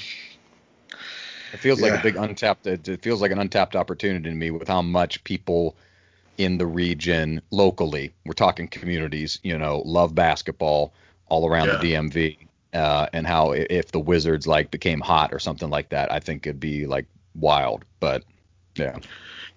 It 1.52 1.57
feels 1.57 1.81
like 1.81 1.94
a 1.94 2.02
big 2.02 2.15
untapped. 2.15 2.68
It, 2.68 2.88
it 2.88 3.02
feels 3.02 3.22
like 3.22 3.31
an 3.31 3.40
untapped 3.40 3.76
opportunity 3.76 4.30
to 4.30 4.36
me 4.36 4.52
with 4.52 4.68
how 4.68 4.81
much 4.81 5.23
people 5.23 5.76
in 6.38 6.57
the 6.57 6.65
region 6.68 7.41
locally, 7.52 8.14
we're 8.26 8.34
talking 8.34 8.68
communities, 8.68 9.40
you 9.44 9.57
know, 9.57 9.81
love 9.86 10.15
basketball 10.15 10.94
all 11.27 11.49
around 11.49 11.68
the 11.68 11.94
DMV, 11.94 12.38
uh, 12.73 13.07
and 13.13 13.25
how 13.25 13.51
if 13.51 13.91
the 13.91 13.99
Wizards 13.99 14.47
like 14.47 14.71
became 14.71 14.99
hot 14.99 15.33
or 15.33 15.39
something 15.39 15.69
like 15.69 15.89
that, 15.89 16.11
I 16.11 16.19
think 16.19 16.45
it'd 16.45 16.59
be 16.59 16.85
like 16.85 17.05
wild. 17.35 17.85
But 17.99 18.23
yeah, 18.75 18.97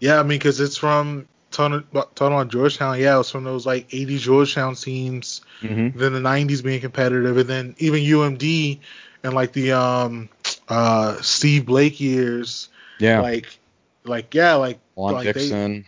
Yeah, 0.00 0.18
I 0.18 0.22
mean, 0.22 0.38
because 0.38 0.60
it's 0.60 0.76
from 0.76 1.28
talking 1.50 1.84
about 1.92 2.48
Georgetown. 2.48 2.98
Yeah, 2.98 3.14
it 3.14 3.18
was 3.18 3.30
from 3.30 3.44
those 3.44 3.66
like 3.66 3.86
80 3.92 4.18
Georgetown 4.18 4.74
teams. 4.74 5.42
Mhm. 5.60 5.94
Then 5.94 6.12
the 6.12 6.20
90s 6.20 6.62
being 6.62 6.80
competitive, 6.80 7.36
and 7.36 7.48
then 7.48 7.74
even 7.78 8.02
UMD 8.02 8.80
and 9.22 9.34
like 9.34 9.52
the 9.52 9.72
um 9.72 10.28
uh 10.68 11.20
Steve 11.22 11.66
Blake 11.66 12.00
years. 12.00 12.68
Yeah. 12.98 13.20
Like 13.20 13.58
like 14.04 14.34
yeah, 14.34 14.54
like 14.54 14.78
Juan 14.94 15.14
like 15.14 15.24
Dixon. 15.34 15.84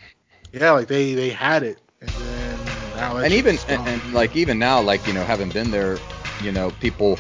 They, 0.52 0.60
yeah, 0.60 0.70
like 0.72 0.88
they 0.88 1.14
they 1.14 1.30
had 1.30 1.62
it, 1.62 1.78
and 2.00 2.12
then 2.12 2.92
now 2.94 3.16
and 3.16 3.32
even 3.32 3.58
and, 3.68 3.88
and 3.88 4.12
like 4.12 4.36
even 4.36 4.58
now, 4.58 4.80
like 4.82 5.06
you 5.06 5.12
know, 5.12 5.24
having 5.24 5.50
been 5.50 5.70
there, 5.70 6.02
you 6.44 6.52
know, 6.52 6.70
people. 6.80 7.18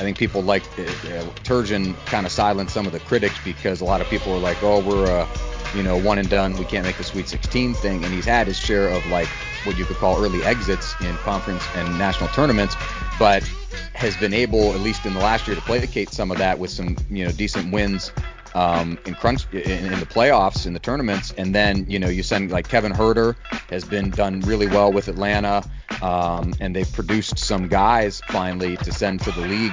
I 0.00 0.02
think 0.02 0.16
people 0.16 0.42
like 0.42 0.62
uh, 0.78 0.82
uh, 0.82 1.24
Turgeon 1.42 1.96
kind 2.06 2.24
of 2.24 2.30
silenced 2.30 2.72
some 2.72 2.86
of 2.86 2.92
the 2.92 3.00
critics 3.00 3.34
because 3.44 3.80
a 3.80 3.84
lot 3.84 4.00
of 4.00 4.08
people 4.08 4.30
were 4.30 4.38
like, 4.38 4.62
"Oh, 4.62 4.80
we're 4.80 5.06
uh, 5.06 5.26
you 5.74 5.82
know 5.82 5.96
one 5.96 6.18
and 6.18 6.30
done. 6.30 6.56
We 6.56 6.66
can't 6.66 6.86
make 6.86 6.96
the 6.96 7.04
Sweet 7.04 7.26
16 7.26 7.74
thing." 7.74 8.04
And 8.04 8.14
he's 8.14 8.24
had 8.24 8.46
his 8.46 8.58
share 8.58 8.88
of 8.88 9.04
like 9.06 9.26
what 9.64 9.76
you 9.76 9.84
could 9.84 9.96
call 9.96 10.22
early 10.22 10.44
exits 10.44 10.94
in 11.00 11.16
conference 11.18 11.64
and 11.74 11.98
national 11.98 12.28
tournaments, 12.28 12.76
but 13.18 13.42
has 13.94 14.16
been 14.16 14.32
able, 14.32 14.72
at 14.72 14.80
least 14.80 15.04
in 15.04 15.14
the 15.14 15.20
last 15.20 15.48
year, 15.48 15.56
to 15.56 15.62
placate 15.62 16.10
some 16.10 16.30
of 16.30 16.38
that 16.38 16.60
with 16.60 16.70
some 16.70 16.96
you 17.10 17.24
know 17.24 17.32
decent 17.32 17.72
wins 17.72 18.12
um, 18.54 18.98
in 19.06 19.14
crunch 19.14 19.46
in, 19.52 19.92
in 19.92 20.00
the 20.00 20.06
playoffs 20.06 20.66
in 20.66 20.72
the 20.72 20.78
tournaments, 20.78 21.32
and 21.36 21.54
then 21.54 21.86
you 21.88 21.98
know 21.98 22.08
you 22.08 22.22
send 22.22 22.50
like 22.50 22.68
Kevin 22.68 22.92
Huerter 22.92 23.36
has 23.70 23.84
been 23.84 24.10
done 24.10 24.40
really 24.40 24.66
well 24.66 24.92
with 24.92 25.08
Atlanta, 25.08 25.62
um, 26.02 26.54
and 26.60 26.74
they've 26.74 26.92
produced 26.92 27.38
some 27.38 27.68
guys 27.68 28.20
finally 28.28 28.76
to 28.78 28.92
send 28.92 29.20
to 29.22 29.30
the 29.32 29.42
league 29.42 29.72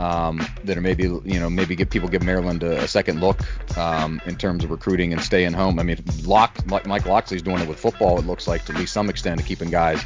um, 0.00 0.44
that 0.64 0.76
are 0.76 0.80
maybe 0.80 1.04
you 1.04 1.40
know 1.40 1.50
maybe 1.50 1.76
give 1.76 1.90
people 1.90 2.08
give 2.08 2.22
Maryland 2.22 2.62
a, 2.62 2.82
a 2.82 2.88
second 2.88 3.20
look 3.20 3.40
um, 3.76 4.20
in 4.26 4.36
terms 4.36 4.64
of 4.64 4.70
recruiting 4.70 5.12
and 5.12 5.22
staying 5.22 5.52
home. 5.52 5.78
I 5.78 5.82
mean, 5.82 6.02
Lock, 6.24 6.64
Mike 6.66 7.06
Locksley's 7.06 7.42
doing 7.42 7.60
it 7.60 7.68
with 7.68 7.78
football. 7.78 8.18
It 8.18 8.26
looks 8.26 8.48
like 8.48 8.64
to 8.66 8.72
at 8.72 8.78
least 8.78 8.92
some 8.92 9.10
extent 9.10 9.40
of 9.40 9.46
keeping 9.46 9.70
guys 9.70 10.02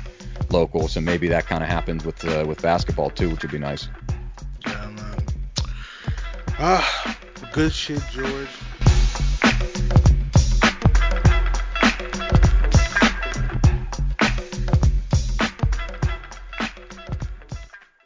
local. 0.50 0.88
So 0.88 1.00
maybe 1.00 1.28
that 1.28 1.46
kind 1.46 1.62
of 1.62 1.68
happens 1.68 2.04
with 2.04 2.24
uh, 2.24 2.44
with 2.46 2.60
basketball 2.60 3.10
too, 3.10 3.30
which 3.30 3.42
would 3.42 3.52
be 3.52 3.58
nice. 3.58 3.88
Good 7.52 7.72
shit, 7.72 8.02
George. 8.10 8.48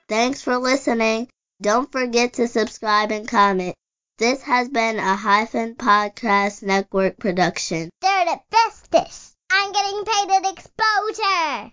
Thanks 0.09 0.43
for 0.43 0.57
listening. 0.57 1.29
Don't 1.61 1.91
forget 1.91 2.35
to 2.35 2.49
subscribe 2.49 3.11
and 3.11 3.29
comment. 3.29 3.75
This 4.19 4.43
has 4.43 4.69
been 4.69 4.99
a 4.99 5.15
Hyphen 5.15 5.75
Podcast 5.75 6.63
Network 6.63 7.19
production. 7.19 7.91
They're 8.01 8.25
the 8.25 8.41
bestest. 8.51 9.35
I'm 9.51 9.73
getting 9.73 10.05
paid 10.05 10.31
at 10.31 10.53
exposure. 10.53 11.67